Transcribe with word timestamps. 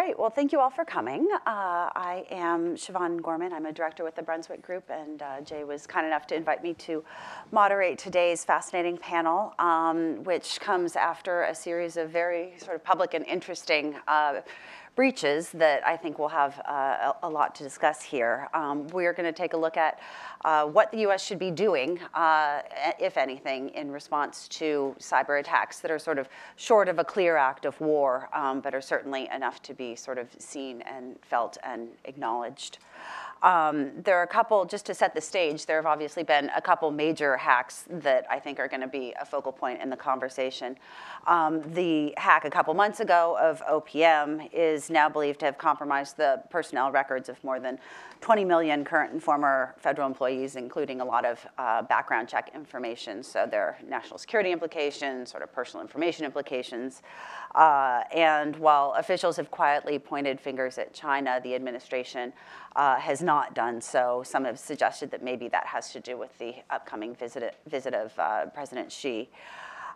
Great. 0.00 0.18
Well, 0.18 0.30
thank 0.30 0.50
you 0.50 0.60
all 0.60 0.70
for 0.70 0.86
coming. 0.86 1.28
Uh, 1.46 1.90
I 1.94 2.24
am 2.30 2.74
Siobhan 2.74 3.20
Gorman. 3.20 3.52
I'm 3.52 3.66
a 3.66 3.72
director 3.72 4.02
with 4.02 4.14
the 4.14 4.22
Brunswick 4.22 4.62
Group, 4.62 4.84
and 4.88 5.20
uh, 5.20 5.42
Jay 5.42 5.62
was 5.62 5.86
kind 5.86 6.06
enough 6.06 6.26
to 6.28 6.34
invite 6.34 6.62
me 6.62 6.72
to 6.72 7.04
moderate 7.52 7.98
today's 7.98 8.42
fascinating 8.42 8.96
panel, 8.96 9.52
um, 9.58 10.24
which 10.24 10.58
comes 10.58 10.96
after 10.96 11.42
a 11.42 11.54
series 11.54 11.98
of 11.98 12.08
very 12.08 12.54
sort 12.56 12.76
of 12.76 12.82
public 12.82 13.12
and 13.12 13.26
interesting 13.26 13.94
uh, 14.08 14.40
breaches 14.94 15.50
that 15.52 15.86
I 15.86 15.96
think 15.96 16.18
we'll 16.18 16.28
have 16.28 16.60
uh, 16.66 17.12
a, 17.22 17.28
lot 17.28 17.54
to 17.56 17.62
discuss 17.62 18.02
here. 18.02 18.48
Um, 18.52 18.86
we're 18.88 19.12
going 19.12 19.26
to 19.26 19.32
take 19.32 19.52
a 19.52 19.56
look 19.56 19.76
at 19.76 20.00
uh, 20.44 20.66
what 20.66 20.90
the 20.90 21.06
US 21.08 21.24
should 21.24 21.38
be 21.38 21.50
doing, 21.50 22.00
uh, 22.14 22.62
if 22.98 23.16
anything, 23.16 23.70
in 23.70 23.90
response 23.90 24.48
to 24.48 24.94
cyber 24.98 25.40
attacks 25.40 25.80
that 25.80 25.90
are 25.90 25.98
sort 25.98 26.18
of 26.18 26.28
short 26.56 26.88
of 26.88 26.98
a 26.98 27.04
clear 27.04 27.36
act 27.36 27.64
of 27.64 27.80
war, 27.80 28.28
um, 28.32 28.60
but 28.60 28.74
are 28.74 28.80
certainly 28.80 29.28
enough 29.34 29.62
to 29.62 29.74
be 29.74 29.94
sort 29.94 30.18
of 30.18 30.28
seen 30.38 30.82
and 30.82 31.16
felt 31.22 31.56
and 31.62 31.88
acknowledged. 32.04 32.78
Um, 33.42 33.92
there 34.02 34.18
are 34.18 34.22
a 34.22 34.28
couple, 34.28 34.64
just 34.66 34.84
to 34.86 34.94
set 34.94 35.14
the 35.14 35.20
stage, 35.20 35.64
there 35.64 35.76
have 35.76 35.86
obviously 35.86 36.22
been 36.22 36.50
a 36.54 36.60
couple 36.60 36.90
major 36.90 37.36
hacks 37.38 37.84
that 37.88 38.26
I 38.28 38.38
think 38.38 38.60
are 38.60 38.68
going 38.68 38.82
to 38.82 38.88
be 38.88 39.14
a 39.18 39.24
focal 39.24 39.52
point 39.52 39.80
in 39.80 39.88
the 39.88 39.96
conversation. 39.96 40.76
Um, 41.26 41.62
the 41.72 42.12
hack 42.18 42.44
a 42.44 42.50
couple 42.50 42.74
months 42.74 43.00
ago 43.00 43.38
of 43.40 43.62
OPM 43.62 44.50
is 44.52 44.90
now 44.90 45.08
believed 45.08 45.40
to 45.40 45.46
have 45.46 45.56
compromised 45.56 46.18
the 46.18 46.42
personnel 46.50 46.90
records 46.90 47.30
of 47.30 47.42
more 47.42 47.58
than 47.60 47.78
20 48.20 48.44
million 48.44 48.84
current 48.84 49.12
and 49.12 49.22
former 49.22 49.74
federal 49.78 50.06
employees, 50.06 50.56
including 50.56 51.00
a 51.00 51.04
lot 51.04 51.24
of 51.24 51.46
uh, 51.56 51.80
background 51.82 52.28
check 52.28 52.50
information. 52.54 53.22
So 53.22 53.46
there 53.50 53.62
are 53.62 53.78
national 53.88 54.18
security 54.18 54.52
implications, 54.52 55.30
sort 55.30 55.42
of 55.42 55.50
personal 55.50 55.82
information 55.82 56.26
implications. 56.26 57.00
Uh, 57.54 58.02
and 58.14 58.56
while 58.56 58.94
officials 58.96 59.36
have 59.36 59.50
quietly 59.50 59.98
pointed 59.98 60.40
fingers 60.40 60.78
at 60.78 60.94
China, 60.94 61.40
the 61.42 61.54
administration 61.54 62.32
uh, 62.76 62.96
has 62.96 63.22
not 63.22 63.54
done 63.54 63.80
so. 63.80 64.22
Some 64.24 64.44
have 64.44 64.58
suggested 64.58 65.10
that 65.10 65.22
maybe 65.22 65.48
that 65.48 65.66
has 65.66 65.92
to 65.92 66.00
do 66.00 66.16
with 66.16 66.36
the 66.38 66.54
upcoming 66.70 67.14
visit, 67.14 67.56
visit 67.66 67.94
of 67.94 68.16
uh, 68.18 68.46
President 68.46 68.92
Xi. 68.92 69.28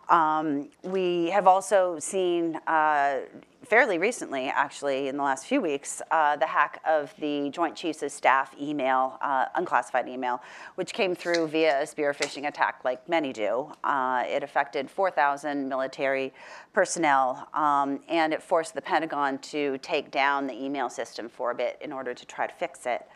Um, 0.09 0.69
we 0.83 1.29
have 1.31 1.47
also 1.47 1.97
seen 1.99 2.57
uh, 2.67 3.21
fairly 3.65 3.97
recently, 3.97 4.47
actually, 4.47 5.07
in 5.07 5.17
the 5.17 5.23
last 5.23 5.47
few 5.47 5.59
weeks, 5.59 6.01
uh, 6.11 6.35
the 6.35 6.45
hack 6.45 6.81
of 6.85 7.13
the 7.19 7.49
Joint 7.49 7.75
Chiefs 7.75 8.03
of 8.03 8.11
Staff 8.11 8.53
email, 8.61 9.17
uh, 9.21 9.45
unclassified 9.55 10.07
email, 10.07 10.41
which 10.75 10.93
came 10.93 11.15
through 11.15 11.47
via 11.47 11.81
a 11.81 11.87
spear 11.87 12.13
phishing 12.13 12.47
attack, 12.47 12.81
like 12.83 13.07
many 13.09 13.33
do. 13.33 13.71
Uh, 13.83 14.23
it 14.27 14.43
affected 14.43 14.89
4,000 14.89 15.67
military 15.67 16.33
personnel, 16.73 17.47
um, 17.53 17.99
and 18.07 18.33
it 18.33 18.43
forced 18.43 18.75
the 18.75 18.81
Pentagon 18.81 19.39
to 19.39 19.77
take 19.79 20.11
down 20.11 20.45
the 20.45 20.53
email 20.53 20.89
system 20.89 21.27
for 21.27 21.51
a 21.51 21.55
bit 21.55 21.77
in 21.81 21.91
order 21.91 22.13
to 22.13 22.25
try 22.25 22.45
to 22.45 22.53
fix 22.53 22.85
it. 22.85 23.07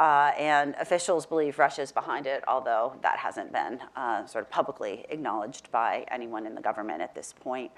Uh, 0.00 0.32
and 0.38 0.74
officials 0.80 1.26
believe 1.26 1.58
Russia 1.58 1.82
is 1.82 1.92
behind 1.92 2.26
it, 2.26 2.42
although 2.48 2.94
that 3.02 3.18
hasn't 3.18 3.52
been 3.52 3.78
uh, 3.96 4.24
sort 4.24 4.42
of 4.42 4.50
publicly 4.50 5.04
acknowledged 5.10 5.70
by 5.70 6.06
anyone 6.10 6.46
in 6.46 6.54
the 6.54 6.60
government 6.62 7.02
at 7.02 7.14
this 7.14 7.34
point. 7.38 7.70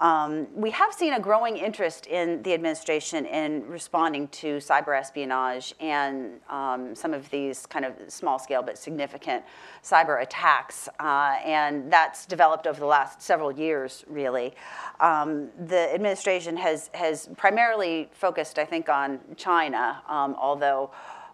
Um, 0.00 0.48
we 0.56 0.72
have 0.72 0.92
seen 0.92 1.12
a 1.12 1.20
growing 1.20 1.56
interest 1.56 2.06
in 2.06 2.42
the 2.42 2.52
administration 2.54 3.24
in 3.24 3.64
responding 3.68 4.26
to 4.28 4.56
cyber 4.56 4.98
espionage 4.98 5.72
and 5.78 6.40
um, 6.50 6.96
some 6.96 7.14
of 7.14 7.30
these 7.30 7.66
kind 7.66 7.84
of 7.84 7.94
small 8.08 8.40
scale 8.40 8.64
but 8.64 8.76
significant 8.76 9.44
cyber 9.84 10.20
attacks. 10.20 10.88
Uh, 10.98 11.36
and 11.44 11.92
that's 11.92 12.26
developed 12.26 12.66
over 12.66 12.80
the 12.80 12.86
last 12.86 13.22
several 13.22 13.52
years, 13.52 14.04
really. 14.08 14.54
Um, 14.98 15.50
the 15.66 15.94
administration 15.94 16.56
has, 16.56 16.90
has 16.94 17.28
primarily 17.36 18.08
focused, 18.10 18.58
I 18.58 18.64
think, 18.64 18.88
on 18.88 19.20
China, 19.36 20.02
um, 20.08 20.34
although 20.36 20.90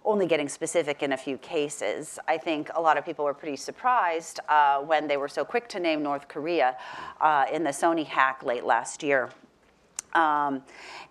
only 0.09 0.27
getting 0.27 0.49
specific 0.49 1.03
in 1.03 1.13
a 1.13 1.17
few 1.17 1.37
cases. 1.37 2.19
I 2.27 2.39
think 2.39 2.71
a 2.75 2.81
lot 2.81 2.97
of 2.97 3.05
people 3.05 3.27
were 3.27 3.35
pretty 3.35 3.57
surprised 3.57 4.41
uh, 4.49 4.79
when 4.79 5.07
they 5.07 5.19
were 5.19 5.29
so 5.29 5.45
quick 5.45 5.69
to 5.69 5.79
name 5.79 6.03
North 6.03 6.29
Korea 6.29 6.79
uh, 7.21 7.45
in 7.53 7.63
the 7.63 7.71
Sony 7.71 8.07
hack 8.07 8.43
late 8.43 8.65
last 8.65 9.03
year. 9.03 9.29
Um, 10.15 10.63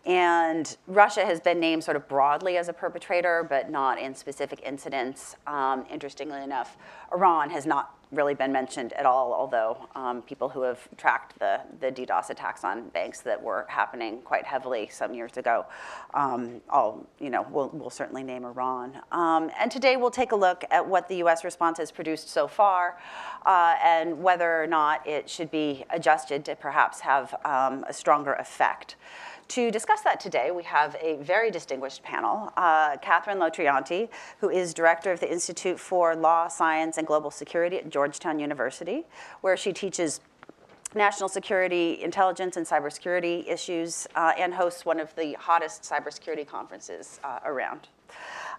and 0.07 0.75
Russia 0.87 1.23
has 1.23 1.39
been 1.39 1.59
named 1.59 1.83
sort 1.83 1.95
of 1.95 2.07
broadly 2.07 2.57
as 2.57 2.69
a 2.69 2.73
perpetrator, 2.73 3.45
but 3.47 3.69
not 3.69 3.99
in 3.99 4.15
specific 4.15 4.61
incidents. 4.65 5.35
Um, 5.45 5.85
interestingly 5.91 6.41
enough, 6.41 6.75
Iran 7.13 7.51
has 7.51 7.67
not 7.67 7.96
really 8.11 8.33
been 8.33 8.51
mentioned 8.51 8.93
at 8.93 9.05
all, 9.05 9.33
although 9.33 9.77
um, 9.95 10.21
people 10.21 10.47
who 10.47 10.61
have 10.61 10.79
tracked 10.97 11.37
the, 11.39 11.59
the 11.79 11.91
DDoS 11.91 12.29
attacks 12.29 12.63
on 12.63 12.89
banks 12.89 13.19
that 13.21 13.41
were 13.41 13.65
happening 13.67 14.21
quite 14.21 14.45
heavily 14.45 14.87
some 14.91 15.13
years 15.13 15.35
ago, 15.37 15.65
um, 16.13 16.61
all, 16.69 17.05
you 17.19 17.29
know, 17.29 17.45
we'll, 17.51 17.69
we'll 17.73 17.89
certainly 17.89 18.23
name 18.23 18.45
Iran. 18.45 19.01
Um, 19.11 19.51
and 19.59 19.69
today 19.69 19.97
we'll 19.97 20.11
take 20.11 20.31
a 20.31 20.35
look 20.35 20.63
at 20.71 20.87
what 20.87 21.09
the 21.09 21.17
US 21.23 21.43
response 21.43 21.77
has 21.79 21.91
produced 21.91 22.29
so 22.29 22.47
far 22.47 22.97
uh, 23.47 23.75
and 23.81 24.21
whether 24.21 24.61
or 24.61 24.67
not 24.67 25.07
it 25.07 25.29
should 25.29 25.49
be 25.49 25.85
adjusted 25.89 26.43
to 26.45 26.55
perhaps 26.55 26.99
have 26.99 27.33
um, 27.45 27.85
a 27.87 27.93
stronger 27.93 28.33
effect. 28.33 28.97
To 29.49 29.71
discuss 29.71 30.01
that 30.01 30.19
today, 30.19 30.51
we 30.51 30.63
have 30.63 30.97
a 31.01 31.15
very 31.23 31.49
distinguished 31.49 32.03
panel. 32.03 32.51
Uh, 32.57 32.97
Catherine 32.97 33.37
Lotrionte, 33.37 34.09
who 34.41 34.49
is 34.49 34.73
director 34.73 35.13
of 35.13 35.21
the 35.21 35.31
Institute 35.31 35.79
for 35.79 36.13
Law, 36.17 36.49
Science, 36.49 36.97
and 36.97 37.07
Global 37.07 37.31
Security 37.31 37.77
at 37.77 37.89
Georgetown 37.89 38.39
University, 38.39 39.05
where 39.39 39.55
she 39.55 39.71
teaches 39.71 40.19
national 40.93 41.29
security, 41.29 42.01
intelligence, 42.03 42.57
and 42.57 42.65
cybersecurity 42.65 43.47
issues, 43.47 44.05
uh, 44.15 44.33
and 44.37 44.53
hosts 44.53 44.85
one 44.85 44.99
of 44.99 45.15
the 45.15 45.33
hottest 45.39 45.83
cybersecurity 45.83 46.45
conferences 46.45 47.21
uh, 47.23 47.39
around. 47.45 47.87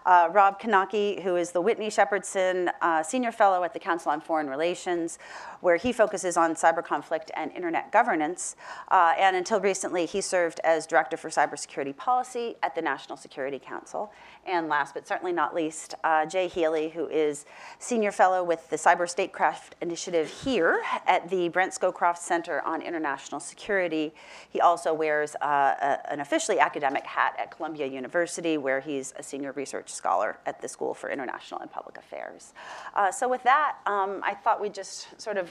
Uh, 0.05 0.29
Rob 0.31 0.59
Knake, 0.59 1.21
who 1.21 1.35
is 1.35 1.51
the 1.51 1.61
Whitney 1.61 1.89
Shepardson 1.89 2.71
uh, 2.81 3.03
Senior 3.03 3.31
Fellow 3.31 3.63
at 3.63 3.73
the 3.73 3.79
Council 3.79 4.11
on 4.11 4.21
Foreign 4.21 4.49
Relations, 4.49 5.19
where 5.61 5.75
he 5.75 5.91
focuses 5.91 6.37
on 6.37 6.55
cyber 6.55 6.83
conflict 6.83 7.31
and 7.35 7.51
internet 7.51 7.91
governance. 7.91 8.55
Uh, 8.89 9.13
and 9.17 9.35
until 9.35 9.59
recently, 9.59 10.05
he 10.05 10.21
served 10.21 10.59
as 10.63 10.87
Director 10.87 11.17
for 11.17 11.29
Cybersecurity 11.29 11.95
Policy 11.95 12.55
at 12.63 12.75
the 12.75 12.81
National 12.81 13.17
Security 13.17 13.59
Council. 13.59 14.11
And 14.45 14.67
last 14.67 14.93
but 14.93 15.07
certainly 15.07 15.33
not 15.33 15.53
least, 15.53 15.95
uh, 16.03 16.25
Jay 16.25 16.47
Healey, 16.47 16.89
who 16.89 17.07
is 17.07 17.45
Senior 17.77 18.11
Fellow 18.11 18.43
with 18.43 18.69
the 18.69 18.75
Cyber 18.75 19.07
Statecraft 19.07 19.75
Initiative 19.81 20.29
here 20.29 20.81
at 21.05 21.29
the 21.29 21.49
Brent 21.49 21.73
Scowcroft 21.73 22.17
Center 22.17 22.61
on 22.65 22.81
International 22.81 23.39
Security. 23.39 24.13
He 24.49 24.59
also 24.61 24.93
wears 24.93 25.35
uh, 25.35 25.75
a, 25.81 26.11
an 26.11 26.19
officially 26.19 26.59
academic 26.59 27.05
hat 27.05 27.35
at 27.37 27.51
Columbia 27.51 27.85
University, 27.85 28.57
where 28.57 28.79
he's 28.79 29.13
a 29.17 29.23
senior 29.23 29.51
research 29.51 29.89
scholar 29.89 30.37
at 30.45 30.61
the 30.61 30.67
School 30.67 30.93
for 30.93 31.09
International 31.09 31.59
and 31.59 31.71
Public 31.71 31.97
Affairs. 31.97 32.53
Uh, 32.95 33.11
so 33.11 33.27
with 33.27 33.43
that, 33.43 33.77
um, 33.85 34.21
I 34.23 34.33
thought 34.33 34.61
we'd 34.61 34.73
just 34.73 35.19
sort 35.21 35.37
of 35.37 35.48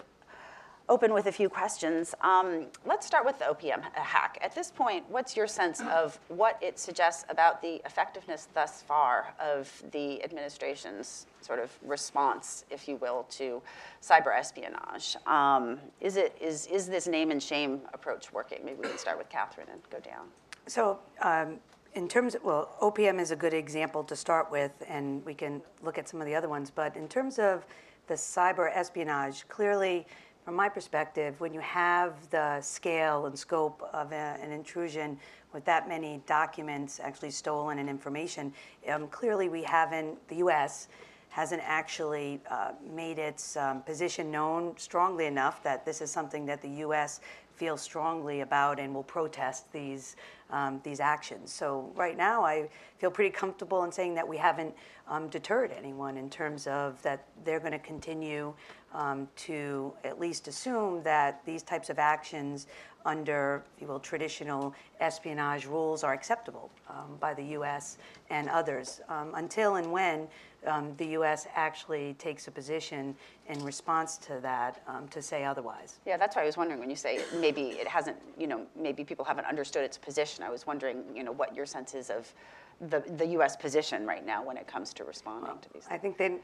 open 0.88 1.12
with 1.12 1.26
a 1.26 1.32
few 1.32 1.48
questions. 1.48 2.14
Um, 2.22 2.66
let's 2.86 3.06
start 3.06 3.26
with 3.26 3.38
the 3.38 3.44
OPM 3.44 3.82
hack. 3.92 4.38
At 4.40 4.54
this 4.54 4.70
point, 4.70 5.04
what's 5.08 5.36
your 5.36 5.46
sense 5.46 5.80
of 5.82 6.18
what 6.28 6.58
it 6.62 6.78
suggests 6.78 7.24
about 7.28 7.60
the 7.60 7.80
effectiveness 7.84 8.48
thus 8.54 8.82
far 8.82 9.34
of 9.38 9.70
the 9.92 10.22
administration's 10.24 11.26
sort 11.42 11.58
of 11.58 11.70
response, 11.82 12.64
if 12.70 12.88
you 12.88 12.96
will, 12.96 13.26
to 13.30 13.60
cyber 14.02 14.36
espionage? 14.36 15.16
Um, 15.26 15.78
is, 16.00 16.16
it, 16.16 16.36
is, 16.40 16.66
is 16.66 16.86
this 16.86 17.06
name 17.06 17.30
and 17.30 17.42
shame 17.42 17.82
approach 17.92 18.32
working? 18.32 18.60
Maybe 18.64 18.78
we 18.82 18.88
can 18.88 18.98
start 18.98 19.18
with 19.18 19.28
Catherine 19.28 19.68
and 19.70 19.80
go 19.90 19.98
down. 20.00 20.26
So, 20.66 20.98
um, 21.22 21.58
in 21.94 22.06
terms 22.06 22.34
of, 22.34 22.44
well, 22.44 22.76
OPM 22.80 23.20
is 23.20 23.30
a 23.30 23.36
good 23.36 23.54
example 23.54 24.04
to 24.04 24.14
start 24.14 24.50
with, 24.50 24.72
and 24.88 25.24
we 25.24 25.34
can 25.34 25.62
look 25.82 25.98
at 25.98 26.08
some 26.08 26.20
of 26.20 26.26
the 26.26 26.34
other 26.34 26.48
ones. 26.48 26.70
But 26.70 26.96
in 26.96 27.08
terms 27.08 27.38
of 27.38 27.66
the 28.08 28.14
cyber 28.14 28.70
espionage, 28.74 29.48
clearly, 29.48 30.06
from 30.48 30.56
my 30.56 30.70
perspective, 30.70 31.38
when 31.42 31.52
you 31.52 31.60
have 31.60 32.14
the 32.30 32.58
scale 32.62 33.26
and 33.26 33.38
scope 33.38 33.86
of 33.92 34.12
a, 34.12 34.38
an 34.40 34.50
intrusion 34.50 35.18
with 35.52 35.62
that 35.66 35.86
many 35.90 36.22
documents 36.26 37.00
actually 37.00 37.30
stolen 37.30 37.80
and 37.80 37.86
information, 37.86 38.50
um, 38.90 39.08
clearly 39.08 39.50
we 39.50 39.62
haven't, 39.62 40.16
the 40.28 40.36
US 40.36 40.88
hasn't 41.28 41.60
actually 41.66 42.40
uh, 42.50 42.70
made 42.94 43.18
its 43.18 43.58
um, 43.58 43.82
position 43.82 44.30
known 44.30 44.72
strongly 44.78 45.26
enough 45.26 45.62
that 45.62 45.84
this 45.84 46.00
is 46.00 46.10
something 46.10 46.46
that 46.46 46.62
the 46.62 46.80
US 46.86 47.20
feels 47.54 47.82
strongly 47.82 48.40
about 48.40 48.78
and 48.80 48.94
will 48.94 49.02
protest 49.02 49.70
these 49.70 50.16
um, 50.50 50.80
these 50.82 51.00
actions. 51.00 51.52
So 51.52 51.92
right 51.94 52.16
now, 52.16 52.42
I 52.42 52.68
feel 52.96 53.10
pretty 53.10 53.30
comfortable 53.30 53.84
in 53.84 53.92
saying 53.92 54.14
that 54.14 54.26
we 54.26 54.38
haven't 54.38 54.74
um, 55.06 55.28
deterred 55.28 55.72
anyone 55.76 56.16
in 56.16 56.30
terms 56.30 56.66
of 56.66 57.02
that 57.02 57.26
they're 57.44 57.60
going 57.60 57.72
to 57.72 57.78
continue 57.78 58.54
um, 58.94 59.28
to 59.36 59.92
at 60.04 60.18
least 60.18 60.48
assume 60.48 61.02
that 61.02 61.44
these 61.44 61.62
types 61.62 61.90
of 61.90 61.98
actions 61.98 62.66
under, 63.04 63.62
if 63.76 63.82
you 63.82 63.88
will, 63.88 64.00
traditional 64.00 64.74
espionage 65.00 65.66
rules 65.66 66.04
are 66.04 66.12
acceptable 66.12 66.70
um, 66.90 67.16
by 67.20 67.32
the 67.32 67.42
U.S. 67.44 67.98
and 68.30 68.48
others, 68.48 69.00
um, 69.08 69.32
until 69.34 69.76
and 69.76 69.90
when 69.90 70.28
um, 70.66 70.92
the 70.96 71.06
U.S. 71.08 71.46
actually 71.54 72.14
takes 72.14 72.48
a 72.48 72.50
position 72.50 73.14
in 73.48 73.62
response 73.64 74.18
to 74.18 74.40
that 74.42 74.82
um, 74.86 75.08
to 75.08 75.22
say 75.22 75.44
otherwise. 75.44 76.00
Yeah, 76.04 76.16
that's 76.16 76.36
why 76.36 76.42
I 76.42 76.46
was 76.46 76.56
wondering 76.56 76.80
when 76.80 76.90
you 76.90 76.96
say 76.96 77.20
maybe 77.40 77.62
it 77.62 77.86
hasn't, 77.86 78.16
you 78.38 78.46
know, 78.46 78.66
maybe 78.76 79.04
people 79.04 79.24
haven't 79.24 79.46
understood 79.46 79.84
its 79.84 79.96
position. 79.96 80.44
I 80.44 80.50
was 80.50 80.66
wondering, 80.66 81.04
you 81.14 81.22
know, 81.22 81.32
what 81.32 81.54
your 81.54 81.66
sense 81.66 81.94
is 81.94 82.10
of 82.10 82.32
the, 82.80 83.00
the 83.16 83.26
U.S. 83.28 83.56
position 83.56 84.06
right 84.06 84.24
now 84.24 84.44
when 84.44 84.56
it 84.56 84.66
comes 84.66 84.92
to 84.94 85.04
responding 85.04 85.58
to 85.62 85.68
these. 85.74 85.86
I 85.90 85.98
think 85.98 86.16
then 86.16 86.38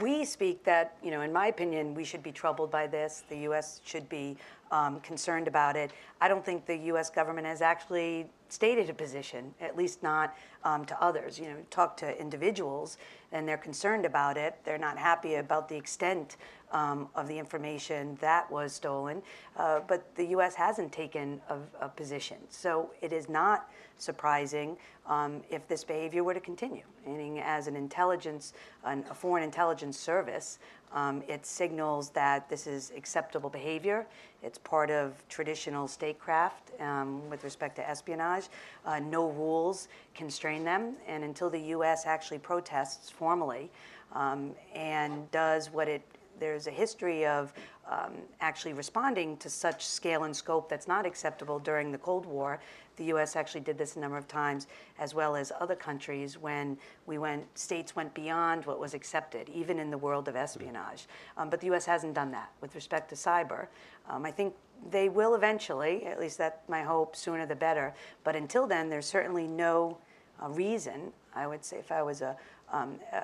we 0.00 0.24
speak 0.24 0.64
that, 0.64 0.96
you 1.02 1.10
know, 1.10 1.20
in 1.20 1.32
my 1.32 1.48
opinion, 1.48 1.94
we 1.94 2.04
should 2.04 2.22
be 2.22 2.32
troubled 2.32 2.70
by 2.70 2.86
this. 2.86 3.24
The 3.28 3.38
U.S. 3.38 3.80
should 3.84 4.08
be 4.08 4.36
um, 4.70 5.00
concerned 5.00 5.48
about 5.48 5.76
it. 5.76 5.92
I 6.20 6.28
don't 6.28 6.44
think 6.44 6.66
the 6.66 6.76
U.S. 6.76 7.10
government 7.10 7.46
has 7.46 7.62
actually 7.62 8.26
stated 8.48 8.88
a 8.90 8.94
position, 8.94 9.54
at 9.60 9.76
least 9.76 10.02
not 10.02 10.34
um, 10.64 10.84
to 10.86 11.02
others. 11.02 11.38
You 11.38 11.46
know, 11.46 11.56
talk 11.70 11.96
to 11.98 12.20
individuals 12.20 12.98
and 13.32 13.46
they're 13.46 13.58
concerned 13.58 14.06
about 14.06 14.36
it. 14.36 14.56
They're 14.64 14.78
not 14.78 14.96
happy 14.96 15.34
about 15.34 15.68
the 15.68 15.76
extent 15.76 16.36
um, 16.72 17.08
of 17.14 17.28
the 17.28 17.38
information 17.38 18.16
that 18.20 18.50
was 18.50 18.72
stolen. 18.72 19.22
Uh, 19.56 19.80
but 19.86 20.14
the 20.16 20.26
U.S. 20.26 20.54
hasn't 20.54 20.92
taken 20.92 21.40
a, 21.48 21.58
a, 21.80 21.88
position. 21.88 22.36
So 22.50 22.90
it 23.00 23.12
is 23.12 23.28
not 23.28 23.70
surprising 23.96 24.76
um, 25.06 25.42
if 25.50 25.66
this 25.66 25.82
behavior 25.82 26.24
were 26.24 26.34
to 26.34 26.40
continue. 26.40 26.82
Meaning, 27.06 27.40
as 27.40 27.66
an 27.68 27.76
intelligence, 27.76 28.52
an, 28.84 29.04
a 29.10 29.14
foreign 29.14 29.42
intelligence 29.42 29.98
service, 29.98 30.58
um, 30.92 31.22
it 31.28 31.44
signals 31.44 32.10
that 32.10 32.48
this 32.48 32.66
is 32.66 32.92
acceptable 32.96 33.50
behavior. 33.50 34.06
It's 34.42 34.58
part 34.58 34.90
of 34.90 35.22
traditional 35.28 35.88
statecraft 35.88 36.70
um, 36.80 37.28
with 37.28 37.44
respect 37.44 37.76
to 37.76 37.88
espionage. 37.88 38.48
Uh, 38.84 38.98
no 38.98 39.30
rules 39.30 39.88
constrain 40.14 40.64
them, 40.64 40.94
and 41.06 41.24
until 41.24 41.50
the 41.50 41.60
U.S. 41.60 42.06
actually 42.06 42.38
protests 42.38 43.10
formally 43.10 43.70
um, 44.12 44.54
and 44.74 45.30
does 45.30 45.70
what 45.72 45.88
it 45.88 46.02
there's 46.38 46.66
a 46.66 46.70
history 46.70 47.26
of 47.26 47.52
um, 47.88 48.12
actually 48.40 48.72
responding 48.72 49.36
to 49.38 49.48
such 49.48 49.86
scale 49.86 50.24
and 50.24 50.36
scope 50.36 50.68
that's 50.68 50.88
not 50.88 51.06
acceptable 51.06 51.58
during 51.58 51.90
the 51.90 51.98
Cold 51.98 52.26
War. 52.26 52.60
The 52.96 53.04
U.S. 53.04 53.36
actually 53.36 53.60
did 53.60 53.78
this 53.78 53.96
a 53.96 54.00
number 54.00 54.16
of 54.16 54.26
times, 54.28 54.66
as 54.98 55.14
well 55.14 55.36
as 55.36 55.52
other 55.60 55.76
countries, 55.76 56.36
when 56.36 56.76
we 57.06 57.16
went 57.16 57.44
states 57.58 57.94
went 57.96 58.12
beyond 58.12 58.66
what 58.66 58.80
was 58.80 58.92
accepted, 58.92 59.48
even 59.48 59.78
in 59.78 59.90
the 59.90 59.98
world 59.98 60.28
of 60.28 60.36
espionage. 60.36 61.06
Um, 61.36 61.48
but 61.48 61.60
the 61.60 61.66
U.S. 61.66 61.86
hasn't 61.86 62.14
done 62.14 62.30
that 62.32 62.50
with 62.60 62.74
respect 62.74 63.08
to 63.10 63.14
cyber. 63.14 63.68
Um, 64.10 64.26
I 64.26 64.30
think 64.30 64.54
they 64.90 65.08
will 65.08 65.34
eventually, 65.34 66.06
at 66.06 66.20
least 66.20 66.38
that's 66.38 66.68
my 66.68 66.82
hope, 66.82 67.16
sooner 67.16 67.46
the 67.46 67.56
better. 67.56 67.94
But 68.24 68.36
until 68.36 68.66
then, 68.66 68.88
there's 68.88 69.06
certainly 69.06 69.46
no 69.46 69.98
uh, 70.42 70.48
reason. 70.48 71.12
I 71.34 71.46
would 71.46 71.64
say, 71.64 71.78
if 71.78 71.92
I 71.92 72.02
was 72.02 72.20
a 72.20 72.36
um, 72.72 72.98
uh, 73.12 73.22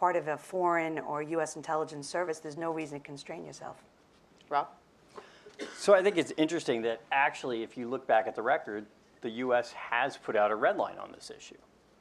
part 0.00 0.16
of 0.16 0.28
a 0.28 0.36
foreign 0.38 0.98
or 1.00 1.20
U.S. 1.22 1.56
intelligence 1.56 2.08
service, 2.08 2.38
there's 2.38 2.56
no 2.56 2.72
reason 2.72 2.98
to 2.98 3.04
constrain 3.04 3.44
yourself. 3.44 3.76
Rob? 4.48 4.68
So 5.76 5.94
I 5.94 6.02
think 6.02 6.16
it's 6.16 6.32
interesting 6.38 6.80
that 6.82 7.02
actually, 7.12 7.62
if 7.62 7.76
you 7.76 7.86
look 7.86 8.06
back 8.06 8.26
at 8.26 8.34
the 8.34 8.40
record, 8.40 8.86
the 9.20 9.28
U.S. 9.30 9.72
has 9.72 10.16
put 10.16 10.36
out 10.36 10.50
a 10.50 10.56
red 10.56 10.78
line 10.78 10.96
on 10.98 11.12
this 11.12 11.30
issue. 11.30 11.58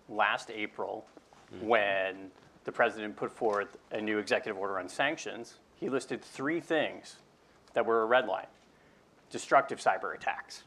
Last 0.07 0.49
April, 0.49 1.05
mm-hmm. 1.53 1.67
when 1.67 2.31
the 2.63 2.71
president 2.71 3.17
put 3.17 3.33
forth 3.33 3.75
a 3.91 3.99
new 3.99 4.17
executive 4.17 4.57
order 4.57 4.79
on 4.79 4.87
sanctions, 4.87 5.55
he 5.75 5.89
listed 5.89 6.23
three 6.23 6.61
things 6.61 7.17
that 7.73 7.85
were 7.85 8.01
a 8.01 8.05
red 8.05 8.27
line 8.27 8.47
destructive 9.29 9.79
cyber 9.79 10.15
attacks. 10.15 10.63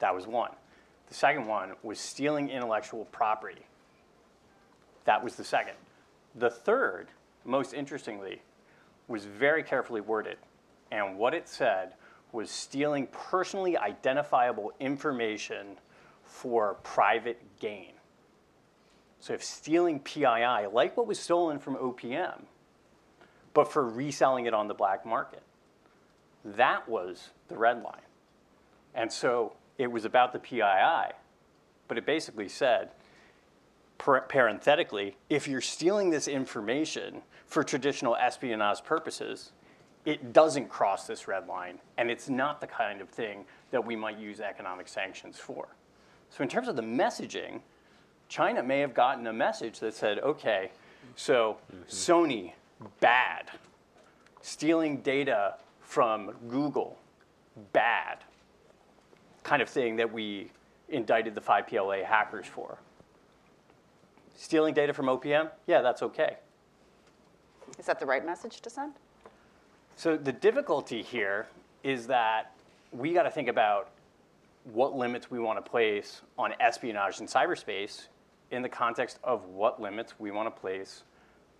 That 0.00 0.14
was 0.14 0.26
one. 0.26 0.50
The 1.08 1.14
second 1.14 1.46
one 1.46 1.72
was 1.82 1.98
stealing 1.98 2.50
intellectual 2.50 3.06
property. 3.06 3.64
That 5.06 5.24
was 5.24 5.36
the 5.36 5.44
second. 5.44 5.76
The 6.34 6.50
third, 6.50 7.08
most 7.44 7.74
interestingly, 7.74 8.42
was 9.08 9.24
very 9.24 9.62
carefully 9.62 10.00
worded. 10.00 10.38
And 10.90 11.18
what 11.18 11.34
it 11.34 11.48
said 11.48 11.94
was 12.32 12.50
stealing 12.50 13.06
personally 13.08 13.76
identifiable 13.76 14.72
information 14.80 15.78
for 16.24 16.74
private 16.82 17.40
gain. 17.60 17.92
So 19.20 19.32
if 19.32 19.42
stealing 19.42 20.00
PII, 20.00 20.66
like 20.72 20.96
what 20.96 21.06
was 21.06 21.18
stolen 21.18 21.58
from 21.58 21.76
OPM, 21.76 22.42
but 23.54 23.72
for 23.72 23.88
reselling 23.88 24.46
it 24.46 24.54
on 24.54 24.68
the 24.68 24.74
black 24.74 25.06
market, 25.06 25.42
that 26.44 26.88
was 26.88 27.30
the 27.48 27.56
red 27.56 27.82
line. 27.82 28.02
And 28.94 29.10
so 29.10 29.54
it 29.78 29.90
was 29.90 30.04
about 30.04 30.32
the 30.32 30.38
PII, 30.38 31.14
but 31.88 31.96
it 31.98 32.04
basically 32.04 32.48
said 32.48 32.90
parenthetically, 33.98 35.16
if 35.30 35.48
you're 35.48 35.60
stealing 35.60 36.10
this 36.10 36.28
information 36.28 37.22
for 37.46 37.62
traditional 37.62 38.16
espionage 38.16 38.84
purposes, 38.84 39.52
it 40.04 40.32
doesn't 40.32 40.68
cross 40.68 41.06
this 41.06 41.26
red 41.26 41.46
line, 41.46 41.78
and 41.96 42.10
it's 42.10 42.28
not 42.28 42.60
the 42.60 42.66
kind 42.66 43.00
of 43.00 43.08
thing 43.08 43.44
that 43.70 43.84
we 43.84 43.96
might 43.96 44.18
use 44.18 44.40
economic 44.40 44.88
sanctions 44.88 45.38
for. 45.38 45.68
So, 46.30 46.42
in 46.42 46.48
terms 46.48 46.68
of 46.68 46.76
the 46.76 46.82
messaging, 46.82 47.60
China 48.28 48.62
may 48.62 48.80
have 48.80 48.94
gotten 48.94 49.26
a 49.26 49.32
message 49.32 49.78
that 49.80 49.94
said, 49.94 50.18
okay, 50.18 50.70
so 51.16 51.58
mm-hmm. 51.72 51.84
Sony, 51.88 52.52
bad. 53.00 53.50
Stealing 54.42 54.98
data 54.98 55.54
from 55.80 56.32
Google, 56.48 56.98
bad. 57.72 58.18
Kind 59.42 59.62
of 59.62 59.68
thing 59.68 59.96
that 59.96 60.12
we 60.12 60.50
indicted 60.88 61.34
the 61.34 61.40
5PLA 61.40 62.04
hackers 62.04 62.46
for. 62.46 62.78
Stealing 64.36 64.74
data 64.74 64.92
from 64.92 65.06
OPM? 65.06 65.50
Yeah, 65.66 65.80
that's 65.80 66.02
okay. 66.02 66.36
Is 67.78 67.86
that 67.86 67.98
the 67.98 68.06
right 68.06 68.24
message 68.24 68.60
to 68.60 68.70
send? 68.70 68.94
So 69.96 70.16
the 70.16 70.32
difficulty 70.32 71.02
here 71.02 71.46
is 71.82 72.06
that 72.08 72.52
we 72.92 73.12
got 73.12 73.24
to 73.24 73.30
think 73.30 73.48
about 73.48 73.90
what 74.64 74.96
limits 74.96 75.30
we 75.30 75.38
want 75.38 75.62
to 75.62 75.70
place 75.70 76.22
on 76.38 76.54
espionage 76.60 77.20
in 77.20 77.26
cyberspace 77.26 78.08
in 78.50 78.62
the 78.62 78.68
context 78.68 79.18
of 79.22 79.44
what 79.46 79.80
limits 79.80 80.14
we 80.18 80.30
want 80.30 80.54
to 80.54 80.60
place 80.60 81.02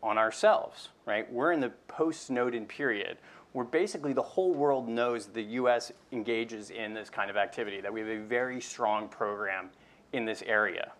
on 0.03 0.19
ourselves, 0.19 0.91
right? 1.07 1.31
We're 1.33 1.53
in 1.53 1.61
the 1.61 1.71
post-Snowden 1.89 2.67
period 2.67 3.19
where 3.53 3.65
basically 3.65 4.13
the 4.13 4.23
whole 4.23 4.53
world 4.53 4.89
knows 4.89 5.27
the 5.27 5.43
US 5.43 5.93
engages 6.13 6.71
in 6.71 6.93
this 6.93 7.09
kind 7.09 7.31
of 7.31 7.37
activity, 7.37 7.81
that 7.81 7.93
we 7.93 8.01
have 8.01 8.09
a 8.09 8.19
very 8.19 8.61
strong 8.61 9.09
program 9.09 9.71
in 10.13 10.25
this 10.25 10.43
area. 10.43 10.93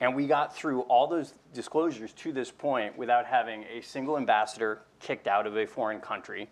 And 0.00 0.14
we 0.14 0.26
got 0.26 0.54
through 0.54 0.82
all 0.82 1.06
those 1.08 1.34
disclosures 1.52 2.12
to 2.14 2.32
this 2.32 2.50
point 2.50 2.96
without 2.96 3.26
having 3.26 3.64
a 3.64 3.80
single 3.80 4.16
ambassador 4.16 4.82
kicked 5.00 5.26
out 5.26 5.46
of 5.46 5.56
a 5.56 5.66
foreign 5.66 6.00
country, 6.00 6.48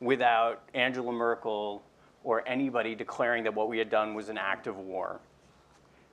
without 0.00 0.62
Angela 0.74 1.12
Merkel 1.12 1.82
or 2.22 2.46
anybody 2.46 2.94
declaring 2.94 3.44
that 3.44 3.54
what 3.54 3.68
we 3.68 3.78
had 3.78 3.90
done 3.90 4.14
was 4.14 4.28
an 4.28 4.38
act 4.38 4.66
of 4.66 4.78
war. 4.78 5.20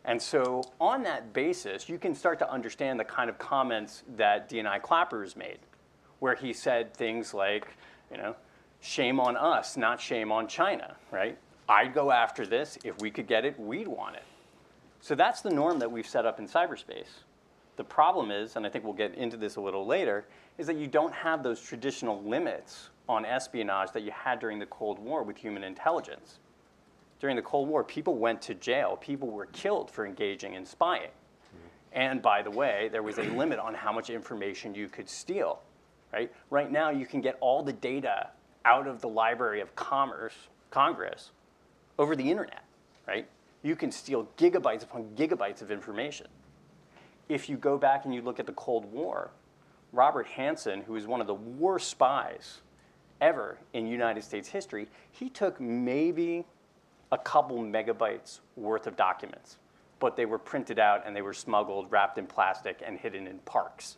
And 0.06 0.22
so, 0.22 0.64
on 0.81 1.04
that 1.04 1.31
basis, 1.31 1.88
you 1.88 1.98
can 1.98 2.14
start 2.14 2.38
to 2.40 2.52
understand 2.52 3.00
the 3.00 3.06
kind 3.06 3.30
of 3.30 3.38
comments 3.38 4.03
that 4.18 4.50
DNI 4.50 4.82
Clapper's 4.82 5.36
made, 5.36 5.60
where 6.20 6.36
he 6.36 6.53
said 6.53 6.94
things 6.94 7.34
like, 7.34 7.68
you 8.12 8.18
know, 8.18 8.36
shame 8.82 9.20
on 9.20 9.38
us, 9.38 9.77
not 9.77 10.01
shame 10.01 10.32
on 10.32 10.48
China, 10.48 10.96
right? 11.12 11.38
I'd 11.70 11.94
go 11.94 12.12
after 12.12 12.46
this. 12.46 12.77
If 12.84 13.00
we 13.00 13.10
could 13.12 13.27
get 13.27 13.46
it, 13.46 13.58
we'd 13.58 13.88
want 13.88 14.18
it. 14.18 14.24
So 15.03 15.15
that's 15.15 15.41
the 15.41 15.50
norm 15.50 15.79
that 15.79 15.91
we've 15.91 16.07
set 16.07 16.25
up 16.25 16.39
in 16.39 16.48
cyberspace. 16.48 17.24
The 17.75 17.83
problem 17.83 18.31
is, 18.31 18.55
and 18.55 18.65
I 18.65 18.69
think 18.69 18.86
we'll 18.86 18.93
get 18.93 19.13
into 19.15 19.36
this 19.36 19.57
a 19.57 19.62
little 19.62 19.86
later, 19.86 20.24
is 20.57 20.65
that 20.67 20.77
you 20.77 20.88
don't 20.88 21.13
have 21.13 21.43
those 21.43 21.60
traditional 21.60 22.24
limits 22.24 22.89
on 23.10 23.25
espionage 23.25 23.91
that 23.91 24.03
you 24.03 24.12
had 24.12 24.39
during 24.39 24.60
the 24.60 24.65
Cold 24.67 25.00
War 25.00 25.22
with 25.22 25.36
human 25.36 25.62
intelligence. 25.62 26.39
During 27.19 27.36
the 27.36 27.41
Cold 27.41 27.67
War, 27.67 27.83
people 27.83 28.15
went 28.15 28.41
to 28.43 28.53
jail, 28.53 28.95
people 28.95 29.29
were 29.29 29.48
killed 29.48 29.91
for 29.91 30.05
engaging 30.05 30.53
in 30.53 30.65
spying. 30.65 31.12
And 31.91 32.22
by 32.22 32.41
the 32.41 32.51
way, 32.51 32.88
there 32.89 33.03
was 33.03 33.17
a 33.17 33.24
limit 33.24 33.60
on 33.60 33.74
how 33.74 33.91
much 33.91 34.10
information 34.10 34.74
you 34.74 34.88
could 34.88 35.10
steal. 35.10 35.60
Right? 36.13 36.31
Right 36.50 36.72
now, 36.72 36.91
you 36.91 37.05
can 37.05 37.19
get 37.19 37.38
all 37.41 37.62
the 37.62 37.74
data 37.74 38.29
out 38.63 38.88
of 38.88 39.01
the 39.01 39.10
Library 39.10 39.60
of 39.60 39.75
Commerce, 39.75 40.36
Congress, 40.72 41.31
over 42.00 42.15
the 42.15 42.31
internet. 42.31 42.63
Right? 43.05 43.27
You 43.63 43.75
can 43.75 43.91
steal 43.91 44.27
gigabytes 44.38 44.84
upon 44.84 45.05
gigabytes 45.15 45.62
of 45.62 45.72
information. 45.72 46.27
If 47.29 47.50
you 47.50 47.58
go 47.58 47.77
back 47.77 48.05
and 48.05 48.13
you 48.13 48.22
look 48.22 48.39
at 48.39 48.46
the 48.46 48.53
Cold 48.53 48.86
War, 48.91 49.32
Robert 49.93 50.27
Hanssen, 50.27 50.84
who 50.84 50.93
was 50.93 51.08
one 51.08 51.22
of 51.22 51.27
the 51.27 51.34
worst 51.34 51.89
spies 51.89 52.60
ever 53.22 53.58
in 53.72 53.88
United 53.88 54.24
States 54.24 54.50
history, 54.50 54.88
he 55.12 55.29
took 55.29 55.60
maybe 55.62 56.46
a 57.12 57.17
couple 57.17 57.58
megabytes 57.60 58.39
worth 58.58 58.86
of 58.86 58.98
documents, 58.98 59.58
but 60.00 60.17
they 60.17 60.25
were 60.25 60.39
printed 60.39 60.79
out 60.79 61.03
and 61.05 61.15
they 61.15 61.22
were 61.22 61.34
smuggled, 61.34 61.89
wrapped 61.89 62.17
in 62.17 62.27
plastic, 62.27 62.82
and 62.86 63.00
hidden 63.00 63.27
in 63.27 63.39
parks 63.39 63.98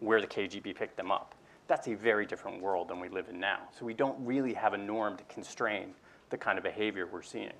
where 0.00 0.20
the 0.20 0.26
KGB 0.26 0.76
picked 0.76 0.96
them 0.96 1.10
up. 1.10 1.34
That's 1.66 1.88
a 1.88 1.94
very 1.94 2.26
different 2.26 2.62
world 2.62 2.88
than 2.88 3.00
we 3.00 3.08
live 3.08 3.28
in 3.28 3.40
now. 3.40 3.60
So 3.76 3.84
we 3.84 3.94
don't 3.94 4.16
really 4.24 4.52
have 4.52 4.74
a 4.74 4.78
norm 4.78 5.16
to 5.16 5.24
constrain 5.24 5.94
the 6.30 6.36
kind 6.36 6.58
of 6.58 6.64
behavior 6.64 7.08
we're 7.10 7.22
seeing. 7.22 7.52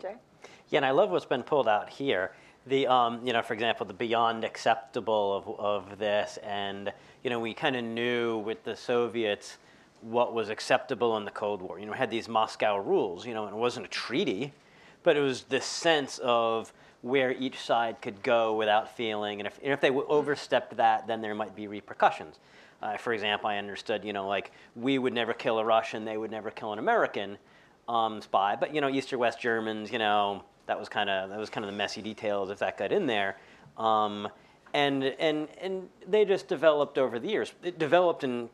Jay? 0.00 0.14
Yeah, 0.70 0.78
and 0.78 0.86
I 0.86 0.90
love 0.90 1.10
what's 1.10 1.24
been 1.24 1.42
pulled 1.42 1.68
out 1.68 1.88
here. 1.88 2.32
The, 2.66 2.86
um, 2.86 3.26
you 3.26 3.32
know, 3.32 3.42
for 3.42 3.54
example, 3.54 3.86
the 3.86 3.94
beyond 3.94 4.44
acceptable 4.44 5.36
of, 5.36 5.60
of 5.60 5.98
this, 5.98 6.38
and 6.42 6.92
you 7.24 7.30
know, 7.30 7.40
we 7.40 7.54
kind 7.54 7.74
of 7.76 7.84
knew 7.84 8.38
with 8.38 8.62
the 8.64 8.76
Soviets 8.76 9.58
what 10.02 10.34
was 10.34 10.50
acceptable 10.50 11.16
in 11.16 11.24
the 11.24 11.30
Cold 11.30 11.62
War. 11.62 11.80
You 11.80 11.86
know, 11.86 11.92
we 11.92 11.98
had 11.98 12.10
these 12.10 12.28
Moscow 12.28 12.76
rules. 12.78 13.26
You 13.26 13.34
know, 13.34 13.46
and 13.46 13.56
it 13.56 13.58
wasn't 13.58 13.86
a 13.86 13.88
treaty, 13.88 14.52
but 15.02 15.16
it 15.16 15.20
was 15.20 15.44
this 15.44 15.64
sense 15.64 16.18
of 16.18 16.72
where 17.00 17.32
each 17.32 17.58
side 17.58 18.02
could 18.02 18.22
go 18.22 18.54
without 18.54 18.96
feeling, 18.96 19.40
and 19.40 19.46
if, 19.46 19.58
and 19.62 19.72
if 19.72 19.80
they 19.80 19.90
overstepped 19.90 20.76
that, 20.76 21.06
then 21.06 21.20
there 21.20 21.34
might 21.34 21.54
be 21.54 21.66
repercussions. 21.66 22.38
Uh, 22.82 22.96
for 22.96 23.12
example, 23.12 23.48
I 23.48 23.56
understood, 23.56 24.04
you 24.04 24.12
know, 24.12 24.28
like 24.28 24.52
we 24.76 24.98
would 24.98 25.12
never 25.12 25.32
kill 25.32 25.58
a 25.58 25.64
Russian, 25.64 26.04
they 26.04 26.16
would 26.16 26.30
never 26.30 26.50
kill 26.50 26.72
an 26.72 26.78
American 26.78 27.38
um, 27.88 28.20
spy, 28.20 28.56
but 28.56 28.74
you 28.74 28.80
know, 28.80 28.88
East 28.88 29.12
or 29.12 29.18
West 29.18 29.40
Germans, 29.40 29.90
you 29.90 29.98
know, 29.98 30.42
that 30.66 30.78
was 30.78 30.88
kind 30.88 31.08
of 31.10 31.30
that 31.30 31.38
was 31.38 31.50
kind 31.50 31.64
of 31.64 31.70
the 31.70 31.76
messy 31.76 32.02
details 32.02 32.50
if 32.50 32.58
that 32.58 32.76
got 32.76 32.92
in 32.92 33.06
there, 33.06 33.36
um, 33.78 34.28
and 34.74 35.02
and 35.02 35.48
and 35.60 35.88
they 36.06 36.24
just 36.24 36.46
developed 36.46 36.98
over 36.98 37.18
the 37.18 37.28
years. 37.28 37.52
It 37.62 37.78
developed 37.78 38.22
in, 38.22 38.50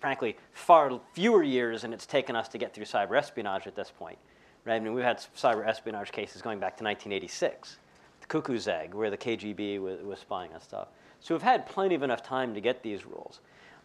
frankly, 0.00 0.36
far 0.52 0.98
fewer 1.12 1.42
years 1.42 1.82
than 1.82 1.92
it's 1.92 2.06
taken 2.06 2.34
us 2.34 2.48
to 2.48 2.58
get 2.58 2.74
through 2.74 2.86
cyber 2.86 3.16
espionage 3.16 3.66
at 3.66 3.76
this 3.76 3.92
point, 3.96 4.18
right? 4.64 4.76
I 4.76 4.80
mean, 4.80 4.94
we've 4.94 5.04
had 5.04 5.18
cyber 5.36 5.66
espionage 5.66 6.10
cases 6.10 6.40
going 6.40 6.58
back 6.58 6.76
to 6.78 6.84
1986, 6.84 7.78
the 8.22 8.26
Cuckoo's 8.26 8.66
Egg, 8.66 8.94
where 8.94 9.10
the 9.10 9.18
KGB 9.18 9.80
was, 9.80 10.00
was 10.00 10.18
spying 10.18 10.52
on 10.54 10.60
stuff. 10.60 10.88
So 11.20 11.34
we've 11.34 11.42
had 11.42 11.66
plenty 11.66 11.94
of 11.94 12.02
enough 12.02 12.22
time 12.22 12.54
to 12.54 12.60
get 12.62 12.82
these 12.82 13.04
rules. 13.04 13.40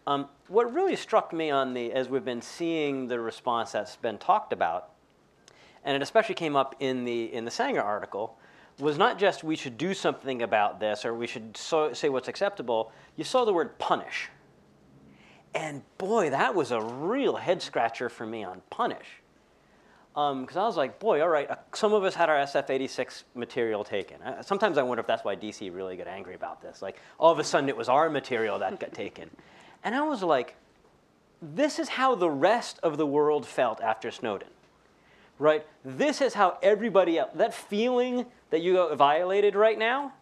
Um, 0.07 0.27
what 0.47 0.71
really 0.73 0.95
struck 0.95 1.33
me 1.33 1.49
on 1.49 1.73
the, 1.73 1.91
as 1.91 2.09
we've 2.09 2.25
been 2.25 2.41
seeing 2.41 3.07
the 3.07 3.19
response 3.19 3.71
that's 3.71 3.95
been 3.95 4.19
talked 4.19 4.53
about, 4.53 4.91
and 5.83 5.95
it 5.95 6.01
especially 6.01 6.35
came 6.35 6.55
up 6.55 6.75
in 6.79 7.05
the 7.05 7.33
in 7.33 7.45
the 7.45 7.51
Sanger 7.51 7.81
article, 7.81 8.37
was 8.79 8.97
not 8.97 9.17
just 9.17 9.43
we 9.43 9.55
should 9.55 9.77
do 9.77 9.93
something 9.93 10.41
about 10.41 10.79
this 10.79 11.05
or 11.05 11.13
we 11.13 11.25
should 11.25 11.57
so, 11.57 11.93
say 11.93 12.09
what's 12.09 12.27
acceptable. 12.27 12.91
You 13.15 13.23
saw 13.23 13.45
the 13.45 13.53
word 13.53 13.79
punish, 13.79 14.29
and 15.55 15.81
boy, 15.97 16.29
that 16.29 16.53
was 16.53 16.71
a 16.71 16.81
real 16.81 17.37
head 17.37 17.61
scratcher 17.61 18.09
for 18.09 18.27
me 18.27 18.43
on 18.43 18.61
punish, 18.69 19.21
because 20.13 20.55
um, 20.55 20.61
I 20.63 20.65
was 20.67 20.77
like, 20.77 20.99
boy, 20.99 21.21
all 21.21 21.29
right, 21.29 21.49
uh, 21.49 21.55
some 21.73 21.93
of 21.93 22.03
us 22.03 22.13
had 22.13 22.29
our 22.29 22.37
SF86 22.37 23.23
material 23.33 23.83
taken. 23.83 24.21
Uh, 24.21 24.43
sometimes 24.43 24.77
I 24.77 24.83
wonder 24.83 25.01
if 25.01 25.07
that's 25.07 25.23
why 25.23 25.35
DC 25.35 25.73
really 25.73 25.97
got 25.97 26.07
angry 26.07 26.35
about 26.35 26.61
this. 26.61 26.83
Like 26.83 26.97
all 27.19 27.31
of 27.31 27.39
a 27.39 27.43
sudden, 27.43 27.69
it 27.69 27.77
was 27.77 27.89
our 27.89 28.07
material 28.07 28.59
that 28.59 28.79
got 28.79 28.93
taken. 28.93 29.31
And 29.85 29.93
I 29.93 30.01
was 30.01 30.23
like, 30.23 30.55
this 31.41 31.77
is 31.77 31.89
how 31.89 32.15
the 32.15 32.29
rest 32.29 32.79
of 32.81 32.97
the 32.97 33.05
world 33.05 33.45
felt 33.45 33.79
after 33.81 34.09
Snowden, 34.09 34.47
right? 35.37 35.65
This 35.85 36.21
is 36.21 36.33
how 36.33 36.57
everybody 36.63 37.19
else, 37.19 37.29
that 37.35 37.53
feeling 37.53 38.25
that 38.49 38.61
you 38.61 38.73
got 38.73 38.97
violated 38.97 39.55
right 39.55 39.77
now, 39.77 40.13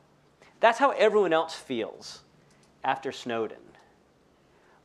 that's 0.60 0.78
how 0.78 0.92
everyone 0.92 1.32
else 1.32 1.56
feels 1.56 2.24
after 2.84 3.14
Snowden. 3.14 3.58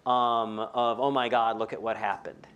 Um, 0.07 0.61
of, 0.61 1.01
oh 1.01 1.11
my 1.11 1.29
God, 1.29 1.59
look 1.59 1.73
at 1.73 1.83
what 1.83 1.97
happened. 1.97 2.47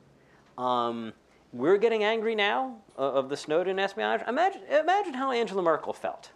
Um, 0.56 1.12
we're 1.52 1.76
getting 1.76 2.04
angry 2.04 2.36
now 2.36 2.76
of 2.96 3.28
the 3.30 3.36
Snowden 3.36 3.80
espionage. 3.80 4.22
Imagine, 4.28 4.62
imagine 4.70 5.14
how 5.14 5.32
Angela 5.32 5.60
Merkel 5.60 5.92
felt, 5.92 6.30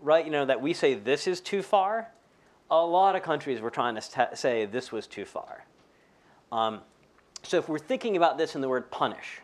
right? 0.00 0.24
You 0.24 0.30
know, 0.30 0.44
that 0.46 0.62
we 0.62 0.72
say 0.72 0.94
this 0.94 1.26
is 1.26 1.40
too 1.40 1.62
far 1.62 2.12
a 2.72 2.84
lot 2.84 3.14
of 3.14 3.22
countries 3.22 3.60
were 3.60 3.70
trying 3.70 3.94
to 3.94 4.30
say 4.34 4.64
this 4.64 4.90
was 4.90 5.06
too 5.06 5.26
far. 5.26 5.64
Um, 6.50 6.80
so 7.42 7.58
if 7.58 7.68
we're 7.68 7.78
thinking 7.78 8.16
about 8.16 8.38
this 8.38 8.54
in 8.54 8.62
the 8.62 8.68
word 8.68 8.90
punish, 8.90 9.40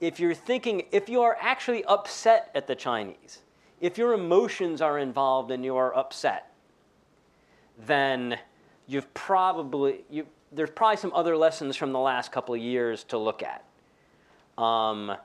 if 0.00 0.18
you're 0.18 0.34
thinking, 0.34 0.82
if 0.90 1.08
you 1.08 1.22
are 1.22 1.36
actually 1.40 1.84
upset 1.84 2.50
at 2.54 2.66
the 2.66 2.74
Chinese, 2.74 3.40
if 3.80 3.96
your 3.96 4.12
emotions 4.12 4.82
are 4.82 4.98
involved 4.98 5.52
and 5.52 5.64
you 5.64 5.76
are 5.76 5.96
upset, 5.96 6.52
then 7.86 8.36
you've 8.88 9.12
probably, 9.14 10.04
you, 10.10 10.26
there's 10.50 10.70
probably 10.70 10.96
some 10.96 11.12
other 11.14 11.36
lessons 11.36 11.76
from 11.76 11.92
the 11.92 11.98
last 11.98 12.32
couple 12.32 12.54
of 12.54 12.60
years 12.60 13.04
to 13.04 13.18
look 13.18 13.42
at. 13.42 13.64
Um, 14.60 15.16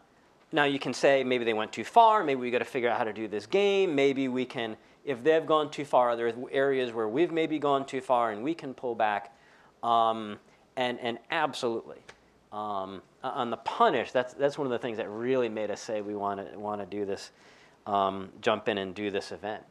now 0.51 0.65
you 0.65 0.77
can 0.77 0.93
say 0.93 1.23
maybe 1.23 1.45
they 1.45 1.53
went 1.53 1.71
too 1.71 1.83
far, 1.83 2.23
maybe 2.23 2.41
we 2.41 2.51
got 2.51 2.59
to 2.59 2.65
figure 2.65 2.89
out 2.89 2.99
how 2.99 3.05
to 3.05 3.13
do 3.13 3.27
this 3.27 3.47
game, 3.47 3.95
maybe 3.95 4.27
we 4.27 4.45
can 4.45 4.77
if 5.05 5.23
they've 5.23 5.45
gone 5.45 5.69
too 5.69 5.85
far, 5.85 6.15
there's 6.15 6.33
areas 6.51 6.93
where 6.93 7.07
we've 7.07 7.31
maybe 7.31 7.59
gone 7.59 7.85
too 7.85 8.01
far 8.01 8.31
and 8.31 8.43
we 8.43 8.53
can 8.53 8.73
pull 8.73 8.95
back. 8.95 9.35
Um, 9.81 10.39
and, 10.75 10.99
and 10.99 11.19
absolutely. 11.29 11.99
Um, 12.51 13.01
on 13.23 13.49
the 13.49 13.57
punish, 13.57 14.11
that's, 14.11 14.33
that's 14.33 14.57
one 14.57 14.67
of 14.67 14.71
the 14.71 14.79
things 14.79 14.97
that 14.97 15.09
really 15.09 15.49
made 15.49 15.71
us 15.71 15.81
say 15.81 16.01
we 16.01 16.15
want 16.15 16.51
to 16.51 16.59
want 16.59 16.81
to 16.81 16.85
do 16.85 17.05
this, 17.05 17.31
um, 17.87 18.29
jump 18.41 18.69
in 18.69 18.77
and 18.77 18.93
do 18.93 19.09
this 19.09 19.31
event. 19.31 19.63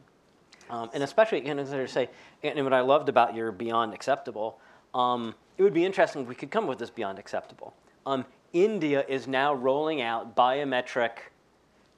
Um, 0.69 0.89
and 0.93 1.03
especially, 1.03 1.45
you 1.45 1.53
know, 1.53 1.63
to 1.63 1.87
say, 1.87 2.09
and 2.43 2.63
what 2.63 2.73
I 2.73 2.81
loved 2.81 3.09
about 3.09 3.35
your 3.35 3.51
beyond 3.51 3.93
acceptable, 3.93 4.59
um, 4.93 5.33
it 5.57 5.63
would 5.63 5.73
be 5.73 5.85
interesting 5.85 6.23
if 6.23 6.27
we 6.27 6.35
could 6.35 6.51
come 6.51 6.67
with 6.67 6.79
this 6.79 6.89
beyond 6.89 7.19
acceptable. 7.19 7.73
Um, 8.05 8.25
India 8.53 9.05
is 9.07 9.27
now 9.27 9.53
rolling 9.53 10.01
out 10.01 10.35
biometric 10.35 11.11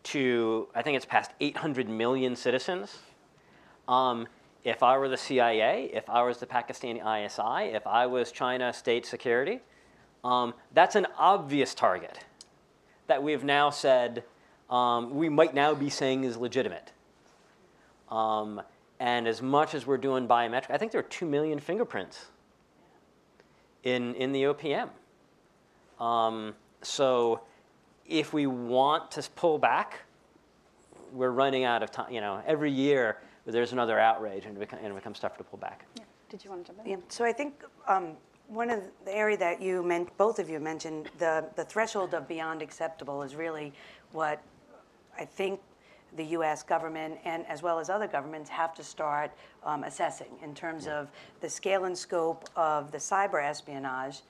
to, 0.03 0.67
I 0.75 0.81
think 0.81 0.95
it's 0.95 1.05
past 1.05 1.31
800 1.39 1.89
million 1.89 2.35
citizens. 2.35 2.99
Um, 3.87 4.27
if 4.63 4.81
I 4.81 4.97
were 4.97 5.09
the 5.09 5.17
CIA, 5.17 5.91
if 5.93 6.09
I 6.09 6.23
was 6.23 6.39
the 6.39 6.47
Pakistani 6.47 6.99
ISI, 6.99 7.75
if 7.75 7.85
I 7.85 8.07
was 8.07 8.31
China 8.31 8.73
State 8.73 9.05
Security, 9.05 9.59
um, 10.23 10.53
that's 10.73 10.95
an 10.95 11.05
obvious 11.17 11.75
target 11.75 12.25
that 13.07 13.21
we've 13.21 13.43
now 13.43 13.69
said 13.69 14.23
um, 14.69 15.13
we 15.13 15.29
might 15.29 15.53
now 15.53 15.75
be 15.75 15.89
saying 15.89 16.23
is 16.23 16.37
legitimate. 16.37 16.91
Um, 18.09 18.61
and 18.99 19.27
as 19.27 19.41
much 19.41 19.75
as 19.75 19.85
we're 19.85 19.97
doing 19.97 20.27
biometric, 20.27 20.71
I 20.71 20.77
think 20.77 20.91
there 20.91 20.99
are 20.99 21.03
2 21.03 21.25
million 21.25 21.59
fingerprints 21.59 22.25
in, 23.83 24.15
in 24.15 24.31
the 24.31 24.43
OPM. 24.43 24.89
Um, 25.99 26.55
so 26.81 27.41
if 28.07 28.33
we 28.33 28.47
want 28.47 29.11
to 29.11 29.29
pull 29.35 29.57
back, 29.59 30.01
we're 31.11 31.29
running 31.29 31.63
out 31.63 31.83
of 31.83 31.91
time. 31.91 32.11
You 32.11 32.21
know, 32.21 32.41
every 32.45 32.71
year 32.71 33.17
there's 33.45 33.73
another 33.73 33.99
outrage 33.99 34.45
and 34.45 34.55
it, 34.57 34.59
becomes, 34.59 34.81
and 34.83 34.91
it 34.91 34.95
becomes 34.95 35.19
tougher 35.19 35.37
to 35.37 35.43
pull 35.43 35.59
back. 35.59 35.85
Yeah. 35.97 36.03
Did 36.29 36.43
you 36.43 36.49
want 36.49 36.65
to 36.65 36.71
jump 36.73 36.85
in? 36.85 36.91
Yeah. 36.91 36.97
So 37.09 37.23
I 37.23 37.31
think 37.31 37.63
um, 37.87 38.13
one 38.47 38.69
of 38.69 38.81
the 39.05 39.15
area 39.15 39.37
that 39.37 39.61
you 39.61 39.83
meant, 39.83 40.15
both 40.17 40.39
of 40.39 40.49
you 40.49 40.59
mentioned, 40.59 41.09
the, 41.17 41.45
the 41.55 41.63
threshold 41.63 42.13
of 42.13 42.27
beyond 42.27 42.61
acceptable 42.61 43.21
is 43.21 43.35
really 43.35 43.73
what 44.11 44.41
I 45.17 45.25
think 45.25 45.59
the 46.15 46.25
U.S. 46.25 46.63
government 46.63 47.17
and 47.25 47.45
as 47.47 47.61
well 47.61 47.79
as 47.79 47.89
other 47.89 48.07
governments 48.07 48.49
have 48.49 48.73
to 48.75 48.83
start 48.83 49.31
um, 49.63 49.83
assessing 49.83 50.31
in 50.41 50.53
terms 50.53 50.87
of 50.87 51.11
the 51.41 51.49
scale 51.49 51.85
and 51.85 51.97
scope 51.97 52.49
of 52.55 52.91
the 52.91 52.97
cyber 52.97 53.43
espionage, 53.43 54.21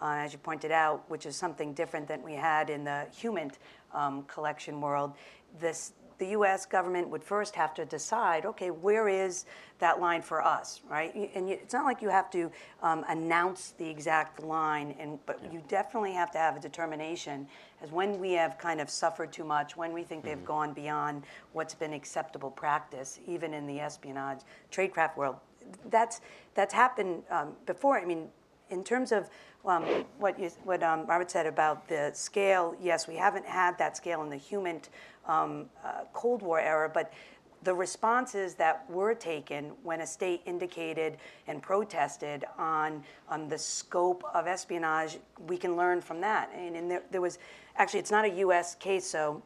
uh, 0.00 0.16
as 0.16 0.32
you 0.32 0.38
pointed 0.38 0.72
out, 0.72 1.04
which 1.08 1.26
is 1.26 1.36
something 1.36 1.72
different 1.74 2.08
than 2.08 2.22
we 2.22 2.32
had 2.32 2.70
in 2.70 2.84
the 2.84 3.06
human 3.14 3.50
um, 3.92 4.24
collection 4.24 4.80
world. 4.80 5.12
This 5.60 5.92
the 6.18 6.28
US 6.28 6.66
government 6.66 7.08
would 7.08 7.22
first 7.22 7.54
have 7.56 7.74
to 7.74 7.84
decide 7.84 8.46
okay, 8.46 8.70
where 8.70 9.08
is 9.08 9.46
that 9.78 10.00
line 10.00 10.22
for 10.22 10.42
us, 10.44 10.80
right? 10.88 11.14
And 11.34 11.48
you, 11.48 11.56
it's 11.60 11.74
not 11.74 11.84
like 11.84 12.00
you 12.00 12.08
have 12.08 12.30
to 12.30 12.50
um, 12.82 13.04
announce 13.08 13.74
the 13.76 13.88
exact 13.88 14.42
line, 14.42 14.94
and, 14.98 15.18
but 15.26 15.40
yeah. 15.42 15.52
you 15.52 15.62
definitely 15.68 16.12
have 16.12 16.30
to 16.32 16.38
have 16.38 16.56
a 16.56 16.60
determination 16.60 17.46
as 17.82 17.90
when 17.90 18.18
we 18.18 18.32
have 18.32 18.56
kind 18.56 18.80
of 18.80 18.88
suffered 18.88 19.32
too 19.32 19.44
much, 19.44 19.76
when 19.76 19.92
we 19.92 20.02
think 20.02 20.22
mm-hmm. 20.22 20.30
they've 20.30 20.44
gone 20.44 20.72
beyond 20.72 21.24
what's 21.52 21.74
been 21.74 21.92
acceptable 21.92 22.50
practice, 22.50 23.20
even 23.26 23.52
in 23.52 23.66
the 23.66 23.80
espionage 23.80 24.40
tradecraft 24.72 25.16
world. 25.16 25.36
That's, 25.90 26.20
that's 26.54 26.72
happened 26.72 27.22
um, 27.30 27.52
before. 27.66 27.98
I 27.98 28.04
mean, 28.04 28.28
in 28.70 28.84
terms 28.84 29.12
of 29.12 29.28
um, 29.64 29.84
what, 30.18 30.38
you, 30.38 30.50
what 30.64 30.82
um, 30.82 31.06
Robert 31.06 31.30
said 31.30 31.46
about 31.46 31.88
the 31.88 32.10
scale, 32.12 32.76
yes, 32.80 33.08
we 33.08 33.16
haven't 33.16 33.46
had 33.46 33.78
that 33.78 33.96
scale 33.96 34.22
in 34.22 34.28
the 34.28 34.36
human 34.36 34.80
um, 35.26 35.66
uh, 35.84 36.02
Cold 36.12 36.42
War 36.42 36.60
era, 36.60 36.90
but 36.92 37.12
the 37.62 37.74
responses 37.74 38.54
that 38.54 38.88
were 38.90 39.14
taken 39.14 39.72
when 39.82 40.02
a 40.02 40.06
state 40.06 40.42
indicated 40.44 41.16
and 41.46 41.62
protested 41.62 42.44
on, 42.58 43.02
on 43.28 43.48
the 43.48 43.58
scope 43.58 44.22
of 44.34 44.46
espionage, 44.46 45.18
we 45.48 45.56
can 45.56 45.76
learn 45.76 46.02
from 46.02 46.20
that. 46.20 46.50
And, 46.54 46.76
and 46.76 46.90
there, 46.90 47.02
there 47.10 47.22
was 47.22 47.38
actually, 47.76 48.00
it's 48.00 48.10
not 48.10 48.26
a 48.26 48.34
US 48.40 48.74
case, 48.74 49.06
so 49.06 49.42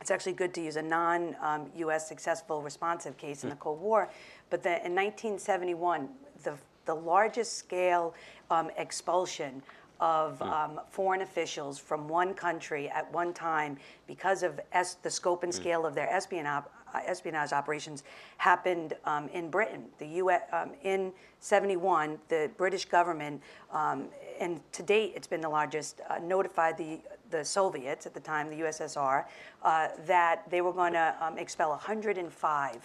it's 0.00 0.12
actually 0.12 0.34
good 0.34 0.54
to 0.54 0.60
use 0.60 0.76
a 0.76 0.82
non 0.82 1.34
um, 1.42 1.70
US 1.76 2.08
successful 2.08 2.62
responsive 2.62 3.16
case 3.16 3.42
in 3.42 3.50
the 3.50 3.56
Cold 3.56 3.80
War. 3.80 4.10
But 4.48 4.62
the, 4.62 4.84
in 4.86 4.94
1971, 4.94 6.08
the, 6.44 6.54
the 6.86 6.94
largest 6.94 7.58
scale 7.58 8.14
um, 8.50 8.70
expulsion 8.78 9.62
of 10.00 10.38
hmm. 10.38 10.48
um, 10.50 10.80
foreign 10.88 11.22
officials 11.22 11.78
from 11.78 12.08
one 12.08 12.34
country 12.34 12.88
at 12.90 13.10
one 13.12 13.32
time 13.32 13.76
because 14.06 14.42
of 14.42 14.60
es- 14.72 14.94
the 14.94 15.10
scope 15.10 15.42
and 15.42 15.52
hmm. 15.54 15.60
scale 15.60 15.86
of 15.86 15.94
their 15.94 16.08
espionage, 16.10 16.64
uh, 16.94 17.00
espionage 17.06 17.52
operations 17.52 18.04
happened 18.38 18.94
um, 19.04 19.28
in 19.28 19.50
Britain. 19.50 19.84
The 19.98 20.06
US, 20.06 20.42
um, 20.52 20.72
in 20.82 21.12
71, 21.40 22.18
the 22.28 22.50
British 22.56 22.84
government, 22.84 23.42
um, 23.72 24.08
and 24.40 24.60
to 24.72 24.82
date 24.82 25.12
it's 25.16 25.26
been 25.26 25.40
the 25.40 25.48
largest, 25.48 26.00
uh, 26.08 26.18
notified 26.18 26.76
the, 26.76 27.00
the 27.30 27.44
Soviets 27.44 28.06
at 28.06 28.14
the 28.14 28.20
time, 28.20 28.50
the 28.50 28.60
USSR, 28.60 29.24
uh, 29.62 29.88
that 30.06 30.48
they 30.50 30.60
were 30.60 30.72
going 30.72 30.92
to 30.92 31.14
um, 31.20 31.38
expel 31.38 31.70
105 31.70 32.74
um, 32.74 32.80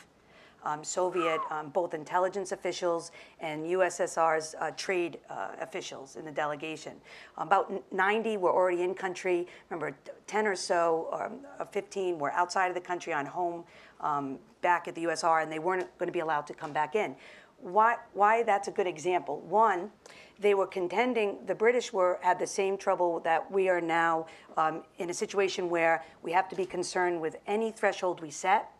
Soviet, 0.83 1.39
um, 1.49 1.69
both 1.69 1.93
intelligence 1.93 2.51
officials 2.51 3.11
and 3.39 3.65
USSR's 3.65 4.55
uh, 4.59 4.71
trade 4.71 5.19
uh, 5.29 5.49
officials 5.59 6.15
in 6.15 6.25
the 6.25 6.31
delegation. 6.31 6.93
About 7.37 7.71
90 7.93 8.37
were 8.37 8.51
already 8.51 8.83
in 8.83 8.93
country. 8.93 9.47
Remember, 9.69 9.95
10 10.27 10.47
or 10.47 10.55
so, 10.55 11.09
um, 11.11 11.39
uh, 11.59 11.65
15 11.65 12.19
were 12.19 12.31
outside 12.33 12.67
of 12.67 12.75
the 12.75 12.81
country 12.81 13.13
on 13.13 13.25
home 13.25 13.63
um, 14.01 14.39
back 14.61 14.87
at 14.87 14.95
the 14.95 15.03
USSR, 15.05 15.43
and 15.43 15.51
they 15.51 15.59
weren't 15.59 15.97
going 15.97 16.07
to 16.07 16.13
be 16.13 16.19
allowed 16.19 16.47
to 16.47 16.53
come 16.53 16.73
back 16.73 16.95
in. 16.95 17.15
Why, 17.57 17.97
why 18.13 18.43
that's 18.43 18.67
a 18.67 18.71
good 18.71 18.87
example? 18.87 19.39
One, 19.41 19.91
they 20.39 20.55
were 20.55 20.65
contending, 20.65 21.37
the 21.45 21.53
British 21.53 21.93
were, 21.93 22.17
had 22.21 22.39
the 22.39 22.47
same 22.47 22.75
trouble 22.75 23.19
that 23.19 23.51
we 23.51 23.69
are 23.69 23.79
now 23.79 24.25
um, 24.57 24.83
in 24.97 25.11
a 25.11 25.13
situation 25.13 25.69
where 25.69 26.03
we 26.23 26.31
have 26.31 26.49
to 26.49 26.55
be 26.55 26.65
concerned 26.65 27.21
with 27.21 27.37
any 27.45 27.71
threshold 27.71 28.21
we 28.21 28.31
set 28.31 28.71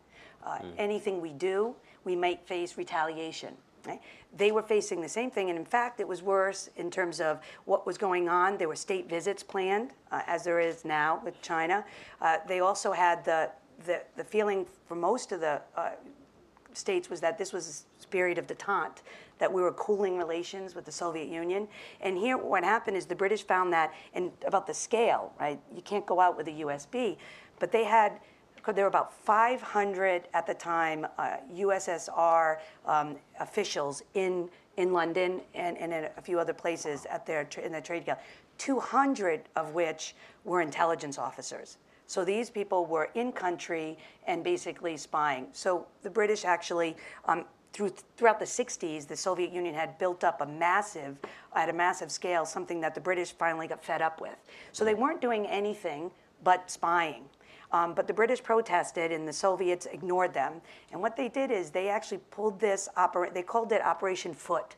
uh, 0.43 0.60
anything 0.77 1.21
we 1.21 1.33
do, 1.33 1.75
we 2.03 2.15
might 2.15 2.45
face 2.48 2.77
retaliation. 2.77 3.53
Right? 3.86 4.01
They 4.38 4.51
were 4.51 4.62
facing 4.62 5.01
the 5.01 5.10
same 5.10 5.31
thing, 5.31 5.50
and 5.50 5.57
in 5.57 5.65
fact, 5.65 6.00
it 6.00 6.07
was 6.07 6.21
worse 6.21 6.69
in 6.77 6.91
terms 6.91 7.19
of 7.19 7.39
what 7.65 7.88
was 7.88 7.98
going 7.98 8.29
on. 8.29 8.57
There 8.57 8.67
were 8.67 8.75
state 8.75 9.10
visits 9.10 9.41
planned, 9.41 9.91
uh, 10.12 10.21
as 10.27 10.43
there 10.43 10.60
is 10.60 10.86
now 10.86 11.21
with 11.25 11.41
China. 11.41 11.83
Uh, 12.21 12.38
they 12.48 12.60
also 12.60 12.91
had 12.91 13.25
the, 13.25 13.50
the, 13.86 14.03
the 14.15 14.24
feeling 14.24 14.67
for 14.88 14.95
most 14.95 15.31
of 15.31 15.39
the 15.39 15.62
uh, 15.75 15.91
states 16.74 17.10
was 17.10 17.19
that 17.21 17.38
this 17.38 17.51
was 17.53 17.86
a 18.03 18.07
period 18.07 18.38
of 18.38 18.48
detente, 18.48 19.01
that 19.39 19.51
we 19.51 19.62
were 19.62 19.74
cooling 19.74 20.17
relations 20.17 20.75
with 20.75 20.86
the 20.86 20.91
Soviet 20.91 21.27
Union. 21.27 21.67
And 22.01 22.17
here, 22.17 22.38
what 22.38 22.63
happened 22.63 22.95
is 22.95 23.05
the 23.05 23.15
British 23.15 23.43
found 23.43 23.74
that, 23.74 23.93
and 24.13 24.31
about 24.45 24.67
the 24.67 24.74
scale, 24.74 25.33
right? 25.39 25.60
You 25.75 25.81
can't 25.81 26.05
go 26.05 26.19
out 26.19 26.38
with 26.38 26.48
a 26.48 26.51
USB, 26.51 27.17
but 27.60 27.71
they 27.71 27.83
had 27.83 28.19
there 28.67 28.85
were 28.85 28.89
about 28.89 29.13
500 29.13 30.27
at 30.33 30.45
the 30.45 30.53
time 30.53 31.07
uh, 31.17 31.37
USSR 31.55 32.57
um, 32.85 33.15
officials 33.39 34.03
in, 34.13 34.49
in 34.77 34.93
London 34.93 35.41
and, 35.55 35.77
and 35.77 35.93
in 35.93 36.07
a 36.17 36.21
few 36.21 36.39
other 36.39 36.53
places 36.53 37.05
at 37.07 37.25
their, 37.25 37.47
in 37.63 37.71
the 37.71 37.81
trade 37.81 38.05
guild, 38.05 38.19
200 38.57 39.41
of 39.55 39.73
which 39.73 40.15
were 40.45 40.61
intelligence 40.61 41.17
officers. 41.17 41.77
So 42.05 42.25
these 42.25 42.49
people 42.49 42.85
were 42.85 43.09
in 43.15 43.31
country 43.31 43.97
and 44.27 44.43
basically 44.43 44.97
spying. 44.97 45.47
So 45.53 45.87
the 46.03 46.09
British 46.09 46.43
actually, 46.45 46.97
um, 47.25 47.45
through, 47.73 47.93
throughout 48.17 48.37
the 48.37 48.45
60s, 48.45 49.07
the 49.07 49.15
Soviet 49.15 49.51
Union 49.51 49.73
had 49.73 49.97
built 49.97 50.23
up 50.23 50.41
a 50.41 50.45
massive, 50.45 51.17
at 51.55 51.69
a 51.69 51.73
massive 51.73 52.11
scale, 52.11 52.45
something 52.45 52.81
that 52.81 52.93
the 52.93 53.01
British 53.01 53.31
finally 53.31 53.65
got 53.65 53.83
fed 53.83 54.01
up 54.01 54.19
with. 54.19 54.35
So 54.73 54.83
they 54.83 54.93
weren't 54.93 55.21
doing 55.21 55.47
anything 55.47 56.11
but 56.43 56.69
spying. 56.69 57.23
Um, 57.73 57.93
but 57.93 58.07
the 58.07 58.13
British 58.13 58.43
protested 58.43 59.11
and 59.11 59.27
the 59.27 59.33
Soviets 59.33 59.85
ignored 59.85 60.33
them. 60.33 60.61
And 60.91 61.01
what 61.01 61.15
they 61.15 61.29
did 61.29 61.51
is 61.51 61.69
they 61.69 61.87
actually 61.87 62.19
pulled 62.29 62.59
this, 62.59 62.89
opera- 62.97 63.31
they 63.33 63.43
called 63.43 63.71
it 63.71 63.81
Operation 63.81 64.33
Foot. 64.33 64.75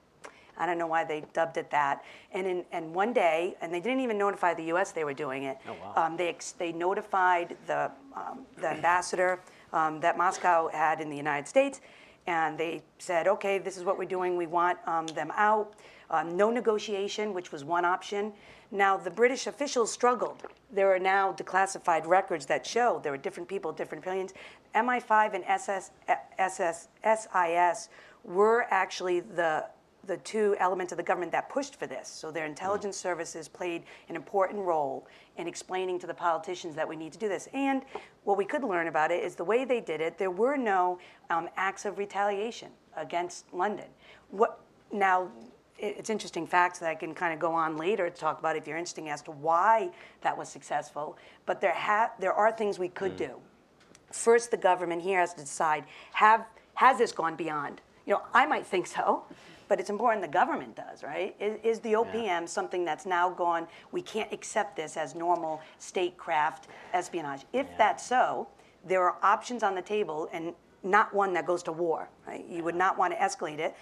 I 0.58 0.66
don't 0.66 0.78
know 0.78 0.88
why 0.88 1.04
they 1.04 1.24
dubbed 1.34 1.58
it 1.58 1.72
that. 1.72 2.04
And, 2.32 2.46
in, 2.46 2.66
and 2.72 2.94
one 2.94 3.12
day, 3.12 3.56
and 3.62 3.74
they 3.74 3.80
didn't 3.80 4.02
even 4.02 4.18
notify 4.18 4.54
the 4.54 4.66
U.S. 4.66 4.92
they 4.92 5.04
were 5.04 5.14
doing 5.14 5.44
it. 5.46 5.58
Oh, 5.68 5.74
wow. 5.74 6.06
um, 6.06 6.18
they, 6.18 6.30
ex- 6.30 6.52
they 6.52 6.72
notified 6.72 7.58
the, 7.66 7.90
um, 8.16 8.46
the 8.58 8.70
ambassador 8.70 9.40
um, 9.72 10.00
that 10.02 10.18
Moscow 10.18 10.70
had 10.70 11.02
in 11.02 11.10
the 11.10 11.18
United 11.18 11.48
States, 11.48 11.82
and 12.28 12.58
they 12.58 12.84
said, 13.00 13.28
okay, 13.28 13.58
this 13.58 13.78
is 13.78 13.84
what 13.84 13.98
we're 13.98 14.06
doing. 14.06 14.38
We 14.38 14.46
want 14.46 14.78
um, 14.86 15.08
them 15.08 15.32
out. 15.36 15.74
Um, 16.10 16.38
no 16.38 16.52
negotiation, 16.52 17.34
which 17.34 17.52
was 17.52 17.64
one 17.64 17.86
option. 17.86 18.32
Now, 18.74 18.98
the 18.98 19.12
British 19.12 19.46
officials 19.46 19.92
struggled. 19.92 20.42
There 20.72 20.92
are 20.92 20.98
now 20.98 21.32
declassified 21.32 22.08
records 22.08 22.48
that 22.48 22.66
show 22.66 23.00
there 23.04 23.12
were 23.12 23.20
different 23.20 23.48
people, 23.48 23.72
different 23.72 24.04
opinions. 24.04 24.34
MI5 24.74 25.36
and 25.36 25.44
SS, 25.46 25.92
SS, 26.40 26.88
SIS 27.04 27.90
were 28.24 28.66
actually 28.72 29.20
the 29.20 29.66
the 30.06 30.18
two 30.18 30.54
elements 30.60 30.92
of 30.92 30.98
the 30.98 31.04
government 31.04 31.32
that 31.32 31.48
pushed 31.48 31.78
for 31.78 31.88
this. 31.88 32.10
So 32.10 32.30
their 32.30 32.46
intelligence 32.46 32.98
services 32.98 33.48
played 33.48 33.84
an 34.10 34.18
important 34.18 34.60
role 34.60 35.08
in 35.38 35.48
explaining 35.48 35.98
to 36.00 36.08
the 36.08 36.14
politicians 36.14 36.76
that 36.76 36.86
we 36.86 36.98
need 36.98 37.14
to 37.14 37.20
do 37.20 37.30
this. 37.30 37.48
And 37.54 37.84
what 38.26 38.38
we 38.38 38.44
could 38.44 38.66
learn 38.66 38.88
about 38.88 39.12
it 39.12 39.24
is 39.24 39.36
the 39.36 39.46
way 39.46 39.64
they 39.64 39.80
did 39.80 40.02
it, 40.02 40.18
there 40.18 40.30
were 40.30 40.58
no 40.58 41.00
um, 41.30 41.48
acts 41.56 41.86
of 41.86 41.98
retaliation 41.98 42.70
against 42.98 43.54
London. 43.54 43.86
What 44.30 44.60
now? 44.92 45.32
It's 45.78 46.10
interesting 46.10 46.48
facts 46.48 46.80
that 46.80 46.90
I 46.90 46.96
can 46.96 47.14
kind 47.14 47.34
of 47.34 47.40
go 47.40 47.54
on 47.54 47.78
later 47.78 48.10
to 48.10 48.16
talk 48.16 48.40
about 48.40 48.56
if 48.56 48.68
you're 48.68 48.78
interested 48.78 49.08
as 49.08 49.22
to 49.24 49.32
why 49.32 49.90
that 50.22 50.38
was 50.38 50.48
successful. 50.50 51.18
But 51.46 51.62
there 51.62 51.74
ha- 51.74 52.12
there 52.20 52.34
are 52.34 52.52
things 52.52 52.80
we 52.80 52.90
could 52.90 53.14
mm. 53.14 53.18
do. 53.18 53.32
First, 54.12 54.52
the 54.52 54.58
government 54.58 55.02
here 55.02 55.20
has 55.20 55.34
to 55.34 55.42
decide: 55.42 55.86
have 56.14 56.46
has 56.76 56.98
this 56.98 57.12
gone 57.12 57.36
beyond? 57.36 57.82
You 58.06 58.14
know, 58.14 58.22
I 58.34 58.46
might 58.46 58.66
think 58.66 58.88
so 58.88 59.24
but 59.74 59.80
it's 59.80 59.90
important 59.90 60.22
the 60.22 60.28
government 60.28 60.76
does, 60.76 61.04
right? 61.04 61.36
Is, 61.40 61.58
is 61.64 61.80
the 61.80 61.94
OPM 61.94 62.26
yeah. 62.26 62.46
something 62.46 62.86
that's 62.86 63.08
now 63.08 63.30
gone, 63.30 63.68
we 63.92 64.04
can't 64.04 64.32
accept 64.32 64.76
this 64.76 64.98
as 64.98 65.16
normal 65.16 65.62
statecraft 65.80 66.68
espionage? 66.94 67.42
If 67.54 67.66
yeah. 67.66 67.78
that's 67.80 68.06
so, 68.06 68.48
there 68.86 69.02
are 69.02 69.18
options 69.24 69.64
on 69.64 69.74
the 69.74 69.82
table 69.82 70.30
and 70.32 70.54
not 70.84 71.12
one 71.14 71.34
that 71.34 71.48
goes 71.48 71.64
to 71.64 71.72
war, 71.72 72.10
right? 72.28 72.46
You 72.48 72.64
would 72.64 72.76
not 72.76 73.00
want 73.00 73.14
to 73.14 73.20
escalate 73.20 73.58
it. 73.58 73.76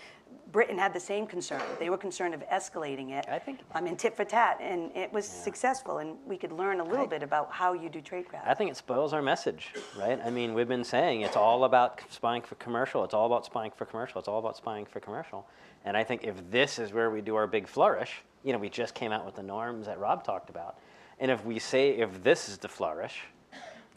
Britain 0.51 0.77
had 0.77 0.93
the 0.93 0.99
same 0.99 1.25
concern. 1.25 1.61
They 1.79 1.89
were 1.89 1.97
concerned 1.97 2.33
of 2.33 2.47
escalating 2.49 3.11
it. 3.11 3.25
I 3.29 3.39
think. 3.39 3.59
I 3.73 3.81
mean, 3.81 3.95
tit 3.95 4.15
for 4.15 4.25
tat, 4.25 4.59
and 4.61 4.95
it 4.95 5.11
was 5.11 5.27
yeah. 5.27 5.43
successful. 5.43 5.99
And 5.99 6.17
we 6.25 6.37
could 6.37 6.51
learn 6.51 6.79
a 6.79 6.83
little 6.83 7.05
I, 7.05 7.09
bit 7.09 7.23
about 7.23 7.51
how 7.51 7.73
you 7.73 7.89
do 7.89 8.01
tradecraft. 8.01 8.45
I 8.45 8.53
think 8.53 8.69
it 8.71 8.77
spoils 8.77 9.13
our 9.13 9.21
message, 9.21 9.69
right? 9.97 10.19
I 10.23 10.29
mean, 10.29 10.53
we've 10.53 10.67
been 10.67 10.83
saying 10.83 11.21
it's 11.21 11.37
all 11.37 11.63
about 11.63 12.01
spying 12.09 12.41
for 12.41 12.55
commercial. 12.55 13.03
It's 13.03 13.13
all 13.13 13.25
about 13.25 13.45
spying 13.45 13.71
for 13.75 13.85
commercial. 13.85 14.19
It's 14.19 14.27
all 14.27 14.39
about 14.39 14.57
spying 14.57 14.85
for 14.85 14.99
commercial. 14.99 15.47
And 15.85 15.95
I 15.95 16.03
think 16.03 16.23
if 16.23 16.35
this 16.51 16.79
is 16.79 16.91
where 16.91 17.09
we 17.09 17.21
do 17.21 17.35
our 17.35 17.47
big 17.47 17.67
flourish, 17.67 18.21
you 18.43 18.51
know, 18.51 18.59
we 18.59 18.69
just 18.69 18.93
came 18.93 19.11
out 19.11 19.25
with 19.25 19.35
the 19.35 19.43
norms 19.43 19.85
that 19.85 19.99
Rob 19.99 20.23
talked 20.23 20.49
about, 20.49 20.77
and 21.19 21.31
if 21.31 21.45
we 21.45 21.59
say 21.59 21.91
if 21.91 22.23
this 22.23 22.49
is 22.49 22.57
the 22.57 22.67
flourish. 22.67 23.21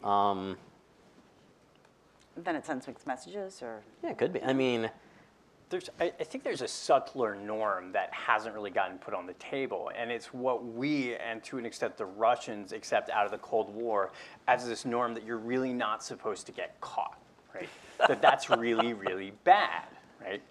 Um, 0.03 0.57
then 2.37 2.55
it 2.55 2.65
sends 2.65 2.85
mixed 2.85 3.07
messages, 3.07 3.61
or 3.61 3.81
yeah, 4.03 4.11
it 4.11 4.17
could 4.17 4.33
be. 4.33 4.43
I 4.43 4.53
mean 4.53 4.81
there's, 4.81 4.91
I, 5.73 6.13
I, 6.19 6.23
think 6.23 6.43
there's 6.43 6.61
a 6.61 6.67
subtler 6.67 7.35
norm 7.35 7.91
that 7.91 8.13
hasn't 8.13 8.53
really 8.53 8.69
gotten 8.69 8.97
put 8.97 9.13
on 9.13 9.25
the 9.25 9.33
table, 9.33 9.91
and 9.97 10.11
it's 10.11 10.27
what 10.27 10.63
we, 10.63 11.15
and 11.15 11.43
to 11.45 11.57
an 11.57 11.65
extent 11.65 11.97
the 11.97 12.05
Russians, 12.05 12.71
accept 12.71 13.09
out 13.09 13.25
of 13.25 13.31
the 13.31 13.39
Cold 13.39 13.73
War 13.73 14.11
as 14.47 14.67
this 14.67 14.85
norm 14.85 15.13
that 15.15 15.25
you're 15.25 15.37
really 15.37 15.73
not 15.73 16.03
supposed 16.03 16.45
to 16.45 16.51
get 16.51 16.79
caught, 16.81 17.17
right? 17.53 17.69
that 18.07 18.21
that's 18.21 18.49
really, 18.49 18.93
really 18.93 19.33
bad, 19.43 19.87
right? 20.21 20.41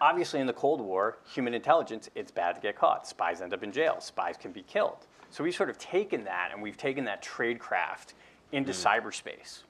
Obviously, 0.00 0.40
in 0.40 0.46
the 0.46 0.52
Cold 0.52 0.80
War, 0.80 1.18
human 1.24 1.54
intelligence, 1.54 2.10
it's 2.14 2.30
bad 2.30 2.54
to 2.56 2.60
get 2.60 2.76
caught. 2.76 3.06
Spies 3.06 3.40
end 3.40 3.54
up 3.54 3.62
in 3.62 3.72
jail. 3.72 3.96
Spies 4.00 4.36
can 4.36 4.52
be 4.52 4.62
killed. 4.62 5.06
So 5.30 5.42
we've 5.42 5.54
sort 5.54 5.70
of 5.70 5.78
taken 5.78 6.24
that, 6.24 6.50
and 6.52 6.62
we've 6.62 6.76
taken 6.76 7.04
that 7.06 7.22
tradecraft 7.22 8.12
into 8.52 8.72
mm. 8.72 8.84
cyberspace, 8.84 9.62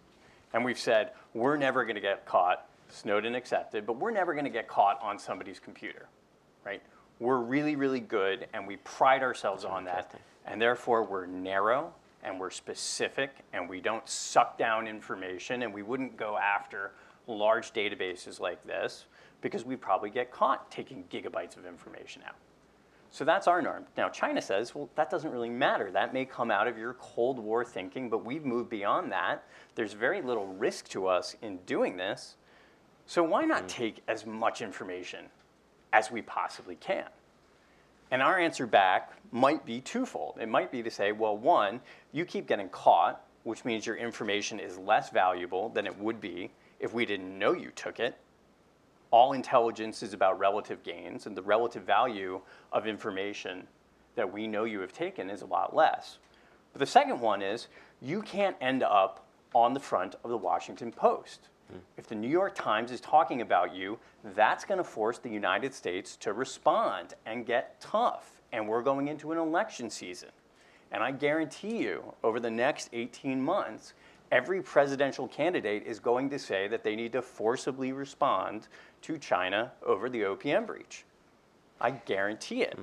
and 0.52 0.64
we've 0.64 0.78
said 0.78 1.12
we're 1.34 1.56
never 1.56 1.84
going 1.84 1.94
to 1.94 2.00
get 2.00 2.26
caught 2.26 2.68
Snowden 2.88 3.34
accepted, 3.34 3.86
but 3.86 3.96
we're 3.96 4.10
never 4.10 4.32
going 4.32 4.44
to 4.44 4.50
get 4.50 4.68
caught 4.68 5.00
on 5.02 5.18
somebody's 5.18 5.58
computer, 5.58 6.08
right? 6.64 6.82
We're 7.18 7.38
really, 7.38 7.76
really 7.76 8.00
good, 8.00 8.46
and 8.52 8.66
we 8.66 8.76
pride 8.76 9.22
ourselves 9.22 9.64
on 9.64 9.84
that, 9.84 10.14
and 10.44 10.60
therefore 10.60 11.02
we're 11.02 11.26
narrow 11.26 11.92
and 12.22 12.40
we're 12.40 12.50
specific, 12.50 13.30
and 13.52 13.68
we 13.68 13.80
don't 13.80 14.08
suck 14.08 14.58
down 14.58 14.88
information, 14.88 15.62
and 15.62 15.72
we 15.72 15.82
wouldn't 15.82 16.16
go 16.16 16.36
after 16.36 16.92
large 17.28 17.72
databases 17.72 18.40
like 18.40 18.64
this 18.66 19.06
because 19.40 19.64
we'd 19.64 19.80
probably 19.80 20.10
get 20.10 20.30
caught 20.30 20.70
taking 20.70 21.04
gigabytes 21.04 21.56
of 21.56 21.66
information 21.66 22.22
out. 22.26 22.34
So 23.10 23.24
that's 23.24 23.46
our 23.46 23.62
norm. 23.62 23.86
Now, 23.96 24.08
China 24.08 24.42
says, 24.42 24.74
well, 24.74 24.90
that 24.96 25.08
doesn't 25.08 25.30
really 25.30 25.48
matter. 25.48 25.90
That 25.90 26.12
may 26.12 26.24
come 26.24 26.50
out 26.50 26.66
of 26.66 26.76
your 26.76 26.94
Cold 26.94 27.38
War 27.38 27.64
thinking, 27.64 28.10
but 28.10 28.24
we've 28.24 28.44
moved 28.44 28.68
beyond 28.68 29.12
that. 29.12 29.44
There's 29.74 29.92
very 29.92 30.20
little 30.20 30.46
risk 30.46 30.88
to 30.90 31.06
us 31.06 31.36
in 31.42 31.58
doing 31.58 31.96
this. 31.96 32.36
So 33.06 33.22
why 33.22 33.44
not 33.44 33.64
mm. 33.64 33.68
take 33.68 34.02
as 34.08 34.26
much 34.26 34.60
information 34.60 35.26
as 35.92 36.10
we 36.10 36.22
possibly 36.22 36.74
can? 36.76 37.06
And 38.10 38.22
our 38.22 38.38
answer 38.38 38.66
back 38.66 39.12
might 39.32 39.64
be 39.64 39.80
twofold. 39.80 40.38
It 40.40 40.48
might 40.48 40.70
be 40.70 40.82
to 40.82 40.90
say, 40.90 41.12
well, 41.12 41.36
one, 41.36 41.80
you 42.12 42.24
keep 42.24 42.46
getting 42.46 42.68
caught, 42.68 43.24
which 43.44 43.64
means 43.64 43.86
your 43.86 43.96
information 43.96 44.60
is 44.60 44.78
less 44.78 45.10
valuable 45.10 45.68
than 45.70 45.86
it 45.86 45.98
would 45.98 46.20
be 46.20 46.52
if 46.78 46.92
we 46.92 47.06
didn't 47.06 47.36
know 47.36 47.52
you 47.52 47.70
took 47.70 47.98
it. 47.98 48.16
All 49.10 49.32
intelligence 49.32 50.02
is 50.02 50.12
about 50.12 50.38
relative 50.38 50.82
gains, 50.82 51.26
and 51.26 51.36
the 51.36 51.42
relative 51.42 51.84
value 51.84 52.40
of 52.72 52.86
information 52.86 53.66
that 54.14 54.32
we 54.32 54.46
know 54.46 54.64
you 54.64 54.80
have 54.80 54.92
taken 54.92 55.30
is 55.30 55.42
a 55.42 55.46
lot 55.46 55.74
less. 55.74 56.18
But 56.72 56.80
the 56.80 56.86
second 56.86 57.20
one 57.20 57.40
is 57.40 57.68
you 58.00 58.20
can't 58.22 58.56
end 58.60 58.82
up 58.82 59.26
on 59.54 59.74
the 59.74 59.80
front 59.80 60.16
of 60.22 60.30
the 60.30 60.36
Washington 60.36 60.92
Post 60.92 61.48
if 61.96 62.06
the 62.06 62.14
New 62.14 62.28
York 62.28 62.54
Times 62.54 62.90
is 62.90 63.00
talking 63.00 63.40
about 63.40 63.74
you, 63.74 63.98
that's 64.34 64.64
going 64.64 64.78
to 64.78 64.84
force 64.84 65.18
the 65.18 65.28
United 65.28 65.74
States 65.74 66.16
to 66.18 66.32
respond 66.32 67.14
and 67.24 67.46
get 67.46 67.80
tough. 67.80 68.40
And 68.52 68.68
we're 68.68 68.82
going 68.82 69.08
into 69.08 69.32
an 69.32 69.38
election 69.38 69.90
season. 69.90 70.30
And 70.92 71.02
I 71.02 71.10
guarantee 71.10 71.78
you, 71.78 72.14
over 72.22 72.38
the 72.38 72.50
next 72.50 72.90
18 72.92 73.40
months, 73.40 73.94
every 74.30 74.62
presidential 74.62 75.28
candidate 75.28 75.84
is 75.84 75.98
going 75.98 76.30
to 76.30 76.38
say 76.38 76.68
that 76.68 76.84
they 76.84 76.96
need 76.96 77.12
to 77.12 77.22
forcibly 77.22 77.92
respond 77.92 78.68
to 79.02 79.18
China 79.18 79.72
over 79.84 80.08
the 80.08 80.22
OPM 80.22 80.66
breach. 80.66 81.04
I 81.80 81.90
guarantee 81.90 82.62
it. 82.62 82.78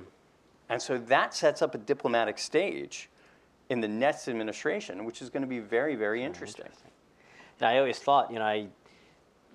And 0.68 0.80
so 0.80 0.98
that 0.98 1.34
sets 1.34 1.62
up 1.62 1.74
a 1.74 1.78
diplomatic 1.78 2.38
stage 2.38 3.08
in 3.68 3.80
the 3.80 3.88
next 3.88 4.28
administration, 4.28 5.04
which 5.04 5.22
is 5.22 5.30
going 5.30 5.42
to 5.42 5.48
be 5.48 5.58
very, 5.58 5.94
very 5.96 6.22
interesting. 6.22 6.68
And 7.60 7.68
I 7.68 7.78
always 7.78 7.98
thought, 7.98 8.30
you 8.30 8.38
know, 8.38 8.44
I, 8.44 8.66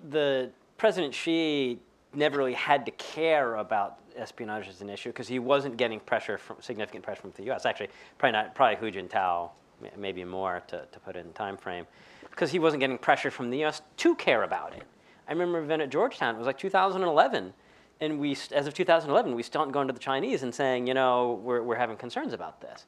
the 0.08 0.50
President 0.78 1.14
Xi 1.14 1.78
never 2.14 2.38
really 2.38 2.54
had 2.54 2.84
to 2.86 2.92
care 2.92 3.56
about 3.56 3.98
espionage 4.16 4.68
as 4.68 4.80
an 4.80 4.90
issue 4.90 5.10
because 5.10 5.28
he 5.28 5.38
wasn't 5.38 5.76
getting 5.76 6.00
pressure 6.00 6.38
from 6.38 6.56
significant 6.60 7.04
pressure 7.04 7.22
from 7.22 7.32
the 7.36 7.44
U.S. 7.44 7.66
Actually, 7.66 7.88
probably 8.18 8.32
not, 8.32 8.54
probably 8.54 8.76
Hu 8.76 8.90
Jintao, 8.90 9.50
maybe 9.96 10.24
more 10.24 10.62
to, 10.68 10.84
to 10.90 11.00
put 11.00 11.16
it 11.16 11.24
in 11.24 11.32
time 11.32 11.56
frame, 11.56 11.86
because 12.30 12.50
he 12.50 12.58
wasn't 12.58 12.80
getting 12.80 12.98
pressure 12.98 13.30
from 13.30 13.50
the 13.50 13.58
U.S. 13.58 13.82
to 13.98 14.14
care 14.14 14.42
about 14.42 14.74
it. 14.74 14.82
I 15.28 15.32
remember 15.32 15.58
an 15.58 15.64
event 15.64 15.82
at 15.82 15.90
Georgetown. 15.90 16.34
It 16.34 16.38
was 16.38 16.46
like 16.46 16.58
2011, 16.58 17.52
and 18.00 18.18
we, 18.18 18.32
as 18.52 18.66
of 18.66 18.74
2011, 18.74 19.34
we 19.34 19.42
still 19.42 19.64
gone 19.66 19.86
to 19.86 19.92
the 19.92 20.00
Chinese 20.00 20.42
and 20.42 20.54
saying, 20.54 20.86
you 20.86 20.94
know, 20.94 21.40
we're, 21.42 21.62
we're 21.62 21.76
having 21.76 21.96
concerns 21.96 22.32
about 22.32 22.60
this. 22.60 22.86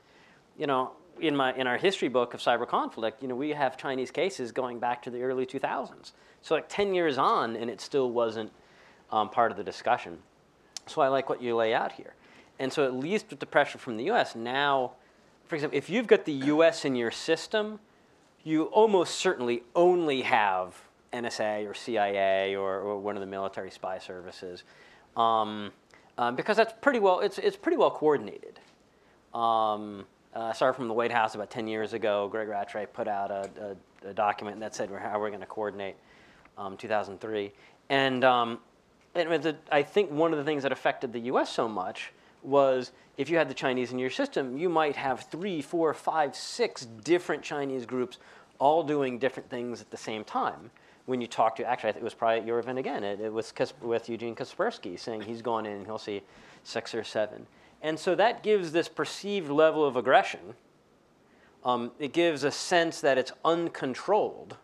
You 0.58 0.66
know, 0.66 0.92
in 1.22 1.36
my 1.36 1.54
in 1.54 1.66
our 1.66 1.78
history 1.78 2.08
book 2.08 2.34
of 2.34 2.40
cyber 2.40 2.66
conflict, 2.66 3.22
you 3.22 3.28
know, 3.28 3.36
we 3.36 3.50
have 3.50 3.76
Chinese 3.76 4.10
cases 4.10 4.52
going 4.52 4.78
back 4.78 5.02
to 5.02 5.10
the 5.10 5.22
early 5.22 5.46
2000s. 5.46 6.12
So 6.42 6.54
like 6.54 6.68
10 6.68 6.94
years 6.94 7.16
on, 7.18 7.56
and 7.56 7.70
it 7.70 7.80
still 7.80 8.10
wasn't 8.10 8.52
um, 9.10 9.30
part 9.30 9.52
of 9.52 9.56
the 9.56 9.64
discussion. 9.64 10.18
So 10.86 11.00
I 11.00 11.08
like 11.08 11.28
what 11.28 11.40
you 11.40 11.54
lay 11.54 11.72
out 11.72 11.92
here. 11.92 12.14
And 12.58 12.72
so 12.72 12.84
at 12.84 12.94
least 12.94 13.30
with 13.30 13.40
the 13.40 13.46
pressure 13.46 13.78
from 13.78 13.96
the 13.96 14.04
U.S. 14.04 14.34
now, 14.34 14.92
for 15.46 15.54
example, 15.54 15.78
if 15.78 15.88
you've 15.88 16.06
got 16.06 16.24
the 16.24 16.32
U.S. 16.32 16.84
in 16.84 16.96
your 16.96 17.10
system, 17.10 17.78
you 18.42 18.64
almost 18.64 19.14
certainly 19.14 19.62
only 19.74 20.22
have 20.22 20.74
NSA 21.12 21.68
or 21.68 21.74
CIA 21.74 22.56
or, 22.56 22.80
or 22.80 22.98
one 22.98 23.16
of 23.16 23.20
the 23.20 23.26
military 23.26 23.70
spy 23.70 23.98
services, 23.98 24.64
um, 25.16 25.70
um, 26.18 26.34
because 26.36 26.56
that's 26.56 26.74
pretty 26.80 26.98
well 26.98 27.20
it's 27.20 27.38
it's 27.38 27.56
pretty 27.56 27.76
well 27.76 27.90
coordinated. 27.90 28.58
Um, 29.34 30.06
I 30.34 30.52
started 30.52 30.74
from 30.74 30.88
the 30.88 30.94
White 30.94 31.12
House 31.12 31.34
about 31.34 31.50
10 31.50 31.68
years 31.68 31.92
ago. 31.92 32.28
Greg 32.28 32.48
Rattray 32.48 32.86
put 32.86 33.06
out 33.06 33.30
a, 33.30 33.76
a, 34.04 34.08
a 34.08 34.14
document 34.14 34.60
that 34.60 34.74
said 34.74 34.90
how 34.90 35.20
we're 35.20 35.28
going 35.28 35.40
to 35.40 35.46
coordinate 35.46 35.96
um, 36.56 36.76
2003. 36.76 37.52
And, 37.90 38.24
um, 38.24 38.58
I 39.14 39.82
think 39.82 40.10
one 40.10 40.32
of 40.32 40.38
the 40.38 40.44
things 40.44 40.62
that 40.62 40.72
affected 40.72 41.12
the 41.12 41.20
US 41.20 41.50
so 41.50 41.68
much 41.68 42.12
was 42.42 42.92
if 43.18 43.28
you 43.28 43.36
had 43.36 43.48
the 43.48 43.54
Chinese 43.54 43.92
in 43.92 43.98
your 43.98 44.10
system, 44.10 44.56
you 44.56 44.68
might 44.68 44.96
have 44.96 45.20
three, 45.30 45.60
four, 45.60 45.92
five, 45.92 46.34
six 46.34 46.86
different 46.86 47.42
Chinese 47.42 47.84
groups 47.84 48.18
all 48.58 48.82
doing 48.82 49.18
different 49.18 49.50
things 49.50 49.80
at 49.80 49.90
the 49.90 49.96
same 49.96 50.24
time. 50.24 50.70
When 51.06 51.20
you 51.20 51.26
talk 51.26 51.56
to, 51.56 51.64
actually, 51.64 51.90
I 51.90 51.92
think 51.92 52.02
it 52.02 52.04
was 52.04 52.14
probably 52.14 52.40
at 52.40 52.46
your 52.46 52.58
event 52.58 52.78
again, 52.78 53.02
it, 53.02 53.20
it 53.20 53.32
was 53.32 53.52
with 53.80 54.08
Eugene 54.08 54.34
Kaspersky 54.34 54.98
saying 54.98 55.22
he's 55.22 55.42
gone 55.42 55.66
in 55.66 55.72
and 55.72 55.86
he'll 55.86 55.98
see 55.98 56.22
six 56.62 56.94
or 56.94 57.02
seven. 57.02 57.46
And 57.82 57.98
so 57.98 58.14
that 58.14 58.42
gives 58.42 58.70
this 58.70 58.88
perceived 58.88 59.50
level 59.50 59.84
of 59.84 59.96
aggression. 59.96 60.54
Um, 61.64 61.90
it 61.98 62.12
gives 62.12 62.44
a 62.44 62.50
sense 62.50 63.00
that 63.00 63.18
it's 63.18 63.32
uncontrolled. 63.44 64.56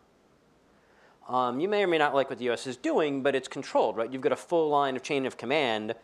Um, 1.29 1.61
you 1.61 1.69
may 1.69 1.83
or 1.83 1.87
may 1.87 1.99
not 1.99 2.15
like 2.15 2.31
what 2.31 2.39
the 2.39 2.47
U.S. 2.47 2.67
is 2.67 2.77
doing, 2.77 3.23
but 3.23 3.35
it's 3.35 3.49
controlled, 3.49 3.97
right? 3.97 4.11
You've 4.11 4.23
got 4.23 4.33
a 4.33 4.37
full 4.37 4.71
line 4.71 4.97
of 4.97 5.03
chain 5.03 5.27
of 5.27 5.37
command. 5.37 5.95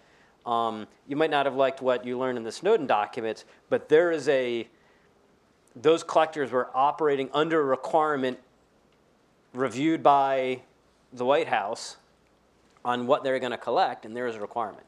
Um, 0.44 0.86
you 1.08 1.16
might 1.16 1.30
not 1.30 1.46
have 1.46 1.54
liked 1.54 1.80
what 1.80 2.04
you 2.04 2.18
learned 2.18 2.36
in 2.36 2.44
the 2.44 2.52
Snowden 2.52 2.86
documents, 2.86 3.44
but 3.70 3.88
there 3.88 4.12
is 4.12 4.28
a 4.28 4.68
those 5.76 6.04
collectors 6.04 6.52
were 6.52 6.70
operating 6.74 7.28
under 7.32 7.60
a 7.60 7.64
requirement 7.64 8.38
reviewed 9.54 10.02
by 10.02 10.60
the 11.12 11.24
White 11.24 11.48
House 11.48 11.96
on 12.84 13.06
what 13.06 13.24
they're 13.24 13.38
going 13.38 13.52
to 13.52 13.58
collect, 13.58 14.04
and 14.04 14.14
there 14.14 14.26
is 14.26 14.36
a 14.36 14.40
requirement. 14.40 14.84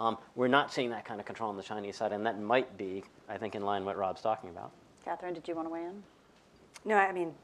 Um, 0.00 0.16
we're 0.36 0.48
not 0.48 0.72
seeing 0.72 0.90
that 0.90 1.04
kind 1.04 1.20
of 1.20 1.26
control 1.26 1.50
on 1.50 1.56
the 1.56 1.62
Chinese 1.62 1.96
side, 1.96 2.12
and 2.12 2.24
that 2.24 2.40
might 2.40 2.78
be, 2.78 3.02
I 3.28 3.36
think, 3.36 3.54
in 3.54 3.62
line 3.62 3.84
with 3.84 3.96
what 3.96 3.98
Rob's 3.98 4.22
talking 4.22 4.48
about. 4.50 4.70
Catherine, 5.04 5.34
did 5.34 5.46
you 5.48 5.54
want 5.54 5.66
to 5.66 5.72
weigh 5.72 5.84
in? 5.84 6.02
No, 6.84 6.96
I 6.96 7.12
mean, 7.12 7.34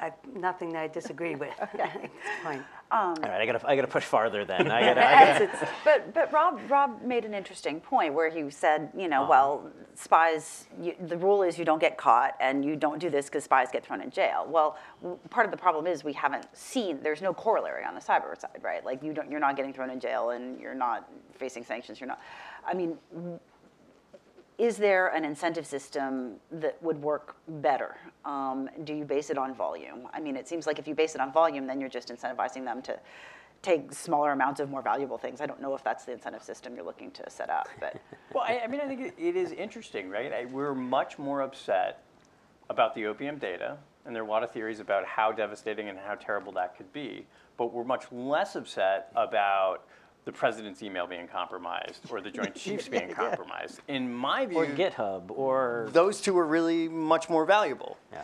I, 0.00 0.12
nothing 0.34 0.72
that 0.72 0.82
I 0.82 0.88
disagree 0.88 1.34
with 1.34 1.54
at 1.60 1.72
this 1.72 2.10
point. 2.42 2.62
Um, 2.90 3.14
All 3.22 3.30
right, 3.30 3.40
I 3.40 3.46
gotta, 3.46 3.68
I 3.68 3.74
gotta 3.74 3.88
push 3.88 4.04
farther 4.04 4.44
then. 4.44 4.70
I 4.70 4.80
gotta, 4.80 5.06
I 5.06 5.38
gotta, 5.38 5.68
But, 5.84 6.14
but 6.14 6.32
Rob, 6.32 6.60
Rob 6.68 7.02
made 7.02 7.24
an 7.24 7.34
interesting 7.34 7.80
point 7.80 8.14
where 8.14 8.30
he 8.30 8.48
said, 8.50 8.90
you 8.96 9.08
know, 9.08 9.24
oh. 9.24 9.28
well, 9.28 9.70
spies, 9.96 10.66
you, 10.80 10.94
the 11.08 11.16
rule 11.16 11.42
is 11.42 11.58
you 11.58 11.64
don't 11.64 11.80
get 11.80 11.96
caught 11.96 12.34
and 12.40 12.64
you 12.64 12.76
don't 12.76 13.00
do 13.00 13.10
this 13.10 13.26
because 13.26 13.44
spies 13.44 13.68
get 13.72 13.84
thrown 13.84 14.00
in 14.00 14.10
jail. 14.10 14.46
Well, 14.48 14.78
w- 15.02 15.18
part 15.30 15.46
of 15.46 15.50
the 15.50 15.56
problem 15.56 15.86
is 15.88 16.04
we 16.04 16.12
haven't 16.12 16.46
seen, 16.52 17.00
there's 17.02 17.22
no 17.22 17.34
corollary 17.34 17.84
on 17.84 17.94
the 17.94 18.00
cyber 18.00 18.38
side, 18.40 18.60
right? 18.62 18.84
Like 18.84 19.02
you 19.02 19.12
don't, 19.12 19.30
you're 19.30 19.40
not 19.40 19.56
getting 19.56 19.72
thrown 19.72 19.90
in 19.90 19.98
jail 19.98 20.30
and 20.30 20.60
you're 20.60 20.74
not 20.74 21.08
facing 21.34 21.64
sanctions, 21.64 21.98
you're 22.00 22.08
not, 22.08 22.20
I 22.64 22.74
mean, 22.74 22.98
is 24.58 24.76
there 24.76 25.08
an 25.08 25.24
incentive 25.24 25.66
system 25.66 26.36
that 26.50 26.82
would 26.82 27.00
work 27.02 27.36
better? 27.46 27.96
Um, 28.24 28.70
do 28.84 28.94
you 28.94 29.04
base 29.04 29.28
it 29.30 29.36
on 29.36 29.54
volume? 29.54 30.08
I 30.14 30.20
mean, 30.20 30.36
it 30.36 30.48
seems 30.48 30.66
like 30.66 30.78
if 30.78 30.88
you 30.88 30.94
base 30.94 31.14
it 31.14 31.20
on 31.20 31.32
volume, 31.32 31.66
then 31.66 31.80
you're 31.80 31.90
just 31.90 32.08
incentivizing 32.08 32.64
them 32.64 32.80
to 32.82 32.98
take 33.60 33.92
smaller 33.92 34.32
amounts 34.32 34.60
of 34.60 34.70
more 34.70 34.80
valuable 34.82 35.18
things. 35.18 35.40
I 35.40 35.46
don't 35.46 35.60
know 35.60 35.74
if 35.74 35.84
that's 35.84 36.04
the 36.04 36.12
incentive 36.12 36.42
system 36.42 36.74
you're 36.74 36.84
looking 36.84 37.10
to 37.12 37.28
set 37.28 37.50
up, 37.50 37.68
but 37.80 38.00
Well, 38.34 38.44
I, 38.46 38.60
I 38.64 38.66
mean, 38.66 38.80
I 38.80 38.86
think 38.86 39.00
it, 39.00 39.14
it 39.18 39.36
is 39.36 39.52
interesting, 39.52 40.08
right? 40.08 40.32
I, 40.32 40.44
we're 40.46 40.74
much 40.74 41.18
more 41.18 41.42
upset 41.42 42.02
about 42.70 42.94
the 42.94 43.02
OPM 43.04 43.38
data, 43.38 43.76
and 44.04 44.14
there 44.14 44.22
are 44.22 44.26
a 44.26 44.30
lot 44.30 44.42
of 44.42 44.50
theories 44.50 44.80
about 44.80 45.04
how 45.04 45.32
devastating 45.32 45.88
and 45.88 45.98
how 45.98 46.14
terrible 46.14 46.52
that 46.52 46.76
could 46.76 46.92
be. 46.92 47.26
But 47.56 47.72
we're 47.72 47.84
much 47.84 48.04
less 48.12 48.56
upset 48.56 49.10
about 49.16 49.86
the 50.26 50.32
president's 50.32 50.82
email 50.82 51.06
being 51.06 51.28
compromised 51.28 52.10
or 52.10 52.20
the 52.20 52.30
Joint 52.30 52.54
Chiefs 52.54 52.88
being 52.96 53.08
compromised. 53.08 53.80
In 53.88 54.12
my 54.12 54.44
view, 54.44 54.58
or 54.58 54.66
GitHub, 54.66 55.30
or 55.30 55.88
those 55.92 56.20
two 56.20 56.36
are 56.36 56.44
really 56.44 56.88
much 56.88 57.30
more 57.30 57.46
valuable. 57.46 57.96
yeah. 58.12 58.22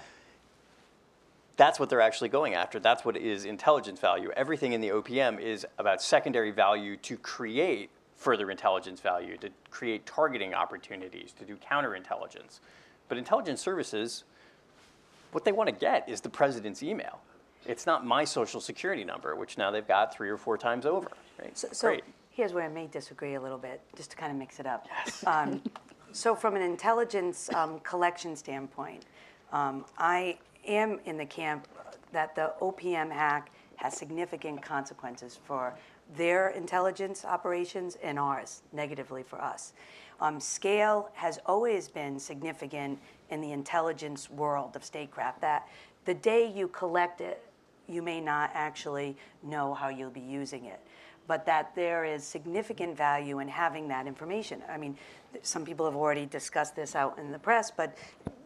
That's 1.57 1.79
what 1.79 1.91
they're 1.91 2.01
actually 2.01 2.31
going 2.31 2.55
after. 2.55 2.81
That's 2.81 3.05
what 3.05 3.17
is 3.17 3.45
intelligence 3.45 4.01
value. 4.01 4.33
Everything 4.37 4.73
in 4.73 4.81
the 4.81 4.89
OPM 4.89 5.39
is 5.39 5.65
about 5.79 6.03
secondary 6.03 6.51
value 6.51 6.97
to 6.99 7.17
create 7.19 7.91
further 8.17 8.51
intelligence 8.51 9.01
value, 9.01 9.37
to 9.37 9.51
create 9.71 10.05
targeting 10.07 10.55
opportunities, 10.55 11.33
to 11.39 11.45
do 11.45 11.57
counterintelligence. 11.57 12.61
But 13.09 13.19
intelligence 13.19 13.61
services, 13.61 14.25
what 15.31 15.45
they 15.45 15.53
want 15.53 15.69
to 15.69 15.75
get 15.75 16.09
is 16.09 16.23
the 16.23 16.31
president's 16.31 16.83
email. 16.83 17.21
It's 17.67 17.87
not 17.87 18.05
my 18.05 18.25
social 18.25 18.61
security 18.61 19.05
number, 19.05 19.37
which 19.37 19.57
now 19.57 19.71
they've 19.71 19.87
got 19.87 20.15
three 20.15 20.29
or 20.29 20.37
four 20.37 20.59
times 20.59 20.87
over. 20.87 21.11
Right? 21.41 21.57
So, 21.57 21.69
so 21.73 21.89
Great. 21.89 22.05
here's 22.31 22.53
where 22.53 22.65
I 22.65 22.69
may 22.69 22.87
disagree 22.87 23.35
a 23.35 23.41
little 23.41 23.59
bit, 23.59 23.81
just 23.97 24.11
to 24.11 24.17
kind 24.17 24.33
of 24.33 24.39
mix 24.39 24.61
it 24.61 24.67
up. 24.67 24.87
Um, 25.27 25.63
so 26.13 26.35
from 26.35 26.57
an 26.57 26.63
intelligence 26.63 27.49
um, 27.55 27.81
collection 27.81 28.37
standpoint, 28.37 29.07
um, 29.53 29.87
I 29.97 30.39
am 30.67 31.01
in 31.07 31.17
the 31.17 31.25
camp 31.25 31.69
that 32.13 32.35
the 32.35 32.53
OPM 32.61 33.11
hack 33.11 33.51
has 33.77 33.97
significant 33.97 34.61
consequences 34.61 35.39
for 35.45 35.75
their 36.17 36.51
intelligence 36.51 37.25
operations 37.25 37.97
and 38.03 38.19
ours, 38.19 38.63
negatively 38.73 39.23
for 39.23 39.41
us. 39.41 39.73
Um, 40.21 40.39
scale 40.39 41.09
has 41.15 41.39
always 41.47 41.89
been 41.89 42.19
significant 42.19 42.99
in 43.31 43.41
the 43.41 43.53
intelligence 43.53 44.31
world 44.31 44.77
of 44.77 44.85
statecraft. 44.85 45.41
That 45.41 45.69
the 46.05 46.15
day 46.15 46.53
you 46.55 46.69
collect 46.69 47.21
it, 47.21 47.45
you 47.93 48.03
may 48.03 48.21
not 48.21 48.51
actually 48.55 49.17
know 49.43 49.75
how 49.75 49.89
you'll 49.89 50.11
be 50.11 50.21
using 50.21 50.67
it 50.67 50.81
but 51.27 51.47
that 51.47 51.75
there 51.75 52.05
is 52.05 52.25
significant 52.25 52.97
value 52.97 53.39
in 53.39 53.49
having 53.49 53.89
that 53.89 54.07
information. 54.07 54.63
I 54.69 54.77
mean, 54.77 54.97
some 55.43 55.65
people 55.65 55.87
have 55.87 55.97
already 55.97 56.27
discussed 56.27 56.77
this 56.77 56.95
out 56.95 57.19
in 57.19 57.31
the 57.31 57.39
press, 57.39 57.71
but 57.71 57.97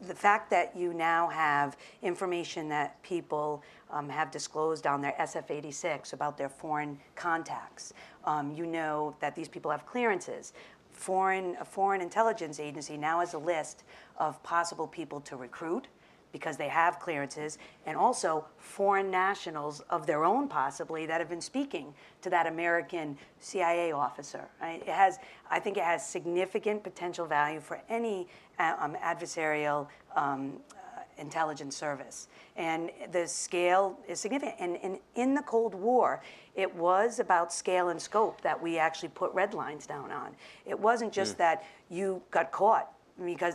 the 0.06 0.14
fact 0.14 0.50
that 0.50 0.76
you 0.76 0.92
now 0.92 1.28
have 1.28 1.76
information 2.02 2.68
that 2.68 3.02
people 3.02 3.62
um, 3.90 4.08
have 4.08 4.30
disclosed 4.30 4.86
on 4.86 5.00
their 5.00 5.14
SF-86 5.18 6.12
about 6.12 6.36
their 6.36 6.48
foreign 6.48 6.98
contacts, 7.14 7.92
um, 8.24 8.52
you 8.52 8.66
know 8.66 9.16
that 9.20 9.34
these 9.34 9.48
people 9.48 9.70
have 9.70 9.86
clearances. 9.86 10.52
Foreign, 10.92 11.56
a 11.60 11.64
foreign 11.64 12.00
intelligence 12.00 12.60
agency 12.60 12.96
now 12.96 13.20
has 13.20 13.34
a 13.34 13.38
list 13.38 13.84
of 14.18 14.42
possible 14.42 14.86
people 14.86 15.20
to 15.20 15.36
recruit 15.36 15.88
because 16.32 16.56
they 16.56 16.68
have 16.68 16.98
clearances, 16.98 17.58
and 17.86 17.96
also 17.96 18.44
foreign 18.58 19.10
nationals 19.10 19.80
of 19.90 20.06
their 20.06 20.24
own, 20.24 20.48
possibly, 20.48 21.06
that 21.06 21.20
have 21.20 21.28
been 21.28 21.40
speaking 21.40 21.94
to 22.22 22.30
that 22.30 22.46
American 22.46 23.16
CIA 23.40 23.92
officer. 23.92 24.48
Right? 24.60 24.82
It 24.82 24.88
has, 24.88 25.18
I 25.50 25.58
think, 25.60 25.76
it 25.76 25.84
has 25.84 26.06
significant 26.06 26.82
potential 26.82 27.26
value 27.26 27.60
for 27.60 27.80
any 27.88 28.28
uh, 28.58 28.74
um, 28.78 28.96
adversarial 29.02 29.86
um, 30.14 30.54
uh, 30.72 31.00
intelligence 31.18 31.76
service. 31.76 32.28
And 32.56 32.90
the 33.12 33.26
scale 33.26 33.98
is 34.08 34.20
significant. 34.20 34.56
And, 34.58 34.78
and 34.82 34.98
in 35.14 35.34
the 35.34 35.42
Cold 35.42 35.74
War, 35.74 36.22
it 36.54 36.74
was 36.74 37.20
about 37.20 37.52
scale 37.52 37.90
and 37.90 38.00
scope 38.00 38.40
that 38.42 38.60
we 38.60 38.78
actually 38.78 39.10
put 39.10 39.32
red 39.34 39.54
lines 39.54 39.86
down 39.86 40.10
on. 40.10 40.34
It 40.64 40.78
wasn't 40.78 41.12
just 41.12 41.38
that 41.38 41.64
you 41.90 42.22
got 42.30 42.50
caught 42.50 42.90
because 43.24 43.54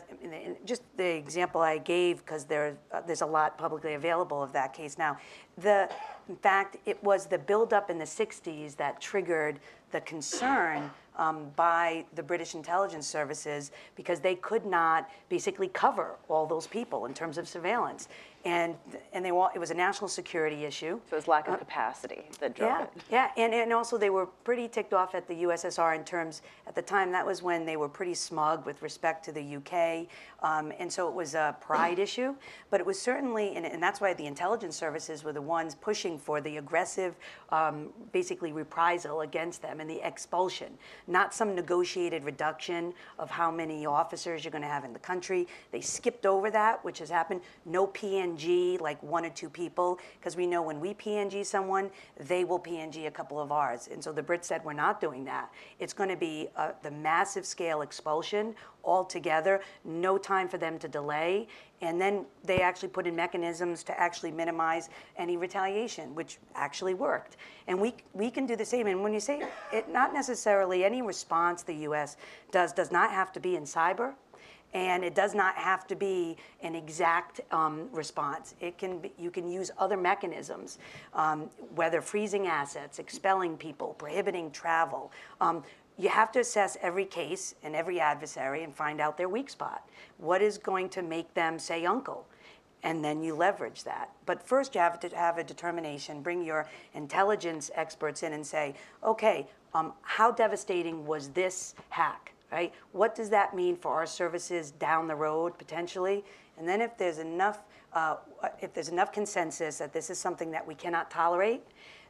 just 0.66 0.82
the 0.98 1.06
example 1.16 1.62
I 1.62 1.78
gave, 1.78 2.26
because 2.26 2.46
there, 2.46 2.78
uh, 2.92 3.02
there's 3.06 3.22
a 3.22 3.26
lot 3.26 3.58
publicly 3.58 3.94
available 3.94 4.42
of 4.42 4.52
that 4.54 4.74
case 4.74 4.98
now. 4.98 5.18
The, 5.58 5.90
in 6.28 6.36
fact, 6.38 6.78
it 6.86 7.02
was 7.04 7.28
the 7.28 7.38
buildup 7.38 7.90
in 7.90 8.00
the 8.00 8.06
60s 8.06 8.76
that 8.78 9.00
triggered 9.00 9.60
the 9.92 10.02
concern 10.02 10.90
um, 11.18 11.52
by 11.56 12.06
the 12.16 12.24
British 12.24 12.56
intelligence 12.56 13.06
services 13.06 13.72
because 13.96 14.20
they 14.20 14.36
could 14.36 14.66
not 14.66 15.10
basically 15.30 15.68
cover 15.68 16.16
all 16.30 16.48
those 16.48 16.66
people 16.66 17.06
in 17.06 17.14
terms 17.14 17.38
of 17.38 17.48
surveillance. 17.48 18.08
And, 18.44 18.76
and 19.14 19.24
they, 19.24 19.30
it 19.30 19.60
was 19.60 19.70
a 19.70 19.76
national 19.76 20.08
security 20.08 20.66
issue. 20.66 21.00
So 21.10 21.16
it 21.16 21.20
was 21.20 21.28
lack 21.28 21.48
of 21.48 21.60
capacity 21.60 22.24
that 22.40 22.56
drove 22.56 22.70
Yeah, 22.72 22.84
it. 22.84 22.90
yeah, 23.12 23.28
and, 23.38 23.54
and 23.54 23.72
also 23.72 24.00
they 24.00 24.10
were 24.10 24.26
pretty 24.26 24.68
ticked 24.68 24.94
off 24.94 25.14
at 25.14 25.28
the 25.28 25.44
USSR 25.44 25.96
in 25.96 26.04
terms, 26.04 26.42
at 26.66 26.74
the 26.74 26.82
time, 26.82 27.12
that 27.12 27.24
was 27.26 27.44
when 27.44 27.66
they 27.66 27.78
were 27.78 27.90
pretty 27.90 28.16
smug 28.16 28.66
with 28.66 28.82
respect 28.82 29.24
to 29.26 29.32
the 29.32 29.58
UK. 29.58 30.08
Um, 30.42 30.74
and 30.80 30.92
so 30.92 31.08
it 31.08 31.14
was 31.14 31.36
a 31.36 31.56
pride 31.62 32.00
issue, 32.08 32.34
but 32.72 32.80
it 32.80 32.86
was 32.86 33.00
certainly, 33.00 33.56
and, 33.56 33.66
and 33.66 33.82
that's 33.82 34.02
why 34.02 34.14
the 34.16 34.26
intelligence 34.26 34.76
services 34.76 35.24
were 35.24 35.34
the 35.34 35.42
ones 35.42 35.76
pushing 35.76 36.18
for 36.18 36.42
the 36.42 36.58
aggressive, 36.58 37.16
um, 37.50 37.90
basically 38.12 38.54
reprisal 38.54 39.22
against 39.22 39.62
them 39.62 39.80
and 39.80 39.88
the 39.90 40.06
expulsion, 40.06 40.70
not 41.08 41.32
some 41.34 41.54
negotiated 41.54 42.24
reduction 42.24 42.92
of 43.20 43.30
how 43.30 43.52
many 43.52 43.86
officers 43.86 44.44
you're 44.44 44.52
going 44.52 44.64
to 44.64 44.68
have 44.68 44.84
in 44.84 44.94
the 44.94 45.00
country. 45.00 45.48
They 45.72 45.82
skipped 45.82 46.26
over 46.26 46.50
that, 46.50 46.84
which 46.84 46.98
has 47.00 47.10
happened. 47.10 47.42
No 47.66 47.86
PNG, 48.36 48.80
like 48.80 49.02
one 49.04 49.26
or 49.26 49.30
two 49.30 49.50
people, 49.50 50.00
because 50.20 50.36
we 50.36 50.48
know 50.48 50.62
when 50.62 50.80
we 50.80 50.94
PNG 50.94 51.46
someone, 51.46 51.90
they 52.20 52.44
will 52.44 52.60
PNG 52.60 53.08
a 53.08 53.12
couple 53.12 53.40
of 53.40 53.52
ours. 53.52 53.90
And 53.92 54.04
so 54.04 54.12
the 54.12 54.24
Brits 54.24 54.46
said, 54.46 54.64
we're 54.64 54.74
not 54.74 55.02
doing 55.02 55.24
that. 55.26 55.52
It's 55.80 55.94
going 55.94 56.10
to 56.10 56.16
be 56.16 56.50
uh, 56.56 56.72
the 56.84 56.92
massive 56.92 57.46
scale 57.46 57.82
expulsion 57.82 58.56
altogether, 58.84 59.62
no 59.86 60.18
time 60.18 60.48
for 60.48 60.58
them 60.58 60.80
to 60.80 60.88
delay. 60.88 61.48
And 61.82 62.00
then 62.00 62.26
they 62.44 62.62
actually 62.62 62.90
put 62.90 63.08
in 63.08 63.16
mechanisms 63.16 63.84
to 63.84 64.00
actually 64.00 64.32
minimize 64.32 64.90
any 65.18 65.38
retaliation, 65.38 66.14
which 66.14 66.38
actually 66.56 66.94
worked. 66.94 67.38
And 67.68 67.80
we, 67.80 67.96
we 68.14 68.30
can 68.30 68.46
do 68.46 68.56
the 68.56 68.66
same. 68.66 68.88
And 68.88 69.02
when 69.02 69.14
you 69.14 69.20
say 69.20 69.44
it, 69.72 69.90
not 69.90 70.14
necessarily 70.14 70.84
any 70.84 71.02
response 71.02 71.64
the 71.64 71.76
US 71.88 72.18
does 72.52 72.74
does 72.74 72.92
not 72.92 73.12
have 73.12 73.32
to 73.34 73.40
be 73.40 73.56
in 73.56 73.64
cyber. 73.64 74.14
And 74.74 75.04
it 75.04 75.16
does 75.16 75.36
not 75.36 75.56
have 75.56 75.86
to 75.88 75.96
be 75.96 76.38
an 76.62 76.76
exact 76.76 77.42
um, 77.52 77.90
response. 77.92 78.56
It 78.62 78.78
can 78.78 79.00
be, 79.00 79.12
you 79.18 79.30
can 79.30 79.50
use 79.50 79.70
other 79.78 79.98
mechanisms, 79.98 80.80
um, 81.14 81.50
whether 81.76 82.02
freezing 82.02 82.48
assets, 82.48 83.00
expelling 83.00 83.58
people, 83.58 83.96
prohibiting 83.98 84.50
travel. 84.52 85.12
Um, 85.42 85.64
you 85.98 86.10
have 86.10 86.32
to 86.32 86.40
assess 86.40 86.78
every 86.82 87.06
case 87.06 87.54
and 87.64 87.76
every 87.76 88.00
adversary 88.00 88.64
and 88.64 88.74
find 88.74 89.02
out 89.02 89.18
their 89.18 89.30
weak 89.30 89.50
spot. 89.50 89.88
What 90.18 90.42
is 90.42 90.58
going 90.58 90.90
to 90.90 91.02
make 91.02 91.34
them 91.34 91.60
say 91.60 91.86
uncle? 91.86 92.26
and 92.84 93.04
then 93.04 93.22
you 93.22 93.36
leverage 93.36 93.84
that. 93.84 94.10
But 94.26 94.42
first, 94.42 94.76
you 94.76 94.82
have 94.82 95.00
to 95.02 95.10
have 95.16 95.38
a 95.38 95.44
determination, 95.44 96.22
bring 96.22 96.44
your 96.44 96.68
intelligence 96.94 97.70
experts 97.76 98.24
in 98.24 98.34
and 98.34 98.46
say, 98.46 98.76
okay, 99.04 99.48
um, 99.74 99.94
how 100.02 100.32
devastating 100.32 101.06
was 101.06 101.30
this 101.30 101.76
hack, 101.90 102.31
right? 102.52 102.74
What 102.92 103.16
does 103.16 103.30
that 103.30 103.56
mean 103.56 103.76
for 103.76 103.94
our 103.94 104.06
services 104.06 104.72
down 104.72 105.08
the 105.08 105.16
road 105.16 105.58
potentially? 105.58 106.24
And 106.58 106.68
then 106.68 106.82
if 106.82 106.98
there's 106.98 107.18
enough, 107.18 107.60
uh, 107.94 108.18
if 108.62 108.74
there's 108.74 108.90
enough 108.90 109.12
consensus 109.12 109.78
that 109.78 109.94
this 109.94 110.10
is 110.10 110.18
something 110.18 110.52
that 110.52 110.66
we 110.66 110.76
cannot 110.76 111.10
tolerate, 111.10 111.64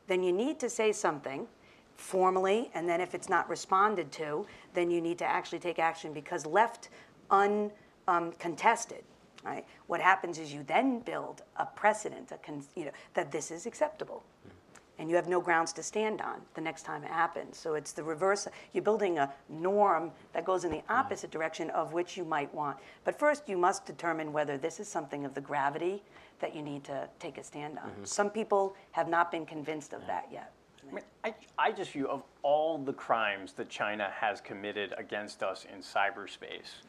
then 0.08 0.24
you 0.24 0.34
need 0.34 0.60
to 0.60 0.70
say 0.70 0.92
something 0.92 1.48
formally, 1.96 2.72
and 2.74 2.90
then 2.90 3.00
if 3.00 3.14
it's 3.14 3.30
not 3.30 3.48
responded 3.48 4.12
to, 4.12 4.46
then 4.74 4.90
you 4.90 5.00
need 5.00 5.18
to 5.20 5.26
actually 5.26 5.60
take 5.60 5.78
action 5.78 6.12
because 6.14 6.46
left 6.46 6.90
uncontested, 8.08 9.04
right? 9.46 9.66
What 9.88 10.02
happens 10.02 10.40
is 10.40 10.52
you 10.54 10.64
then 10.64 11.00
build 11.00 11.44
a 11.58 11.66
precedent, 11.66 12.32
a 12.32 12.38
con, 12.38 12.64
you 12.76 12.86
know, 12.86 12.92
that 13.14 13.32
this 13.32 13.52
is 13.52 13.66
acceptable. 13.66 14.24
And 15.02 15.10
you 15.10 15.16
have 15.16 15.28
no 15.28 15.42
grounds 15.42 15.74
to 15.74 15.82
stand 15.82 16.22
on 16.22 16.42
the 16.54 16.62
next 16.62 16.84
time 16.84 17.04
it 17.04 17.10
happens. 17.10 17.58
So 17.58 17.74
it's 17.74 17.92
the 17.92 18.04
reverse. 18.04 18.48
You're 18.72 18.84
building 18.84 19.18
a 19.18 19.34
norm 19.50 20.12
that 20.32 20.46
goes 20.46 20.64
in 20.64 20.70
the 20.70 20.84
opposite 20.90 21.32
direction 21.32 21.72
of 21.72 21.92
which 21.92 22.16
you 22.16 22.24
might 22.24 22.54
want. 22.54 22.78
But 23.04 23.18
first, 23.18 23.50
you 23.50 23.58
must 23.58 23.84
determine 23.84 24.32
whether 24.32 24.60
this 24.60 24.80
is 24.80 24.88
something 24.88 25.26
of 25.26 25.34
the 25.34 25.42
gravity 25.42 26.04
that 26.40 26.56
you 26.56 26.62
need 26.62 26.84
to 26.84 27.10
take 27.18 27.40
a 27.40 27.44
stand 27.44 27.80
on. 27.80 27.90
Mm-hmm. 27.90 28.04
Some 28.04 28.30
people 28.30 28.76
have 28.92 29.10
not 29.10 29.32
been 29.32 29.44
convinced 29.44 29.94
of 29.94 30.06
that 30.06 30.28
yet. 30.32 30.54
I, 30.88 30.94
mean, 30.94 31.04
I, 31.24 31.34
I 31.58 31.72
just 31.72 31.94
view 31.94 32.08
of 32.08 32.22
all 32.44 32.78
the 32.78 32.94
crimes 32.94 33.54
that 33.54 33.70
China 33.70 34.08
has 34.14 34.40
committed 34.40 34.94
against 35.00 35.42
us 35.42 35.66
in 35.74 35.80
cyberspace, 35.80 36.84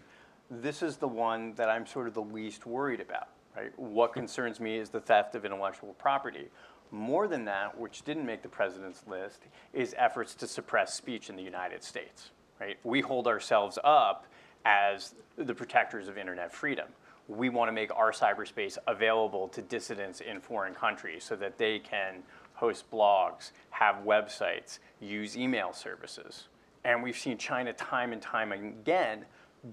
this 0.51 0.83
is 0.83 0.99
the 0.99 1.09
one 1.09 1.55
that 1.55 1.71
I'm 1.71 1.87
sort 1.87 2.09
of 2.09 2.13
the 2.13 2.21
least 2.21 2.67
worried 2.67 3.01
about. 3.01 3.29
Right? 3.57 3.73
What 3.79 4.11
hmm. 4.11 4.21
concerns 4.21 4.61
me 4.61 4.77
is 4.77 4.91
the 4.91 5.01
theft 5.01 5.35
of 5.35 5.47
intellectual 5.47 5.95
property. 5.95 6.49
More 6.93 7.27
than 7.27 7.47
that, 7.47 7.77
which 7.79 8.03
didn't 8.03 8.27
make 8.27 8.43
the 8.43 8.49
president's 8.49 9.03
list, 9.09 9.47
is 9.73 9.95
efforts 9.97 10.35
to 10.37 10.47
suppress 10.47 10.93
speech 10.93 11.31
in 11.31 11.37
the 11.37 11.43
United 11.43 11.83
States. 11.83 12.31
Right? 12.61 12.79
We 12.85 13.01
hold 13.01 13.27
ourselves 13.27 13.79
up 13.83 14.27
as 14.65 15.15
the 15.37 15.55
protectors 15.55 16.07
of 16.07 16.19
internet 16.19 16.53
freedom. 16.53 16.87
We 17.29 17.49
want 17.49 17.69
to 17.69 17.73
make 17.73 17.95
our 17.97 18.13
cyberspace 18.13 18.77
available 18.87 19.49
to 19.49 19.63
dissidents 19.63 20.21
in 20.21 20.39
foreign 20.39 20.75
countries 20.75 21.25
so 21.25 21.35
that 21.37 21.57
they 21.57 21.79
can 21.79 22.23
host 22.55 22.91
blogs, 22.91 23.53
have 23.71 24.05
websites, 24.05 24.79
use 25.01 25.37
email 25.37 25.73
services. 25.73 26.49
And 26.85 27.03
we've 27.03 27.17
seen 27.17 27.39
China 27.39 27.73
time 27.73 28.13
and 28.13 28.21
time 28.21 28.53
again 28.53 29.25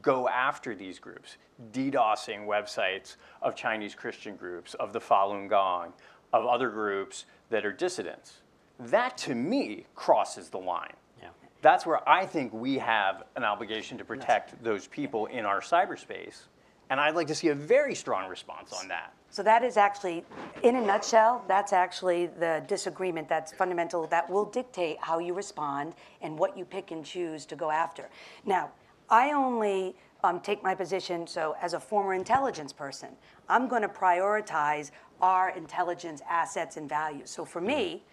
go 0.01 0.29
after 0.29 0.75
these 0.75 0.99
groups, 0.99 1.37
DDoSing 1.73 2.45
websites 2.45 3.15
of 3.41 3.55
Chinese 3.55 3.95
Christian 3.95 4.35
groups, 4.35 4.75
of 4.75 4.93
the 4.93 4.99
Falun 4.99 5.49
Gong, 5.49 5.93
of 6.33 6.45
other 6.45 6.69
groups 6.69 7.25
that 7.49 7.65
are 7.65 7.73
dissidents. 7.73 8.37
That 8.79 9.17
to 9.19 9.35
me 9.35 9.85
crosses 9.95 10.49
the 10.49 10.59
line. 10.59 10.93
Yeah. 11.21 11.29
That's 11.61 11.85
where 11.85 12.07
I 12.07 12.25
think 12.25 12.53
we 12.53 12.77
have 12.77 13.23
an 13.35 13.43
obligation 13.43 13.97
to 13.97 14.05
protect 14.05 14.63
those 14.63 14.87
people 14.87 15.25
in 15.27 15.45
our 15.45 15.61
cyberspace. 15.61 16.43
And 16.89 16.99
I'd 16.99 17.15
like 17.15 17.27
to 17.27 17.35
see 17.35 17.49
a 17.49 17.55
very 17.55 17.93
strong 17.93 18.29
response 18.29 18.73
on 18.73 18.87
that. 18.87 19.13
So 19.29 19.43
that 19.43 19.63
is 19.63 19.77
actually, 19.77 20.23
in 20.63 20.75
a 20.75 20.81
nutshell, 20.81 21.43
that's 21.47 21.71
actually 21.71 22.27
the 22.27 22.63
disagreement 22.67 23.29
that's 23.29 23.51
fundamental 23.51 24.07
that 24.07 24.27
will 24.27 24.45
dictate 24.45 24.97
how 24.99 25.19
you 25.19 25.35
respond 25.35 25.93
and 26.21 26.37
what 26.39 26.57
you 26.57 26.65
pick 26.65 26.89
and 26.89 27.05
choose 27.05 27.45
to 27.45 27.55
go 27.55 27.69
after. 27.69 28.09
Now, 28.43 28.71
I 29.07 29.33
only 29.33 29.95
um, 30.23 30.39
take 30.39 30.63
my 30.63 30.73
position, 30.73 31.27
so 31.27 31.55
as 31.61 31.73
a 31.73 31.79
former 31.79 32.15
intelligence 32.15 32.73
person, 32.73 33.09
I'm 33.47 33.67
going 33.67 33.83
to 33.83 33.87
prioritize 33.87 34.89
our 35.21 35.49
intelligence 35.49 36.21
assets 36.29 36.77
and 36.77 36.87
values. 36.87 37.29
So 37.29 37.45
for 37.45 37.61
me, 37.61 38.03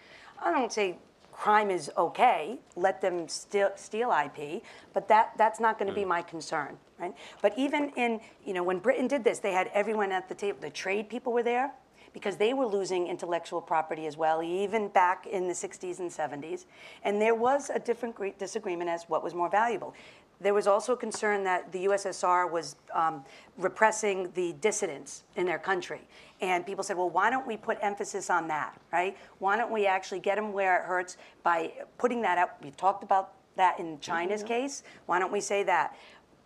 I 0.43 0.51
don't 0.51 0.73
say 0.73 0.99
crime 1.33 1.71
is 1.71 1.91
okay, 1.99 2.59
let 2.77 3.01
them 3.01 3.29
steal, 3.29 3.71
steal 3.77 4.11
IP, 4.11 4.63
but 4.95 5.07
that, 5.09 5.33
that's 5.37 5.61
not 5.61 5.79
going 5.79 5.89
to 5.89 5.95
be 5.95 6.05
my 6.05 6.23
concern, 6.23 6.77
right? 6.99 7.15
But 7.43 7.53
even 7.59 7.91
in, 7.91 8.21
you 8.45 8.55
know, 8.55 8.63
when 8.63 8.79
Britain 8.79 9.07
did 9.07 9.23
this, 9.23 9.39
they 9.39 9.53
had 9.53 9.71
everyone 9.75 10.13
at 10.13 10.29
the 10.29 10.35
table, 10.35 10.59
the 10.61 10.71
trade 10.71 11.09
people 11.11 11.33
were 11.33 11.43
there 11.43 11.73
because 12.15 12.39
they 12.39 12.55
were 12.55 12.65
losing 12.65 13.09
intellectual 13.09 13.61
property 13.61 14.07
as 14.07 14.17
well, 14.17 14.43
even 14.43 14.89
back 14.89 15.27
in 15.27 15.47
the 15.47 15.53
60s 15.53 15.99
and 15.99 16.11
70s. 16.11 16.65
And 17.05 17.21
there 17.21 17.35
was 17.35 17.69
a 17.69 17.79
different 17.79 18.17
disagreement 18.39 18.89
as 18.89 19.05
what 19.05 19.23
was 19.23 19.35
more 19.35 19.51
valuable. 19.51 19.95
There 20.41 20.55
was 20.55 20.67
also 20.67 20.95
a 20.95 20.97
concern 20.97 21.45
that 21.45 21.73
the 21.73 21.85
USSR 21.85 22.51
was 22.51 22.77
um, 22.95 23.23
repressing 23.59 24.31
the 24.33 24.55
dissidents 24.63 25.25
in 25.37 25.45
their 25.45 25.59
country. 25.59 26.01
And 26.41 26.67
people 26.67 26.85
said, 26.85 26.97
well, 26.97 27.09
why 27.09 27.31
don't 27.31 27.47
we 27.47 27.57
put 27.57 27.79
emphasis 27.81 28.29
on 28.29 28.49
that, 28.49 28.79
right? 28.93 29.17
Why 29.39 29.57
don't 29.57 29.73
we 29.73 29.87
actually 29.87 30.21
get 30.21 30.37
them 30.37 30.53
where 30.53 30.79
it 30.79 30.85
hurts 30.85 31.17
by 31.43 31.73
putting 31.97 32.21
that 32.23 32.37
out? 32.37 32.63
We've 32.63 32.77
talked 32.77 33.03
about 33.03 33.33
that 33.57 33.79
in 33.81 33.99
China's 34.01 34.43
mm-hmm. 34.43 34.49
case. 34.49 34.83
Why 35.07 35.19
don't 35.19 35.33
we 35.33 35.41
say 35.41 35.63
that? 35.63 35.97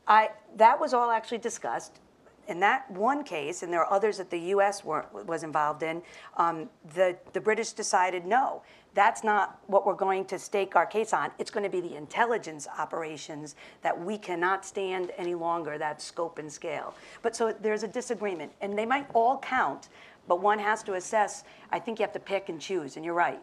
I, 0.07 0.31
that 0.57 0.79
was 0.79 0.95
all 0.95 1.11
actually 1.11 1.39
discussed. 1.39 2.01
In 2.49 2.61
that 2.61 2.91
one 2.91 3.23
case, 3.23 3.63
and 3.63 3.73
there 3.73 3.81
are 3.81 3.93
others 3.93 4.19
that 4.19 4.31
the 4.31 4.39
U.S. 4.39 4.85
Were, 4.85 5.07
was 5.13 5.45
involved 5.45 5.83
in, 5.83 6.03
um, 6.37 6.69
the, 6.95 7.17
the 7.33 7.41
British 7.41 7.73
decided 7.73 8.27
no, 8.27 8.63
that's 8.95 9.23
not 9.23 9.61
what 9.67 9.87
we're 9.87 9.95
going 9.95 10.25
to 10.27 10.39
stake 10.39 10.75
our 10.75 10.87
case 10.87 11.13
on. 11.13 11.31
It's 11.39 11.51
going 11.51 11.63
to 11.65 11.71
be 11.71 11.81
the 11.81 11.95
intelligence 11.97 12.67
operations 12.79 13.55
that 13.83 13.99
we 13.99 14.19
cannot 14.19 14.65
stand 14.65 15.13
any 15.17 15.35
longer, 15.35 15.79
that 15.79 16.03
scope 16.03 16.39
and 16.39 16.53
scale. 16.53 16.95
But 17.23 17.37
so 17.37 17.55
there's 17.61 17.85
a 17.85 17.89
disagreement, 17.89 18.53
and 18.61 18.77
they 18.77 18.87
might 18.87 19.07
all 19.15 19.39
count, 19.39 19.89
but 20.27 20.41
one 20.41 20.59
has 20.59 20.83
to 20.85 20.95
assess. 20.95 21.45
I 21.71 21.79
think 21.79 21.99
you 21.99 22.03
have 22.05 22.13
to 22.15 22.21
pick 22.21 22.49
and 22.49 22.61
choose, 22.61 22.97
and 22.97 23.05
you're 23.05 23.15
right. 23.15 23.41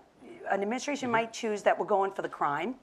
An 0.50 0.62
administration 0.62 1.10
might 1.10 1.32
choose 1.32 1.64
that 1.64 1.78
we're 1.78 1.86
going 1.86 2.12
for 2.12 2.22
the 2.22 2.30
crime, 2.30 2.76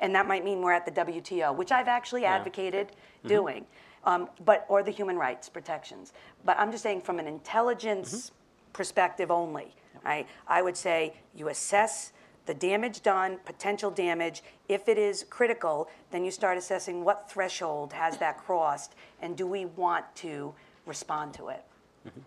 and 0.00 0.14
that 0.14 0.26
might 0.26 0.44
mean 0.44 0.60
we're 0.60 0.72
at 0.72 0.84
the 0.84 0.92
WTO, 0.92 1.54
which 1.54 1.72
I've 1.72 1.88
actually 1.88 2.24
advocated 2.24 2.88
mm-hmm. 2.88 3.28
doing, 3.28 3.66
um, 4.04 4.28
but 4.44 4.64
or 4.68 4.82
the 4.82 4.90
human 4.90 5.16
rights 5.16 5.48
protections. 5.48 6.12
But 6.44 6.58
I'm 6.58 6.70
just 6.70 6.82
saying 6.82 7.02
from 7.02 7.18
an 7.18 7.26
intelligence 7.26 8.30
mm-hmm. 8.30 8.72
perspective 8.72 9.30
only, 9.30 9.74
right? 10.04 10.26
I 10.46 10.62
would 10.62 10.76
say 10.76 11.14
you 11.34 11.48
assess 11.48 12.12
the 12.46 12.54
damage 12.54 13.02
done, 13.02 13.38
potential 13.44 13.90
damage. 13.90 14.42
If 14.68 14.88
it 14.88 14.98
is 14.98 15.24
critical, 15.28 15.88
then 16.10 16.24
you 16.24 16.30
start 16.30 16.56
assessing 16.56 17.04
what 17.04 17.30
threshold 17.30 17.92
has 17.92 18.16
that 18.18 18.38
crossed, 18.44 18.94
and 19.20 19.36
do 19.36 19.46
we 19.46 19.66
want 19.66 20.04
to 20.16 20.54
respond 20.86 21.34
to 21.34 21.48
it? 21.48 21.64
Mm-hmm. 22.06 22.20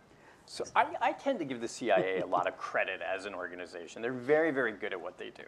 So 0.46 0.66
I, 0.76 0.88
I 1.00 1.12
tend 1.14 1.38
to 1.40 1.46
give 1.46 1.62
the 1.62 1.68
CIA 1.68 2.22
a 2.22 2.26
lot 2.26 2.48
of 2.48 2.58
credit 2.58 3.02
as 3.02 3.26
an 3.26 3.36
organization. 3.36 4.02
They're 4.02 4.12
very, 4.12 4.50
very 4.50 4.72
good 4.72 4.94
at 4.94 5.00
what 5.00 5.18
they 5.18 5.30
do. 5.30 5.44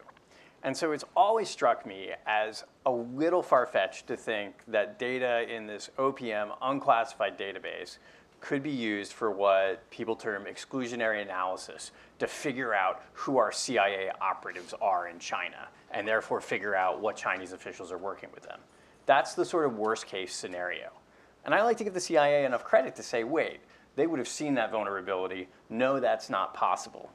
And 0.64 0.78
so 0.78 0.92
it's 0.92 1.06
always 1.16 1.50
struck 1.50 1.86
me 1.86 2.12
as 2.28 2.64
a 2.86 2.92
little 2.92 3.42
far 3.42 3.66
fetched 3.66 4.08
to 4.08 4.18
think 4.18 4.56
that 4.68 5.00
data 5.00 5.52
in 5.54 5.66
this 5.66 5.90
OPM 5.98 6.56
unclassified 6.62 7.38
database 7.38 7.98
could 8.42 8.64
be 8.64 8.72
used 8.72 9.14
for 9.14 9.32
what 9.32 9.88
people 9.92 10.16
term 10.16 10.46
exclusionary 10.46 11.22
analysis 11.22 11.92
to 12.20 12.28
figure 12.28 12.74
out 12.74 13.04
who 13.14 13.38
our 13.38 13.52
CIA 13.52 14.12
operatives 14.20 14.74
are 14.82 15.08
in 15.08 15.20
China 15.20 15.68
and 15.92 16.08
therefore 16.08 16.42
figure 16.42 16.76
out 16.76 17.00
what 17.00 17.16
Chinese 17.16 17.54
officials 17.54 17.92
are 17.92 17.98
working 17.98 18.30
with 18.34 18.44
them. 18.44 18.60
That's 19.06 19.34
the 19.34 19.46
sort 19.46 19.66
of 19.66 19.78
worst 19.78 20.08
case 20.08 20.34
scenario. 20.34 20.90
And 21.46 21.54
I 21.56 21.64
like 21.64 21.78
to 21.78 21.84
give 21.84 21.94
the 21.94 22.00
CIA 22.00 22.46
enough 22.46 22.64
credit 22.64 22.96
to 22.96 23.04
say, 23.04 23.24
wait, 23.24 23.62
they 23.96 24.08
would 24.08 24.20
have 24.20 24.28
seen 24.28 24.56
that 24.56 24.72
vulnerability. 24.72 25.48
No, 25.70 26.00
that's 26.00 26.30
not 26.30 26.54
possible. 26.54 27.12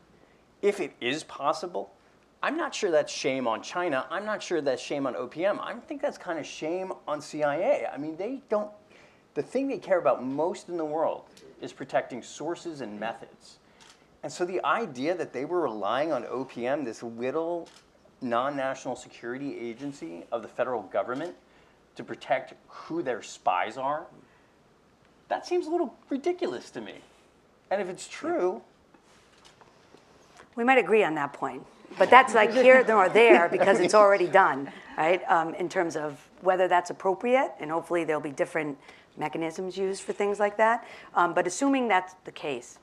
If 0.62 0.80
it 0.80 0.94
is 1.00 1.24
possible, 1.24 1.92
I'm 2.42 2.56
not 2.56 2.74
sure 2.74 2.90
that's 2.90 3.12
shame 3.12 3.46
on 3.48 3.62
China. 3.62 4.06
I'm 4.10 4.24
not 4.24 4.42
sure 4.42 4.60
that's 4.60 4.82
shame 4.82 5.06
on 5.06 5.14
OPM. 5.14 5.58
I 5.60 5.74
think 5.74 6.02
that's 6.02 6.18
kind 6.18 6.38
of 6.38 6.46
shame 6.46 6.92
on 7.08 7.20
CIA. 7.20 7.86
I 7.92 7.96
mean, 7.96 8.16
they 8.16 8.42
don't, 8.48 8.70
the 9.34 9.42
thing 9.42 9.68
they 9.68 9.78
care 9.78 9.98
about 9.98 10.24
most 10.24 10.68
in 10.68 10.76
the 10.76 10.84
world 10.84 11.24
is 11.60 11.72
protecting 11.72 12.22
sources 12.22 12.80
and 12.82 13.00
methods. 13.00 13.58
And 14.22 14.32
so 14.32 14.44
the 14.44 14.64
idea 14.64 15.14
that 15.14 15.32
they 15.32 15.44
were 15.44 15.60
relying 15.62 16.12
on 16.12 16.24
OPM, 16.24 16.84
this 16.84 17.02
little 17.02 17.68
non 18.20 18.56
national 18.56 18.96
security 18.96 19.58
agency 19.58 20.24
of 20.32 20.42
the 20.42 20.48
federal 20.48 20.82
government, 20.82 21.34
to 21.96 22.04
protect 22.04 22.54
who 22.68 23.02
their 23.02 23.22
spies 23.22 23.76
are, 23.76 24.06
that 25.28 25.46
seems 25.46 25.66
a 25.66 25.70
little 25.70 25.94
ridiculous 26.10 26.70
to 26.70 26.80
me. 26.80 26.94
And 27.70 27.80
if 27.80 27.88
it's 27.88 28.06
true, 28.06 28.62
We 30.56 30.64
might 30.64 30.78
agree 30.78 31.04
on 31.04 31.14
that 31.16 31.34
point, 31.34 31.64
but 31.98 32.10
that's 32.10 32.34
like 32.34 32.52
here 32.52 32.84
nor 32.86 33.08
there 33.08 33.48
because 33.48 33.80
it's 33.80 33.94
already 33.94 34.26
done, 34.26 34.70
right? 34.96 35.22
Um, 35.30 35.54
in 35.54 35.68
terms 35.68 35.96
of 35.96 36.26
whether 36.42 36.68
that's 36.68 36.90
appropriate, 36.90 37.52
and 37.60 37.70
hopefully 37.70 38.04
there'll 38.04 38.20
be 38.20 38.30
different 38.30 38.78
mechanisms 39.16 39.76
used 39.76 40.02
for 40.02 40.12
things 40.12 40.38
like 40.38 40.56
that. 40.58 40.86
Um, 41.14 41.32
but 41.32 41.46
assuming 41.46 41.88
that's 41.88 42.14
the 42.24 42.32
case, 42.32 42.78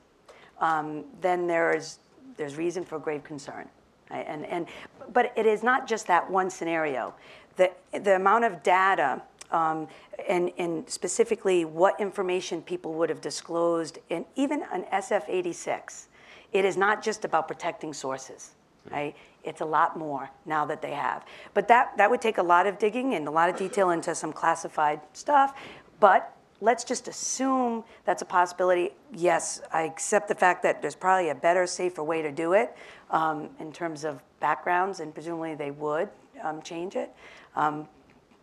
um, 0.60 1.04
then 1.20 1.46
there's 1.46 1.98
there's 2.36 2.56
reason 2.56 2.84
for 2.84 2.98
grave 2.98 3.22
concern, 3.24 3.68
right? 4.10 4.26
And 4.28 4.46
and 4.46 4.66
but 5.12 5.32
it 5.36 5.46
is 5.46 5.62
not 5.62 5.86
just 5.86 6.06
that 6.08 6.28
one 6.28 6.50
scenario. 6.50 7.14
The 7.56 7.70
the 7.92 8.16
amount 8.16 8.44
of 8.44 8.62
data. 8.62 9.22
Um, 9.50 9.86
and, 10.28 10.50
and 10.58 10.88
specifically, 10.88 11.64
what 11.64 12.00
information 12.00 12.60
people 12.60 12.94
would 12.94 13.08
have 13.08 13.20
disclosed 13.20 13.98
in 14.08 14.24
even 14.34 14.64
an 14.72 14.84
SF 14.90 15.24
86 15.28 16.08
it 16.54 16.64
is 16.64 16.76
not 16.76 17.02
just 17.02 17.24
about 17.24 17.48
protecting 17.48 17.92
sources, 17.92 18.52
right? 18.90 19.14
It's 19.42 19.60
a 19.60 19.64
lot 19.64 19.98
more 19.98 20.30
now 20.46 20.64
that 20.66 20.82
they 20.82 20.92
have. 20.92 21.24
But 21.52 21.68
that, 21.68 21.96
that 21.96 22.10
would 22.10 22.20
take 22.20 22.38
a 22.38 22.42
lot 22.42 22.66
of 22.66 22.78
digging 22.78 23.14
and 23.14 23.26
a 23.28 23.30
lot 23.30 23.48
of 23.48 23.56
detail 23.56 23.90
into 23.90 24.14
some 24.14 24.32
classified 24.32 25.00
stuff. 25.12 25.54
But 26.00 26.34
let's 26.60 26.84
just 26.84 27.08
assume 27.08 27.84
that's 28.04 28.22
a 28.22 28.24
possibility. 28.26 28.90
Yes, 29.12 29.60
I 29.72 29.82
accept 29.82 30.28
the 30.28 30.34
fact 30.34 30.62
that 30.62 30.80
there's 30.80 30.94
probably 30.94 31.28
a 31.30 31.34
better, 31.34 31.66
safer 31.66 32.02
way 32.02 32.22
to 32.22 32.32
do 32.32 32.52
it 32.52 32.76
um, 33.10 33.50
in 33.58 33.72
terms 33.72 34.04
of 34.04 34.22
backgrounds, 34.40 35.00
and 35.00 35.12
presumably 35.12 35.54
they 35.54 35.70
would 35.70 36.08
um, 36.42 36.62
change 36.62 36.96
it. 36.96 37.14
Um, 37.56 37.88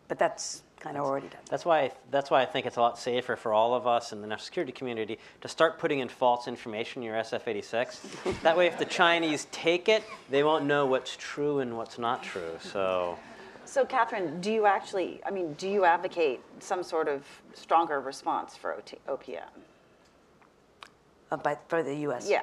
but 0.07 0.19
that's 0.19 0.63
kind 0.81 0.97
of 0.97 1.05
already 1.05 1.27
done. 1.27 1.39
That's 1.49 1.63
why, 1.63 1.91
that's 2.09 2.31
why 2.31 2.41
I 2.41 2.45
think 2.45 2.65
it's 2.65 2.77
a 2.77 2.81
lot 2.81 2.97
safer 2.97 3.35
for 3.35 3.53
all 3.53 3.75
of 3.75 3.85
us 3.85 4.11
in 4.13 4.21
the 4.21 4.27
national 4.27 4.45
security 4.45 4.71
community 4.71 5.19
to 5.41 5.47
start 5.47 5.77
putting 5.79 5.99
in 5.99 6.09
false 6.09 6.47
information 6.47 7.01
in 7.03 7.05
your 7.07 7.15
SF-86. 7.17 8.41
that 8.41 8.57
way, 8.57 8.67
if 8.67 8.77
the 8.79 8.85
Chinese 8.85 9.47
take 9.51 9.87
it, 9.89 10.03
they 10.29 10.43
won't 10.43 10.65
know 10.65 10.85
what's 10.85 11.15
true 11.17 11.59
and 11.59 11.77
what's 11.77 11.99
not 11.99 12.23
true. 12.23 12.57
So, 12.59 13.17
So 13.65 13.85
Catherine, 13.85 14.41
do 14.41 14.51
you 14.51 14.65
actually, 14.65 15.21
I 15.25 15.29
mean, 15.31 15.53
do 15.53 15.69
you 15.69 15.85
advocate 15.85 16.41
some 16.59 16.81
sort 16.83 17.07
of 17.07 17.23
stronger 17.53 17.99
response 18.01 18.57
for 18.57 18.73
OT, 18.73 18.97
OPM? 19.07 19.41
Uh, 21.31 21.37
but 21.37 21.61
for 21.67 21.83
the 21.83 21.95
U.S. 21.97 22.27
Yeah. 22.29 22.41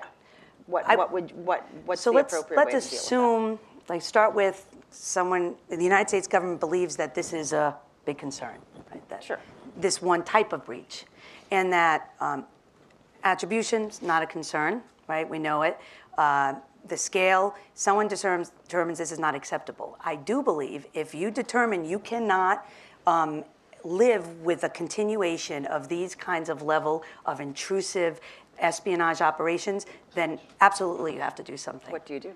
What, 0.66 0.84
I- 0.88 0.96
what 0.96 1.12
would, 1.12 1.32
what, 1.44 1.66
what's 1.84 2.00
So 2.02 2.10
the 2.10 2.16
let's, 2.16 2.32
appropriate 2.34 2.58
way 2.58 2.64
to 2.64 2.70
deal 2.70 2.74
let's 2.78 2.86
with 2.86 3.00
that? 3.00 3.04
assume, 3.06 3.58
like, 3.88 4.02
start 4.02 4.34
with 4.34 4.64
someone, 4.90 5.56
the 5.68 5.82
United 5.82 6.08
States 6.08 6.26
government 6.28 6.60
believes 6.60 6.96
that 6.96 7.14
this 7.14 7.32
is 7.32 7.52
a 7.52 7.76
big 8.08 8.18
concern, 8.18 8.58
right? 8.90 9.08
That 9.10 9.22
Sure. 9.22 9.40
This 9.76 10.00
one 10.02 10.22
type 10.24 10.50
of 10.56 10.60
breach, 10.64 11.04
and 11.50 11.70
that 11.72 12.00
um, 12.20 12.44
attribution's 13.22 14.00
not 14.02 14.22
a 14.22 14.26
concern, 14.26 14.82
right? 15.08 15.28
We 15.28 15.38
know 15.38 15.62
it. 15.68 15.74
Uh, 16.16 16.54
The 16.88 16.96
scale, 16.96 17.54
someone 17.74 18.08
determines, 18.08 18.50
determines 18.64 18.98
this 18.98 19.12
is 19.12 19.18
not 19.18 19.34
acceptable. 19.34 19.90
I 20.12 20.14
do 20.30 20.42
believe 20.42 20.80
if 20.94 21.14
you 21.20 21.30
determine 21.30 21.80
you 21.92 21.98
cannot 21.98 22.56
um, 23.06 23.44
live 23.84 24.24
with 24.48 24.64
a 24.64 24.70
continuation 24.82 25.66
of 25.66 25.88
these 25.88 26.14
kinds 26.16 26.48
of 26.48 26.62
level 26.62 27.02
of 27.26 27.40
intrusive 27.40 28.20
espionage 28.58 29.20
operations, 29.30 29.86
then 30.14 30.38
absolutely 30.60 31.10
you 31.14 31.20
have 31.20 31.34
to 31.34 31.42
do 31.52 31.56
something. 31.56 31.92
What 31.92 32.06
do 32.06 32.14
you 32.14 32.20
do? 32.20 32.32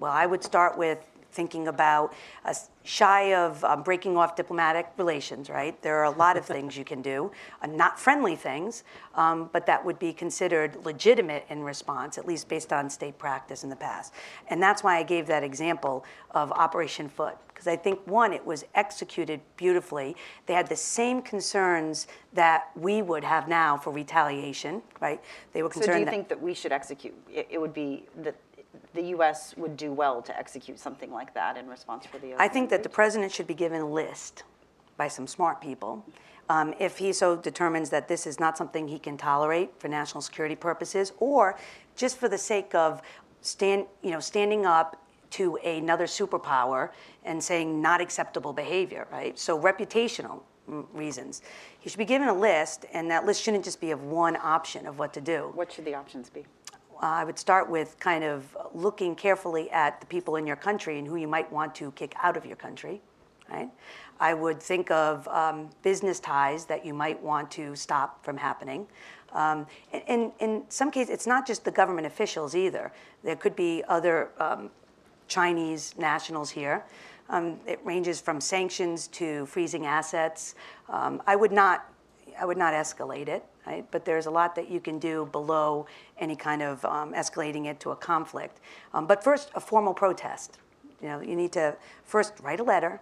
Well, 0.00 0.12
I 0.12 0.26
would 0.26 0.42
start 0.42 0.76
with 0.76 0.98
thinking 1.34 1.68
about 1.68 2.14
uh, 2.44 2.54
shy 2.84 3.34
of 3.34 3.62
um, 3.64 3.82
breaking 3.82 4.16
off 4.16 4.36
diplomatic 4.36 4.86
relations, 4.96 5.50
right? 5.50 5.80
There 5.82 5.96
are 5.98 6.04
a 6.04 6.10
lot 6.10 6.36
of 6.36 6.46
things 6.46 6.76
you 6.76 6.84
can 6.84 7.02
do, 7.02 7.32
uh, 7.60 7.66
not 7.66 7.98
friendly 7.98 8.36
things, 8.36 8.84
um, 9.14 9.50
but 9.52 9.66
that 9.66 9.84
would 9.84 9.98
be 9.98 10.12
considered 10.12 10.84
legitimate 10.84 11.44
in 11.48 11.62
response, 11.62 12.18
at 12.18 12.26
least 12.26 12.48
based 12.48 12.72
on 12.72 12.88
state 12.88 13.18
practice 13.18 13.64
in 13.64 13.70
the 13.70 13.76
past. 13.76 14.14
And 14.48 14.62
that's 14.62 14.82
why 14.84 14.96
I 14.96 15.02
gave 15.02 15.26
that 15.26 15.42
example 15.42 16.04
of 16.30 16.52
Operation 16.52 17.08
Foot, 17.08 17.36
because 17.48 17.66
I 17.66 17.76
think, 17.76 18.00
one, 18.06 18.32
it 18.32 18.44
was 18.44 18.64
executed 18.74 19.40
beautifully. 19.56 20.16
They 20.46 20.54
had 20.54 20.68
the 20.68 20.76
same 20.76 21.20
concerns 21.22 22.06
that 22.32 22.70
we 22.76 23.02
would 23.02 23.24
have 23.24 23.48
now 23.48 23.76
for 23.76 23.92
retaliation, 23.92 24.82
right? 25.00 25.20
They 25.52 25.62
were 25.62 25.68
concerned. 25.68 25.86
So 25.86 25.92
do 25.92 25.98
you 25.98 26.04
that- 26.04 26.10
think 26.10 26.28
that 26.28 26.40
we 26.40 26.54
should 26.54 26.72
execute? 26.72 27.14
It, 27.32 27.48
it 27.50 27.60
would 27.60 27.74
be 27.74 28.04
that 28.18 28.36
the 28.94 29.02
U.S. 29.02 29.54
would 29.56 29.76
do 29.76 29.92
well 29.92 30.22
to 30.22 30.36
execute 30.36 30.78
something 30.78 31.10
like 31.12 31.34
that 31.34 31.56
in 31.56 31.66
response 31.66 32.06
for 32.06 32.18
the. 32.18 32.34
I 32.38 32.48
think 32.48 32.70
that 32.70 32.82
the 32.82 32.88
president 32.88 33.32
should 33.32 33.46
be 33.46 33.54
given 33.54 33.80
a 33.80 33.88
list 33.88 34.44
by 34.96 35.08
some 35.08 35.26
smart 35.26 35.60
people. 35.60 36.04
Um, 36.48 36.74
if 36.78 36.98
he 36.98 37.12
so 37.12 37.36
determines 37.36 37.90
that 37.90 38.06
this 38.06 38.26
is 38.26 38.38
not 38.38 38.58
something 38.58 38.86
he 38.86 38.98
can 38.98 39.16
tolerate 39.16 39.70
for 39.78 39.88
national 39.88 40.20
security 40.20 40.56
purposes, 40.56 41.12
or 41.18 41.58
just 41.96 42.18
for 42.18 42.28
the 42.28 42.38
sake 42.38 42.74
of 42.74 43.00
stand, 43.40 43.86
you 44.02 44.10
know, 44.10 44.20
standing 44.20 44.66
up 44.66 45.00
to 45.30 45.56
another 45.56 46.04
superpower 46.04 46.90
and 47.24 47.42
saying 47.42 47.80
not 47.80 48.00
acceptable 48.00 48.52
behavior, 48.52 49.08
right? 49.10 49.38
So 49.38 49.58
reputational 49.58 50.42
reasons. 50.66 51.42
He 51.80 51.90
should 51.90 51.98
be 51.98 52.04
given 52.04 52.28
a 52.28 52.34
list, 52.34 52.86
and 52.92 53.10
that 53.10 53.26
list 53.26 53.42
shouldn't 53.42 53.64
just 53.64 53.80
be 53.80 53.90
of 53.90 54.04
one 54.04 54.36
option 54.36 54.86
of 54.86 54.98
what 54.98 55.12
to 55.14 55.20
do. 55.20 55.50
What 55.54 55.72
should 55.72 55.84
the 55.84 55.94
options 55.94 56.30
be? 56.30 56.44
Uh, 57.02 57.06
I 57.06 57.24
would 57.24 57.38
start 57.38 57.68
with 57.68 57.98
kind 57.98 58.24
of 58.24 58.56
looking 58.72 59.14
carefully 59.14 59.70
at 59.70 60.00
the 60.00 60.06
people 60.06 60.36
in 60.36 60.46
your 60.46 60.56
country 60.56 60.98
and 60.98 61.06
who 61.06 61.16
you 61.16 61.28
might 61.28 61.50
want 61.52 61.74
to 61.76 61.90
kick 61.92 62.14
out 62.22 62.36
of 62.36 62.46
your 62.46 62.56
country, 62.56 63.00
right? 63.50 63.68
I 64.20 64.34
would 64.34 64.62
think 64.62 64.90
of 64.90 65.26
um, 65.28 65.70
business 65.82 66.20
ties 66.20 66.64
that 66.66 66.84
you 66.86 66.94
might 66.94 67.20
want 67.22 67.50
to 67.52 67.74
stop 67.74 68.24
from 68.24 68.36
happening. 68.36 68.86
Um, 69.32 69.66
and 70.06 70.32
in 70.38 70.62
some 70.68 70.90
cases, 70.90 71.10
it's 71.10 71.26
not 71.26 71.46
just 71.46 71.64
the 71.64 71.70
government 71.70 72.06
officials 72.06 72.54
either. 72.54 72.92
There 73.24 73.36
could 73.36 73.56
be 73.56 73.82
other 73.88 74.30
um, 74.38 74.70
Chinese 75.26 75.94
nationals 75.98 76.50
here. 76.50 76.84
Um, 77.28 77.58
it 77.66 77.80
ranges 77.84 78.20
from 78.20 78.40
sanctions 78.40 79.08
to 79.08 79.46
freezing 79.46 79.86
assets. 79.86 80.54
Um, 80.88 81.22
I 81.26 81.36
would 81.36 81.52
not 81.52 81.90
I 82.38 82.44
would 82.44 82.58
not 82.58 82.74
escalate 82.74 83.28
it, 83.28 83.44
right? 83.66 83.86
But 83.90 84.04
there's 84.04 84.26
a 84.26 84.30
lot 84.30 84.54
that 84.56 84.70
you 84.70 84.80
can 84.80 84.98
do 84.98 85.28
below 85.32 85.86
any 86.18 86.36
kind 86.36 86.62
of 86.62 86.84
um, 86.84 87.12
escalating 87.12 87.66
it 87.66 87.80
to 87.80 87.90
a 87.90 87.96
conflict. 87.96 88.60
Um, 88.92 89.06
but 89.06 89.24
first, 89.24 89.50
a 89.54 89.60
formal 89.60 89.94
protest. 89.94 90.58
You 91.02 91.08
know, 91.08 91.20
you 91.20 91.36
need 91.36 91.52
to 91.52 91.76
first 92.04 92.34
write 92.40 92.60
a 92.60 92.64
letter 92.64 93.00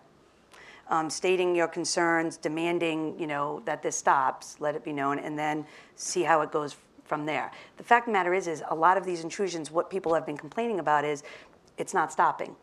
um, 0.89 1.09
stating 1.09 1.55
your 1.55 1.69
concerns, 1.69 2.37
demanding, 2.37 3.19
you 3.19 3.27
know, 3.27 3.63
that 3.65 3.83
this 3.83 3.97
stops, 3.97 4.57
let 4.61 4.75
it 4.75 4.85
be 4.85 4.93
known, 4.93 5.19
and 5.19 5.39
then 5.39 5.65
see 5.97 6.23
how 6.23 6.43
it 6.43 6.53
goes 6.53 6.77
from 7.05 7.25
there. 7.27 7.51
The 7.77 7.83
fact 7.83 8.07
of 8.07 8.13
the 8.13 8.19
matter 8.19 8.35
is, 8.35 8.47
is 8.47 8.63
a 8.69 8.75
lot 8.75 8.97
of 8.97 9.05
these 9.05 9.23
intrusions, 9.23 9.71
what 9.71 9.91
people 9.91 10.15
have 10.15 10.27
been 10.27 10.37
complaining 10.37 10.81
about 10.81 11.05
is 11.05 11.23
it's 11.79 11.95
not 11.95 12.13
stopping, 12.13 12.55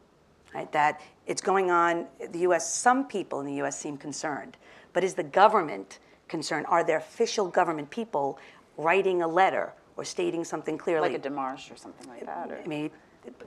right? 0.54 0.72
That 0.72 1.02
it's 1.26 1.42
going 1.42 1.72
on, 1.72 2.08
the 2.32 2.40
U.S., 2.40 2.72
some 2.72 3.08
people 3.08 3.40
in 3.40 3.46
the 3.46 3.56
U.S. 3.56 3.80
seem 3.80 3.98
concerned, 3.98 4.58
but 4.94 5.04
is 5.04 5.14
the 5.14 5.24
government 5.24 6.00
concerned? 6.30 6.66
Are 6.70 6.84
there 6.84 6.98
official 6.98 7.48
government 7.48 7.90
people 7.90 8.40
writing 8.78 9.22
a 9.22 9.28
letter 9.28 9.74
or 9.98 10.06
stating 10.06 10.44
something 10.44 10.78
clearly? 10.78 11.10
Like 11.10 11.26
a 11.26 11.30
demarche 11.30 11.72
or 11.72 11.76
something 11.76 12.08
like 12.08 12.26
that? 12.26 12.52
Or? 12.52 12.62
Maybe, 12.66 12.92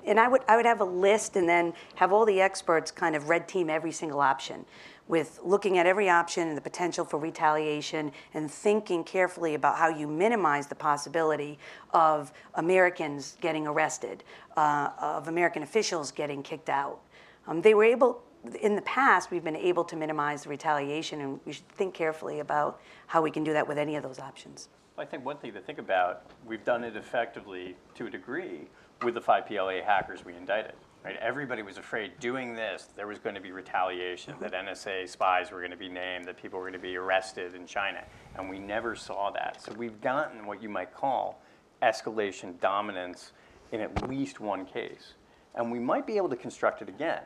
and 0.05 0.21
I 0.21 0.29
would, 0.29 0.43
I 0.49 0.57
would 0.57 0.67
have 0.67 0.81
a 0.81 0.85
list 0.85 1.37
and 1.37 1.49
then 1.49 1.73
have 1.95 2.13
all 2.13 2.27
the 2.27 2.41
experts 2.41 2.91
kind 2.91 3.17
of 3.17 3.29
red 3.29 3.49
team 3.49 3.71
every 3.71 3.93
single 3.93 4.21
option 4.21 4.65
with 5.09 5.41
looking 5.43 5.79
at 5.79 5.87
every 5.87 6.09
option 6.09 6.49
and 6.49 6.57
the 6.57 6.63
potential 6.63 7.05
for 7.05 7.19
retaliation 7.19 8.13
and 8.35 8.51
thinking 8.51 9.03
carefully 9.03 9.55
about 9.55 9.77
how 9.77 9.89
you 9.89 10.07
minimize 10.07 10.69
the 10.69 10.75
possibility 10.75 11.59
of 11.93 12.33
Americans 12.55 13.37
getting 13.41 13.67
arrested, 13.67 14.23
uh, 14.57 14.91
of 14.99 15.29
American 15.29 15.63
officials 15.63 16.13
getting 16.13 16.43
kicked 16.43 16.69
out. 16.69 17.01
Um, 17.47 17.61
they 17.61 17.75
were 17.75 17.85
able, 17.85 18.23
in 18.61 18.75
the 18.75 18.83
past, 18.83 19.31
we've 19.31 19.45
been 19.45 19.57
able 19.57 19.85
to 19.85 19.97
minimize 19.97 20.43
the 20.45 20.49
retaliation, 20.49 21.21
and 21.21 21.41
we 21.45 21.53
should 21.53 21.69
think 21.69 21.95
carefully 21.95 22.41
about 22.41 22.81
how 23.07 23.23
we 23.23 23.31
can 23.31 23.45
do 23.45 23.53
that 23.53 23.67
with 23.67 23.79
any 23.79 23.97
of 23.97 24.03
those 24.03 24.19
options. 24.19 24.69
I 24.99 25.05
think 25.05 25.25
one 25.25 25.37
thing 25.39 25.53
to 25.55 25.61
think 25.61 25.79
about, 25.79 26.31
we've 26.45 26.65
done 26.65 26.85
it 26.85 26.97
effectively 26.97 27.77
to 27.95 28.07
a 28.07 28.11
degree 28.11 28.69
with 29.03 29.15
the 29.15 29.21
five 29.21 29.47
PLA 29.47 29.83
hackers 29.85 30.25
we 30.25 30.35
indicted. 30.35 30.75
Right? 31.05 31.17
Everybody 31.21 31.63
was 31.63 31.79
afraid 31.79 32.13
doing 32.21 32.55
this, 32.55 32.89
there 32.95 33.09
was 33.09 33.19
going 33.19 33.35
to 33.35 33.41
be 33.41 33.51
retaliation, 33.51 34.35
that 34.41 34.53
NSA 34.53 35.09
spies 35.09 35.51
were 35.51 35.59
going 35.59 35.73
to 35.73 35.77
be 35.77 35.89
named, 35.89 36.27
that 36.27 36.41
people 36.41 36.61
were 36.61 36.67
going 36.67 36.81
to 36.81 36.87
be 36.87 36.97
arrested 36.97 37.55
in 37.55 37.67
China. 37.67 38.05
And 38.37 38.49
we 38.49 38.61
never 38.61 38.95
saw 38.95 39.31
that. 39.33 39.63
So 39.63 39.73
we've 39.73 40.01
gotten 40.01 40.47
what 40.47 40.63
you 40.63 40.69
might 40.69 40.95
call 40.95 41.43
escalation 41.83 42.61
dominance 42.61 43.33
in 43.73 43.81
at 43.81 44.09
least 44.09 44.39
one 44.39 44.65
case. 44.65 45.15
And 45.57 45.73
we 45.73 45.81
might 45.81 46.07
be 46.07 46.17
able 46.17 46.29
to 46.29 46.37
construct 46.37 46.83
it 46.83 46.89
again. 46.89 47.23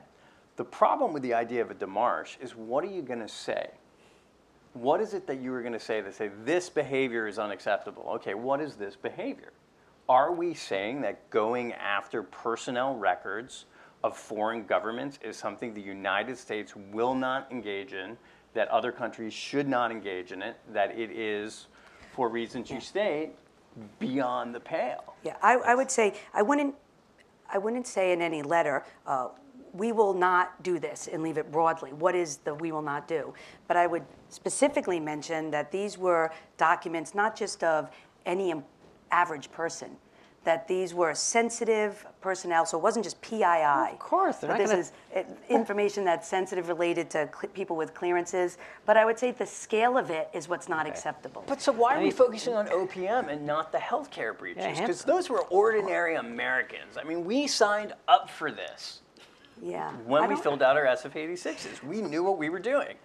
The 0.56 0.64
problem 0.64 1.12
with 1.12 1.22
the 1.22 1.34
idea 1.34 1.62
of 1.62 1.70
a 1.70 1.74
demarche 1.74 2.40
is 2.40 2.56
what 2.56 2.82
are 2.82 2.90
you 2.90 3.02
going 3.02 3.20
to 3.20 3.28
say? 3.28 3.70
What 4.72 5.00
is 5.00 5.14
it 5.14 5.26
that 5.26 5.40
you 5.40 5.52
are 5.52 5.60
going 5.60 5.72
to 5.72 5.80
say 5.80 6.00
that 6.00 6.14
say 6.14 6.30
this 6.44 6.68
behavior 6.68 7.26
is 7.26 7.38
unacceptable? 7.38 8.04
Okay, 8.16 8.34
what 8.34 8.60
is 8.60 8.76
this 8.76 8.96
behavior? 8.96 9.52
Are 10.08 10.32
we 10.32 10.54
saying 10.54 11.00
that 11.02 11.28
going 11.30 11.72
after 11.74 12.22
personnel 12.22 12.94
records 12.94 13.66
of 14.04 14.16
foreign 14.16 14.64
governments 14.64 15.18
is 15.22 15.36
something 15.36 15.74
the 15.74 15.80
United 15.80 16.38
States 16.38 16.74
will 16.76 17.14
not 17.14 17.50
engage 17.50 17.92
in, 17.92 18.16
that 18.54 18.68
other 18.68 18.92
countries 18.92 19.32
should 19.32 19.68
not 19.68 19.90
engage 19.90 20.32
in 20.32 20.42
it, 20.42 20.56
that 20.72 20.96
it 20.96 21.10
is, 21.10 21.66
for 22.12 22.28
reasons 22.28 22.70
you 22.70 22.80
state, 22.80 23.30
beyond 23.98 24.54
the 24.54 24.60
pale? 24.60 25.14
Yeah, 25.22 25.36
I, 25.42 25.54
I 25.56 25.74
would 25.74 25.90
say, 25.90 26.14
I 26.32 26.42
wouldn't, 26.42 26.74
I 27.52 27.58
wouldn't 27.58 27.86
say 27.86 28.12
in 28.12 28.22
any 28.22 28.42
letter, 28.42 28.84
uh, 29.06 29.28
we 29.76 29.92
will 29.92 30.14
not 30.14 30.62
do 30.62 30.78
this 30.78 31.08
and 31.08 31.22
leave 31.22 31.38
it 31.38 31.50
broadly. 31.52 31.92
What 31.92 32.14
is 32.14 32.38
the 32.38 32.54
we 32.54 32.72
will 32.72 32.82
not 32.82 33.06
do? 33.08 33.34
But 33.68 33.76
I 33.76 33.86
would 33.86 34.04
specifically 34.28 35.00
mention 35.00 35.50
that 35.50 35.70
these 35.70 35.98
were 35.98 36.32
documents 36.56 37.14
not 37.14 37.36
just 37.36 37.62
of 37.62 37.90
any 38.24 38.54
average 39.10 39.50
person, 39.52 39.96
that 40.44 40.68
these 40.68 40.94
were 40.94 41.12
sensitive 41.12 42.06
personnel, 42.20 42.64
so 42.64 42.78
it 42.78 42.82
wasn't 42.82 43.04
just 43.04 43.20
PII. 43.20 43.42
Of 43.42 43.98
course, 43.98 44.38
but 44.40 44.56
this 44.58 44.70
gonna- 44.70 44.80
is 44.80 44.92
uh, 45.14 45.22
information 45.48 46.04
that's 46.04 46.28
sensitive 46.28 46.68
related 46.68 47.10
to 47.10 47.28
cl- 47.32 47.52
people 47.52 47.74
with 47.76 47.94
clearances. 47.94 48.56
But 48.84 48.96
I 48.96 49.04
would 49.04 49.18
say 49.18 49.32
the 49.32 49.46
scale 49.46 49.98
of 49.98 50.10
it 50.10 50.28
is 50.32 50.48
what's 50.48 50.68
not 50.68 50.86
acceptable. 50.86 51.42
But 51.48 51.60
so 51.60 51.72
why 51.72 51.96
are 51.96 52.02
we 52.02 52.12
focusing 52.12 52.54
on 52.54 52.68
OPM 52.68 53.28
and 53.28 53.44
not 53.44 53.72
the 53.72 53.78
healthcare 53.78 54.36
breaches? 54.38 54.78
Because 54.78 55.02
Ham- 55.02 55.14
those 55.16 55.28
were 55.28 55.42
ordinary 55.42 56.14
Americans. 56.14 56.96
I 56.96 57.02
mean, 57.02 57.24
we 57.24 57.48
signed 57.48 57.92
up 58.06 58.30
for 58.30 58.52
this 58.52 59.02
yeah. 59.62 59.90
when 60.06 60.28
we 60.28 60.36
filled 60.36 60.62
out 60.62 60.76
our 60.76 60.84
SF-86s. 60.84 61.82
We 61.82 62.02
knew 62.02 62.22
what 62.22 62.38
we 62.38 62.48
were 62.48 62.58
doing. 62.58 62.96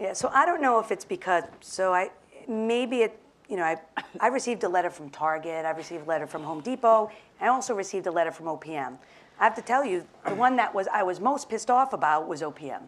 Yeah, 0.00 0.12
so 0.12 0.30
I 0.34 0.44
don't 0.44 0.60
know 0.60 0.80
if 0.80 0.90
it's 0.90 1.04
because, 1.04 1.44
so 1.60 1.94
I, 1.94 2.10
maybe 2.48 2.98
it, 2.98 3.18
you 3.48 3.56
know, 3.56 3.62
I, 3.62 3.76
I 4.20 4.28
received 4.28 4.64
a 4.64 4.68
letter 4.68 4.90
from 4.90 5.10
Target, 5.10 5.64
I 5.64 5.70
received 5.70 6.04
a 6.04 6.08
letter 6.08 6.26
from 6.26 6.42
Home 6.42 6.60
Depot, 6.60 7.10
I 7.40 7.48
also 7.48 7.74
received 7.74 8.06
a 8.06 8.10
letter 8.10 8.32
from 8.32 8.46
OPM. 8.46 8.98
I 9.38 9.44
have 9.44 9.54
to 9.56 9.62
tell 9.62 9.84
you, 9.84 10.04
the 10.26 10.34
one 10.34 10.56
that 10.56 10.74
was, 10.74 10.88
I 10.92 11.02
was 11.02 11.20
most 11.20 11.48
pissed 11.48 11.70
off 11.70 11.92
about 11.92 12.28
was 12.28 12.42
OPM. 12.42 12.82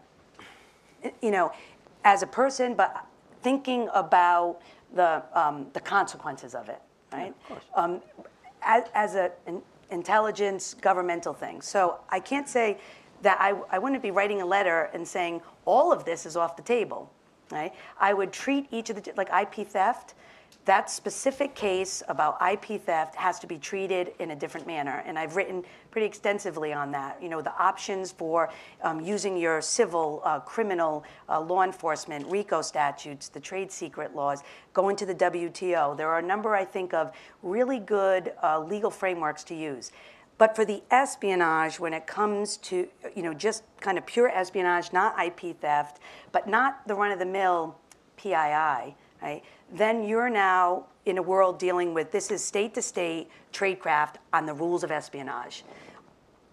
You 1.21 1.31
know, 1.31 1.51
as 2.03 2.23
a 2.23 2.27
person, 2.27 2.73
but 2.73 3.05
thinking 3.41 3.89
about 3.93 4.59
the, 4.93 5.21
um, 5.33 5.67
the 5.73 5.79
consequences 5.79 6.55
of 6.55 6.69
it, 6.69 6.81
right? 7.11 7.33
Um, 7.75 8.01
as, 8.61 8.83
as 8.93 9.15
a, 9.15 9.31
an 9.45 9.61
intelligence 9.91 10.73
governmental 10.73 11.33
things. 11.33 11.67
So 11.67 11.99
I 12.09 12.19
can't 12.19 12.47
say 12.47 12.79
that 13.21 13.37
I, 13.39 13.53
I 13.71 13.79
wouldn't 13.79 14.01
be 14.01 14.11
writing 14.11 14.41
a 14.41 14.45
letter 14.45 14.89
and 14.93 15.07
saying 15.07 15.41
all 15.65 15.91
of 15.91 16.05
this 16.05 16.25
is 16.25 16.35
off 16.35 16.55
the 16.55 16.61
table, 16.61 17.11
right? 17.51 17.73
I 17.99 18.13
would 18.13 18.31
treat 18.31 18.67
each 18.71 18.89
of 18.89 19.01
the, 19.01 19.13
like 19.17 19.29
IP 19.29 19.67
theft, 19.67 20.13
that 20.67 20.89
specific 20.89 21.55
case 21.55 22.03
about 22.09 22.37
IP 22.41 22.81
theft 22.81 23.15
has 23.15 23.39
to 23.39 23.47
be 23.47 23.57
treated 23.57 24.11
in 24.19 24.31
a 24.31 24.35
different 24.35 24.67
manner. 24.67 25.01
And 25.05 25.17
I've 25.17 25.37
written 25.37 25.63
pretty 25.91 26.05
extensively 26.05 26.73
on 26.73 26.91
that. 26.91 27.23
You 27.23 27.29
know, 27.29 27.41
the 27.41 27.55
options 27.57 28.11
for 28.11 28.49
um, 28.83 28.99
using 28.99 29.37
your 29.37 29.61
civil, 29.61 30.21
uh, 30.25 30.41
criminal, 30.41 31.05
uh, 31.29 31.39
law 31.39 31.63
enforcement, 31.63 32.27
RICO 32.27 32.61
statutes, 32.61 33.29
the 33.29 33.39
trade 33.39 33.71
secret 33.71 34.13
laws, 34.13 34.43
going 34.73 34.97
to 34.97 35.05
the 35.05 35.15
WTO. 35.15 35.95
There 35.95 36.09
are 36.09 36.19
a 36.19 36.25
number, 36.25 36.53
I 36.53 36.65
think, 36.65 36.93
of 36.93 37.13
really 37.43 37.79
good 37.79 38.33
uh, 38.43 38.59
legal 38.59 38.91
frameworks 38.91 39.45
to 39.45 39.55
use. 39.55 39.93
But 40.37 40.53
for 40.53 40.65
the 40.65 40.83
espionage, 40.91 41.79
when 41.79 41.93
it 41.93 42.05
comes 42.07 42.57
to, 42.57 42.89
you 43.15 43.23
know, 43.23 43.33
just 43.33 43.63
kind 43.79 43.97
of 43.97 44.05
pure 44.05 44.27
espionage, 44.27 44.91
not 44.91 45.15
IP 45.17 45.59
theft, 45.61 46.01
but 46.33 46.45
not 46.45 46.85
the 46.89 46.93
run 46.93 47.11
of 47.11 47.19
the 47.19 47.25
mill 47.25 47.77
PII, 48.17 48.95
right? 49.21 49.43
Then 49.71 50.03
you're 50.03 50.29
now 50.29 50.85
in 51.05 51.17
a 51.17 51.21
world 51.21 51.59
dealing 51.59 51.93
with 51.93 52.11
this 52.11 52.31
is 52.31 52.43
state 52.43 52.73
to 52.75 52.81
state 52.81 53.29
tradecraft 53.53 54.15
on 54.33 54.45
the 54.45 54.53
rules 54.53 54.83
of 54.83 54.91
espionage. 54.91 55.63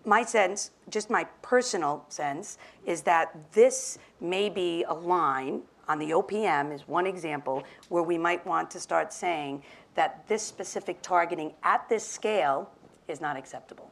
My 0.04 0.22
sense, 0.22 0.70
just 0.90 1.08
my 1.10 1.24
personal 1.42 2.04
sense, 2.08 2.58
is 2.84 3.02
that 3.02 3.34
this 3.52 3.98
may 4.20 4.48
be 4.48 4.84
a 4.84 4.94
line 4.94 5.62
on 5.88 5.98
the 5.98 6.10
OPM, 6.10 6.72
is 6.72 6.86
one 6.86 7.06
example, 7.06 7.64
where 7.88 8.02
we 8.02 8.18
might 8.18 8.44
want 8.46 8.70
to 8.70 8.80
start 8.80 9.12
saying 9.12 9.62
that 9.94 10.26
this 10.28 10.42
specific 10.42 11.00
targeting 11.02 11.52
at 11.62 11.88
this 11.88 12.06
scale 12.06 12.70
is 13.08 13.20
not 13.20 13.36
acceptable. 13.36 13.90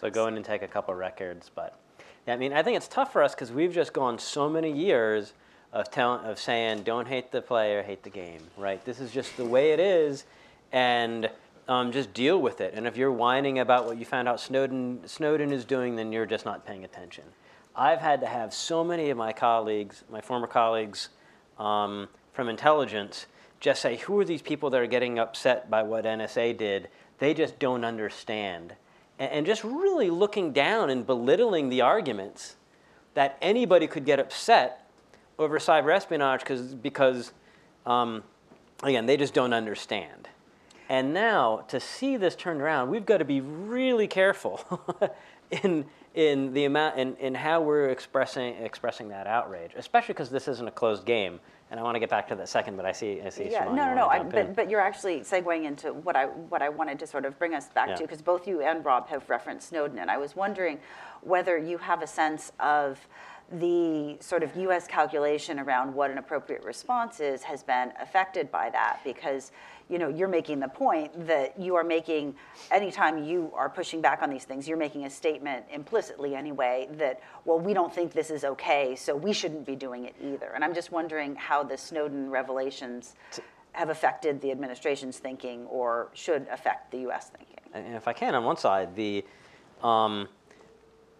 So 0.00 0.10
go 0.10 0.26
in 0.26 0.36
and 0.36 0.44
take 0.44 0.62
a 0.62 0.68
couple 0.68 0.94
records, 0.94 1.50
but 1.54 1.78
I 2.26 2.36
mean, 2.36 2.52
I 2.52 2.62
think 2.62 2.76
it's 2.76 2.88
tough 2.88 3.12
for 3.12 3.22
us 3.22 3.34
because 3.34 3.52
we've 3.52 3.72
just 3.72 3.92
gone 3.92 4.18
so 4.18 4.48
many 4.48 4.72
years 4.72 5.32
of 5.72 5.90
telling, 5.90 6.24
of 6.24 6.38
saying, 6.38 6.82
don't 6.82 7.08
hate 7.08 7.32
the 7.32 7.42
player, 7.42 7.82
hate 7.82 8.02
the 8.02 8.10
game, 8.10 8.40
right? 8.56 8.84
This 8.84 9.00
is 9.00 9.10
just 9.10 9.36
the 9.36 9.44
way 9.44 9.72
it 9.72 9.80
is, 9.80 10.24
and 10.72 11.30
um, 11.68 11.92
just 11.92 12.14
deal 12.14 12.40
with 12.40 12.60
it. 12.60 12.74
And 12.74 12.86
if 12.86 12.96
you're 12.96 13.12
whining 13.12 13.58
about 13.58 13.86
what 13.86 13.98
you 13.98 14.04
found 14.04 14.28
out 14.28 14.40
Snowden 14.40 15.00
Snowden 15.06 15.52
is 15.52 15.64
doing, 15.64 15.96
then 15.96 16.12
you're 16.12 16.26
just 16.26 16.44
not 16.44 16.64
paying 16.64 16.84
attention. 16.84 17.24
I've 17.74 18.00
had 18.00 18.20
to 18.20 18.26
have 18.26 18.54
so 18.54 18.82
many 18.82 19.10
of 19.10 19.18
my 19.18 19.32
colleagues, 19.32 20.04
my 20.10 20.20
former 20.20 20.46
colleagues 20.46 21.10
um, 21.58 22.08
from 22.32 22.48
intelligence, 22.48 23.26
just 23.60 23.82
say, 23.82 23.96
who 23.96 24.18
are 24.18 24.24
these 24.24 24.42
people 24.42 24.70
that 24.70 24.80
are 24.80 24.86
getting 24.86 25.18
upset 25.18 25.68
by 25.68 25.82
what 25.82 26.04
NSA 26.04 26.56
did? 26.56 26.88
They 27.18 27.34
just 27.34 27.58
don't 27.58 27.84
understand. 27.84 28.74
And, 29.18 29.30
and 29.30 29.46
just 29.46 29.62
really 29.62 30.08
looking 30.08 30.52
down 30.52 30.88
and 30.88 31.06
belittling 31.06 31.68
the 31.68 31.82
arguments 31.82 32.56
that 33.14 33.36
anybody 33.42 33.86
could 33.86 34.04
get 34.04 34.20
upset 34.20 34.85
over 35.38 35.58
cyber 35.58 35.94
espionage 35.94 36.44
cause, 36.44 36.74
because, 36.74 37.32
um, 37.84 38.22
again, 38.82 39.06
they 39.06 39.16
just 39.16 39.34
don't 39.34 39.52
understand. 39.52 40.28
And 40.88 41.12
now 41.12 41.64
to 41.68 41.80
see 41.80 42.16
this 42.16 42.36
turned 42.36 42.60
around, 42.60 42.90
we've 42.90 43.06
got 43.06 43.18
to 43.18 43.24
be 43.24 43.40
really 43.40 44.06
careful 44.06 44.60
in, 45.50 45.84
in 46.14 46.52
the 46.54 46.64
amount 46.64 46.98
in, 46.98 47.16
in 47.16 47.34
how 47.34 47.60
we're 47.60 47.90
expressing 47.90 48.54
expressing 48.54 49.08
that 49.08 49.26
outrage, 49.26 49.72
especially 49.76 50.14
because 50.14 50.30
this 50.30 50.48
isn't 50.48 50.66
a 50.66 50.70
closed 50.70 51.04
game. 51.04 51.40
And 51.68 51.80
I 51.80 51.82
want 51.82 51.96
to 51.96 51.98
get 51.98 52.08
back 52.10 52.28
to 52.28 52.36
that 52.36 52.48
second, 52.48 52.76
but 52.76 52.86
I 52.86 52.92
see 52.92 53.20
I 53.20 53.28
see 53.28 53.50
Yeah, 53.50 53.66
Siobhan, 53.66 53.74
no, 53.74 53.86
no, 53.86 53.94
no. 53.94 54.06
I, 54.06 54.22
but, 54.22 54.54
but 54.54 54.70
you're 54.70 54.80
actually 54.80 55.20
segueing 55.20 55.64
into 55.64 55.92
what 55.92 56.14
I 56.14 56.26
what 56.26 56.62
I 56.62 56.68
wanted 56.68 57.00
to 57.00 57.06
sort 57.08 57.24
of 57.24 57.36
bring 57.38 57.54
us 57.54 57.66
back 57.68 57.88
Yeah. 57.88 57.96
to 57.96 58.02
because 58.02 58.22
both 58.22 58.46
you 58.46 58.62
and 58.62 58.84
Rob 58.84 59.08
have 59.08 59.28
referenced 59.28 59.70
Snowden, 59.70 59.98
and 59.98 60.08
I 60.08 60.16
was 60.16 60.36
wondering 60.36 60.78
whether 61.22 61.58
you 61.58 61.78
have 61.78 62.02
a 62.02 62.06
sense 62.06 62.52
of 62.60 63.00
the 63.52 64.16
sort 64.20 64.42
of 64.42 64.54
U.S. 64.56 64.86
calculation 64.86 65.60
around 65.60 65.94
what 65.94 66.10
an 66.10 66.18
appropriate 66.18 66.64
response 66.64 67.20
is 67.20 67.42
has 67.42 67.62
been 67.62 67.92
affected 68.00 68.50
by 68.50 68.70
that 68.70 69.00
because 69.04 69.52
you 69.88 69.98
know 69.98 70.08
you're 70.08 70.26
making 70.26 70.58
the 70.58 70.68
point 70.68 71.26
that 71.28 71.58
you 71.58 71.76
are 71.76 71.84
making 71.84 72.34
anytime 72.72 73.22
you 73.22 73.52
are 73.54 73.68
pushing 73.68 74.00
back 74.00 74.20
on 74.20 74.30
these 74.30 74.42
things 74.42 74.66
you're 74.66 74.76
making 74.76 75.04
a 75.04 75.10
statement 75.10 75.64
implicitly 75.72 76.34
anyway 76.34 76.88
that 76.94 77.20
well 77.44 77.60
we 77.60 77.72
don't 77.72 77.94
think 77.94 78.12
this 78.12 78.30
is 78.30 78.42
okay 78.42 78.96
so 78.96 79.14
we 79.14 79.32
shouldn't 79.32 79.64
be 79.64 79.76
doing 79.76 80.04
it 80.06 80.16
either 80.20 80.50
and 80.56 80.64
i'm 80.64 80.74
just 80.74 80.90
wondering 80.90 81.36
how 81.36 81.62
the 81.62 81.78
snowden 81.78 82.28
revelations 82.28 83.14
have 83.70 83.90
affected 83.90 84.40
the 84.40 84.50
administration's 84.50 85.18
thinking 85.18 85.66
or 85.66 86.08
should 86.14 86.48
affect 86.50 86.90
the 86.90 86.98
us 86.98 87.28
thinking 87.28 87.56
and 87.84 87.94
if 87.94 88.08
I 88.08 88.12
can, 88.12 88.34
on 88.34 88.44
one 88.44 88.56
side, 88.56 88.94
the 88.96 89.24
um, 89.82 90.28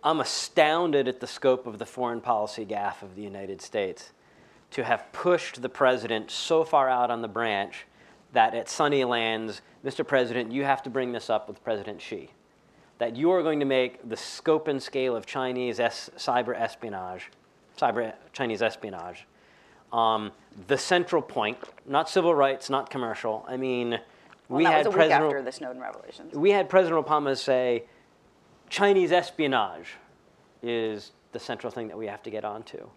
I'm 0.03 0.21
astounded 0.21 1.09
at 1.09 1.21
the 1.21 1.27
scope 1.27 1.67
of 1.67 1.79
the 1.79 1.87
foreign 1.87 2.21
policy 2.21 2.65
gaffe 2.65 3.03
of 3.03 3.17
the 3.17 3.23
United 3.23 3.61
States 3.61 4.13
to 4.73 4.85
have 4.85 5.11
pushed 5.13 5.63
the 5.63 5.69
president 5.69 6.31
so 6.31 6.65
far 6.65 6.89
out 6.89 7.11
on 7.11 7.23
the 7.23 7.29
branch 7.29 7.87
that 8.33 8.55
at 8.55 8.67
Sunnylands, 8.67 9.61
Mr. 9.85 10.07
President, 10.07 10.53
you 10.53 10.65
have 10.65 10.83
to 10.83 10.91
bring 10.91 11.13
this 11.13 11.31
up 11.31 11.49
with 11.49 11.63
President 11.65 12.01
Xi. 12.03 12.31
that 12.99 13.15
you 13.15 13.31
are 13.31 13.43
going 13.43 13.61
to 13.61 13.67
make 13.67 14.09
the 14.09 14.17
scope 14.17 14.69
and 14.69 14.83
scale 14.83 15.15
of 15.15 15.27
Chinese 15.27 15.79
es- 15.81 16.09
cyber 16.17 16.59
espionage, 16.59 17.31
cyber 17.79 18.15
Chinese 18.33 18.63
espionage, 18.63 19.27
um, 19.93 20.33
the 20.67 20.79
central 20.79 21.21
point, 21.21 21.59
not 21.87 22.09
civil 22.09 22.35
rights, 22.35 22.71
not 22.71 22.89
commercial. 22.89 23.45
I 23.47 23.57
mean, 23.59 23.91
Well, 24.49 24.59
we 24.59 24.65
had 24.65 24.79
was 24.79 24.87
a 24.87 24.89
week 24.91 24.97
President 24.97 25.25
after 25.27 25.43
the 25.43 25.53
Snowden 25.53 25.81
revelations. 25.83 26.35
we 26.35 26.51
had 26.53 26.69
President 26.71 27.05
Obama 27.07 27.37
say 27.37 27.85
Chinese 28.69 29.13
espionage 29.13 29.95
is 30.63 31.13
the 31.33 31.39
central 31.39 31.71
thing 31.71 31.89
that 31.89 31.99
we 31.99 32.07
have 32.07 32.23
to 32.25 32.31
get 32.31 32.45
onto. 32.45 32.89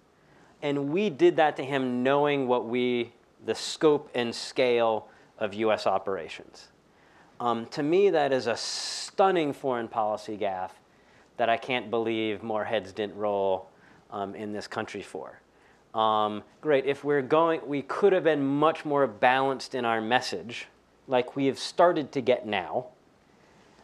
And 0.61 0.89
we 0.89 1.09
did 1.09 1.35
that 1.37 1.55
to 1.57 1.63
him 1.63 2.03
knowing 2.03 2.47
what 2.47 2.67
we, 2.67 3.13
the 3.45 3.55
scope 3.55 4.09
and 4.13 4.33
scale 4.33 5.07
of 5.37 5.53
US 5.53 5.87
operations. 5.87 6.67
Um, 7.39 7.65
to 7.67 7.83
me, 7.83 8.09
that 8.09 8.33
is 8.33 8.47
a 8.47 8.57
stunning 8.57 9.53
foreign 9.53 9.87
policy 9.87 10.37
gaffe 10.37 10.71
that 11.37 11.49
I 11.49 11.55
can't 11.55 11.89
believe 11.89 12.43
more 12.43 12.65
heads 12.65 12.91
didn't 12.91 13.15
roll 13.15 13.69
um, 14.11 14.35
in 14.35 14.51
this 14.51 14.67
country 14.67 15.01
for. 15.01 15.39
Um, 15.93 16.43
great, 16.61 16.85
if 16.85 17.03
we're 17.03 17.21
going, 17.21 17.61
we 17.65 17.81
could 17.81 18.11
have 18.11 18.25
been 18.25 18.45
much 18.45 18.83
more 18.83 19.07
balanced 19.07 19.73
in 19.73 19.85
our 19.85 20.01
message, 20.01 20.67
like 21.07 21.35
we 21.35 21.45
have 21.45 21.57
started 21.57 22.11
to 22.11 22.21
get 22.21 22.45
now. 22.45 22.87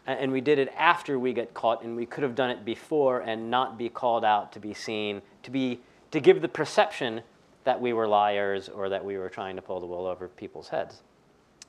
And 0.08 0.32
we 0.32 0.42
did 0.42 0.60
it 0.60 0.72
after 0.78 1.18
we 1.18 1.34
got 1.34 1.54
caught, 1.54 1.84
and 1.84 1.96
we 1.96 2.06
could 2.06 2.24
have 2.24 2.36
done 2.36 2.52
it 2.52 2.64
before 2.64 3.22
and 3.22 3.50
not 3.50 3.78
be 3.78 3.90
called 3.90 4.24
out 4.24 4.52
to 4.54 4.60
be 4.60 4.74
seen, 4.74 5.22
to 5.44 5.52
be 5.52 5.80
to 6.12 6.20
give 6.20 6.42
the 6.42 6.48
perception 6.48 7.22
that 7.64 7.82
we 7.82 7.92
were 7.92 8.08
liars 8.08 8.70
or 8.70 8.88
that 8.90 9.04
we 9.04 9.18
were 9.18 9.30
trying 9.30 9.56
to 9.56 9.62
pull 9.62 9.80
the 9.80 9.86
wool 9.86 10.06
over 10.06 10.28
people's 10.28 10.70
heads. 10.70 11.02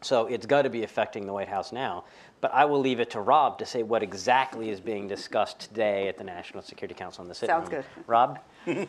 So 0.03 0.27
it's 0.27 0.47
got 0.47 0.63
to 0.63 0.71
be 0.71 0.85
affecting 0.85 1.27
the 1.27 1.33
White 1.33 1.49
House 1.49 1.73
now. 1.73 2.05
But 2.41 2.53
I 2.53 2.67
will 2.67 2.81
leave 2.81 3.01
it 3.01 3.11
to 3.11 3.21
Rob 3.21 3.59
to 3.59 3.67
say 3.67 3.83
what 3.83 4.03
exactly 4.03 4.69
is 4.69 4.79
being 4.79 5.09
discussed 5.09 5.59
today 5.59 6.07
at 6.07 6.19
the 6.19 6.25
National 6.25 6.63
Security 6.63 6.95
Council 6.95 7.23
in 7.23 7.29
the 7.29 7.35
sitting 7.35 7.55
Sounds 7.55 7.71
good. 7.71 7.85
Rob? 8.07 8.39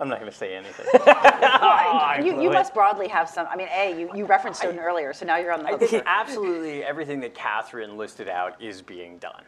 I'm 0.00 0.08
not 0.08 0.20
going 0.20 0.30
to 0.30 0.36
say 0.36 0.54
anything. 0.54 0.86
You, 2.24 2.42
you 2.42 2.50
must 2.50 2.74
broadly 2.74 3.08
have 3.08 3.28
some, 3.28 3.46
I 3.48 3.56
mean, 3.56 3.68
A, 3.72 3.98
you, 3.98 4.10
you 4.14 4.24
referenced 4.24 4.60
Snowden 4.60 4.80
earlier, 4.80 5.12
so 5.12 5.24
now 5.24 5.36
you're 5.36 5.52
on 5.52 5.60
the 5.60 5.68
I 5.68 5.70
hook. 5.72 5.80
think 5.80 6.02
absolutely 6.06 6.82
everything 6.82 7.20
that 7.20 7.34
Catherine 7.34 7.96
listed 7.96 8.28
out 8.28 8.60
is 8.60 8.82
being 8.82 9.18
done. 9.18 9.42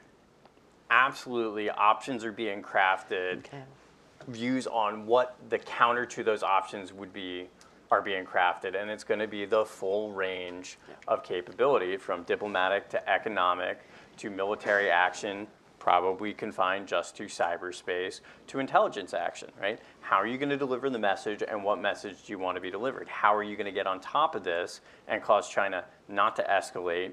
Absolutely, 0.91 1.69
options 1.71 2.25
are 2.25 2.33
being 2.33 2.63
crafted. 2.63 3.45
Views 4.29 4.67
on 4.67 5.07
what 5.07 5.37
the 5.49 5.59
counter 5.59 6.07
to 6.07 6.23
those 6.23 6.43
options 6.43 6.93
would 6.93 7.13
be 7.13 7.49
are 7.91 8.03
being 8.03 8.25
crafted, 8.25 8.81
and 8.81 8.89
it's 8.91 9.03
going 9.05 9.21
to 9.21 9.27
be 9.27 9.45
the 9.45 9.65
full 9.65 10.13
range 10.13 10.79
of 11.09 11.25
capability 11.25 11.97
from 11.97 12.23
diplomatic 12.25 12.89
to 12.91 13.11
economic 13.11 13.81
to 14.19 14.31
military 14.31 14.91
action, 14.91 15.47
probably 15.81 16.33
confined 16.33 16.87
just 16.87 17.17
to 17.17 17.25
cyberspace, 17.25 18.21
to 18.47 18.61
intelligence 18.61 19.13
action, 19.13 19.51
right? 19.61 19.81
How 20.01 20.17
are 20.17 20.27
you 20.27 20.39
going 20.39 20.51
to 20.51 20.57
deliver 20.57 20.89
the 20.91 20.99
message 20.99 21.43
and 21.43 21.65
what 21.65 21.81
message 21.81 22.27
do 22.27 22.33
you 22.33 22.39
want 22.39 22.57
to 22.57 22.61
be 22.61 22.71
delivered? 22.71 23.09
How 23.09 23.35
are 23.35 23.43
you 23.43 23.57
going 23.57 23.67
to 23.67 23.73
get 23.73 23.89
on 23.89 23.99
top 23.99 24.37
of 24.37 24.45
this 24.45 24.83
and 25.09 25.21
cause 25.23 25.49
China 25.49 25.85
not 26.09 26.37
to 26.37 26.45
escalate, 26.45 27.13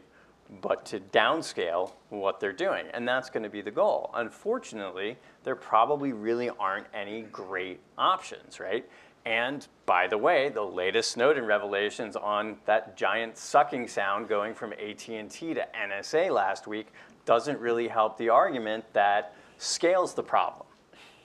but 0.62 0.86
to 0.88 1.00
downscale 1.00 1.94
what 2.10 2.40
they're 2.40 2.54
doing? 2.54 2.86
And 2.94 3.08
that's 3.08 3.30
going 3.30 3.44
to 3.44 3.50
be 3.50 3.62
the 3.62 3.72
goal. 3.72 4.12
Unfortunately, 4.14 5.18
there 5.44 5.56
probably 5.56 6.12
really 6.12 6.50
aren't 6.60 6.88
any 6.94 7.24
great 7.24 7.80
options, 7.98 8.60
right? 8.60 8.88
And 9.26 9.68
by 9.86 10.08
the 10.08 10.18
way, 10.18 10.50
the 10.50 10.62
latest 10.62 11.12
Snowden 11.12 11.46
revelations 11.46 12.16
on 12.16 12.58
that 12.66 12.96
giant 12.96 13.38
sucking 13.38 13.88
sound 13.90 14.30
going 14.30 14.54
from 14.54 14.72
AT&T 14.74 15.54
to 15.54 15.68
NSA 15.76 16.32
last 16.32 16.66
week 16.66 16.88
doesn't 17.28 17.60
really 17.60 17.88
help 17.88 18.18
the 18.18 18.30
argument 18.30 18.86
that 18.94 19.36
scale's 19.60 20.16
the 20.16 20.24
problem, 20.24 20.66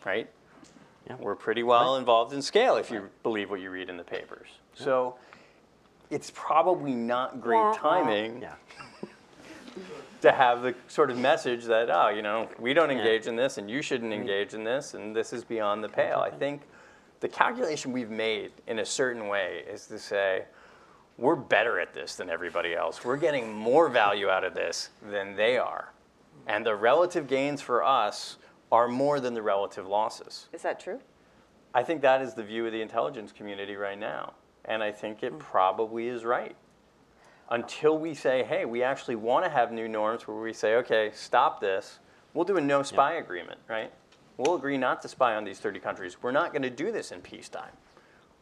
right? 0.04 0.28
Yeah. 1.06 1.16
We're 1.18 1.36
pretty 1.36 1.62
well 1.62 1.96
involved 1.96 2.34
in 2.34 2.42
scale 2.42 2.76
if 2.76 2.90
you 2.90 3.08
believe 3.22 3.48
what 3.48 3.60
you 3.60 3.70
read 3.70 3.88
in 3.88 3.96
the 3.96 4.04
papers. 4.04 4.48
So 4.74 5.16
it's 6.10 6.30
probably 6.34 6.92
not 6.92 7.40
great 7.40 7.74
timing 7.76 8.42
Yeah. 8.42 8.54
to 10.20 10.32
have 10.32 10.62
the 10.62 10.74
sort 10.88 11.10
of 11.10 11.18
message 11.18 11.64
that, 11.64 11.88
oh, 11.90 12.08
you 12.08 12.22
know, 12.22 12.48
we 12.58 12.74
don't 12.74 12.90
Yeah. 12.90 12.98
engage 12.98 13.26
in 13.26 13.36
this 13.36 13.58
and 13.58 13.70
you 13.70 13.80
shouldn't 13.80 14.12
mm-hmm. 14.12 14.20
engage 14.20 14.54
in 14.54 14.64
this 14.64 14.94
and 14.94 15.14
this 15.14 15.32
is 15.32 15.44
beyond 15.44 15.82
the 15.82 15.88
pale. 15.88 16.18
I 16.18 16.30
think 16.30 16.62
the 17.20 17.28
calculation 17.28 17.92
we've 17.92 18.10
made 18.10 18.50
in 18.66 18.80
a 18.80 18.84
certain 18.84 19.28
way 19.28 19.64
is 19.70 19.86
to 19.86 19.98
say, 19.98 20.44
we're 21.18 21.36
better 21.36 21.78
at 21.78 21.94
this 21.94 22.16
than 22.16 22.30
everybody 22.30 22.74
else. 22.74 23.04
We're 23.04 23.16
getting 23.16 23.52
more 23.52 23.88
value 23.88 24.28
out 24.28 24.44
of 24.44 24.54
this 24.54 24.90
than 25.10 25.36
they 25.36 25.58
are. 25.58 25.92
And 26.46 26.66
the 26.66 26.74
relative 26.74 27.28
gains 27.28 27.60
for 27.60 27.84
us 27.84 28.38
are 28.70 28.88
more 28.88 29.20
than 29.20 29.34
the 29.34 29.42
relative 29.42 29.86
losses. 29.86 30.48
Is 30.52 30.62
that 30.62 30.80
true? 30.80 31.00
I 31.74 31.82
think 31.82 32.02
that 32.02 32.22
is 32.22 32.34
the 32.34 32.42
view 32.42 32.66
of 32.66 32.72
the 32.72 32.82
intelligence 32.82 33.32
community 33.32 33.76
right 33.76 33.98
now. 33.98 34.34
And 34.64 34.82
I 34.82 34.92
think 34.92 35.22
it 35.22 35.32
hmm. 35.32 35.38
probably 35.38 36.08
is 36.08 36.24
right. 36.24 36.56
Until 37.50 37.98
we 37.98 38.14
say, 38.14 38.44
hey, 38.44 38.64
we 38.64 38.82
actually 38.82 39.16
want 39.16 39.44
to 39.44 39.50
have 39.50 39.72
new 39.72 39.88
norms 39.88 40.26
where 40.26 40.36
we 40.36 40.52
say, 40.52 40.76
okay, 40.76 41.10
stop 41.12 41.60
this, 41.60 41.98
we'll 42.32 42.44
do 42.44 42.56
a 42.56 42.60
no 42.60 42.82
spy 42.82 43.14
agreement, 43.14 43.60
right? 43.68 43.92
We'll 44.38 44.54
agree 44.54 44.78
not 44.78 45.02
to 45.02 45.08
spy 45.08 45.34
on 45.34 45.44
these 45.44 45.58
30 45.58 45.78
countries. 45.80 46.16
We're 46.22 46.32
not 46.32 46.52
going 46.52 46.62
to 46.62 46.70
do 46.70 46.90
this 46.90 47.12
in 47.12 47.20
peacetime. 47.20 47.72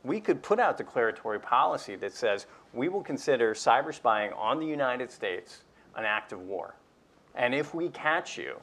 We 0.04 0.20
could 0.20 0.42
put 0.42 0.60
out 0.60 0.78
declaratory 0.78 1.40
policy 1.40 1.96
that 1.96 2.14
says 2.14 2.46
we 2.72 2.88
will 2.88 3.02
consider 3.02 3.54
cyber 3.54 3.94
spying 3.94 4.32
on 4.32 4.60
the 4.60 4.66
United 4.66 5.10
States 5.10 5.62
an 5.96 6.04
act 6.04 6.32
of 6.32 6.40
war. 6.40 6.74
And 7.34 7.54
if 7.54 7.74
we 7.74 7.88
catch 7.88 8.38
you, 8.38 8.60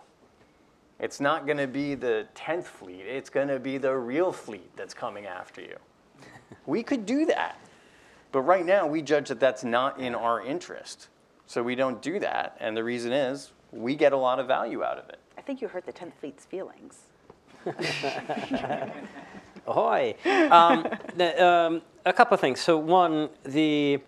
it's 1.00 1.20
not 1.20 1.46
going 1.46 1.58
to 1.58 1.68
be 1.68 1.96
the 1.96 2.28
10th 2.36 2.66
fleet, 2.66 3.02
it's 3.02 3.30
going 3.30 3.48
to 3.48 3.60
be 3.60 3.78
the 3.78 3.96
real 3.96 4.32
fleet 4.32 4.76
that's 4.76 4.94
coming 4.94 5.26
after 5.26 5.62
you. 5.62 5.78
we 6.66 6.84
could 6.84 7.06
do 7.06 7.26
that. 7.26 7.60
But 8.32 8.42
right 8.42 8.66
now, 8.66 8.88
we 8.88 9.02
judge 9.02 9.30
that 9.30 9.40
that's 9.40 9.64
not 9.64 10.00
in 10.00 10.16
our 10.16 10.42
interest. 10.42 11.08
So 11.46 11.64
we 11.64 11.76
don't 11.76 12.02
do 12.02 12.20
that. 12.20 12.58
And 12.60 12.76
the 12.76 12.84
reason 12.84 13.14
is 13.14 13.54
we 13.72 13.96
get 13.96 14.12
a 14.12 14.18
lot 14.18 14.40
of 14.40 14.48
value 14.48 14.84
out 14.84 14.98
of 14.98 15.08
it. 15.10 15.20
I 15.38 15.42
think 15.42 15.62
you 15.62 15.68
hurt 15.68 15.86
the 15.86 15.94
10th 15.94 16.14
Fleet's 16.20 16.46
feelings. 16.46 17.04
Ahoy! 19.68 20.16
Um, 20.26 20.88
um, 21.40 21.82
a 22.06 22.14
couple 22.14 22.34
of 22.34 22.40
things. 22.40 22.60
So 22.62 22.78
one, 22.78 23.30
the 23.44 24.00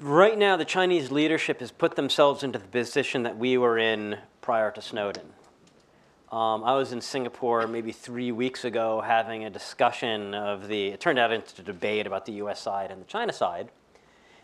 right 0.00 0.38
now 0.38 0.56
the 0.56 0.64
Chinese 0.64 1.10
leadership 1.10 1.60
has 1.60 1.70
put 1.70 1.96
themselves 1.96 2.42
into 2.42 2.58
the 2.58 2.68
position 2.68 3.24
that 3.24 3.36
we 3.36 3.58
were 3.58 3.78
in 3.78 4.18
prior 4.40 4.70
to 4.70 4.82
Snowden. 4.82 5.26
Um, 6.30 6.64
I 6.64 6.74
was 6.74 6.92
in 6.92 7.00
Singapore 7.02 7.66
maybe 7.66 7.92
three 7.92 8.32
weeks 8.32 8.64
ago 8.64 9.02
having 9.02 9.44
a 9.44 9.50
discussion 9.50 10.32
of 10.32 10.68
the. 10.68 10.88
It 10.88 11.00
turned 11.00 11.18
out 11.18 11.32
into 11.32 11.60
a 11.60 11.64
debate 11.64 12.06
about 12.06 12.24
the 12.24 12.32
U.S. 12.34 12.60
side 12.60 12.90
and 12.90 13.02
the 13.02 13.06
China 13.06 13.32
side. 13.32 13.68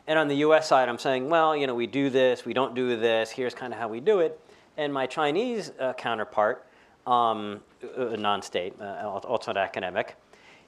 And 0.07 0.18
on 0.18 0.28
the 0.28 0.36
U.S. 0.36 0.66
side, 0.66 0.89
I'm 0.89 0.99
saying, 0.99 1.28
well, 1.28 1.55
you 1.55 1.66
know, 1.66 1.74
we 1.74 1.86
do 1.86 2.09
this, 2.09 2.45
we 2.45 2.55
don't 2.55 2.74
do 2.74 2.97
this. 2.97 3.30
Here's 3.30 3.55
kind 3.55 3.72
of 3.72 3.78
how 3.78 3.89
we 3.89 4.01
do 4.01 4.20
it. 4.20 4.41
And 4.76 4.93
my 4.93 5.07
Chinese 5.07 5.72
uh, 5.78 5.93
counterpart, 5.93 6.66
um, 7.09 7.61
a 7.96 8.16
non-state, 8.16 8.74
uh, 8.80 9.06
also 9.06 9.52
not 9.52 9.56
academic, 9.56 10.16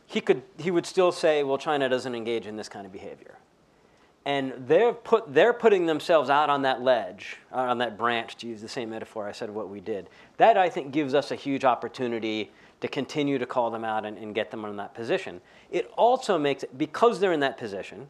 he 0.06 0.20
could 0.20 0.42
he 0.58 0.70
would 0.70 0.86
still 0.86 1.12
say, 1.12 1.42
well, 1.42 1.58
China 1.58 1.88
doesn't 1.88 2.14
engage 2.14 2.46
in 2.46 2.56
this 2.56 2.68
kind 2.68 2.86
of 2.86 2.92
behavior. 2.92 3.36
And 4.24 4.52
they're 4.66 4.92
put 4.92 5.32
they're 5.32 5.52
putting 5.52 5.86
themselves 5.86 6.28
out 6.30 6.50
on 6.50 6.62
that 6.62 6.82
ledge, 6.82 7.36
uh, 7.52 7.56
on 7.56 7.78
that 7.78 7.96
branch, 7.96 8.36
to 8.38 8.46
use 8.46 8.60
the 8.60 8.68
same 8.68 8.90
metaphor 8.90 9.28
I 9.28 9.32
said 9.32 9.50
what 9.50 9.68
we 9.68 9.80
did. 9.80 10.08
That 10.36 10.56
I 10.56 10.68
think 10.68 10.92
gives 10.92 11.14
us 11.14 11.30
a 11.30 11.36
huge 11.36 11.64
opportunity 11.64 12.50
to 12.80 12.88
continue 12.88 13.38
to 13.38 13.46
call 13.46 13.70
them 13.70 13.84
out 13.84 14.04
and, 14.04 14.16
and 14.18 14.34
get 14.34 14.50
them 14.50 14.64
in 14.64 14.76
that 14.76 14.94
position. 14.94 15.40
It 15.70 15.90
also 15.96 16.38
makes 16.38 16.62
it 16.62 16.76
because 16.76 17.20
they're 17.20 17.32
in 17.32 17.40
that 17.40 17.58
position 17.58 18.08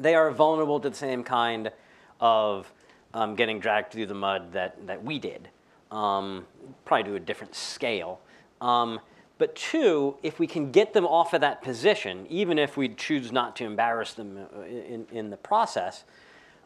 they 0.00 0.14
are 0.14 0.30
vulnerable 0.30 0.80
to 0.80 0.90
the 0.90 0.96
same 0.96 1.22
kind 1.22 1.70
of 2.20 2.72
um, 3.14 3.34
getting 3.34 3.60
dragged 3.60 3.92
through 3.92 4.06
the 4.06 4.14
mud 4.14 4.52
that, 4.52 4.86
that 4.86 5.04
we 5.04 5.18
did, 5.18 5.48
um, 5.90 6.46
probably 6.84 7.10
to 7.10 7.16
a 7.16 7.20
different 7.20 7.54
scale. 7.54 8.20
Um, 8.60 9.00
but 9.38 9.56
two, 9.56 10.16
if 10.22 10.38
we 10.38 10.46
can 10.46 10.70
get 10.70 10.92
them 10.92 11.06
off 11.06 11.32
of 11.32 11.40
that 11.40 11.62
position, 11.62 12.26
even 12.28 12.58
if 12.58 12.76
we 12.76 12.90
choose 12.90 13.32
not 13.32 13.56
to 13.56 13.64
embarrass 13.64 14.12
them 14.12 14.38
uh, 14.38 14.62
in, 14.62 15.06
in 15.10 15.30
the 15.30 15.36
process, 15.36 16.04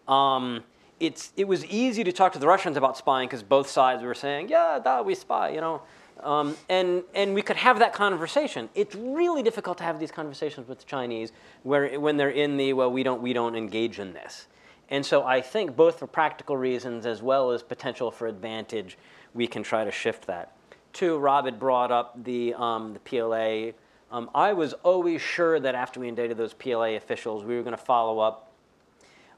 um, 0.09 0.65
it's, 0.99 1.33
it 1.37 1.47
was 1.47 1.65
easy 1.67 2.03
to 2.05 2.13
talk 2.13 2.33
to 2.33 2.39
the 2.39 2.47
Russians 2.47 2.77
about 2.77 2.97
spying 2.97 3.29
because 3.29 3.43
both 3.43 3.69
sides 3.69 4.03
were 4.03 4.15
saying, 4.15 4.49
yeah, 4.49 4.81
da, 4.83 5.03
we 5.03 5.15
spy, 5.15 5.51
you 5.51 5.61
know. 5.61 5.83
Um, 6.21 6.57
and, 6.69 7.03
and 7.15 7.35
we 7.35 7.43
could 7.43 7.57
have 7.57 7.81
that 7.81 7.93
conversation. 7.93 8.69
It's 8.75 8.95
really 8.95 9.43
difficult 9.43 9.79
to 9.79 9.85
have 9.85 9.99
these 9.99 10.13
conversations 10.13 10.69
with 10.69 10.79
the 10.79 10.85
Chinese 10.85 11.33
where, 11.65 11.99
when 12.01 12.17
they're 12.17 12.31
in 12.31 12.57
the, 12.57 12.73
well, 12.73 12.91
we 12.91 13.03
don't, 13.03 13.21
we 13.21 13.33
don't 13.33 13.57
engage 13.57 13.99
in 13.99 14.13
this. 14.13 14.47
And 14.91 15.05
so 15.05 15.25
I 15.25 15.41
think 15.41 15.77
both 15.77 15.99
for 15.99 16.07
practical 16.07 16.57
reasons 16.57 17.07
as 17.07 17.23
well 17.23 17.51
as 17.51 17.63
potential 17.63 18.11
for 18.11 18.27
advantage, 18.27 18.97
we 19.35 19.47
can 19.47 19.63
try 19.63 19.85
to 19.85 19.91
shift 19.91 20.27
that. 20.27 20.57
Two, 20.93 21.19
Rob 21.19 21.45
had 21.45 21.59
brought 21.59 21.91
up 21.91 22.23
the, 22.25 22.55
um, 22.55 22.95
the 22.95 23.01
PLA. 23.01 23.73
Um, 24.17 24.31
I 24.35 24.53
was 24.53 24.73
always 24.85 25.21
sure 25.21 25.59
that 25.59 25.75
after 25.75 25.99
we 25.99 26.09
indicted 26.09 26.37
those 26.37 26.55
PLA 26.55 26.95
officials, 26.95 27.45
we 27.45 27.57
were 27.57 27.63
going 27.63 27.77
to 27.77 27.83
follow 27.83 28.21
up 28.21 28.53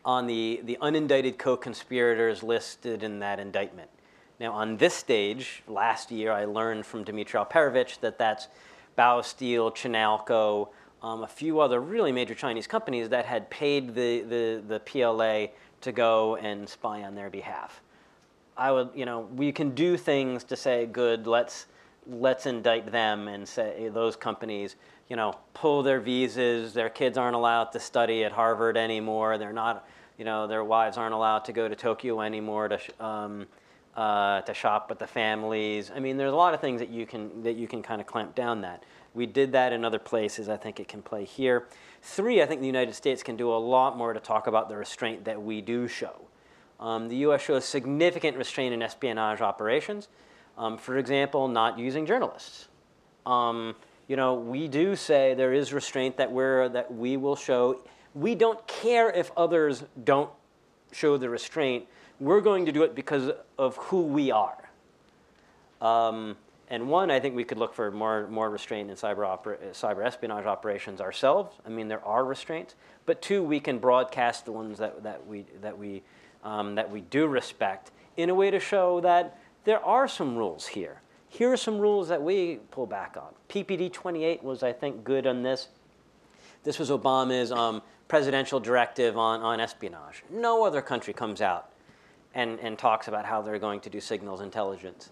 on 0.05 0.27
the, 0.27 0.61
the 0.65 0.79
unindicted 0.83 1.39
co-conspirators 1.39 2.43
listed 2.43 3.03
in 3.03 3.19
that 3.21 3.41
indictment. 3.41 3.91
Now, 4.39 4.53
on 4.53 4.77
this 4.77 4.95
stage, 4.95 5.63
last 5.67 6.11
year, 6.11 6.31
I 6.31 6.45
learned 6.45 6.85
from 6.85 7.05
Dmitri 7.05 7.41
Alperovitch 7.41 8.01
that 8.01 8.19
that's 8.19 8.49
Baosteel, 8.99 9.75
Chinalco, 9.75 10.69
um, 11.03 11.23
a 11.23 11.27
few 11.27 11.61
other 11.61 11.81
really 11.81 12.13
major 12.13 12.35
Chinese 12.35 12.67
companies 12.67 13.09
that 13.09 13.25
had 13.25 13.49
paid 13.49 13.95
the, 13.95 14.23
the, 14.23 14.63
the 14.67 14.81
PLA 14.81 15.53
to 15.81 15.93
go 15.93 16.37
and 16.37 16.69
spy 16.69 17.03
on 17.03 17.15
their 17.15 17.31
behalf. 17.31 17.81
I 18.57 18.73
would, 18.73 18.91
you 18.95 19.05
know, 19.05 19.21
we 19.35 19.53
can 19.53 19.71
do 19.75 19.97
things 19.97 20.45
to 20.45 20.57
say, 20.57 20.87
good, 20.87 21.27
let's, 21.27 21.67
let's 22.07 22.47
indict 22.47 22.91
them 22.91 23.29
and 23.29 23.47
say 23.47 23.91
those 23.93 24.17
companies, 24.17 24.77
you 25.09 25.17
know, 25.17 25.35
pull 25.55 25.83
their 25.83 26.01
visas, 26.01 26.73
their 26.73 26.89
kids 26.89 27.19
aren't 27.19 27.37
allowed 27.37 27.73
to 27.73 27.81
study 27.81 28.25
at 28.25 28.33
Harvard 28.33 28.77
anymore, 28.77 29.37
they're 29.39 29.53
not, 29.53 29.87
you 30.19 30.25
know, 30.25 30.47
their 30.47 30.65
wives 30.65 30.97
aren't 30.97 31.15
allowed 31.15 31.45
to 31.45 31.53
go 31.53 31.69
to 31.69 31.77
Tokyo 31.77 32.21
anymore 32.23 32.69
to, 32.69 33.05
um, 33.05 33.47
uh, 33.95 34.41
to 34.43 34.55
shop 34.55 34.89
with 34.89 34.99
the 34.99 35.07
families. 35.07 35.91
I 35.95 36.01
mean, 36.01 36.17
there's 36.17 36.33
a 36.33 36.37
lot 36.37 36.55
of 36.55 36.61
things 36.61 36.81
that 36.81 36.91
you 36.91 37.07
can, 37.07 37.43
that 37.43 37.57
you 37.57 37.69
can 37.69 37.83
kind 37.83 38.01
of 38.01 38.07
clamp 38.07 38.35
down 38.35 38.63
that. 38.63 38.85
We 39.15 39.27
did 39.27 39.53
that 39.53 39.73
in 39.73 39.85
other 39.85 39.99
places. 39.99 40.49
I 40.49 40.57
think 40.57 40.81
it 40.81 40.89
can 40.89 41.03
play 41.03 41.25
here. 41.25 41.67
Three, 42.03 42.43
I 42.43 42.47
think 42.47 42.61
the 42.61 42.67
United 42.67 42.95
States 42.95 43.23
can 43.23 43.37
do 43.37 43.51
a 43.51 43.57
lot 43.57 43.97
more 43.97 44.13
to 44.13 44.21
talk 44.21 44.47
about 44.47 44.69
the 44.69 44.77
restraint 44.77 45.25
that 45.25 45.43
we 45.43 45.61
do 45.61 45.89
show. 45.89 46.21
Um, 46.79 47.09
the 47.09 47.17
U.S. 47.17 47.43
shows 47.43 47.65
significant 47.65 48.37
restraint 48.37 48.75
in 48.75 48.83
espionage 48.83 49.41
operations. 49.41 50.09
Um, 50.59 50.79
for 50.79 50.99
example, 50.99 51.49
not 51.49 51.79
using 51.79 52.07
journalists. 52.07 52.69
Um, 53.25 53.75
you 54.09 54.17
know, 54.17 54.35
we 54.35 54.69
do 54.69 54.97
say 54.97 55.35
there 55.35 55.53
is 55.53 55.73
restraint 55.73 56.17
that 56.17 56.31
we're 56.31 56.69
that 56.71 56.93
we 56.93 57.17
will 57.17 57.37
show. 57.37 57.81
We 58.15 58.35
don't 58.35 58.67
care 58.67 59.11
if 59.11 59.31
others 59.37 59.85
don't 60.05 60.31
show 60.93 61.17
the 61.17 61.29
restraint. 61.29 61.87
We're 62.21 62.41
going 62.41 62.65
to 62.67 62.73
do 62.73 62.83
it 62.83 62.95
because 62.95 63.31
of 63.59 63.77
who 63.77 64.03
we 64.03 64.31
are. 64.31 64.71
Um, 65.81 66.37
and 66.69 66.89
one, 66.89 67.11
I 67.11 67.21
think 67.21 67.37
we 67.37 67.45
could 67.45 67.59
look 67.59 67.75
for 67.75 67.91
more, 67.91 68.27
more 68.27 68.51
restraint 68.51 68.91
in 68.91 68.97
cyber, 68.97 69.27
opera, 69.27 69.59
cyber 69.73 70.05
espionage 70.05 70.47
operations 70.47 71.01
ourselves. 71.01 71.57
I 71.65 71.69
mean, 71.69 71.87
there 71.87 72.05
are 72.05 72.25
restraints. 72.25 72.75
But 73.05 73.23
two, 73.23 73.43
we 73.43 73.61
can 73.61 73.79
broadcast 73.79 74.47
the 74.47 74.53
ones 74.53 74.79
that, 74.79 75.03
that, 75.05 75.27
we, 75.27 75.45
that, 75.61 75.79
we, 75.79 76.03
um, 76.47 76.77
that 76.77 76.89
we 76.91 77.01
do 77.03 77.27
respect 77.27 77.91
in 78.17 78.31
a 78.31 78.35
way 78.35 78.51
to 78.51 78.61
show 78.61 79.01
that 79.01 79.39
there 79.65 79.85
are 79.85 80.07
some 80.07 80.37
rules 80.37 80.69
here. 80.69 81.03
Here 81.29 81.53
are 81.53 81.57
some 81.57 81.79
rules 81.79 82.09
that 82.09 82.23
we 82.23 82.61
pull 82.71 82.87
back 82.87 83.17
on. 83.17 83.35
PPD 83.49 83.93
28 83.93 84.43
was, 84.45 84.63
I 84.63 84.73
think, 84.73 85.03
good 85.03 85.27
on 85.27 85.43
this. 85.43 85.69
This 86.63 86.79
was 86.79 86.91
Obama's 86.91 87.51
um, 87.51 87.83
presidential 88.07 88.61
directive 88.61 89.19
on, 89.19 89.41
on 89.41 89.59
espionage. 89.59 90.23
No 90.31 90.65
other 90.65 90.81
country 90.81 91.13
comes 91.13 91.43
out 91.43 91.73
and, 92.33 92.61
and 92.61 92.79
talks 92.79 93.09
about 93.09 93.27
how 93.27 93.43
they're 93.43 93.59
going 93.59 93.81
to 93.81 93.91
do 93.91 94.01
signals 94.01 94.41
intelligence. 94.41 95.11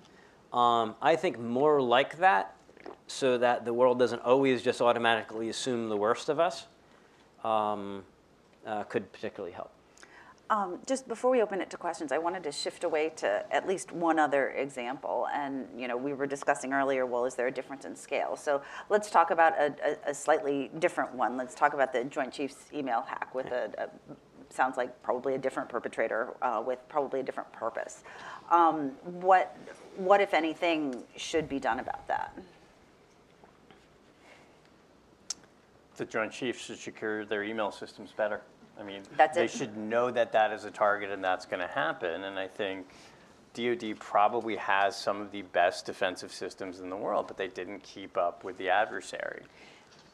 Um, 0.52 0.94
I 1.02 1.16
think 1.16 1.38
more 1.38 1.82
like 1.82 2.18
that, 2.18 2.54
so 3.08 3.38
that 3.38 3.64
the 3.64 3.72
world 3.72 3.98
doesn't 3.98 4.20
always 4.20 4.62
just 4.62 4.80
automatically 4.80 5.48
assume 5.48 5.88
the 5.88 5.96
worst 5.96 6.28
of 6.28 6.38
us, 6.38 6.66
um, 7.42 8.04
uh, 8.64 8.84
could 8.84 9.10
particularly 9.12 9.52
help. 9.52 9.73
Um, 10.54 10.78
just 10.86 11.08
before 11.08 11.32
we 11.32 11.42
open 11.42 11.60
it 11.60 11.68
to 11.70 11.76
questions, 11.76 12.12
I 12.12 12.18
wanted 12.18 12.44
to 12.44 12.52
shift 12.52 12.84
away 12.84 13.10
to 13.16 13.44
at 13.50 13.66
least 13.66 13.90
one 13.90 14.20
other 14.20 14.50
example. 14.50 15.26
And 15.34 15.66
you 15.76 15.88
know, 15.88 15.96
we 15.96 16.12
were 16.12 16.26
discussing 16.26 16.72
earlier. 16.72 17.06
Well, 17.06 17.24
is 17.24 17.34
there 17.34 17.48
a 17.48 17.50
difference 17.50 17.84
in 17.84 17.96
scale? 17.96 18.36
So 18.36 18.62
let's 18.88 19.10
talk 19.10 19.32
about 19.32 19.54
a, 19.54 19.74
a, 19.84 20.10
a 20.10 20.14
slightly 20.14 20.70
different 20.78 21.12
one. 21.12 21.36
Let's 21.36 21.56
talk 21.56 21.74
about 21.74 21.92
the 21.92 22.04
Joint 22.04 22.32
Chiefs 22.32 22.66
email 22.72 23.02
hack 23.02 23.34
with 23.34 23.46
a, 23.46 23.72
a 23.76 24.14
sounds 24.48 24.76
like 24.76 25.02
probably 25.02 25.34
a 25.34 25.38
different 25.38 25.68
perpetrator 25.68 26.34
uh, 26.40 26.62
with 26.64 26.78
probably 26.88 27.18
a 27.18 27.22
different 27.24 27.52
purpose. 27.52 28.04
Um, 28.48 28.92
what, 29.02 29.56
what, 29.96 30.20
if 30.20 30.32
anything, 30.32 31.02
should 31.16 31.48
be 31.48 31.58
done 31.58 31.80
about 31.80 32.06
that? 32.06 32.38
The 35.96 36.04
Joint 36.04 36.30
Chiefs 36.30 36.66
should 36.66 36.78
secure 36.78 37.24
their 37.24 37.42
email 37.42 37.72
systems 37.72 38.12
better. 38.16 38.42
I 38.78 38.82
mean, 38.82 39.02
That's 39.16 39.36
they 39.36 39.44
it? 39.44 39.50
should 39.50 39.76
know 39.76 40.10
that 40.10 40.32
that 40.32 40.52
is 40.52 40.64
a 40.64 40.70
target 40.70 41.10
and 41.10 41.22
that's 41.22 41.46
going 41.46 41.60
to 41.60 41.72
happen. 41.72 42.24
And 42.24 42.38
I 42.38 42.48
think 42.48 42.86
DoD 43.54 43.98
probably 44.00 44.56
has 44.56 44.96
some 44.96 45.20
of 45.20 45.30
the 45.30 45.42
best 45.42 45.86
defensive 45.86 46.32
systems 46.32 46.80
in 46.80 46.90
the 46.90 46.96
world, 46.96 47.28
but 47.28 47.36
they 47.36 47.48
didn't 47.48 47.82
keep 47.82 48.16
up 48.16 48.42
with 48.42 48.58
the 48.58 48.68
adversary. 48.68 49.42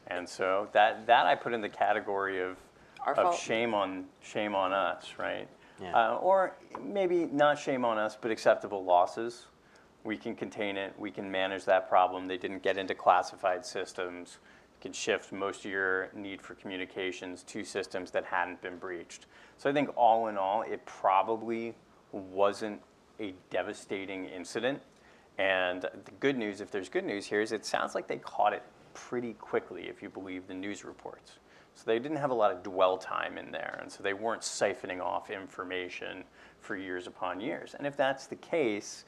And 0.07 0.27
so 0.27 0.67
that 0.73 1.07
that 1.07 1.25
I 1.25 1.35
put 1.35 1.53
in 1.53 1.61
the 1.61 1.69
category 1.69 2.41
of 2.41 2.57
Our 3.05 3.13
of 3.13 3.23
fault. 3.23 3.35
shame 3.39 3.73
on 3.73 4.05
shame 4.21 4.55
on 4.55 4.73
us, 4.73 5.13
right? 5.17 5.47
Yeah. 5.81 5.95
Uh, 5.95 6.15
or 6.17 6.55
maybe 6.79 7.25
not 7.25 7.57
shame 7.57 7.83
on 7.85 7.97
us, 7.97 8.17
but 8.19 8.29
acceptable 8.29 8.83
losses. 8.83 9.47
We 10.03 10.17
can 10.17 10.35
contain 10.35 10.77
it. 10.77 10.93
We 10.97 11.11
can 11.11 11.29
manage 11.31 11.65
that 11.65 11.87
problem. 11.89 12.27
They 12.27 12.37
didn't 12.37 12.61
get 12.63 12.77
into 12.77 12.93
classified 12.93 13.65
systems. 13.65 14.37
Can 14.81 14.93
shift 14.93 15.31
most 15.31 15.63
of 15.63 15.71
your 15.71 16.09
need 16.15 16.41
for 16.41 16.55
communications 16.55 17.43
to 17.43 17.63
systems 17.63 18.09
that 18.11 18.25
hadn't 18.25 18.61
been 18.61 18.77
breached. 18.77 19.27
So 19.57 19.69
I 19.69 19.73
think 19.73 19.89
all 19.95 20.27
in 20.27 20.37
all, 20.37 20.63
it 20.63 20.83
probably 20.85 21.75
wasn't 22.11 22.81
a 23.19 23.35
devastating 23.51 24.25
incident. 24.25 24.81
And 25.37 25.83
the 25.83 26.11
good 26.19 26.37
news, 26.37 26.61
if 26.61 26.71
there's 26.71 26.89
good 26.89 27.05
news 27.05 27.27
here, 27.27 27.41
is 27.41 27.51
it 27.51 27.65
sounds 27.65 27.93
like 27.93 28.07
they 28.07 28.17
caught 28.17 28.53
it 28.53 28.63
pretty 28.93 29.33
quickly, 29.33 29.87
if 29.87 30.01
you 30.01 30.09
believe 30.09 30.47
the 30.47 30.53
news 30.53 30.83
reports. 30.83 31.37
So 31.75 31.83
they 31.85 31.99
didn't 31.99 32.17
have 32.17 32.31
a 32.31 32.35
lot 32.35 32.51
of 32.51 32.63
dwell 32.63 32.97
time 32.97 33.37
in 33.37 33.51
there, 33.51 33.79
and 33.81 33.91
so 33.91 34.03
they 34.03 34.13
weren't 34.13 34.41
siphoning 34.41 34.99
off 34.99 35.29
information 35.29 36.23
for 36.59 36.75
years 36.75 37.07
upon 37.07 37.39
years. 37.39 37.75
And 37.77 37.87
if 37.87 37.95
that's 37.95 38.27
the 38.27 38.35
case, 38.35 39.05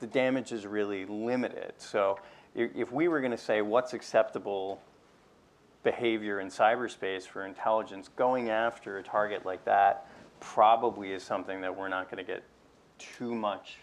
the 0.00 0.06
damage 0.06 0.52
is 0.52 0.66
really 0.66 1.04
limited. 1.06 1.74
So 1.76 2.18
if 2.54 2.90
we 2.92 3.08
were 3.08 3.20
going 3.20 3.32
to 3.32 3.36
say 3.36 3.62
what's 3.62 3.92
acceptable 3.92 4.80
behavior 5.82 6.40
in 6.40 6.48
cyberspace 6.48 7.22
for 7.26 7.46
intelligence, 7.46 8.08
going 8.16 8.50
after 8.50 8.98
a 8.98 9.02
target 9.02 9.46
like 9.46 9.64
that 9.64 10.06
probably 10.40 11.12
is 11.12 11.22
something 11.22 11.60
that 11.60 11.76
we're 11.76 11.88
not 11.88 12.10
going 12.10 12.24
to 12.24 12.32
get 12.32 12.42
too 12.98 13.34
much 13.34 13.78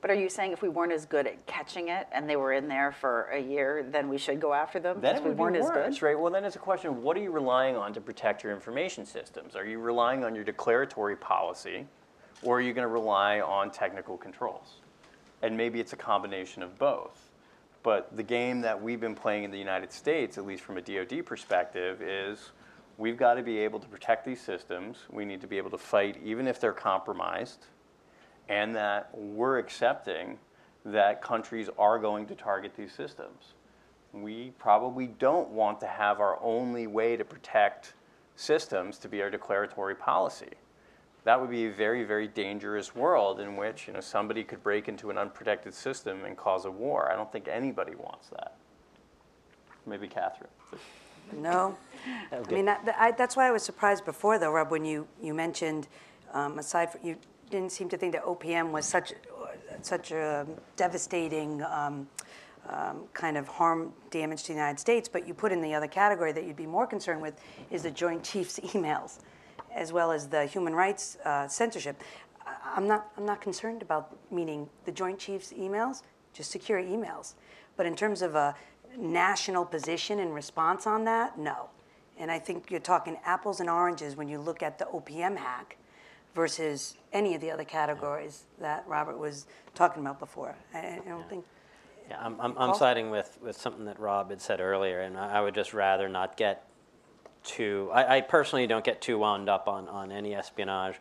But 0.00 0.10
are 0.10 0.14
you 0.14 0.28
saying 0.28 0.52
if 0.52 0.62
we 0.62 0.68
weren't 0.68 0.92
as 0.92 1.06
good 1.06 1.26
at 1.26 1.44
catching 1.46 1.88
it 1.88 2.06
and 2.12 2.28
they 2.28 2.36
were 2.36 2.52
in 2.52 2.68
there 2.68 2.92
for 2.92 3.22
a 3.32 3.40
year, 3.40 3.84
then 3.90 4.08
we 4.08 4.18
should 4.18 4.40
go 4.40 4.52
after 4.52 4.78
them 4.78 5.00
Then 5.00 5.24
we 5.24 5.30
weren't 5.30 5.54
be 5.54 5.60
as 5.60 5.66
worse, 5.66 5.98
good? 5.98 6.06
right? 6.06 6.18
Well, 6.18 6.32
then 6.32 6.44
it's 6.44 6.56
a 6.56 6.60
question 6.60 6.90
of 6.90 6.98
what 6.98 7.16
are 7.16 7.20
you 7.20 7.30
relying 7.32 7.76
on 7.76 7.92
to 7.94 8.00
protect 8.00 8.44
your 8.44 8.52
information 8.52 9.04
systems? 9.06 9.56
Are 9.56 9.64
you 9.64 9.78
relying 9.78 10.24
on 10.24 10.34
your 10.34 10.44
declaratory 10.44 11.16
policy, 11.16 11.86
or 12.42 12.58
are 12.58 12.60
you 12.60 12.72
going 12.72 12.86
to 12.86 12.92
rely 12.92 13.40
on 13.40 13.70
technical 13.70 14.16
controls? 14.16 14.76
And 15.42 15.56
maybe 15.56 15.80
it's 15.80 15.92
a 15.92 15.96
combination 15.96 16.62
of 16.62 16.78
both. 16.78 17.30
But 17.86 18.16
the 18.16 18.24
game 18.24 18.62
that 18.62 18.82
we've 18.82 18.98
been 18.98 19.14
playing 19.14 19.44
in 19.44 19.52
the 19.52 19.60
United 19.60 19.92
States, 19.92 20.38
at 20.38 20.44
least 20.44 20.64
from 20.64 20.76
a 20.76 20.82
DoD 20.82 21.24
perspective, 21.24 22.02
is 22.02 22.50
we've 22.98 23.16
got 23.16 23.34
to 23.34 23.44
be 23.44 23.58
able 23.58 23.78
to 23.78 23.86
protect 23.86 24.24
these 24.24 24.40
systems. 24.40 24.96
We 25.08 25.24
need 25.24 25.40
to 25.42 25.46
be 25.46 25.56
able 25.56 25.70
to 25.70 25.78
fight 25.78 26.18
even 26.24 26.48
if 26.48 26.60
they're 26.60 26.72
compromised 26.72 27.66
and 28.48 28.74
that 28.74 29.16
we're 29.16 29.58
accepting 29.58 30.36
that 30.84 31.22
countries 31.22 31.70
are 31.78 32.00
going 32.00 32.26
to 32.26 32.34
target 32.34 32.72
these 32.76 32.92
systems. 32.92 33.54
We 34.12 34.50
probably 34.58 35.06
don't 35.06 35.50
want 35.50 35.78
to 35.78 35.86
have 35.86 36.18
our 36.18 36.42
only 36.42 36.88
way 36.88 37.16
to 37.16 37.24
protect 37.24 37.94
systems 38.34 38.98
to 38.98 39.08
be 39.08 39.22
our 39.22 39.30
declaratory 39.30 39.94
policy. 39.94 40.50
That 41.26 41.40
would 41.40 41.50
be 41.50 41.66
a 41.66 41.72
very, 41.72 42.04
very 42.04 42.28
dangerous 42.28 42.94
world 42.94 43.40
in 43.40 43.56
which 43.56 43.88
you 43.88 43.92
know, 43.92 44.00
somebody 44.00 44.44
could 44.44 44.62
break 44.62 44.86
into 44.86 45.10
an 45.10 45.18
unprotected 45.18 45.74
system 45.74 46.24
and 46.24 46.36
cause 46.36 46.66
a 46.66 46.70
war. 46.70 47.10
I 47.10 47.16
don't 47.16 47.32
think 47.32 47.48
anybody 47.48 47.96
wants 47.96 48.28
that. 48.28 48.54
Maybe 49.86 50.06
Catherine. 50.06 50.50
No. 51.32 51.76
I 52.32 52.52
mean, 52.52 52.66
that, 52.66 52.86
that- 52.86 52.94
I, 52.96 53.10
that's 53.10 53.34
why 53.34 53.48
I 53.48 53.50
was 53.50 53.64
surprised 53.64 54.04
before, 54.04 54.38
though, 54.38 54.52
Rob, 54.52 54.70
when 54.70 54.84
you, 54.84 55.08
you 55.20 55.34
mentioned, 55.34 55.88
um, 56.32 56.60
aside 56.60 56.92
from, 56.92 57.00
you 57.04 57.16
didn't 57.50 57.72
seem 57.72 57.88
to 57.88 57.96
think 57.96 58.12
that 58.12 58.24
OPM 58.24 58.70
was 58.70 58.86
such, 58.86 59.12
such 59.82 60.12
a 60.12 60.46
devastating 60.76 61.60
um, 61.64 62.06
um, 62.68 63.02
kind 63.14 63.36
of 63.36 63.48
harm, 63.48 63.92
damage 64.12 64.42
to 64.42 64.48
the 64.48 64.54
United 64.54 64.78
States, 64.78 65.08
but 65.08 65.26
you 65.26 65.34
put 65.34 65.50
in 65.50 65.60
the 65.60 65.74
other 65.74 65.88
category 65.88 66.30
that 66.30 66.44
you'd 66.44 66.54
be 66.54 66.66
more 66.66 66.86
concerned 66.86 67.20
with 67.20 67.34
is 67.72 67.82
the 67.82 67.90
Joint 67.90 68.22
Chiefs 68.22 68.60
emails, 68.62 69.18
as 69.76 69.92
well 69.92 70.10
as 70.10 70.28
the 70.28 70.46
human 70.46 70.74
rights 70.74 71.18
uh, 71.24 71.46
censorship. 71.46 72.02
I'm 72.74 72.88
not, 72.88 73.10
I'm 73.16 73.26
not 73.26 73.40
concerned 73.40 73.82
about, 73.82 74.16
meaning 74.30 74.68
the 74.84 74.92
Joint 74.92 75.18
Chiefs 75.18 75.52
emails, 75.52 76.02
just 76.32 76.50
secure 76.50 76.80
emails. 76.80 77.34
But 77.76 77.86
in 77.86 77.94
terms 77.94 78.22
of 78.22 78.34
a 78.34 78.54
national 78.96 79.64
position 79.64 80.18
and 80.20 80.34
response 80.34 80.86
on 80.86 81.04
that, 81.04 81.38
no. 81.38 81.68
And 82.18 82.30
I 82.30 82.38
think 82.38 82.70
you're 82.70 82.80
talking 82.80 83.18
apples 83.24 83.60
and 83.60 83.68
oranges 83.68 84.16
when 84.16 84.28
you 84.28 84.38
look 84.38 84.62
at 84.62 84.78
the 84.78 84.86
OPM 84.86 85.36
hack 85.36 85.76
versus 86.34 86.96
any 87.12 87.34
of 87.34 87.40
the 87.40 87.50
other 87.50 87.64
categories 87.64 88.44
that 88.60 88.84
Robert 88.86 89.18
was 89.18 89.46
talking 89.74 90.02
about 90.02 90.18
before. 90.18 90.54
I, 90.74 90.78
I 90.78 91.02
don't 91.06 91.28
think, 91.28 91.44
Yeah, 92.08 92.18
I'm, 92.20 92.40
I'm, 92.40 92.56
I'm 92.56 92.74
siding 92.74 93.10
with, 93.10 93.38
with 93.42 93.58
something 93.58 93.84
that 93.86 93.98
Rob 93.98 94.30
had 94.30 94.40
said 94.40 94.60
earlier, 94.60 95.00
and 95.00 95.18
I 95.18 95.38
I 95.38 95.40
would 95.40 95.54
just 95.54 95.74
rather 95.74 96.08
not 96.08 96.36
get 96.36 96.66
too. 97.46 97.90
I, 97.92 98.18
I 98.18 98.20
personally 98.20 98.66
don't 98.66 98.84
get 98.84 99.00
too 99.00 99.18
wound 99.18 99.48
up 99.48 99.68
on, 99.68 99.88
on 99.88 100.12
any 100.12 100.34
espionage. 100.34 100.96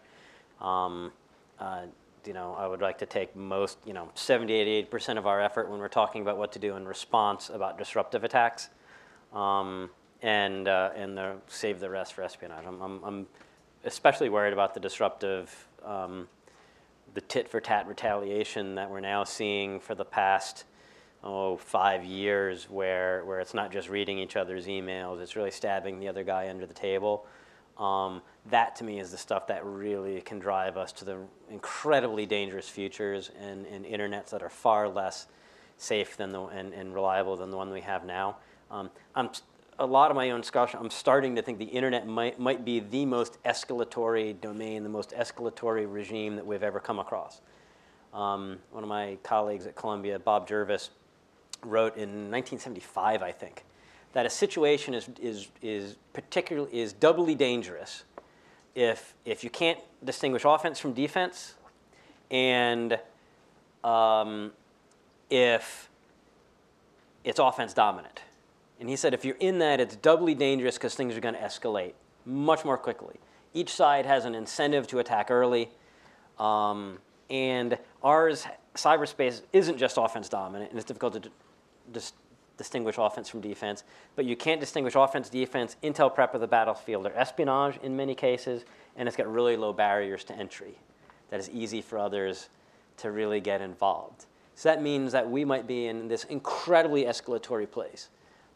Um, 0.62 1.12
uh, 1.60 1.82
you 2.26 2.34
know, 2.34 2.56
I 2.58 2.68
would 2.68 2.82
like 2.82 2.98
to 3.00 3.06
take 3.06 3.36
most, 3.36 3.78
you 3.86 3.94
know, 3.94 4.10
70, 4.16 4.54
88 4.54 4.92
percent 4.92 5.20
of 5.20 5.28
our 5.28 5.42
effort 5.42 5.70
when 5.70 5.80
we're 5.80 5.88
talking 5.88 6.22
about 6.22 6.38
what 6.38 6.52
to 6.54 6.60
do 6.60 6.76
in 6.76 6.88
response 6.88 7.50
about 7.50 7.78
disruptive 7.78 8.24
attacks, 8.24 8.70
um, 9.34 9.90
and 10.22 10.68
uh, 10.68 10.92
and 10.96 11.18
the, 11.18 11.36
save 11.48 11.80
the 11.80 11.90
rest 11.90 12.14
for 12.14 12.24
espionage. 12.24 12.66
I'm, 12.66 12.82
I'm, 12.82 13.04
I'm 13.04 13.28
especially 13.84 14.30
worried 14.30 14.54
about 14.54 14.74
the 14.74 14.80
disruptive, 14.80 15.68
um, 15.84 16.28
the 17.14 17.22
tit 17.22 17.48
for 17.48 17.60
tat 17.60 17.88
retaliation 17.88 18.76
that 18.76 18.90
we're 18.90 19.02
now 19.02 19.24
seeing 19.24 19.80
for 19.80 19.94
the 19.94 20.06
past 20.06 20.66
oh, 21.26 21.58
five 21.58 22.06
years 22.06 22.70
where, 22.70 23.26
where 23.26 23.40
it's 23.40 23.56
not 23.56 23.72
just 23.72 23.90
reading 23.90 24.20
each 24.20 24.36
other's 24.36 24.68
emails, 24.68 25.20
it's 25.20 25.36
really 25.36 25.52
stabbing 25.52 26.00
the 26.00 26.08
other 26.08 26.24
guy 26.24 26.50
under 26.50 26.66
the 26.68 26.74
table. 26.74 27.26
Um, 27.78 28.22
that 28.46 28.76
to 28.78 28.84
me 28.84 29.00
is 29.00 29.12
the 29.12 29.18
stuff 29.18 29.48
that 29.48 29.66
really 29.66 30.22
can 30.22 30.40
drive 30.40 30.78
us 30.78 30.94
to 30.94 31.06
the 31.06 31.18
incredibly 31.50 32.26
dangerous 32.26 32.70
futures 32.70 33.32
and, 33.42 33.66
and 33.66 33.86
internets 33.86 34.30
that 34.30 34.44
are 34.44 34.50
far 34.50 34.88
less 34.88 35.28
safe 35.78 36.16
than 36.16 36.32
the, 36.32 36.42
and, 36.44 36.74
and 36.74 36.94
reliable 36.94 37.36
than 37.36 37.50
the 37.50 37.58
one 37.58 37.72
we 37.72 37.82
have 37.82 38.06
now. 38.06 38.38
Um, 38.72 38.90
I'm, 39.16 39.30
a 39.78 39.86
lot 39.86 40.10
of 40.10 40.16
my 40.16 40.30
own 40.30 40.42
scholarship, 40.44 40.80
I'm 40.80 40.90
starting 40.90 41.36
to 41.36 41.42
think 41.42 41.58
the 41.58 41.66
internet 41.66 42.08
might, 42.08 42.40
might 42.40 42.64
be 42.64 42.80
the 42.80 43.06
most 43.06 43.44
escalatory 43.44 44.40
domain, 44.40 44.84
the 44.84 44.90
most 44.90 45.10
escalatory 45.10 45.92
regime 45.92 46.36
that 46.38 46.46
we've 46.46 46.64
ever 46.64 46.80
come 46.80 47.00
across. 47.00 47.42
Um, 48.14 48.60
one 48.72 48.84
of 48.84 48.90
my 48.90 49.18
colleagues 49.24 49.66
at 49.66 49.76
Columbia, 49.76 50.18
Bob 50.18 50.48
Jervis, 50.48 50.92
wrote 51.66 51.96
in 51.96 52.32
1975, 52.32 53.22
I 53.22 53.32
think, 53.32 53.64
that 54.14 54.26
a 54.26 54.30
situation 54.30 54.94
is, 54.94 55.10
is, 55.22 55.48
is 55.62 55.96
particularly 56.14 56.78
is 56.78 56.94
doubly 56.94 57.36
dangerous 57.36 58.04
if, 58.74 59.14
if 59.26 59.44
you 59.44 59.50
can't 59.50 59.80
distinguish 60.04 60.44
offense 60.46 60.80
from 60.80 60.94
defense 60.94 61.56
and 62.32 63.00
um, 63.84 64.52
if 65.30 65.90
it's 67.24 67.40
offense 67.40 67.74
dominant. 67.74 68.22
And 68.80 68.90
he 68.90 68.96
said 68.96 69.14
if 69.14 69.26
you're 69.26 69.38
in 69.38 69.60
that, 69.60 69.80
it's 69.80 69.96
doubly 69.96 70.36
dangerous 70.36 70.76
because 70.76 70.96
things 70.96 71.16
are 71.16 71.22
going 71.22 71.36
to 71.36 71.42
escalate 71.42 71.94
much 72.26 72.66
more 72.66 72.78
quickly. 72.78 73.16
Each 73.54 73.74
side 73.74 74.06
has 74.06 74.26
an 74.26 74.36
incentive 74.36 74.88
to 74.88 75.00
attack 75.00 75.32
early. 75.32 75.70
Um, 76.38 77.00
and 77.30 77.78
ours, 78.04 78.46
cyberspace, 78.76 79.42
isn't 79.54 79.78
just 79.78 79.98
offense 79.98 80.30
dominant, 80.30 80.72
and 80.72 80.80
it's 80.80 80.88
difficult 80.88 81.22
to 81.24 81.30
dis- 81.92 82.14
distinguish 82.58 82.96
offense 82.98 83.30
from 83.30 83.42
defense. 83.42 83.84
But 84.16 84.26
you 84.26 84.36
can't 84.36 84.60
distinguish 84.60 84.96
offense, 84.96 85.30
defense, 85.30 85.76
intel 85.84 86.14
prep 86.14 86.34
of 86.34 86.42
the 86.42 86.48
battlefield, 86.48 87.06
or 87.06 87.14
espionage 87.16 87.78
in 87.84 87.96
many 87.96 88.16
cases, 88.16 88.66
and 88.96 89.08
it's 89.08 89.18
got 89.18 89.32
really 89.32 89.58
low 89.58 89.74
barriers 89.74 90.24
to 90.26 90.34
entry 90.36 90.78
that 91.30 91.40
is 91.40 91.50
easy 91.50 91.82
for 91.82 91.98
others 91.98 92.50
to 92.98 93.12
really 93.12 93.42
get 93.42 93.62
involved. 93.62 94.26
So 94.56 94.70
that 94.70 94.82
means 94.82 95.12
that 95.12 95.30
we 95.30 95.44
might 95.44 95.68
be 95.68 95.88
in 95.88 96.08
this 96.08 96.24
incredibly 96.26 97.06
escalatory 97.06 97.70
place. 97.70 98.10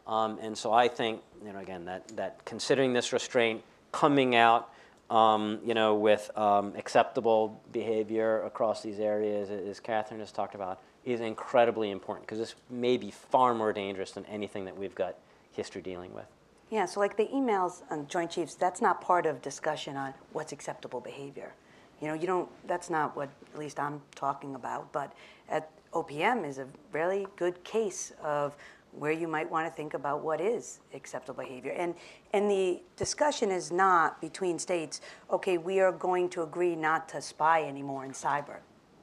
Um, 0.06 0.38
and 0.40 0.56
so 0.56 0.72
I 0.72 0.88
think, 0.88 1.20
you 1.44 1.52
know, 1.52 1.58
again, 1.58 1.84
that, 1.84 2.08
that 2.16 2.44
considering 2.44 2.92
this 2.92 3.12
restraint, 3.12 3.62
coming 3.92 4.34
out, 4.34 4.72
um, 5.10 5.58
you 5.64 5.74
know, 5.74 5.94
with 5.94 6.30
um, 6.38 6.72
acceptable 6.76 7.60
behavior 7.72 8.42
across 8.44 8.82
these 8.82 8.98
areas, 8.98 9.50
as 9.50 9.78
Catherine 9.78 10.20
has 10.20 10.32
talked 10.32 10.54
about, 10.54 10.80
is 11.04 11.20
incredibly 11.20 11.90
important 11.90 12.26
because 12.26 12.38
this 12.38 12.54
may 12.68 12.96
be 12.96 13.10
far 13.10 13.54
more 13.54 13.72
dangerous 13.72 14.12
than 14.12 14.24
anything 14.26 14.64
that 14.64 14.76
we've 14.76 14.94
got 14.94 15.16
history 15.52 15.82
dealing 15.82 16.12
with. 16.14 16.26
Yeah, 16.70 16.84
so 16.86 17.00
like 17.00 17.16
the 17.16 17.26
emails 17.26 17.82
on 17.90 18.06
Joint 18.06 18.30
Chiefs, 18.30 18.54
that's 18.54 18.80
not 18.80 19.00
part 19.00 19.26
of 19.26 19.42
discussion 19.42 19.96
on 19.96 20.14
what's 20.32 20.52
acceptable 20.52 21.00
behavior. 21.00 21.52
You 22.00 22.08
know, 22.08 22.14
you 22.14 22.26
don't, 22.26 22.48
that's 22.66 22.88
not 22.88 23.16
what 23.16 23.28
at 23.52 23.58
least 23.58 23.80
I'm 23.80 24.00
talking 24.14 24.54
about, 24.54 24.92
but 24.92 25.12
at 25.48 25.70
OPM 25.92 26.46
is 26.46 26.58
a 26.58 26.66
really 26.92 27.26
good 27.36 27.62
case 27.64 28.12
of 28.22 28.56
where 28.92 29.12
you 29.12 29.28
might 29.28 29.50
want 29.50 29.66
to 29.66 29.72
think 29.72 29.94
about 29.94 30.22
what 30.22 30.40
is 30.40 30.80
acceptable 30.94 31.42
behavior. 31.42 31.72
And, 31.72 31.94
and 32.32 32.50
the 32.50 32.82
discussion 32.96 33.50
is 33.50 33.70
not 33.70 34.20
between 34.20 34.58
states, 34.58 35.00
okay, 35.30 35.58
we 35.58 35.80
are 35.80 35.92
going 35.92 36.28
to 36.30 36.42
agree 36.42 36.74
not 36.74 37.08
to 37.10 37.20
spy 37.20 37.64
anymore 37.64 38.04
in 38.04 38.12
cyber. 38.12 38.58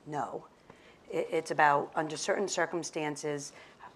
No. 0.06 0.46
It, 1.12 1.28
it's 1.32 1.52
about, 1.52 1.92
under 1.96 2.18
certain 2.18 2.48
circumstances, 2.48 3.54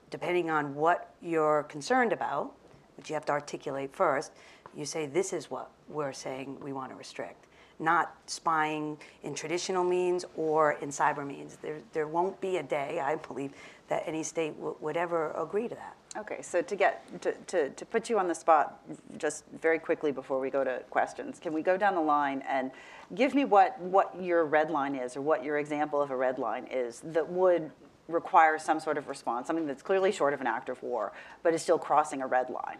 depending 0.09 0.49
on 0.49 0.75
what 0.75 1.13
you're 1.21 1.63
concerned 1.63 2.13
about, 2.13 2.51
which 2.97 3.09
you 3.09 3.13
have 3.13 3.25
to 3.25 3.31
articulate 3.31 3.95
first, 3.95 4.31
you 4.75 4.85
say, 4.85 5.05
this 5.05 5.33
is 5.33 5.51
what 5.51 5.71
we're 5.87 6.13
saying 6.13 6.57
we 6.61 6.73
want 6.73 6.91
to 6.91 6.95
restrict. 6.95 7.45
Not 7.79 8.15
spying 8.27 8.97
in 9.23 9.33
traditional 9.33 9.83
means 9.83 10.23
or 10.35 10.73
in 10.73 10.89
cyber 10.89 11.25
means. 11.25 11.57
There, 11.61 11.79
there 11.93 12.07
won't 12.07 12.39
be 12.39 12.57
a 12.57 12.63
day, 12.63 12.99
I 12.99 13.15
believe, 13.15 13.51
that 13.87 14.03
any 14.05 14.23
state 14.23 14.55
w- 14.57 14.75
would 14.79 14.97
ever 14.97 15.31
agree 15.31 15.67
to 15.67 15.75
that. 15.75 15.95
Okay, 16.17 16.41
so 16.41 16.61
to 16.61 16.75
get, 16.75 17.21
to, 17.21 17.31
to, 17.47 17.69
to 17.69 17.85
put 17.85 18.09
you 18.09 18.19
on 18.19 18.27
the 18.27 18.35
spot, 18.35 18.81
just 19.17 19.45
very 19.61 19.79
quickly 19.79 20.11
before 20.11 20.41
we 20.41 20.49
go 20.49 20.63
to 20.63 20.83
questions, 20.89 21.39
can 21.39 21.53
we 21.53 21.61
go 21.61 21.77
down 21.77 21.95
the 21.95 22.01
line 22.01 22.43
and 22.49 22.69
give 23.15 23.33
me 23.33 23.45
what, 23.45 23.79
what 23.79 24.21
your 24.21 24.45
red 24.45 24.69
line 24.69 24.95
is, 24.95 25.15
or 25.15 25.21
what 25.21 25.41
your 25.41 25.57
example 25.57 26.01
of 26.01 26.11
a 26.11 26.15
red 26.15 26.37
line 26.37 26.67
is 26.69 27.01
that 27.05 27.29
would 27.29 27.71
require 28.09 28.59
some 28.59 28.79
sort 28.81 28.97
of 28.97 29.07
response, 29.07 29.47
something 29.47 29.65
that's 29.65 29.81
clearly 29.81 30.11
short 30.11 30.33
of 30.33 30.41
an 30.41 30.47
act 30.47 30.67
of 30.67 30.81
war, 30.83 31.13
but 31.43 31.53
is 31.53 31.61
still 31.61 31.79
crossing 31.79 32.21
a 32.21 32.27
red 32.27 32.49
line? 32.49 32.77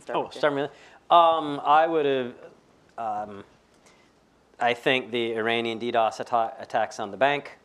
Start 0.00 0.16
Oh, 0.16 0.30
start 0.30 0.54
with 0.54 0.70
um, 1.10 1.60
I 1.62 1.86
would 1.86 2.06
have. 2.06 2.34
Um, 2.96 3.44
I 4.58 4.72
think 4.74 5.10
the 5.10 5.34
Iranian 5.34 5.78
DDoS 5.78 6.20
atta- 6.20 6.54
attacks 6.58 6.98
on 7.00 7.10
the 7.10 7.16
bank, 7.16 7.58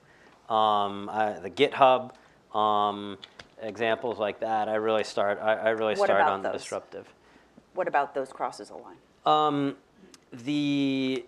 um, 0.50 1.10
uh, 1.10 1.40
the 1.40 1.50
GitHub, 1.50 2.12
um, 2.54 3.18
examples 3.62 4.20
like 4.20 4.40
that. 4.42 4.70
I 4.70 4.76
really 4.76 5.04
start. 5.04 5.40
I, 5.42 5.54
I 5.54 5.70
really 5.70 5.96
What 5.96 6.08
start 6.08 6.22
about 6.22 6.32
on 6.34 6.42
the 6.42 6.52
those? 6.52 6.62
disruptive. 6.62 7.08
What 7.74 7.88
about 7.88 8.14
those 8.14 8.32
crosses 8.32 8.70
a 8.70 8.76
line? 8.76 8.98
Um, 9.26 9.76
the 10.32 11.26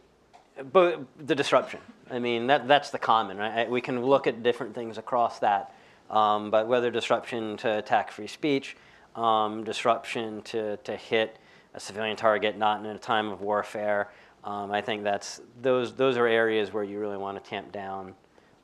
but 0.72 1.02
the 1.18 1.36
disruption. 1.36 1.80
I 2.12 2.20
mean, 2.20 2.48
that 2.48 2.68
that's 2.68 2.90
the 2.90 2.98
common, 2.98 3.38
right? 3.38 3.70
We 3.70 3.82
can 3.82 4.04
look 4.04 4.28
at 4.28 4.44
different 4.44 4.74
things 4.76 4.98
across 4.98 5.40
that, 5.40 5.74
um, 6.10 6.50
but 6.50 6.68
whether 6.68 6.90
disruption 6.92 7.56
to 7.58 7.78
attack 7.78 8.12
free 8.12 8.28
speech, 8.28 8.76
um, 9.16 9.64
disruption 9.64 10.42
to 10.44 10.78
to 10.78 10.96
hit 10.96 11.38
a 11.74 11.80
civilian 11.80 12.18
target 12.18 12.58
not 12.58 12.80
in 12.80 12.88
a 12.88 12.98
time 12.98 13.30
of 13.30 13.42
warfare, 13.42 14.10
um, 14.44 14.72
I 14.72 14.82
think 14.82 15.04
that's 15.04 15.42
those 15.62 15.94
those 15.94 16.18
are 16.18 16.28
areas 16.28 16.74
where 16.74 16.84
you 16.84 17.00
really 17.00 17.18
want 17.18 17.42
to 17.42 17.48
tamp 17.50 17.72
down, 17.72 18.16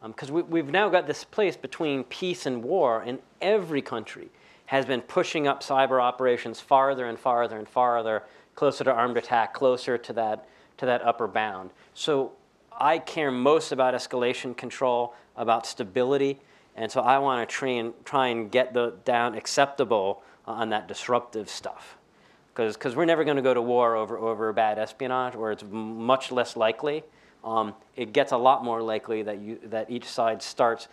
Um, 0.06 0.12
because 0.12 0.32
we, 0.32 0.43
we've 0.43 0.70
now 0.70 0.88
got 0.88 1.08
this 1.08 1.24
place 1.24 1.58
between 1.58 2.03
peace 2.03 2.45
and 2.45 2.64
war, 2.64 3.01
and 3.01 3.18
every 3.41 3.82
country 3.82 4.30
has 4.68 4.86
been 4.86 5.01
pushing 5.01 5.47
up 5.47 5.64
cyber 5.64 5.99
operations 5.99 6.62
farther 6.62 7.06
and 7.06 7.18
farther 7.18 7.58
and 7.58 7.68
farther, 7.68 8.22
closer 8.53 8.84
to 8.84 8.91
armed 8.93 9.18
attack, 9.18 9.56
closer 9.56 9.97
to 9.97 10.14
that 10.14 10.47
to 10.78 10.86
that 10.86 11.01
upper 11.03 11.28
bound. 11.28 11.72
So 11.95 12.34
I 12.80 12.99
care 12.99 13.32
most 13.32 13.72
about 13.72 13.95
escalation 13.95 14.56
control, 14.56 15.16
about 15.36 15.66
stability, 15.66 16.39
and 16.76 16.91
so 16.91 17.01
I 17.01 17.18
want 17.18 17.49
to 17.49 17.56
try 17.56 17.70
and 17.70 17.93
try 18.06 18.28
and 18.28 18.51
get 18.51 18.76
the 18.76 18.93
down 19.06 19.34
acceptable 19.34 20.22
on 20.45 20.70
that 20.70 20.88
disruptive 20.88 21.49
stuff, 21.49 21.97
because 22.53 22.95
we're 22.95 23.06
never 23.06 23.24
going 23.24 23.38
to 23.38 23.41
go 23.41 23.56
to 23.56 23.62
war 23.62 23.95
over 23.95 24.20
over 24.20 24.53
bad 24.53 24.78
espionage, 24.78 25.34
or 25.34 25.51
it's 25.51 25.64
much 25.68 26.32
less 26.32 26.56
likely. 26.56 27.03
Um, 27.45 27.75
it 27.95 28.11
gets 28.11 28.31
a 28.31 28.37
lot 28.37 28.63
more 28.63 28.81
likely 28.81 29.21
that 29.21 29.39
you 29.39 29.59
that 29.65 29.89
each 29.89 30.05
side 30.05 30.41
starts 30.41 30.87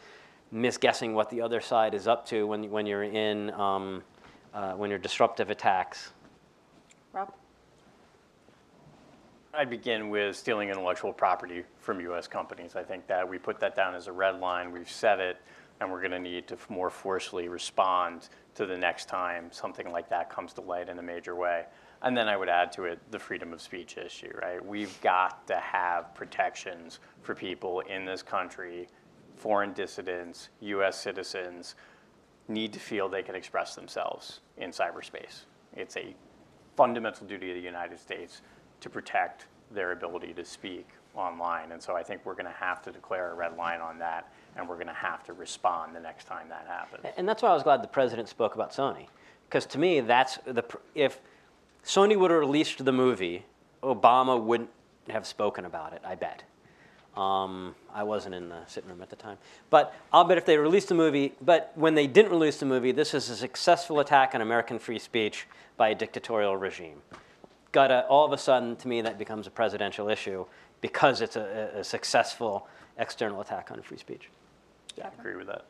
misguessing 0.50 1.14
what 1.14 1.30
the 1.30 1.40
other 1.40 1.62
side 1.62 1.94
is 1.94 2.06
up 2.06 2.26
to 2.26 2.46
when 2.46 2.70
when 2.70 2.86
you're 2.86 3.04
in 3.04 3.50
um, 3.52 4.02
uh, 4.52 4.72
when 4.74 4.90
you're 4.90 4.98
disruptive 4.98 5.50
attacks. 5.50 6.12
Rob? 7.12 7.32
I'd 9.54 9.68
begin 9.68 10.08
with 10.08 10.36
stealing 10.36 10.70
intellectual 10.70 11.12
property 11.12 11.64
from 11.78 12.00
U.S. 12.00 12.26
companies. 12.26 12.74
I 12.74 12.82
think 12.82 13.06
that 13.06 13.28
we 13.28 13.36
put 13.36 13.60
that 13.60 13.76
down 13.76 13.94
as 13.94 14.06
a 14.06 14.12
red 14.12 14.40
line, 14.40 14.72
we've 14.72 14.90
set 14.90 15.20
it, 15.20 15.36
and 15.80 15.90
we're 15.90 16.00
going 16.00 16.12
to 16.12 16.18
need 16.18 16.48
to 16.48 16.56
more 16.70 16.88
forcefully 16.88 17.48
respond 17.48 18.28
to 18.54 18.64
the 18.64 18.76
next 18.76 19.08
time 19.08 19.48
something 19.50 19.90
like 19.90 20.08
that 20.08 20.30
comes 20.30 20.54
to 20.54 20.62
light 20.62 20.88
in 20.88 20.98
a 20.98 21.02
major 21.02 21.34
way. 21.34 21.64
And 22.02 22.16
then 22.16 22.28
I 22.28 22.36
would 22.36 22.48
add 22.48 22.72
to 22.72 22.84
it 22.84 22.98
the 23.10 23.18
freedom 23.18 23.52
of 23.52 23.60
speech 23.60 23.96
issue, 23.96 24.32
right? 24.40 24.64
We've 24.64 25.00
got 25.00 25.46
to 25.46 25.56
have 25.56 26.14
protections 26.14 26.98
for 27.22 27.34
people 27.34 27.80
in 27.80 28.04
this 28.04 28.22
country, 28.22 28.88
foreign 29.36 29.72
dissidents, 29.72 30.48
U.S. 30.60 31.00
citizens, 31.00 31.76
need 32.48 32.72
to 32.72 32.80
feel 32.80 33.08
they 33.08 33.22
can 33.22 33.36
express 33.36 33.76
themselves 33.76 34.40
in 34.56 34.70
cyberspace. 34.70 35.42
It's 35.74 35.96
a 35.96 36.14
fundamental 36.76 37.26
duty 37.26 37.50
of 37.50 37.56
the 37.56 37.62
United 37.62 38.00
States 38.00 38.42
to 38.80 38.90
protect 38.90 39.46
their 39.70 39.92
ability 39.92 40.34
to 40.34 40.44
speak 40.44 40.88
online. 41.14 41.72
And 41.72 41.80
so 41.80 41.94
I 41.94 42.02
think 42.02 42.24
we're 42.24 42.34
going 42.34 42.46
to 42.46 42.52
have 42.52 42.82
to 42.82 42.90
declare 42.90 43.30
a 43.30 43.34
red 43.34 43.56
line 43.56 43.80
on 43.80 43.98
that, 43.98 44.32
and 44.56 44.68
we're 44.68 44.74
going 44.74 44.88
to 44.88 44.92
have 44.92 45.22
to 45.24 45.32
respond 45.32 45.94
the 45.94 46.00
next 46.00 46.26
time 46.26 46.48
that 46.48 46.66
happens. 46.66 47.06
And 47.16 47.28
that's 47.28 47.42
why 47.42 47.50
I 47.50 47.54
was 47.54 47.62
glad 47.62 47.82
the 47.82 47.88
president 47.88 48.28
spoke 48.28 48.54
about 48.54 48.72
Sony, 48.72 49.06
because 49.48 49.66
to 49.66 49.78
me, 49.78 50.00
that's 50.00 50.38
the 50.46 50.64
if 50.94 51.20
Sony 51.84 52.16
would 52.18 52.30
have 52.30 52.40
released 52.40 52.84
the 52.84 52.92
movie, 52.92 53.44
Obama 53.82 54.40
wouldn't 54.40 54.70
have 55.08 55.26
spoken 55.26 55.64
about 55.64 55.92
it, 55.92 56.02
I 56.04 56.14
bet. 56.14 56.44
Um, 57.16 57.74
I 57.92 58.04
wasn't 58.04 58.34
in 58.34 58.48
the 58.48 58.64
sitting 58.66 58.88
room 58.88 59.02
at 59.02 59.10
the 59.10 59.16
time. 59.16 59.36
But 59.68 59.94
I'll 60.12 60.24
bet 60.24 60.38
if 60.38 60.46
they 60.46 60.56
released 60.56 60.88
the 60.88 60.94
movie, 60.94 61.34
but 61.42 61.72
when 61.74 61.94
they 61.94 62.06
didn't 62.06 62.30
release 62.30 62.58
the 62.58 62.66
movie, 62.66 62.92
this 62.92 63.12
is 63.12 63.28
a 63.28 63.36
successful 63.36 64.00
attack 64.00 64.34
on 64.34 64.40
American 64.40 64.78
free 64.78 64.98
speech 64.98 65.46
by 65.76 65.90
a 65.90 65.94
dictatorial 65.94 66.56
regime. 66.56 67.02
Got 67.72 67.90
a, 67.90 68.06
all 68.06 68.24
of 68.24 68.32
a 68.32 68.38
sudden, 68.38 68.76
to 68.76 68.88
me, 68.88 69.02
that 69.02 69.18
becomes 69.18 69.46
a 69.46 69.50
presidential 69.50 70.08
issue 70.08 70.46
because 70.80 71.20
it's 71.20 71.36
a, 71.36 71.70
a 71.74 71.84
successful 71.84 72.66
external 72.96 73.40
attack 73.40 73.70
on 73.70 73.82
free 73.82 73.98
speech. 73.98 74.28
Yeah, 74.96 75.08
I 75.08 75.20
agree 75.20 75.36
with 75.36 75.48
that. 75.48 75.64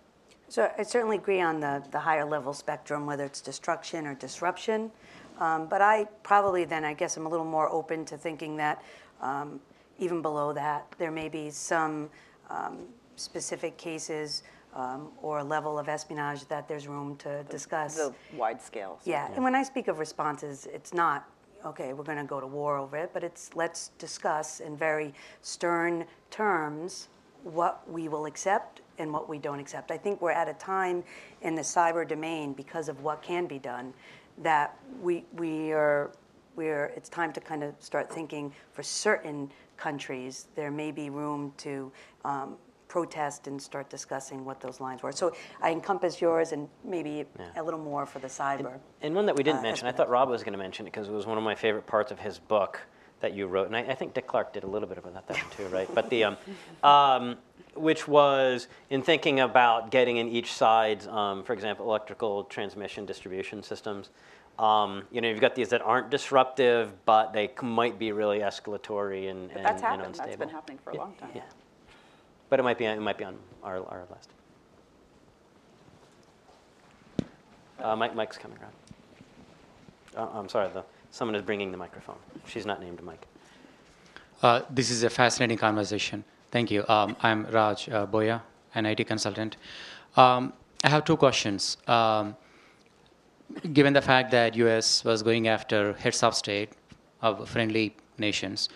So 0.48 0.70
I 0.76 0.82
certainly 0.82 1.16
agree 1.16 1.40
on 1.40 1.60
the, 1.60 1.82
the 1.92 1.98
higher 1.98 2.24
level 2.24 2.52
spectrum, 2.52 3.06
whether 3.06 3.24
it's 3.24 3.40
destruction 3.40 4.06
or 4.06 4.14
disruption. 4.14 4.90
Um, 5.38 5.66
but 5.66 5.80
I 5.80 6.04
probably 6.22 6.64
then, 6.64 6.84
I 6.84 6.94
guess 6.94 7.16
I'm 7.16 7.26
a 7.26 7.28
little 7.28 7.46
more 7.46 7.70
open 7.70 8.04
to 8.06 8.16
thinking 8.16 8.56
that 8.56 8.82
um, 9.20 9.60
even 9.98 10.22
below 10.22 10.52
that, 10.52 10.86
there 10.98 11.10
may 11.10 11.28
be 11.28 11.50
some 11.50 12.10
um, 12.50 12.86
specific 13.16 13.76
cases 13.76 14.42
um, 14.74 15.10
or 15.20 15.42
level 15.42 15.78
of 15.78 15.88
espionage 15.88 16.46
that 16.46 16.66
there's 16.68 16.88
room 16.88 17.16
to 17.16 17.44
discuss. 17.44 17.96
The 17.96 18.14
wide 18.36 18.60
scale. 18.60 18.98
Yeah, 19.04 19.30
and 19.34 19.44
when 19.44 19.54
I 19.54 19.62
speak 19.62 19.88
of 19.88 19.98
responses, 19.98 20.66
it's 20.72 20.94
not, 20.94 21.28
okay, 21.64 21.92
we're 21.92 22.04
going 22.04 22.18
to 22.18 22.24
go 22.24 22.40
to 22.40 22.46
war 22.46 22.78
over 22.78 22.96
it, 22.96 23.10
but 23.12 23.22
it's 23.22 23.50
let's 23.54 23.88
discuss 23.98 24.60
in 24.60 24.76
very 24.76 25.14
stern 25.42 26.06
terms 26.30 27.08
what 27.42 27.88
we 27.90 28.08
will 28.08 28.26
accept 28.26 28.80
and 28.98 29.12
what 29.12 29.28
we 29.28 29.38
don't 29.38 29.58
accept. 29.58 29.90
I 29.90 29.98
think 29.98 30.20
we're 30.22 30.30
at 30.30 30.48
a 30.48 30.54
time 30.54 31.02
in 31.42 31.54
the 31.54 31.62
cyber 31.62 32.06
domain 32.06 32.52
because 32.52 32.88
of 32.88 33.02
what 33.02 33.22
can 33.22 33.46
be 33.46 33.58
done 33.58 33.92
that 34.38 34.76
we, 35.00 35.24
we 35.34 35.72
are, 35.72 36.10
we're, 36.56 36.86
it's 36.96 37.08
time 37.08 37.32
to 37.32 37.40
kind 37.40 37.62
of 37.62 37.74
start 37.78 38.12
thinking 38.12 38.52
for 38.72 38.82
certain 38.82 39.50
countries, 39.76 40.46
there 40.54 40.70
may 40.70 40.90
be 40.90 41.10
room 41.10 41.52
to 41.58 41.90
um, 42.24 42.56
protest 42.88 43.46
and 43.46 43.60
start 43.60 43.88
discussing 43.88 44.44
what 44.44 44.60
those 44.60 44.80
lines 44.80 45.02
were. 45.02 45.12
So 45.12 45.32
I 45.62 45.70
encompass 45.72 46.20
yours 46.20 46.52
and 46.52 46.68
maybe 46.84 47.24
a 47.56 47.62
little 47.62 47.80
more 47.80 48.04
for 48.04 48.18
the 48.18 48.28
cyber. 48.28 48.78
And 49.00 49.14
one 49.14 49.26
that 49.26 49.34
we 49.34 49.42
didn't 49.42 49.60
Uh, 49.60 49.62
mention, 49.62 49.88
I 49.88 49.92
thought 49.92 50.10
Rob 50.10 50.28
was 50.28 50.42
going 50.42 50.52
to 50.52 50.58
mention 50.58 50.86
it 50.86 50.90
because 50.92 51.08
it 51.08 51.12
was 51.12 51.26
one 51.26 51.38
of 51.38 51.44
my 51.44 51.54
favorite 51.54 51.86
parts 51.86 52.12
of 52.12 52.18
his 52.18 52.38
book 52.38 52.80
that 53.20 53.32
you 53.32 53.46
wrote, 53.46 53.68
and 53.68 53.76
I, 53.76 53.80
I 53.80 53.94
think 53.94 54.14
Dick 54.14 54.26
Clarke 54.26 54.52
did 54.52 54.64
a 54.64 54.66
little 54.66 54.88
bit 54.88 54.98
about 54.98 55.14
that, 55.14 55.26
that 55.28 55.36
one 55.38 55.56
too, 55.56 55.74
right? 55.74 55.88
But 55.94 56.10
the, 56.10 56.24
um, 56.24 56.36
um, 56.82 57.38
which 57.74 58.06
was 58.06 58.68
in 58.90 59.02
thinking 59.02 59.40
about 59.40 59.90
getting 59.90 60.18
in 60.18 60.28
each 60.28 60.52
side's, 60.52 61.06
um, 61.06 61.42
for 61.42 61.52
example, 61.52 61.86
electrical 61.86 62.44
transmission 62.44 63.06
distribution 63.06 63.62
systems. 63.62 64.10
Um, 64.58 65.04
you 65.10 65.20
know, 65.20 65.28
you've 65.28 65.40
got 65.40 65.54
these 65.54 65.70
that 65.70 65.80
aren't 65.80 66.10
disruptive, 66.10 66.92
but 67.06 67.32
they 67.32 67.48
c- 67.48 67.66
might 67.66 67.98
be 67.98 68.12
really 68.12 68.40
escalatory 68.40 69.30
and, 69.30 69.50
and, 69.52 69.64
That's 69.64 69.76
and 69.76 69.80
happened, 69.80 70.06
unstable. 70.08 70.28
that's 70.28 70.38
been 70.38 70.48
happening 70.50 70.78
for 70.84 70.90
a 70.90 70.96
long 70.96 71.14
time. 71.14 71.30
Yeah. 71.34 71.42
But 72.50 72.60
it 72.60 72.62
might 72.62 72.76
be, 72.76 72.84
it 72.84 73.00
might 73.00 73.16
be 73.16 73.24
on 73.24 73.38
our, 73.64 73.76
our 73.76 74.04
list. 74.10 74.28
Uh, 77.80 77.96
Mike, 77.96 78.14
Mike's 78.14 78.36
coming 78.38 78.58
around. 78.58 78.72
Uh, 80.14 80.38
I'm 80.38 80.48
sorry, 80.48 80.68
the, 80.68 80.84
someone 81.10 81.34
is 81.34 81.42
bringing 81.42 81.72
the 81.72 81.78
microphone. 81.78 82.16
She's 82.46 82.66
not 82.66 82.80
named 82.80 83.02
Mike. 83.02 83.26
Uh, 84.42 84.60
this 84.68 84.90
is 84.90 85.02
a 85.02 85.10
fascinating 85.10 85.56
conversation. 85.56 86.24
Thank 86.52 86.70
you. 86.70 86.84
Um, 86.86 87.16
I'm 87.22 87.46
Raj 87.46 87.88
uh, 87.88 88.06
Boya, 88.06 88.42
an 88.74 88.84
IT 88.84 89.06
consultant. 89.06 89.56
Um, 90.18 90.52
I 90.84 90.90
have 90.90 91.06
two 91.06 91.16
questions. 91.16 91.78
Um, 91.88 92.36
given 93.72 93.94
the 93.94 94.02
fact 94.02 94.30
that 94.32 94.54
U.S. 94.56 95.02
was 95.02 95.22
going 95.22 95.48
after 95.48 95.94
heads 95.94 96.22
of 96.22 96.34
state 96.34 96.72
of 97.22 97.48
friendly 97.48 97.96
nations, 98.18 98.68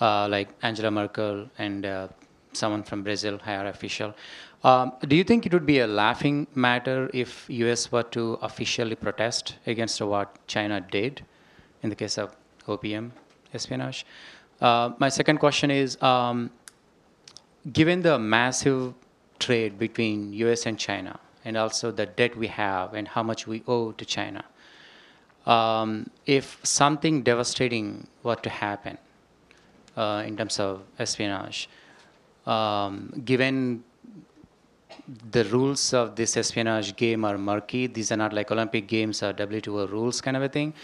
uh, 0.00 0.28
like 0.28 0.50
Angela 0.62 0.92
Merkel 0.92 1.50
and 1.58 1.84
uh, 1.84 2.08
someone 2.52 2.84
from 2.84 3.02
Brazil, 3.02 3.38
higher 3.38 3.66
official, 3.66 4.14
um, 4.62 4.92
do 5.08 5.16
you 5.16 5.24
think 5.24 5.46
it 5.46 5.52
would 5.52 5.66
be 5.66 5.80
a 5.80 5.86
laughing 5.86 6.46
matter 6.54 7.10
if 7.12 7.46
U.S. 7.48 7.90
were 7.90 8.04
to 8.04 8.34
officially 8.40 8.94
protest 8.94 9.56
against 9.66 10.00
what 10.00 10.46
China 10.46 10.80
did 10.80 11.24
in 11.82 11.90
the 11.90 11.96
case 11.96 12.18
of 12.18 12.36
OPM 12.68 13.10
espionage? 13.52 14.06
Uh, 14.60 14.90
my 14.98 15.08
second 15.08 15.38
question 15.38 15.72
is, 15.72 16.00
um, 16.02 16.50
given 17.72 18.02
the 18.02 18.18
massive 18.18 18.94
trade 19.38 19.78
between 19.78 20.32
US 20.32 20.66
and 20.66 20.78
China, 20.78 21.18
and 21.44 21.56
also 21.56 21.92
the 21.92 22.06
debt 22.06 22.36
we 22.36 22.48
have 22.48 22.94
and 22.94 23.06
how 23.06 23.22
much 23.22 23.46
we 23.46 23.62
owe 23.68 23.92
to 23.92 24.04
China, 24.04 24.44
um, 25.46 26.10
if 26.26 26.58
something 26.64 27.22
devastating 27.22 28.08
were 28.24 28.34
to 28.34 28.50
happen 28.50 28.98
uh, 29.96 30.24
in 30.26 30.36
terms 30.36 30.58
of 30.58 30.82
espionage, 30.98 31.68
um, 32.46 33.22
given 33.24 33.84
the 35.30 35.44
rules 35.44 35.94
of 35.94 36.16
this 36.16 36.36
espionage 36.36 36.96
game 36.96 37.24
are 37.24 37.38
murky. 37.38 37.86
These 37.86 38.10
are 38.12 38.16
not 38.16 38.32
like 38.32 38.50
Olympic 38.50 38.86
Games 38.88 39.22
or 39.22 39.32
WTO 39.32 39.90
rules 39.90 40.20
kind 40.20 40.36
of 40.36 40.42
a 40.42 40.48
thing. 40.48 40.74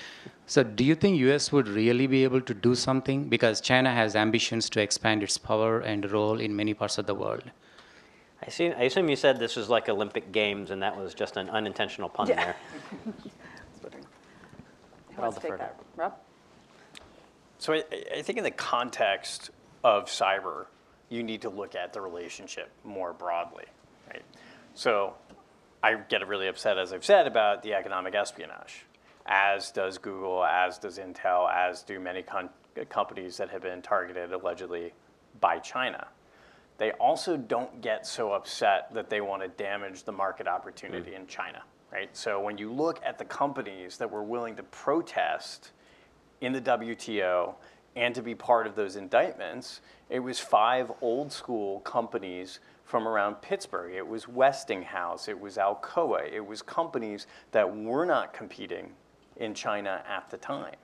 So, 0.46 0.62
do 0.62 0.84
you 0.84 0.94
think 0.94 1.18
US 1.20 1.50
would 1.52 1.68
really 1.68 2.06
be 2.06 2.22
able 2.24 2.40
to 2.42 2.54
do 2.54 2.74
something 2.74 3.28
because 3.28 3.60
China 3.60 3.90
has 3.92 4.14
ambitions 4.14 4.70
to 4.70 4.80
expand 4.80 5.22
its 5.22 5.38
power 5.38 5.80
and 5.80 6.10
role 6.10 6.38
in 6.40 6.54
many 6.54 6.74
parts 6.74 6.98
of 6.98 7.06
the 7.06 7.14
world? 7.14 7.44
I, 8.44 8.50
see, 8.50 8.72
I 8.72 8.82
assume 8.82 9.08
you 9.08 9.16
said 9.16 9.38
this 9.38 9.56
was 9.56 9.68
like 9.68 9.88
Olympic 9.88 10.32
Games, 10.32 10.70
and 10.70 10.82
that 10.82 10.96
was 10.96 11.14
just 11.14 11.36
an 11.36 11.48
unintentional 11.50 12.08
pun 12.08 12.28
Yeah. 12.28 12.44
there. 12.44 12.56
Who 15.16 15.22
I'll 15.22 15.32
defer 15.32 15.48
take 15.50 15.58
that? 15.58 15.78
Rob? 15.96 16.14
So 17.58 17.74
I, 17.74 17.84
I 18.16 18.22
think 18.22 18.38
in 18.38 18.44
the 18.44 18.50
context 18.50 19.50
of 19.84 20.06
cyber, 20.06 20.66
you 21.10 21.22
need 21.22 21.42
to 21.42 21.50
look 21.50 21.74
at 21.74 21.92
the 21.92 22.00
relationship 22.00 22.70
more 22.84 23.12
broadly, 23.12 23.64
right? 23.64 23.81
So 24.74 25.14
I 25.82 25.94
get 25.94 26.26
really 26.26 26.48
upset, 26.48 26.78
as 26.78 26.92
I've 26.92 27.04
said, 27.04 27.26
about 27.26 27.62
the 27.62 27.74
economic 27.74 28.14
espionage, 28.14 28.86
as 29.26 29.70
does 29.70 29.98
Google, 29.98 30.44
as 30.44 30.78
does 30.78 30.98
Intel, 30.98 31.52
as 31.52 31.82
do 31.82 31.98
many 32.00 32.22
con- 32.22 32.50
companies 32.88 33.36
that 33.36 33.50
have 33.50 33.62
been 33.62 33.82
targeted 33.82 34.32
allegedly 34.32 34.92
by 35.40 35.58
China. 35.58 36.08
They 36.78 36.92
also 36.92 37.36
don't 37.36 37.80
get 37.80 38.06
so 38.06 38.32
upset 38.32 38.92
that 38.94 39.10
they 39.10 39.20
want 39.20 39.42
to 39.42 39.48
damage 39.48 40.04
the 40.04 40.12
market 40.12 40.48
opportunity 40.48 41.12
mm. 41.12 41.16
in 41.16 41.26
China, 41.26 41.62
right? 41.92 42.08
So 42.16 42.40
when 42.40 42.58
you 42.58 42.72
look 42.72 43.00
at 43.04 43.18
the 43.18 43.24
companies 43.24 43.98
that 43.98 44.10
were 44.10 44.22
willing 44.22 44.56
to 44.56 44.62
protest 44.64 45.72
in 46.40 46.52
the 46.52 46.60
WTO 46.60 47.54
and 47.94 48.14
to 48.14 48.22
be 48.22 48.34
part 48.34 48.66
of 48.66 48.74
those 48.74 48.96
indictments, 48.96 49.80
it 50.08 50.20
was 50.20 50.40
five 50.40 50.90
old 51.00 51.30
school 51.30 51.80
companies 51.80 52.60
from 52.92 53.08
around 53.08 53.36
Pittsburgh. 53.36 53.94
It 53.94 54.06
was 54.06 54.28
Westinghouse, 54.28 55.26
it 55.26 55.40
was 55.40 55.56
Alcoa, 55.56 56.30
it 56.30 56.46
was 56.46 56.60
companies 56.60 57.26
that 57.52 57.74
were 57.74 58.04
not 58.04 58.34
competing 58.34 58.92
in 59.36 59.54
China 59.54 60.04
at 60.06 60.28
the 60.28 60.36
time. 60.36 60.74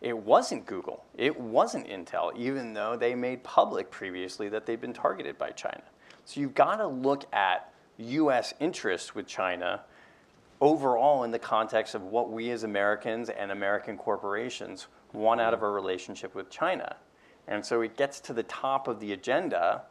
It 0.00 0.18
wasn't 0.18 0.66
Google, 0.66 1.04
it 1.16 1.38
wasn't 1.38 1.86
Intel, 1.86 2.36
even 2.36 2.74
though 2.74 2.96
they 2.96 3.14
made 3.14 3.44
public 3.44 3.88
previously 3.88 4.48
that 4.48 4.66
they'd 4.66 4.80
been 4.80 4.92
targeted 4.92 5.38
by 5.38 5.50
China. 5.50 5.84
So 6.24 6.40
you've 6.40 6.56
got 6.56 6.78
to 6.78 6.88
look 6.88 7.32
at 7.32 7.72
US 7.98 8.52
interests 8.58 9.14
with 9.14 9.28
China 9.28 9.82
overall 10.60 11.22
in 11.22 11.30
the 11.30 11.38
context 11.38 11.94
of 11.94 12.02
what 12.02 12.32
we 12.32 12.50
as 12.50 12.64
Americans 12.64 13.28
and 13.28 13.52
American 13.52 13.96
corporations 13.96 14.88
want 15.12 15.40
out 15.40 15.54
of 15.54 15.62
our 15.62 15.70
relationship 15.70 16.34
with 16.34 16.50
China. 16.50 16.96
And 17.46 17.64
so 17.64 17.80
it 17.80 17.96
gets 17.96 18.18
to 18.22 18.32
the 18.32 18.42
top 18.42 18.88
of 18.88 18.98
the 18.98 19.12
agenda 19.12 19.82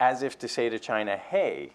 as 0.00 0.22
if 0.22 0.38
to 0.38 0.48
say 0.48 0.68
to 0.70 0.78
China, 0.78 1.16
hey, 1.16 1.70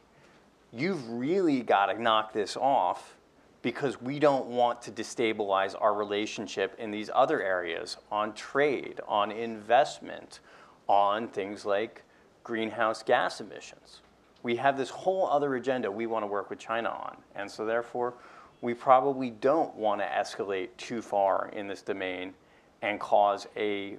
you've 0.74 1.08
really 1.10 1.62
got 1.62 1.86
to 1.86 2.02
knock 2.02 2.34
this 2.34 2.58
off 2.58 3.16
because 3.62 4.02
we 4.02 4.20
don't 4.20 4.48
want 4.48 4.82
to 4.82 4.92
destabilize 4.92 5.76
our 5.80 5.94
relationship 5.94 6.76
in 6.78 6.92
these 6.92 7.10
other 7.14 7.42
areas 7.42 7.98
on 8.12 8.34
trade, 8.34 9.00
on 9.08 9.32
investment, 9.32 10.40
on 10.88 11.28
things 11.28 11.66
like 11.66 12.04
greenhouse 12.44 13.02
gas 13.02 13.42
emissions. 13.42 14.02
We 14.44 14.56
have 14.58 14.78
this 14.78 14.90
whole 14.90 15.28
other 15.28 15.56
agenda 15.56 15.92
we 15.92 16.06
want 16.06 16.24
to 16.24 16.28
work 16.28 16.50
with 16.50 16.60
China 16.60 16.90
on. 16.90 17.18
And 17.36 17.50
so, 17.50 17.66
therefore, 17.66 18.14
we 18.62 18.76
probably 18.76 19.32
don't 19.32 19.76
want 19.76 20.02
to 20.02 20.08
escalate 20.08 20.70
too 20.78 21.02
far 21.02 21.50
in 21.54 21.68
this 21.68 21.82
domain 21.82 22.34
and 22.84 23.00
cause 23.00 23.48
a 23.58 23.98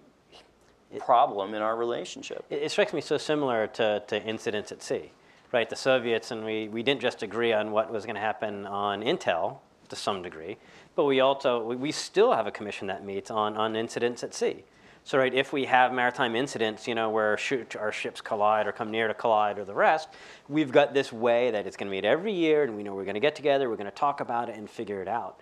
problem 1.00 1.54
in 1.54 1.62
our 1.62 1.76
relationship. 1.76 2.44
It, 2.50 2.62
it 2.62 2.70
strikes 2.70 2.92
me 2.92 3.00
so 3.00 3.18
similar 3.18 3.66
to, 3.68 4.02
to 4.06 4.22
incidents 4.22 4.72
at 4.72 4.82
sea, 4.82 5.12
right? 5.52 5.68
The 5.68 5.76
Soviets 5.76 6.30
and 6.30 6.44
we, 6.44 6.68
we 6.68 6.82
didn't 6.82 7.00
just 7.00 7.22
agree 7.22 7.52
on 7.52 7.70
what 7.70 7.90
was 7.90 8.04
going 8.04 8.14
to 8.16 8.20
happen 8.20 8.66
on 8.66 9.02
Intel 9.02 9.58
to 9.88 9.96
some 9.96 10.22
degree, 10.22 10.56
but 10.94 11.04
we 11.04 11.20
also 11.20 11.62
we, 11.62 11.76
we 11.76 11.92
still 11.92 12.32
have 12.32 12.46
a 12.46 12.50
commission 12.50 12.86
that 12.88 13.04
meets 13.04 13.30
on, 13.30 13.56
on 13.56 13.76
incidents 13.76 14.22
at 14.22 14.34
sea. 14.34 14.64
So, 15.04 15.18
right, 15.18 15.32
if 15.32 15.52
we 15.52 15.66
have 15.66 15.92
maritime 15.92 16.34
incidents, 16.34 16.88
you 16.88 16.96
know, 16.96 17.10
where 17.10 17.38
shoot, 17.38 17.76
our 17.76 17.92
ships 17.92 18.20
collide 18.20 18.66
or 18.66 18.72
come 18.72 18.90
near 18.90 19.06
to 19.06 19.14
collide 19.14 19.56
or 19.56 19.64
the 19.64 19.72
rest, 19.72 20.08
we've 20.48 20.72
got 20.72 20.94
this 20.94 21.12
way 21.12 21.52
that 21.52 21.64
it's 21.64 21.76
going 21.76 21.86
to 21.86 21.92
meet 21.92 22.04
every 22.04 22.32
year, 22.32 22.64
and 22.64 22.76
we 22.76 22.82
know 22.82 22.92
we're 22.92 23.04
going 23.04 23.14
to 23.14 23.20
get 23.20 23.36
together, 23.36 23.70
we're 23.70 23.76
going 23.76 23.84
to 23.84 23.92
talk 23.92 24.18
about 24.18 24.48
it 24.48 24.56
and 24.56 24.68
figure 24.68 25.00
it 25.00 25.06
out. 25.06 25.38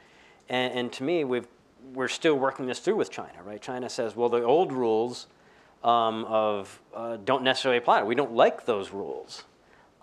And, 0.50 0.78
and 0.78 0.92
to 0.92 1.02
me, 1.02 1.24
we've 1.24 1.46
we're 1.92 2.08
still 2.08 2.36
working 2.38 2.66
this 2.66 2.78
through 2.78 2.96
with 2.96 3.10
China, 3.10 3.42
right? 3.44 3.60
China 3.60 3.88
says, 3.88 4.16
well, 4.16 4.28
the 4.28 4.42
old 4.42 4.72
rules 4.72 5.26
um, 5.84 6.24
of 6.24 6.80
uh, 6.94 7.18
don't 7.24 7.44
necessarily 7.44 7.78
apply. 7.78 8.02
We 8.02 8.14
don't 8.14 8.32
like 8.32 8.64
those 8.64 8.90
rules. 8.90 9.44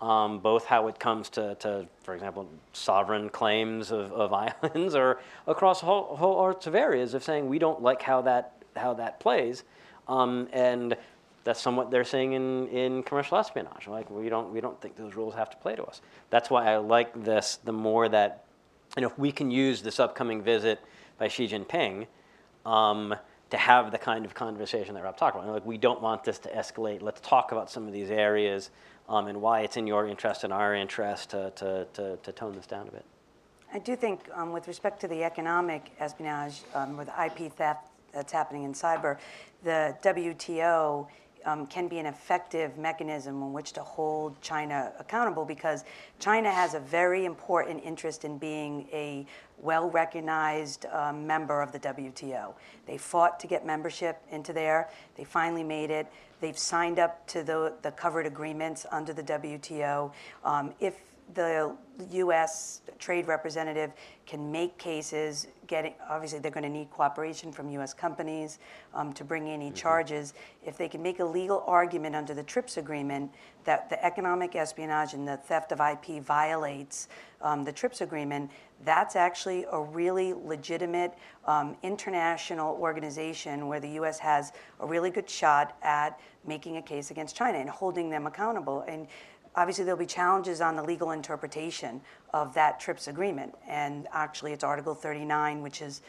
Um, 0.00 0.40
both 0.40 0.64
how 0.64 0.88
it 0.88 0.98
comes 0.98 1.28
to, 1.30 1.54
to, 1.56 1.86
for 2.02 2.14
example, 2.14 2.48
sovereign 2.72 3.28
claims 3.28 3.92
of, 3.92 4.12
of 4.12 4.32
islands, 4.64 4.94
or 4.94 5.20
across 5.46 5.80
whole, 5.80 6.16
whole 6.16 6.34
sorts 6.34 6.66
of 6.66 6.74
areas 6.74 7.14
of 7.14 7.22
saying 7.22 7.48
we 7.48 7.58
don't 7.58 7.82
like 7.82 8.02
how 8.02 8.22
that 8.22 8.54
how 8.74 8.94
that 8.94 9.20
plays, 9.20 9.64
um, 10.08 10.48
and 10.52 10.96
that's 11.44 11.60
somewhat 11.60 11.90
they're 11.90 12.04
saying 12.04 12.32
in, 12.32 12.68
in 12.68 13.02
commercial 13.02 13.36
espionage. 13.36 13.86
Like 13.86 14.10
we 14.10 14.28
don't 14.28 14.52
we 14.52 14.60
don't 14.60 14.80
think 14.80 14.96
those 14.96 15.14
rules 15.14 15.34
have 15.34 15.50
to 15.50 15.56
play 15.58 15.76
to 15.76 15.84
us. 15.84 16.00
That's 16.30 16.50
why 16.50 16.72
I 16.72 16.78
like 16.78 17.24
this. 17.24 17.58
The 17.62 17.72
more 17.72 18.08
that, 18.08 18.44
you 18.96 19.02
know, 19.02 19.08
if 19.08 19.18
we 19.18 19.30
can 19.30 19.50
use 19.50 19.82
this 19.82 20.00
upcoming 20.00 20.42
visit 20.42 20.80
by 21.18 21.28
Xi 21.28 21.46
Jinping. 21.46 22.06
To 23.52 23.58
have 23.58 23.90
the 23.90 23.98
kind 23.98 24.24
of 24.24 24.32
conversation 24.32 24.94
that 24.94 25.04
Rob 25.04 25.18
talked 25.18 25.36
about. 25.36 25.46
Like, 25.46 25.66
we 25.66 25.76
don't 25.76 26.00
want 26.00 26.24
this 26.24 26.38
to 26.38 26.48
escalate. 26.48 27.02
Let's 27.02 27.20
talk 27.20 27.52
about 27.52 27.70
some 27.70 27.86
of 27.86 27.92
these 27.92 28.10
areas 28.10 28.70
um, 29.10 29.26
and 29.26 29.42
why 29.42 29.60
it's 29.60 29.76
in 29.76 29.86
your 29.86 30.08
interest 30.08 30.42
and 30.44 30.54
our 30.54 30.74
interest 30.74 31.30
to, 31.32 31.52
to, 31.56 31.86
to, 31.92 32.16
to 32.16 32.32
tone 32.32 32.54
this 32.54 32.64
down 32.64 32.88
a 32.88 32.90
bit. 32.90 33.04
I 33.74 33.78
do 33.78 33.94
think, 33.94 34.20
um, 34.32 34.52
with 34.52 34.68
respect 34.68 35.02
to 35.02 35.08
the 35.08 35.22
economic 35.22 35.90
espionage 36.00 36.62
um, 36.74 36.98
or 36.98 37.04
the 37.04 37.24
IP 37.26 37.52
theft 37.52 37.88
that's 38.14 38.32
happening 38.32 38.64
in 38.64 38.72
cyber, 38.72 39.18
the 39.64 39.94
WTO 40.02 41.06
um, 41.44 41.66
can 41.66 41.88
be 41.88 41.98
an 41.98 42.06
effective 42.06 42.76
mechanism 42.78 43.42
in 43.42 43.52
which 43.52 43.72
to 43.72 43.82
hold 43.82 44.40
China 44.40 44.92
accountable 44.98 45.44
because 45.44 45.84
China 46.18 46.50
has 46.50 46.74
a 46.74 46.80
very 46.80 47.24
important 47.24 47.82
interest 47.84 48.24
in 48.24 48.38
being 48.38 48.88
a 48.92 49.26
well 49.58 49.90
recognized 49.90 50.86
um, 50.86 51.26
member 51.26 51.62
of 51.62 51.72
the 51.72 51.78
WTO. 51.78 52.52
They 52.86 52.98
fought 52.98 53.38
to 53.40 53.46
get 53.46 53.64
membership 53.64 54.20
into 54.30 54.52
there, 54.52 54.90
they 55.16 55.24
finally 55.24 55.64
made 55.64 55.90
it. 55.90 56.06
They've 56.40 56.58
signed 56.58 56.98
up 56.98 57.24
to 57.28 57.44
the, 57.44 57.72
the 57.82 57.92
covered 57.92 58.26
agreements 58.26 58.84
under 58.90 59.12
the 59.12 59.22
WTO. 59.22 60.12
Um, 60.44 60.74
if 60.80 60.94
the 61.34 61.76
U.S. 62.10 62.80
trade 62.98 63.26
representative 63.26 63.92
can 64.26 64.50
make 64.50 64.76
cases. 64.78 65.46
Getting 65.66 65.94
obviously, 66.08 66.38
they're 66.38 66.50
going 66.50 66.64
to 66.64 66.68
need 66.68 66.90
cooperation 66.90 67.52
from 67.52 67.70
U.S. 67.70 67.94
companies 67.94 68.58
um, 68.94 69.12
to 69.14 69.24
bring 69.24 69.48
any 69.48 69.66
mm-hmm. 69.66 69.74
charges. 69.74 70.34
If 70.64 70.76
they 70.76 70.88
can 70.88 71.02
make 71.02 71.20
a 71.20 71.24
legal 71.24 71.64
argument 71.66 72.14
under 72.14 72.34
the 72.34 72.42
TRIPS 72.42 72.76
agreement 72.76 73.32
that 73.64 73.88
the 73.88 74.04
economic 74.04 74.56
espionage 74.56 75.14
and 75.14 75.26
the 75.26 75.36
theft 75.36 75.72
of 75.72 75.80
IP 75.80 76.22
violates 76.22 77.08
um, 77.40 77.64
the 77.64 77.72
TRIPS 77.72 78.00
agreement, 78.00 78.50
that's 78.84 79.16
actually 79.16 79.64
a 79.70 79.80
really 79.80 80.32
legitimate 80.32 81.14
um, 81.46 81.76
international 81.82 82.76
organization 82.80 83.68
where 83.68 83.80
the 83.80 83.90
U.S. 83.90 84.18
has 84.18 84.52
a 84.80 84.86
really 84.86 85.10
good 85.10 85.28
shot 85.28 85.76
at 85.82 86.18
making 86.46 86.76
a 86.76 86.82
case 86.82 87.10
against 87.10 87.36
China 87.36 87.58
and 87.58 87.70
holding 87.70 88.10
them 88.10 88.26
accountable. 88.26 88.84
And 88.88 89.06
Obviously, 89.54 89.84
there'll 89.84 89.98
be 89.98 90.06
challenges 90.06 90.60
on 90.60 90.76
the 90.76 90.82
legal 90.82 91.10
interpretation 91.10 92.00
of 92.32 92.54
that 92.54 92.80
TRIPS 92.80 93.08
agreement. 93.08 93.54
And 93.68 94.08
actually, 94.12 94.52
it's 94.52 94.64
Article 94.64 94.94
39, 94.94 95.62
which 95.62 95.82
is 95.82 96.02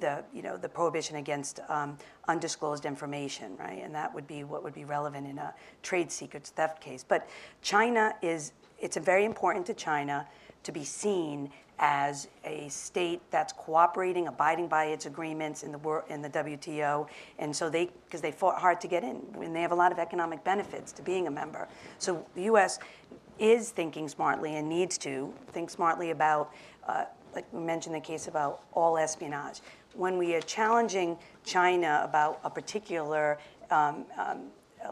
the, 0.00 0.24
you 0.32 0.42
know, 0.42 0.56
the 0.56 0.68
prohibition 0.68 1.16
against 1.16 1.60
um, 1.68 1.98
undisclosed 2.28 2.84
information, 2.84 3.56
right? 3.56 3.82
And 3.82 3.94
that 3.94 4.14
would 4.14 4.26
be 4.26 4.44
what 4.44 4.62
would 4.62 4.74
be 4.74 4.84
relevant 4.84 5.26
in 5.26 5.38
a 5.38 5.54
trade 5.82 6.10
secrets 6.10 6.50
theft 6.50 6.80
case. 6.80 7.04
But 7.06 7.28
China 7.62 8.14
is, 8.22 8.52
it's 8.78 8.96
very 8.96 9.24
important 9.24 9.66
to 9.66 9.74
China 9.74 10.26
to 10.64 10.72
be 10.72 10.84
seen 10.84 11.50
as 11.78 12.28
a 12.44 12.68
state 12.68 13.20
that's 13.30 13.52
cooperating, 13.52 14.28
abiding 14.28 14.68
by 14.68 14.86
its 14.86 15.06
agreements 15.06 15.64
in 15.64 15.72
the 15.72 16.02
in 16.08 16.22
the 16.22 16.30
WTO, 16.30 17.08
and 17.38 17.54
so 17.54 17.68
they 17.68 17.90
because 18.04 18.20
they 18.20 18.30
fought 18.30 18.58
hard 18.58 18.80
to 18.80 18.88
get 18.88 19.02
in, 19.02 19.20
and 19.40 19.54
they 19.54 19.62
have 19.62 19.72
a 19.72 19.76
lot 19.76 19.90
of 19.90 19.98
economic 19.98 20.42
benefits 20.44 20.92
to 20.92 21.02
being 21.02 21.26
a 21.26 21.30
member. 21.30 21.68
So 21.98 22.24
the 22.36 22.42
U.S. 22.44 22.78
is 23.38 23.70
thinking 23.70 24.08
smartly 24.08 24.56
and 24.56 24.68
needs 24.68 24.96
to 24.98 25.34
think 25.48 25.70
smartly 25.70 26.10
about, 26.10 26.52
uh, 26.86 27.06
like 27.34 27.46
we 27.52 27.60
mentioned, 27.60 27.94
the 27.94 28.00
case 28.00 28.28
about 28.28 28.62
all 28.72 28.96
espionage. 28.96 29.60
When 29.94 30.18
we 30.18 30.34
are 30.34 30.40
challenging 30.40 31.18
China 31.44 32.02
about 32.04 32.38
a 32.44 32.50
particular 32.50 33.38
um, 33.70 34.04
um, 34.16 34.42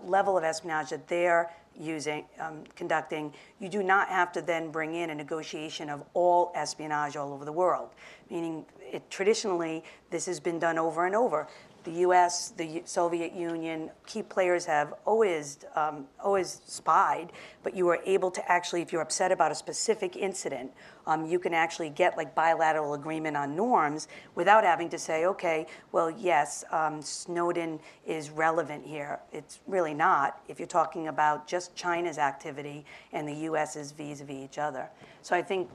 level 0.05 0.37
of 0.37 0.45
espionage 0.45 0.91
that 0.91 1.07
they're 1.09 1.51
using, 1.81 2.24
um, 2.39 2.62
conducting, 2.76 3.33
you 3.59 3.68
do 3.68 3.83
not 3.83 4.09
have 4.09 4.33
to 4.33 4.43
then 4.43 4.70
bring 4.70 4.95
in 4.95 5.11
a 5.11 5.14
negotiation 5.14 5.89
of 5.89 6.05
all 6.14 6.53
espionage 6.55 7.16
all 7.16 7.33
over 7.33 7.45
the 7.45 7.53
world. 7.53 7.91
Meaning, 8.31 8.64
it, 8.81 9.09
traditionally, 9.11 9.83
this 10.11 10.26
has 10.26 10.39
been 10.39 10.59
done 10.59 10.78
over 10.78 11.07
and 11.07 11.14
over 11.14 11.49
the 11.85 11.93
U.S., 11.93 12.51
the 12.51 12.83
Soviet 12.85 13.33
Union, 13.35 13.91
key 14.07 14.22
players 14.22 14.64
have 14.66 14.95
always 15.05 15.59
um, 15.74 16.07
always 16.22 16.61
spied, 16.66 17.33
but 17.62 17.74
you 17.74 17.87
were 17.87 18.01
able 18.05 18.31
to 18.31 18.53
actually, 18.53 18.83
if 18.83 18.93
you're 18.93 19.03
upset 19.03 19.33
about 19.33 19.53
a 19.53 19.55
specific 19.55 20.16
incident, 20.16 20.72
um, 21.07 21.26
you 21.26 21.39
can 21.39 21.55
actually 21.55 21.91
get 21.91 22.16
like 22.16 22.35
bilateral 22.35 22.95
agreement 22.95 23.37
on 23.37 23.57
norms 23.57 24.09
without 24.35 24.64
having 24.64 24.89
to 24.91 24.99
say, 24.99 25.26
okay, 25.26 25.66
well, 25.93 26.11
yes, 26.11 26.64
um, 26.70 27.03
Snowden 27.03 27.81
is 28.07 28.31
relevant 28.31 28.87
here. 28.87 29.20
It's 29.33 29.61
really 29.66 29.95
not 29.95 30.41
if 30.49 30.59
you're 30.59 30.68
talking 30.68 31.09
about 31.09 31.47
just 31.47 31.74
China's 31.74 32.18
activity 32.18 32.85
and 33.12 33.26
the 33.26 33.35
U.S.'s 33.35 33.93
vis-a-vis 33.93 34.37
each 34.37 34.59
other. 34.59 34.89
So 35.22 35.35
I 35.35 35.43
think 35.43 35.68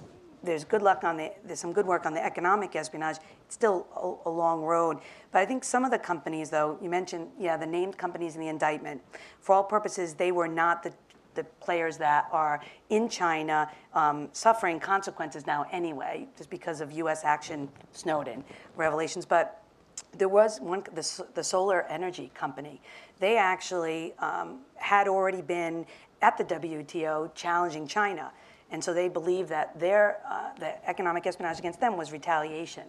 there's 0.46 0.64
good 0.64 0.82
luck 0.82 1.04
on 1.04 1.18
the, 1.18 1.32
there's 1.44 1.60
some 1.60 1.74
good 1.74 1.86
work 1.86 2.06
on 2.06 2.14
the 2.14 2.24
economic 2.24 2.76
espionage. 2.76 3.18
Still 3.50 3.88
a, 3.96 4.30
a, 4.30 4.32
long 4.32 4.62
road. 4.62 4.98
But 5.32 5.40
I 5.40 5.46
think 5.46 5.64
some 5.64 5.86
of 5.86 5.92
the 5.92 6.00
companies, 6.00 6.50
though, 6.50 6.78
you 6.82 6.90
mentioned, 6.90 7.28
yeah, 7.40 7.58
the 7.58 7.66
named 7.66 7.98
companies 7.98 8.36
in 8.36 8.42
the 8.42 8.48
indictment, 8.48 9.02
for 9.40 9.54
all 9.54 9.64
purposes, 9.64 10.14
they 10.14 10.32
were 10.32 10.48
not 10.48 10.84
the, 10.84 10.92
the 11.36 11.44
players 11.62 11.98
that 11.98 12.28
are 12.32 12.62
in 12.90 13.08
China 13.08 13.70
um, 13.94 14.30
suffering 14.32 14.80
consequences 14.80 15.46
now 15.46 15.66
anyway, 15.72 16.28
just 16.38 16.50
because 16.50 16.82
of 16.82 16.92
U.S. 16.94 17.24
action, 17.24 17.70
Snowden 17.92 18.44
revelations. 18.76 19.26
But 19.26 19.62
there 20.18 20.30
was 20.30 20.60
one, 20.60 20.84
the, 20.94 21.26
the 21.36 21.44
solar 21.44 21.84
energy 21.84 22.32
company. 22.34 22.82
They 23.20 23.38
actually 23.38 24.14
um, 24.20 24.62
had 24.76 25.08
already 25.08 25.42
been 25.42 25.86
at 26.22 26.38
the 26.38 26.46
WTO 26.46 27.34
challenging 27.36 27.88
China 27.88 28.32
and 28.72 28.84
so 28.84 28.94
they 28.94 29.08
believe 29.08 29.48
that 29.50 29.80
their 29.80 30.18
uh, 30.30 30.50
the 30.60 30.90
economic 30.90 31.28
espionage 31.28 31.60
against 31.60 31.80
them 31.80 31.98
was 31.98 32.12
retaliation. 32.12 32.84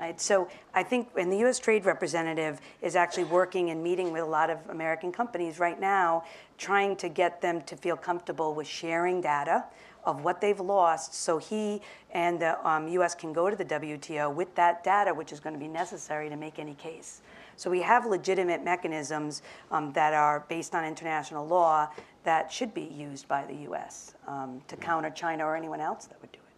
Right? 0.00 0.18
So 0.18 0.48
I 0.74 0.82
think, 0.82 1.08
and 1.18 1.30
the 1.30 1.36
U.S. 1.40 1.58
Trade 1.58 1.84
Representative 1.84 2.58
is 2.80 2.96
actually 2.96 3.24
working 3.24 3.68
and 3.68 3.84
meeting 3.84 4.12
with 4.12 4.22
a 4.22 4.26
lot 4.26 4.48
of 4.48 4.58
American 4.70 5.12
companies 5.12 5.58
right 5.58 5.78
now, 5.78 6.24
trying 6.56 6.96
to 6.96 7.10
get 7.10 7.42
them 7.42 7.60
to 7.62 7.76
feel 7.76 7.98
comfortable 7.98 8.54
with 8.54 8.66
sharing 8.66 9.20
data 9.20 9.64
of 10.04 10.24
what 10.24 10.40
they've 10.40 10.60
lost, 10.60 11.14
so 11.14 11.38
he 11.38 11.80
and 12.12 12.40
the 12.40 12.66
um, 12.66 12.88
U.S. 12.88 13.14
can 13.14 13.32
go 13.32 13.50
to 13.50 13.56
the 13.56 13.64
WTO 13.64 14.34
with 14.34 14.54
that 14.54 14.82
data, 14.82 15.12
which 15.12 15.32
is 15.32 15.40
going 15.40 15.52
to 15.52 15.60
be 15.60 15.68
necessary 15.68 16.28
to 16.28 16.36
make 16.36 16.58
any 16.58 16.74
case. 16.74 17.20
So 17.56 17.70
we 17.70 17.82
have 17.82 18.06
legitimate 18.06 18.64
mechanisms 18.64 19.42
um, 19.70 19.92
that 19.92 20.14
are 20.14 20.46
based 20.48 20.74
on 20.74 20.84
international 20.84 21.46
law 21.46 21.90
that 22.24 22.50
should 22.50 22.72
be 22.72 22.84
used 22.84 23.28
by 23.28 23.44
the 23.44 23.54
U.S. 23.64 24.14
Um, 24.26 24.62
to 24.68 24.76
counter 24.76 25.10
China 25.10 25.44
or 25.44 25.56
anyone 25.56 25.80
else 25.80 26.06
that 26.06 26.18
would 26.22 26.32
do 26.32 26.38
it. 26.38 26.49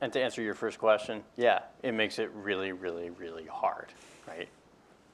And 0.00 0.12
to 0.12 0.20
answer 0.20 0.42
your 0.42 0.54
first 0.54 0.78
question, 0.78 1.22
yeah, 1.36 1.60
it 1.82 1.92
makes 1.92 2.18
it 2.18 2.30
really, 2.34 2.72
really, 2.72 3.10
really 3.10 3.46
hard, 3.46 3.88
right? 4.28 4.48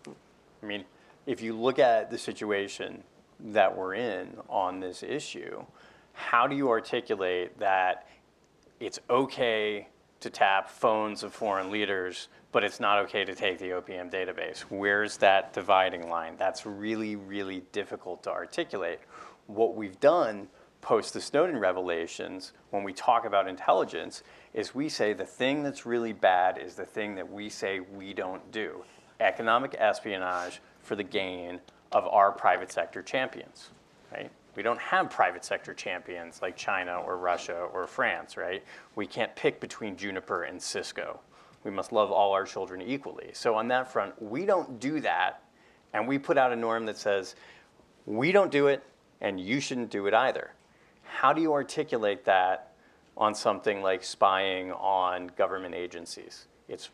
I 0.08 0.66
mean, 0.66 0.84
if 1.26 1.40
you 1.40 1.56
look 1.56 1.78
at 1.78 2.10
the 2.10 2.18
situation 2.18 3.04
that 3.38 3.76
we're 3.76 3.94
in 3.94 4.36
on 4.48 4.80
this 4.80 5.02
issue, 5.02 5.64
how 6.12 6.46
do 6.46 6.56
you 6.56 6.68
articulate 6.68 7.58
that 7.58 8.06
it's 8.80 8.98
okay 9.08 9.88
to 10.20 10.30
tap 10.30 10.68
phones 10.68 11.22
of 11.22 11.32
foreign 11.32 11.70
leaders, 11.70 12.28
but 12.52 12.62
it's 12.62 12.80
not 12.80 12.98
okay 12.98 13.24
to 13.24 13.34
take 13.34 13.58
the 13.58 13.70
OPM 13.70 14.10
database? 14.10 14.60
Where's 14.62 15.16
that 15.18 15.52
dividing 15.52 16.08
line? 16.08 16.34
That's 16.36 16.66
really, 16.66 17.16
really 17.16 17.62
difficult 17.72 18.22
to 18.24 18.30
articulate 18.30 19.00
what 19.46 19.74
we've 19.74 19.98
done 20.00 20.48
post 20.82 21.14
the 21.14 21.20
Snowden 21.20 21.56
revelations, 21.56 22.52
when 22.70 22.82
we 22.82 22.92
talk 22.92 23.24
about 23.24 23.48
intelligence, 23.48 24.24
is 24.52 24.74
we 24.74 24.88
say 24.88 25.12
the 25.12 25.24
thing 25.24 25.62
that's 25.62 25.86
really 25.86 26.12
bad 26.12 26.58
is 26.58 26.74
the 26.74 26.84
thing 26.84 27.14
that 27.14 27.32
we 27.32 27.48
say 27.48 27.80
we 27.80 28.12
don't 28.12 28.50
do 28.52 28.84
economic 29.20 29.76
espionage 29.78 30.60
for 30.80 30.96
the 30.96 31.02
gain 31.02 31.60
of 31.92 32.04
our 32.08 32.32
private 32.32 32.72
sector 32.72 33.00
champions, 33.02 33.70
right? 34.12 34.30
We 34.56 34.62
don't 34.64 34.80
have 34.80 35.10
private 35.10 35.44
sector 35.44 35.72
champions 35.72 36.42
like 36.42 36.56
China 36.56 36.96
or 36.96 37.16
Russia 37.16 37.68
or 37.72 37.86
France, 37.86 38.36
right? 38.36 38.64
We 38.96 39.06
can't 39.06 39.34
pick 39.36 39.60
between 39.60 39.96
Juniper 39.96 40.42
and 40.42 40.60
Cisco. 40.60 41.20
We 41.62 41.70
must 41.70 41.92
love 41.92 42.10
all 42.10 42.32
our 42.32 42.44
children 42.44 42.82
equally. 42.82 43.30
So, 43.32 43.54
on 43.54 43.68
that 43.68 43.90
front, 43.90 44.20
we 44.20 44.44
don't 44.44 44.80
do 44.80 44.98
that, 45.00 45.44
and 45.92 46.08
we 46.08 46.18
put 46.18 46.36
out 46.36 46.52
a 46.52 46.56
norm 46.56 46.84
that 46.86 46.98
says 46.98 47.36
we 48.04 48.32
don't 48.32 48.50
do 48.50 48.66
it, 48.66 48.82
and 49.20 49.38
you 49.40 49.60
shouldn't 49.60 49.90
do 49.90 50.06
it 50.06 50.14
either. 50.14 50.50
How 51.12 51.32
do 51.32 51.40
you 51.42 51.52
articulate 51.52 52.24
that 52.24 52.72
on 53.16 53.34
something 53.34 53.82
like 53.82 54.02
spying 54.02 54.72
on 54.72 55.30
government 55.36 55.74
agencies? 55.74 56.46
It's, 56.68 56.88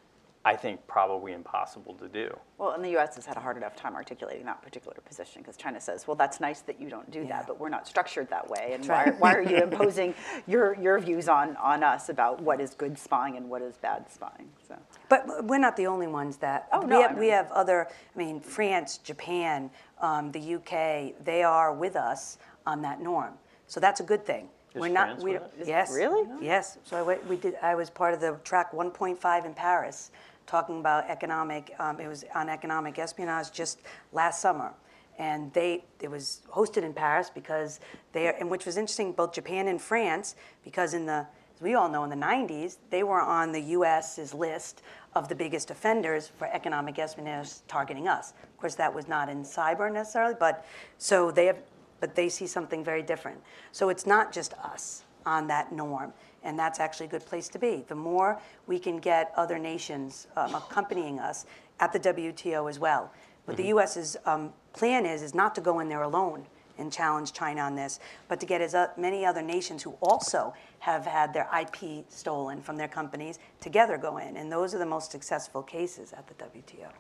I 0.45 0.57
think, 0.57 0.85
probably 0.89 1.33
impossible 1.33 1.95
to 1.95 2.09
do. 2.09 2.37
Well, 2.59 2.73
and 2.73 2.85
the 2.85 2.91
U.S. 2.91 3.15
has 3.15 3.25
had 3.27 3.37
a 3.37 3.41
hard 3.41 3.57
enough 3.57 3.77
time 3.77 3.95
articulating 3.95 4.45
that 4.47 4.61
particular 4.61 4.97
position 5.07 5.41
because 5.41 5.57
China 5.57 5.81
says, 5.81 6.07
well, 6.09 6.17
that's 6.17 6.41
nice 6.41 6.61
that 6.63 6.81
you 6.81 6.91
don't 6.91 7.09
do 7.13 7.21
Yeah. 7.21 7.29
that, 7.29 7.47
but 7.47 7.61
we're 7.61 7.69
not 7.69 7.87
structured 7.87 8.29
that 8.31 8.51
way. 8.51 8.73
And 8.75 8.85
why, 8.87 9.13
why 9.19 9.35
are 9.35 9.43
you 9.43 9.57
imposing 9.63 10.15
your, 10.47 10.75
your 10.81 10.99
views 10.99 11.29
on, 11.29 11.57
on 11.57 11.85
us 11.85 12.09
about 12.09 12.41
what 12.43 12.61
is 12.61 12.75
good 12.75 12.99
spying 12.99 13.37
and 13.37 13.49
what 13.49 13.63
is 13.63 13.77
bad 13.77 14.11
spying? 14.11 14.49
So, 14.67 14.75
But 15.09 15.45
we're 15.45 15.59
not 15.59 15.77
the 15.77 15.87
only 15.87 16.09
ones 16.09 16.39
that. 16.39 16.69
Oh, 16.73 16.81
we 16.81 16.89
no, 16.89 17.03
have, 17.03 17.17
I 17.17 17.21
we 17.21 17.29
have 17.29 17.51
other. 17.53 17.87
I 18.15 18.19
mean, 18.19 18.41
France, 18.41 18.99
Japan, 18.99 19.71
um, 20.01 20.33
the 20.33 20.55
UK. 20.57 21.25
They 21.25 21.45
are 21.45 21.73
with 21.73 21.95
us 21.95 22.39
on 22.67 22.83
that 22.83 23.01
norm, 23.01 23.35
so 23.69 23.79
that's 23.79 24.01
a 24.01 24.05
good 24.05 24.27
thing. 24.27 24.49
Is 24.75 24.81
we're 24.81 24.89
not. 24.89 25.09
France 25.09 25.23
we 25.23 25.33
with 25.35 25.57
don't-? 25.57 25.69
Yes. 25.69 25.93
really? 25.95 26.29
Yes. 26.45 26.79
So 26.85 26.97
I, 26.97 27.03
went- 27.03 27.27
we 27.27 27.37
did. 27.37 27.55
I 27.63 27.75
was 27.75 27.89
part 27.91 28.13
of 28.15 28.21
the 28.21 28.37
track 28.45 28.73
1.5 28.73 29.47
in 29.47 29.55
Paris, 29.55 30.11
talking 30.47 30.81
about 30.81 31.09
economic. 31.09 31.75
Um, 31.79 32.01
it 32.01 32.09
was 32.09 32.25
on 32.35 32.49
economic 32.49 32.99
espionage 32.99 33.53
just 33.53 33.81
last 34.13 34.41
summer. 34.41 34.73
And 35.19 35.53
they, 35.53 35.85
it 36.01 36.09
was 36.11 36.43
hosted 36.49 36.85
in 36.85 36.93
Paris 36.95 37.29
because 37.29 37.81
they, 38.13 38.33
and 38.35 38.49
which 38.49 38.65
was 38.67 38.77
interesting, 38.77 39.13
both 39.13 39.33
Japan 39.33 39.67
and 39.67 39.83
France, 39.83 40.37
because 40.65 40.95
in 40.95 41.07
the, 41.07 41.27
as 41.57 41.61
we 41.61 41.75
all 41.75 41.89
know, 41.89 42.05
in 42.05 42.11
the 42.11 42.15
90s, 42.15 42.77
they 42.91 43.03
were 43.03 43.21
on 43.21 43.51
the 43.51 43.61
US's 43.61 44.33
list 44.33 44.83
of 45.17 45.29
the 45.29 45.35
biggest 45.35 45.73
offenders 45.73 46.31
for 46.39 46.47
economic 46.47 47.01
espionage 47.01 47.51
targeting 47.67 48.07
us. 48.07 48.33
Of 48.45 48.59
course, 48.61 48.77
that 48.77 48.95
was 48.95 49.09
not 49.09 49.29
in 49.29 49.43
cyber 49.43 49.93
necessarily, 49.93 50.37
but 50.39 50.65
so 50.99 51.33
they 51.33 51.47
have, 51.47 51.59
but 52.01 52.15
they 52.15 52.29
see 52.29 52.47
something 52.47 52.85
very 52.85 53.03
different. 53.03 53.41
So 53.73 53.89
it's 53.89 54.07
not 54.07 54.33
just 54.33 54.55
us 54.55 55.05
on 55.27 55.47
that 55.49 55.73
norm, 55.73 56.13
and 56.43 56.59
that's 56.59 56.81
actually 56.81 57.07
a 57.07 57.11
good 57.11 57.27
place 57.27 57.49
to 57.49 57.59
be. 57.59 57.85
The 57.89 57.95
more 57.95 58.41
we 58.67 58.79
can 58.79 58.99
get 58.99 59.33
other 59.37 59.59
nations 59.59 60.27
um, 60.37 60.55
accompanying 60.55 61.19
us 61.19 61.47
at 61.81 61.93
the 61.93 62.01
WTO 62.01 62.69
as 62.69 62.79
well. 62.79 63.13
What 63.45 63.57
the 63.57 63.67
U.S.'s 63.69 64.17
um, 64.27 64.53
plan 64.75 65.07
is 65.07 65.23
is 65.23 65.35
not 65.35 65.55
to 65.55 65.61
go 65.61 65.81
in 65.81 65.89
there 65.89 66.03
alone 66.03 66.47
and 66.77 66.93
challenge 66.93 67.33
China 67.33 67.63
on 67.63 67.75
this, 67.75 67.99
but 68.29 68.39
to 68.41 68.47
get 68.47 68.61
as 68.61 68.75
uh, 68.75 68.89
many 68.97 69.25
other 69.27 69.43
nations 69.43 69.83
who 69.83 69.93
also 70.01 70.55
have 70.81 71.05
had 71.05 71.33
their 71.33 71.49
IP 71.59 72.05
stolen 72.09 72.63
from 72.63 72.77
their 72.77 72.89
companies 72.89 73.39
together 73.61 73.99
go 73.99 74.19
in, 74.19 74.37
and 74.37 74.53
those 74.53 74.75
are 74.75 74.79
the 74.79 74.87
most 74.87 75.11
successful 75.11 75.63
cases 75.63 76.13
at 76.13 76.27
the 76.29 76.35
WTO. 76.35 76.91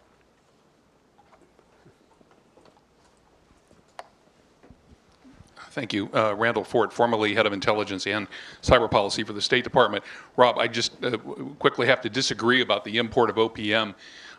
Thank 5.79 5.93
you. 5.93 6.11
Uh, 6.13 6.35
Randall 6.35 6.65
Fort, 6.65 6.93
formerly 6.93 7.37
head 7.37 7.47
of 7.47 7.53
intelligence 7.53 8.09
and 8.09 8.27
cyber 8.63 8.91
policy 8.91 9.23
for 9.23 9.33
the 9.33 9.41
State 9.41 9.63
Department. 9.63 10.03
Rob, 10.37 10.59
I 10.59 10.67
just 10.67 11.05
uh, 11.05 11.19
quickly 11.61 11.87
have 11.87 12.01
to 12.01 12.11
disagree 12.11 12.63
about 12.63 12.85
the 12.85 12.99
import 12.99 13.31
of 13.31 13.37
OPM. 13.37 13.95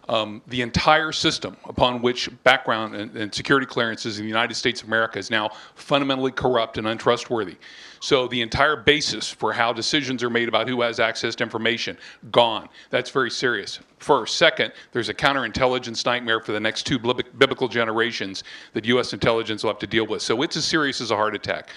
Um, 0.09 0.41
the 0.47 0.63
entire 0.63 1.11
system 1.11 1.55
upon 1.65 2.01
which 2.01 2.31
background 2.43 2.95
and, 2.95 3.15
and 3.15 3.33
security 3.33 3.67
clearances 3.67 4.17
in 4.17 4.25
the 4.25 4.27
United 4.27 4.55
States 4.55 4.81
of 4.81 4.87
America 4.87 5.19
is 5.19 5.29
now 5.29 5.51
fundamentally 5.75 6.31
corrupt 6.31 6.79
and 6.79 6.87
untrustworthy. 6.87 7.57
So 7.99 8.27
the 8.27 8.41
entire 8.41 8.75
basis 8.75 9.29
for 9.29 9.53
how 9.53 9.71
decisions 9.71 10.23
are 10.23 10.29
made 10.31 10.47
about 10.47 10.67
who 10.67 10.81
has 10.81 10.99
access 10.99 11.35
to 11.35 11.43
information 11.43 11.95
gone. 12.31 12.69
That's 12.89 13.11
very 13.11 13.29
serious. 13.29 13.81
First, 13.99 14.37
second, 14.37 14.73
there's 14.93 15.09
a 15.09 15.13
counterintelligence 15.13 16.03
nightmare 16.07 16.39
for 16.39 16.53
the 16.53 16.59
next 16.59 16.87
two 16.87 16.97
biblical 16.97 17.67
generations 17.67 18.43
that 18.73 18.85
U.S. 18.85 19.13
intelligence 19.13 19.63
will 19.63 19.69
have 19.69 19.79
to 19.79 19.87
deal 19.87 20.07
with. 20.07 20.23
So 20.23 20.41
it's 20.41 20.57
as 20.57 20.65
serious 20.65 21.01
as 21.01 21.11
a 21.11 21.15
heart 21.15 21.35
attack. 21.35 21.69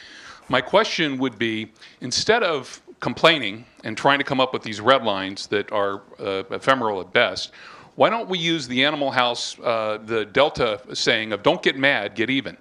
My 0.49 0.63
question 0.63 1.19
would 1.19 1.39
be 1.39 1.71
instead 2.01 2.43
of 2.43 2.81
complaining 3.01 3.67
and 3.85 3.95
trying 3.95 4.19
to 4.19 4.25
come 4.25 4.41
up 4.41 4.55
with 4.55 4.63
these 4.63 4.81
red 4.81 5.03
lines 5.03 5.49
that 5.49 5.71
are 5.71 6.03
uh, 6.19 6.45
ephemeral 6.51 7.01
at 7.01 7.13
best, 7.13 7.53
why 7.95 8.11
don't 8.11 8.29
we 8.29 8.39
use 8.39 8.67
the 8.67 8.85
Animal 8.85 9.11
House, 9.11 9.59
uh, 9.61 9.99
the 10.05 10.25
Delta 10.25 10.81
saying 10.95 11.33
of 11.33 11.43
don't 11.43 11.63
get 11.63 11.77
mad, 11.77 12.15
get 12.15 12.31
even? 12.31 12.57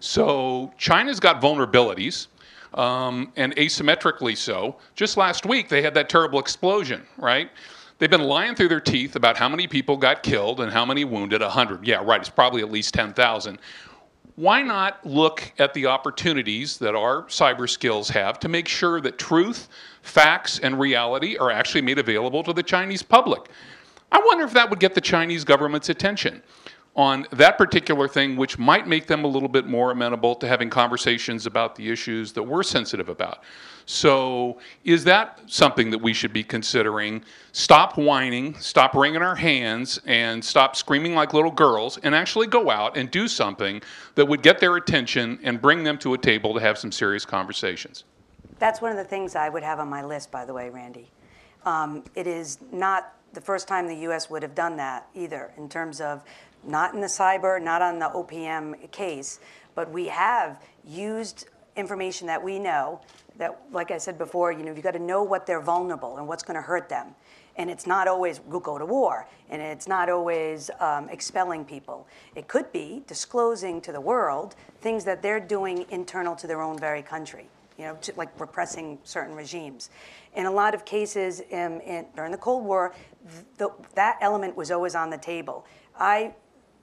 So 0.00 0.72
China's 0.78 1.20
got 1.20 1.40
vulnerabilities. 1.40 2.28
Um, 2.72 3.32
and 3.34 3.54
asymmetrically 3.56 4.36
so. 4.36 4.76
Just 4.94 5.16
last 5.16 5.44
week, 5.44 5.68
they 5.68 5.82
had 5.82 5.92
that 5.94 6.08
terrible 6.08 6.38
explosion, 6.38 7.02
right? 7.18 7.50
They've 7.98 8.08
been 8.08 8.22
lying 8.22 8.54
through 8.54 8.68
their 8.68 8.80
teeth 8.80 9.16
about 9.16 9.36
how 9.36 9.48
many 9.48 9.66
people 9.66 9.96
got 9.96 10.22
killed 10.22 10.60
and 10.60 10.72
how 10.72 10.86
many 10.86 11.04
wounded. 11.04 11.40
100. 11.40 11.84
Yeah, 11.84 12.00
right. 12.04 12.20
It's 12.20 12.30
probably 12.30 12.62
at 12.62 12.70
least 12.70 12.94
10,000 12.94 13.58
why 14.40 14.62
not 14.62 15.04
look 15.04 15.52
at 15.58 15.74
the 15.74 15.84
opportunities 15.84 16.78
that 16.78 16.94
our 16.94 17.24
cyber 17.24 17.68
skills 17.68 18.08
have 18.08 18.40
to 18.40 18.48
make 18.48 18.66
sure 18.66 18.98
that 18.98 19.18
truth, 19.18 19.68
facts, 20.00 20.58
and 20.60 20.80
reality 20.80 21.36
are 21.36 21.50
actually 21.50 21.82
made 21.82 21.98
available 21.98 22.42
to 22.42 22.54
the 22.54 22.62
Chinese 22.62 23.02
public? 23.02 23.50
I 24.12 24.20
wonder 24.24 24.44
if 24.44 24.52
that 24.54 24.68
would 24.70 24.80
get 24.80 24.94
the 24.94 25.00
Chinese 25.00 25.44
government's 25.44 25.88
attention 25.88 26.42
on 26.96 27.26
that 27.30 27.56
particular 27.56 28.08
thing, 28.08 28.36
which 28.36 28.58
might 28.58 28.88
make 28.88 29.06
them 29.06 29.24
a 29.24 29.26
little 29.26 29.48
bit 29.48 29.66
more 29.66 29.92
amenable 29.92 30.34
to 30.34 30.48
having 30.48 30.68
conversations 30.68 31.46
about 31.46 31.76
the 31.76 31.88
issues 31.88 32.32
that 32.32 32.42
we're 32.42 32.64
sensitive 32.64 33.08
about. 33.08 33.44
So, 33.86 34.58
is 34.84 35.04
that 35.04 35.40
something 35.46 35.90
that 35.90 35.98
we 35.98 36.12
should 36.12 36.32
be 36.32 36.44
considering? 36.44 37.24
Stop 37.52 37.96
whining, 37.96 38.54
stop 38.58 38.94
wringing 38.94 39.22
our 39.22 39.34
hands, 39.34 40.00
and 40.04 40.44
stop 40.44 40.76
screaming 40.76 41.14
like 41.14 41.32
little 41.32 41.50
girls, 41.50 41.96
and 41.98 42.14
actually 42.14 42.46
go 42.46 42.70
out 42.70 42.96
and 42.96 43.10
do 43.10 43.26
something 43.28 43.80
that 44.16 44.26
would 44.26 44.42
get 44.42 44.60
their 44.60 44.76
attention 44.76 45.38
and 45.42 45.60
bring 45.60 45.82
them 45.84 45.96
to 45.98 46.14
a 46.14 46.18
table 46.18 46.54
to 46.54 46.60
have 46.60 46.76
some 46.76 46.92
serious 46.92 47.24
conversations. 47.24 48.04
That's 48.58 48.80
one 48.80 48.90
of 48.90 48.98
the 48.98 49.04
things 49.04 49.34
I 49.34 49.48
would 49.48 49.62
have 49.62 49.80
on 49.80 49.88
my 49.88 50.04
list, 50.04 50.30
by 50.30 50.44
the 50.44 50.52
way, 50.52 50.70
Randy. 50.70 51.10
Um, 51.64 52.04
it 52.14 52.26
is 52.26 52.58
not 52.72 53.14
the 53.32 53.40
first 53.40 53.68
time 53.68 53.86
the 53.86 54.02
U.S. 54.02 54.30
would 54.30 54.42
have 54.42 54.54
done 54.54 54.76
that 54.76 55.06
either, 55.14 55.52
in 55.56 55.68
terms 55.68 56.00
of 56.00 56.22
not 56.64 56.94
in 56.94 57.00
the 57.00 57.06
cyber, 57.06 57.62
not 57.62 57.82
on 57.82 57.98
the 57.98 58.06
OPM 58.06 58.90
case, 58.90 59.40
but 59.74 59.90
we 59.90 60.06
have 60.08 60.60
used 60.86 61.48
information 61.76 62.26
that 62.26 62.42
we 62.42 62.58
know 62.58 63.00
that, 63.36 63.58
like 63.72 63.90
I 63.90 63.98
said 63.98 64.18
before, 64.18 64.52
you 64.52 64.62
know, 64.64 64.72
you've 64.72 64.82
got 64.82 64.92
to 64.92 64.98
know 64.98 65.22
what 65.22 65.46
they're 65.46 65.60
vulnerable 65.60 66.18
and 66.18 66.28
what's 66.28 66.42
going 66.42 66.56
to 66.56 66.62
hurt 66.62 66.88
them. 66.88 67.14
And 67.56 67.70
it's 67.70 67.86
not 67.86 68.08
always 68.08 68.40
we'll 68.40 68.60
go 68.60 68.78
to 68.78 68.86
war, 68.86 69.26
and 69.48 69.60
it's 69.60 69.88
not 69.88 70.08
always 70.08 70.70
um, 70.80 71.08
expelling 71.08 71.64
people. 71.64 72.06
It 72.34 72.48
could 72.48 72.70
be 72.72 73.02
disclosing 73.06 73.80
to 73.82 73.92
the 73.92 74.00
world 74.00 74.54
things 74.80 75.04
that 75.04 75.22
they're 75.22 75.40
doing 75.40 75.86
internal 75.90 76.36
to 76.36 76.46
their 76.46 76.62
own 76.62 76.78
very 76.78 77.02
country 77.02 77.48
you 77.80 77.86
know, 77.86 77.96
to, 78.02 78.12
like 78.16 78.38
repressing 78.38 78.98
certain 79.04 79.34
regimes. 79.34 79.88
In 80.34 80.44
a 80.44 80.50
lot 80.50 80.74
of 80.74 80.84
cases 80.84 81.40
in, 81.40 81.80
in, 81.80 82.04
during 82.14 82.30
the 82.30 82.38
Cold 82.38 82.62
War, 82.62 82.94
th- 83.58 83.70
that 83.94 84.18
element 84.20 84.54
was 84.54 84.70
always 84.70 84.94
on 84.94 85.08
the 85.08 85.16
table. 85.16 85.64
I, 85.98 86.34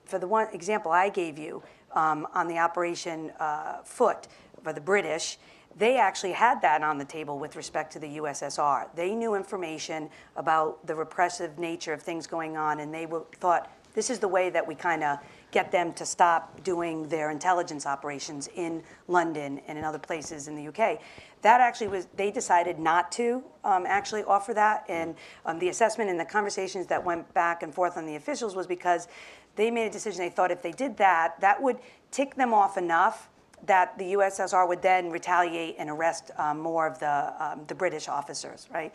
for 0.04 0.18
the 0.18 0.26
one 0.26 0.48
example 0.52 0.90
I 0.90 1.08
gave 1.08 1.38
you 1.38 1.62
um, 1.92 2.26
on 2.34 2.48
the 2.48 2.58
Operation 2.58 3.30
uh, 3.38 3.78
Foot 3.84 4.26
for 4.64 4.72
the 4.72 4.80
British, 4.80 5.38
they 5.76 5.98
actually 5.98 6.32
had 6.32 6.60
that 6.62 6.82
on 6.82 6.98
the 6.98 7.04
table 7.04 7.38
with 7.38 7.54
respect 7.54 7.92
to 7.92 8.00
the 8.00 8.18
USSR. 8.18 8.88
They 8.96 9.14
knew 9.14 9.36
information 9.36 10.10
about 10.34 10.84
the 10.84 10.96
repressive 10.96 11.60
nature 11.60 11.92
of 11.92 12.02
things 12.02 12.26
going 12.26 12.56
on, 12.56 12.80
and 12.80 12.92
they 12.92 13.06
were, 13.06 13.22
thought 13.36 13.70
this 13.94 14.10
is 14.10 14.18
the 14.18 14.28
way 14.28 14.50
that 14.50 14.66
we 14.66 14.74
kind 14.74 15.04
of 15.04 15.18
get 15.50 15.72
them 15.72 15.92
to 15.94 16.04
stop 16.04 16.62
doing 16.62 17.08
their 17.08 17.30
intelligence 17.30 17.86
operations 17.86 18.48
in 18.54 18.82
London 19.06 19.60
and 19.66 19.78
in 19.78 19.84
other 19.84 19.98
places 19.98 20.48
in 20.48 20.54
the 20.54 20.68
UK. 20.68 21.00
That 21.42 21.60
actually 21.60 21.88
was, 21.88 22.06
they 22.16 22.30
decided 22.30 22.78
not 22.78 23.10
to 23.12 23.42
um, 23.64 23.86
actually 23.86 24.24
offer 24.24 24.52
that. 24.54 24.84
And 24.88 25.14
um, 25.46 25.58
the 25.58 25.68
assessment 25.68 26.10
and 26.10 26.20
the 26.20 26.24
conversations 26.24 26.86
that 26.88 27.02
went 27.02 27.32
back 27.32 27.62
and 27.62 27.74
forth 27.74 27.96
on 27.96 28.06
the 28.06 28.16
officials 28.16 28.54
was 28.54 28.66
because 28.66 29.08
they 29.56 29.70
made 29.70 29.86
a 29.86 29.90
decision. 29.90 30.20
They 30.20 30.30
thought 30.30 30.50
if 30.50 30.62
they 30.62 30.72
did 30.72 30.96
that, 30.98 31.40
that 31.40 31.62
would 31.62 31.78
tick 32.10 32.34
them 32.34 32.52
off 32.52 32.76
enough 32.76 33.28
that 33.66 33.98
the 33.98 34.12
USSR 34.14 34.68
would 34.68 34.82
then 34.82 35.10
retaliate 35.10 35.76
and 35.78 35.90
arrest 35.90 36.30
um, 36.38 36.60
more 36.60 36.86
of 36.86 36.98
the, 37.00 37.34
um, 37.40 37.62
the 37.66 37.74
British 37.74 38.08
officers, 38.08 38.68
right? 38.72 38.94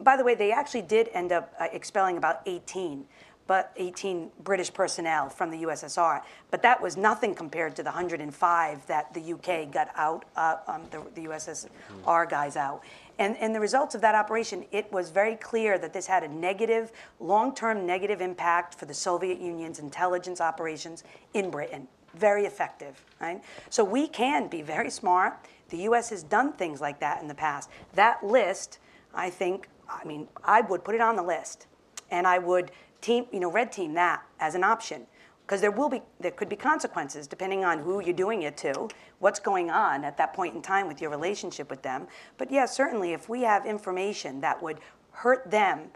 By 0.00 0.16
the 0.16 0.24
way, 0.24 0.34
they 0.34 0.50
actually 0.50 0.82
did 0.82 1.08
end 1.12 1.30
up 1.30 1.54
uh, 1.60 1.68
expelling 1.72 2.16
about 2.16 2.40
18 2.46 3.04
but 3.46 3.72
18 3.76 4.30
British 4.44 4.72
personnel 4.72 5.28
from 5.28 5.50
the 5.50 5.62
USSR. 5.64 6.22
But 6.50 6.62
that 6.62 6.80
was 6.80 6.96
nothing 6.96 7.34
compared 7.34 7.76
to 7.76 7.82
the 7.82 7.90
105 7.90 8.86
that 8.86 9.14
the 9.14 9.32
UK 9.32 9.70
got 9.70 9.90
out, 9.96 10.24
uh, 10.36 10.56
um, 10.66 10.82
the, 10.90 11.02
the 11.14 11.28
USSR 11.28 12.28
guys 12.28 12.56
out. 12.56 12.82
And, 13.18 13.36
and 13.38 13.54
the 13.54 13.60
results 13.60 13.94
of 13.94 14.00
that 14.00 14.14
operation, 14.14 14.64
it 14.72 14.90
was 14.92 15.10
very 15.10 15.36
clear 15.36 15.78
that 15.78 15.92
this 15.92 16.06
had 16.06 16.22
a 16.22 16.28
negative, 16.28 16.92
long 17.20 17.54
term 17.54 17.86
negative 17.86 18.20
impact 18.20 18.74
for 18.74 18.86
the 18.86 18.94
Soviet 18.94 19.40
Union's 19.40 19.78
intelligence 19.78 20.40
operations 20.40 21.04
in 21.34 21.50
Britain. 21.50 21.88
Very 22.14 22.46
effective, 22.46 23.04
right? 23.20 23.42
So 23.70 23.84
we 23.84 24.06
can 24.06 24.48
be 24.48 24.62
very 24.62 24.90
smart. 24.90 25.34
The 25.68 25.78
US 25.88 26.10
has 26.10 26.22
done 26.22 26.52
things 26.52 26.80
like 26.80 27.00
that 27.00 27.22
in 27.22 27.28
the 27.28 27.34
past. 27.34 27.70
That 27.94 28.24
list, 28.24 28.78
I 29.14 29.30
think, 29.30 29.68
I 29.88 30.04
mean, 30.04 30.28
I 30.44 30.60
would 30.60 30.84
put 30.84 30.94
it 30.94 31.00
on 31.00 31.16
the 31.16 31.22
list. 31.22 31.66
And 32.10 32.26
I 32.26 32.38
would 32.38 32.72
team, 33.02 33.26
you 33.30 33.40
know, 33.40 33.50
red 33.50 33.70
team 33.70 33.92
that 33.94 34.22
as 34.40 34.54
an 34.54 34.64
option 34.64 35.06
because 35.44 35.60
there 35.60 35.70
will 35.70 35.90
be 35.90 36.00
there 36.20 36.30
could 36.30 36.48
be 36.48 36.56
consequences 36.56 37.26
depending 37.26 37.64
on 37.64 37.80
who 37.80 38.00
you're 38.00 38.14
doing 38.14 38.42
it 38.42 38.56
to, 38.56 38.88
what's 39.18 39.38
going 39.38 39.70
on 39.70 40.04
at 40.04 40.16
that 40.16 40.32
point 40.32 40.54
in 40.54 40.62
time 40.62 40.88
with 40.88 41.02
your 41.02 41.10
relationship 41.10 41.68
with 41.68 41.82
them. 41.82 42.06
But 42.38 42.50
yeah, 42.50 42.64
certainly 42.64 43.12
if 43.12 43.28
we 43.28 43.42
have 43.42 43.66
information 43.66 44.40
that 44.40 44.62
would 44.62 44.78
hurt 45.10 45.50
them 45.50 45.90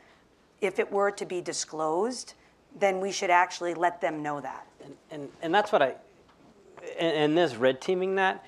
if 0.61 0.79
it 0.79 0.91
were 0.91 1.11
to 1.11 1.25
be 1.25 1.41
disclosed, 1.41 2.35
then 2.79 3.01
we 3.01 3.11
should 3.11 3.31
actually 3.31 3.75
let 3.75 4.01
them 4.01 4.23
know 4.23 4.41
that. 4.41 4.67
and, 5.11 5.29
and 5.43 5.55
that's 5.55 5.73
what 5.73 5.83
I, 5.83 5.95
and, 6.99 7.17
and 7.17 7.39
this 7.39 7.57
red 7.57 7.81
teaming 7.81 8.15
that, 8.17 8.45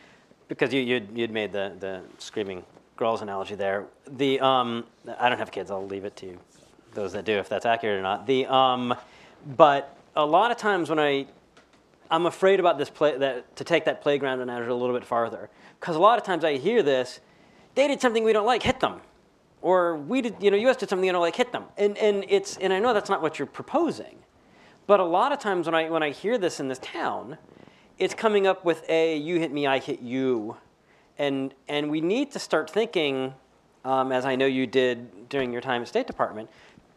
because 0.48 0.72
you, 0.72 0.80
you'd, 0.80 1.08
you'd 1.16 1.30
made 1.30 1.52
the, 1.52 1.72
the 1.80 2.02
screaming 2.18 2.64
girls 2.96 3.22
analogy 3.22 3.54
there. 3.54 3.86
The, 4.10 4.40
um, 4.40 4.84
I 5.18 5.28
don't 5.28 5.38
have 5.38 5.50
kids, 5.50 5.70
I'll 5.70 5.86
leave 5.86 6.04
it 6.04 6.16
to 6.16 6.26
you, 6.26 6.38
those 6.98 7.12
that 7.12 7.24
do, 7.24 7.38
if 7.38 7.48
that's 7.48 7.64
accurate 7.64 7.98
or 7.98 8.02
not. 8.02 8.26
The, 8.26 8.46
um, 8.46 8.94
but 9.56 9.96
a 10.16 10.26
lot 10.26 10.50
of 10.50 10.56
times 10.56 10.90
when 10.90 10.98
I, 10.98 11.26
I'm 12.10 12.26
afraid 12.26 12.60
about 12.60 12.76
this 12.76 12.90
play, 12.90 13.16
that, 13.16 13.56
to 13.56 13.64
take 13.64 13.84
that 13.84 14.02
playground 14.02 14.40
analogy 14.40 14.70
a 14.70 14.74
little 14.74 14.94
bit 14.94 15.04
farther. 15.04 15.48
Because 15.78 15.96
a 15.96 16.00
lot 16.00 16.18
of 16.18 16.24
times 16.24 16.44
I 16.44 16.56
hear 16.56 16.82
this, 16.82 17.20
they 17.74 17.86
did 17.86 18.00
something 18.00 18.24
we 18.24 18.32
don't 18.32 18.46
like, 18.46 18.62
hit 18.62 18.80
them. 18.80 19.00
Or 19.62 19.96
we 19.96 20.22
did, 20.22 20.36
you 20.40 20.50
know, 20.50 20.56
US 20.68 20.76
did 20.76 20.88
something 20.88 21.06
you 21.06 21.12
don't 21.12 21.22
like, 21.22 21.36
hit 21.36 21.52
them. 21.52 21.64
And, 21.76 21.96
and 21.98 22.24
it's, 22.28 22.56
and 22.58 22.72
I 22.72 22.80
know 22.80 22.92
that's 22.92 23.10
not 23.10 23.22
what 23.22 23.38
you're 23.38 23.46
proposing. 23.46 24.18
But 24.86 25.00
a 25.00 25.04
lot 25.04 25.32
of 25.32 25.38
times 25.38 25.66
when 25.66 25.74
I, 25.74 25.88
when 25.88 26.02
I 26.02 26.10
hear 26.10 26.38
this 26.38 26.60
in 26.60 26.68
this 26.68 26.78
town, 26.80 27.38
it's 27.98 28.14
coming 28.14 28.46
up 28.46 28.64
with 28.64 28.88
a 28.88 29.16
you 29.16 29.38
hit 29.38 29.52
me, 29.52 29.66
I 29.66 29.78
hit 29.78 30.00
you. 30.00 30.56
And, 31.18 31.54
and 31.68 31.90
we 31.90 32.00
need 32.00 32.32
to 32.32 32.38
start 32.38 32.70
thinking, 32.70 33.34
um, 33.84 34.12
as 34.12 34.24
I 34.24 34.36
know 34.36 34.46
you 34.46 34.66
did 34.66 35.28
during 35.28 35.52
your 35.52 35.60
time 35.60 35.82
at 35.82 35.88
State 35.88 36.06
Department, 36.06 36.48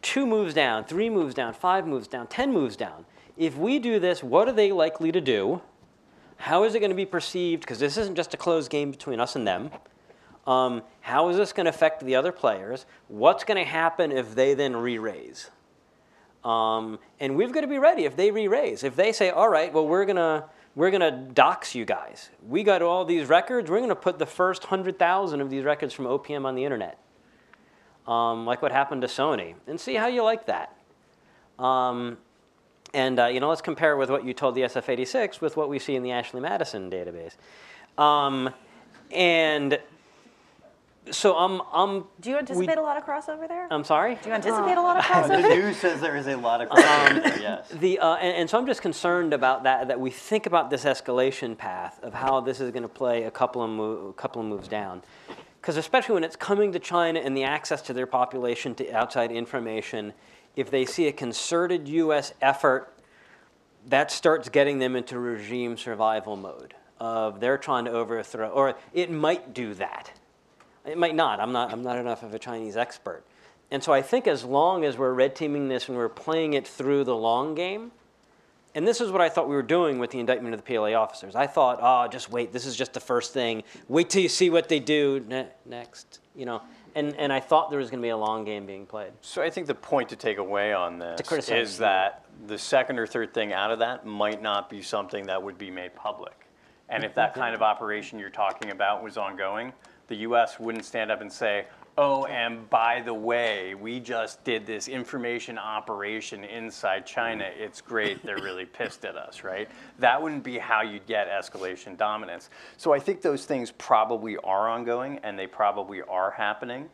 two 0.01 0.25
moves 0.25 0.53
down, 0.53 0.83
three 0.85 1.09
moves 1.09 1.33
down, 1.33 1.53
five 1.53 1.87
moves 1.87 2.07
down, 2.07 2.27
10 2.27 2.53
moves 2.53 2.75
down. 2.75 3.05
If 3.37 3.57
we 3.57 3.79
do 3.79 3.99
this, 3.99 4.23
what 4.23 4.47
are 4.47 4.53
they 4.53 4.71
likely 4.71 5.11
to 5.11 5.21
do? 5.21 5.61
How 6.37 6.63
is 6.63 6.75
it 6.75 6.79
going 6.79 6.91
to 6.91 6.95
be 6.95 7.05
perceived? 7.05 7.61
Because 7.61 7.79
this 7.79 7.97
isn't 7.97 8.15
just 8.15 8.33
a 8.33 8.37
closed 8.37 8.71
game 8.71 8.91
between 8.91 9.19
us 9.19 9.35
and 9.35 9.47
them. 9.47 9.69
Um, 10.47 10.81
how 11.01 11.29
is 11.29 11.37
this 11.37 11.53
going 11.53 11.65
to 11.65 11.69
affect 11.69 12.03
the 12.03 12.15
other 12.15 12.31
players? 12.31 12.85
What's 13.07 13.43
going 13.43 13.63
to 13.63 13.69
happen 13.69 14.11
if 14.11 14.33
they 14.33 14.53
then 14.55 14.75
re 14.75 14.97
raise? 14.97 15.51
Um, 16.43 16.97
and 17.19 17.35
we've 17.35 17.51
got 17.51 17.61
to 17.61 17.67
be 17.67 17.77
ready 17.77 18.05
if 18.05 18.15
they 18.15 18.31
re-raise. 18.31 18.83
If 18.83 18.95
they 18.95 19.11
say, 19.11 19.29
all 19.29 19.49
right, 19.49 19.71
well, 19.71 19.87
we're 19.87 20.05
gonna 20.05 20.45
we're 20.75 20.89
gonna 20.89 21.11
dox 21.11 21.75
you 21.75 21.85
guys. 21.85 22.29
We 22.47 22.63
got 22.63 22.81
all 22.81 23.05
these 23.05 23.29
records. 23.29 23.69
We're 23.69 23.81
gonna 23.81 23.95
put 23.95 24.17
the 24.17 24.25
first 24.25 24.65
hundred 24.65 24.97
thousand 24.97 25.41
of 25.41 25.49
these 25.49 25.63
records 25.63 25.93
from 25.93 26.05
OPM 26.05 26.45
on 26.45 26.55
the 26.55 26.63
internet, 26.63 26.97
um, 28.07 28.45
like 28.45 28.61
what 28.61 28.71
happened 28.71 29.01
to 29.01 29.07
Sony, 29.07 29.55
and 29.67 29.79
see 29.79 29.95
how 29.95 30.07
you 30.07 30.23
like 30.23 30.45
that. 30.47 30.75
Um, 31.59 32.17
and 32.93 33.19
uh, 33.19 33.25
you 33.27 33.39
know, 33.39 33.49
let's 33.49 33.61
compare 33.61 33.93
it 33.93 33.97
with 33.97 34.09
what 34.09 34.25
you 34.25 34.33
told 34.33 34.55
the 34.55 34.61
SF86 34.61 35.39
with 35.41 35.55
what 35.57 35.69
we 35.69 35.79
see 35.79 35.95
in 35.95 36.03
the 36.03 36.11
Ashley 36.11 36.41
Madison 36.41 36.89
database. 36.89 37.35
Um, 37.97 38.49
and 39.11 39.79
so 41.09 41.35
I'm, 41.35 41.61
I'm. 41.73 42.05
Do 42.19 42.29
you 42.29 42.37
anticipate 42.37 42.77
a 42.77 42.81
lot 42.81 42.95
of 42.97 43.05
crossover 43.05 43.47
there? 43.47 43.67
I'm 43.71 43.83
sorry. 43.83 44.17
Do 44.21 44.29
you 44.29 44.35
anticipate 44.35 44.75
a 44.77 44.81
lot 44.81 44.97
of 44.97 45.05
Uh, 45.05 45.27
The 45.27 45.33
crossover? 45.35 45.49
news 45.49 45.77
says 45.77 45.99
there 45.99 46.15
is 46.15 46.27
a 46.27 46.35
lot 46.37 46.61
of 46.61 46.69
crossover 46.69 47.23
there, 47.23 47.39
yes. 47.41 47.69
The, 47.69 47.99
uh, 47.99 48.15
and, 48.15 48.37
and 48.37 48.49
so 48.49 48.57
I'm 48.59 48.67
just 48.67 48.81
concerned 48.81 49.33
about 49.33 49.63
that, 49.63 49.87
that 49.87 49.99
we 49.99 50.11
think 50.11 50.45
about 50.45 50.69
this 50.69 50.83
escalation 50.85 51.57
path 51.57 51.99
of 52.03 52.13
how 52.13 52.39
this 52.41 52.59
is 52.61 52.71
going 52.71 52.83
to 52.83 52.89
play 52.89 53.23
a 53.23 53.31
couple 53.31 53.63
of, 53.63 53.69
mo- 53.71 54.07
a 54.09 54.13
couple 54.13 54.41
of 54.41 54.47
moves 54.47 54.67
down. 54.67 55.01
Because 55.61 55.77
especially 55.77 56.15
when 56.15 56.23
it's 56.23 56.35
coming 56.35 56.71
to 56.71 56.79
China 56.79 57.19
and 57.19 57.37
the 57.37 57.43
access 57.43 57.83
to 57.83 57.93
their 57.93 58.07
population 58.07 58.73
to 58.75 58.91
outside 58.91 59.31
information, 59.31 60.13
if 60.55 60.71
they 60.71 60.85
see 60.85 61.07
a 61.07 61.11
concerted 61.11 61.87
U.S. 61.87 62.33
effort, 62.41 62.91
that 63.87 64.11
starts 64.11 64.49
getting 64.49 64.79
them 64.79 64.95
into 64.95 65.19
regime 65.19 65.77
survival 65.77 66.35
mode 66.35 66.73
of 66.99 67.39
they're 67.39 67.57
trying 67.57 67.85
to 67.85 67.91
overthrow, 67.91 68.49
or 68.49 68.75
it 68.93 69.09
might 69.11 69.53
do 69.53 69.73
that. 69.75 70.11
It 70.85 70.97
might 70.97 71.15
not. 71.15 71.39
I'm 71.39 71.51
not. 71.51 71.71
I'm 71.71 71.83
not 71.83 71.97
enough 71.97 72.23
of 72.23 72.33
a 72.33 72.39
Chinese 72.39 72.75
expert. 72.75 73.23
And 73.69 73.83
so 73.83 73.93
I 73.93 74.01
think 74.01 74.27
as 74.27 74.43
long 74.43 74.83
as 74.83 74.97
we're 74.97 75.13
red 75.13 75.35
teaming 75.35 75.67
this 75.67 75.87
and 75.87 75.97
we're 75.97 76.09
playing 76.09 76.53
it 76.53 76.67
through 76.67 77.03
the 77.03 77.15
long 77.15 77.55
game, 77.55 77.91
and 78.73 78.87
this 78.87 79.01
is 79.01 79.11
what 79.11 79.21
I 79.21 79.29
thought 79.29 79.49
we 79.49 79.55
were 79.55 79.61
doing 79.61 79.99
with 79.99 80.11
the 80.11 80.19
indictment 80.19 80.53
of 80.53 80.63
the 80.63 80.73
PLA 80.73 80.93
officers. 80.93 81.35
I 81.35 81.47
thought, 81.47 81.79
oh, 81.81 82.07
just 82.09 82.31
wait. 82.31 82.53
This 82.53 82.65
is 82.65 82.75
just 82.75 82.93
the 82.93 82.99
first 82.99 83.33
thing. 83.33 83.63
Wait 83.87 84.09
till 84.09 84.21
you 84.21 84.29
see 84.29 84.49
what 84.49 84.69
they 84.69 84.79
do 84.79 85.25
ne- 85.27 85.49
next. 85.65 86.19
You 86.35 86.45
know. 86.45 86.61
And 86.95 87.15
and 87.15 87.31
I 87.31 87.39
thought 87.39 87.69
there 87.69 87.79
was 87.79 87.89
going 87.89 88.01
to 88.01 88.05
be 88.05 88.09
a 88.09 88.17
long 88.17 88.43
game 88.43 88.65
being 88.65 88.85
played. 88.85 89.13
So 89.21 89.41
I 89.41 89.49
think 89.49 89.67
the 89.67 89.75
point 89.75 90.09
to 90.09 90.15
take 90.15 90.37
away 90.37 90.73
on 90.73 90.99
this 90.99 91.21
is 91.49 91.77
that 91.77 92.25
the 92.47 92.57
second 92.57 92.99
or 92.99 93.07
third 93.07 93.33
thing 93.33 93.53
out 93.53 93.71
of 93.71 93.79
that 93.79 94.05
might 94.05 94.41
not 94.41 94.69
be 94.69 94.81
something 94.81 95.25
that 95.27 95.41
would 95.41 95.57
be 95.57 95.71
made 95.71 95.95
public. 95.95 96.33
And 96.89 97.05
if 97.05 97.15
that 97.15 97.33
kind 97.33 97.55
of 97.55 97.61
operation 97.61 98.19
you're 98.19 98.29
talking 98.29 98.71
about 98.71 99.01
was 99.01 99.17
ongoing, 99.17 99.71
the 100.09 100.17
US 100.17 100.59
wouldn't 100.59 100.83
stand 100.83 101.09
up 101.09 101.21
and 101.21 101.31
say, 101.31 101.65
oh, 102.01 102.25
and 102.25 102.67
by 102.71 102.99
the 102.99 103.13
way, 103.13 103.75
we 103.75 103.99
just 103.99 104.43
did 104.43 104.65
this 104.65 104.87
information 104.87 105.59
operation 105.59 106.43
inside 106.43 107.05
China. 107.05 107.43
Mm-hmm. 107.43 107.61
It's 107.61 107.79
great. 107.79 108.25
They're 108.25 108.41
really 108.41 108.65
pissed 108.65 109.05
at 109.05 109.15
us, 109.15 109.43
right? 109.43 109.69
That 109.99 110.19
wouldn't 110.19 110.43
be 110.43 110.57
how 110.57 110.81
you'd 110.81 111.05
get 111.05 111.29
escalation 111.29 111.95
dominance. 111.95 112.49
So 112.77 112.91
I 112.91 112.97
think 112.97 113.21
those 113.21 113.45
things 113.45 113.71
probably 113.77 114.35
are 114.37 114.67
ongoing 114.67 115.19
and 115.21 115.37
they 115.37 115.45
probably 115.45 116.01
are 116.01 116.31
happening. 116.31 116.89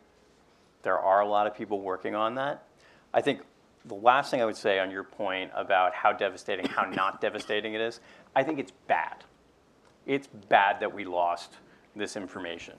There 0.82 0.98
are 0.98 1.22
a 1.22 1.26
lot 1.26 1.46
of 1.46 1.56
people 1.56 1.80
working 1.80 2.14
on 2.14 2.34
that. 2.34 2.64
I 3.14 3.22
think 3.22 3.40
the 3.86 3.94
last 3.94 4.30
thing 4.30 4.42
I 4.42 4.44
would 4.44 4.58
say 4.58 4.78
on 4.78 4.90
your 4.90 5.04
point 5.04 5.50
about 5.54 5.94
how 5.94 6.12
devastating, 6.12 6.66
how 6.66 6.84
not 6.84 7.22
devastating 7.22 7.72
it 7.72 7.80
is, 7.80 8.00
I 8.36 8.42
think 8.42 8.58
it's 8.58 8.72
bad. 8.86 9.24
It's 10.04 10.26
bad 10.26 10.80
that 10.80 10.92
we 10.92 11.06
lost 11.06 11.54
this 11.96 12.14
information. 12.14 12.74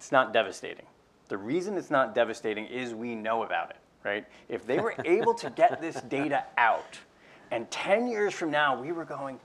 It's 0.00 0.10
not 0.10 0.32
devastating. 0.32 0.86
The 1.28 1.36
reason 1.36 1.76
it's 1.76 1.90
not 1.90 2.14
devastating 2.14 2.64
is 2.64 2.94
we 2.94 3.14
know 3.14 3.42
about 3.42 3.68
it, 3.68 3.76
right? 4.02 4.24
If 4.48 4.66
they 4.66 4.80
were 4.80 4.94
able 5.04 5.34
to 5.34 5.50
get 5.50 5.78
this 5.82 6.00
data 6.08 6.42
out, 6.56 6.98
and 7.50 7.70
10 7.70 8.08
years 8.08 8.32
from 8.32 8.50
now 8.50 8.80
we 8.80 8.92
were 8.92 9.04
going, 9.04 9.38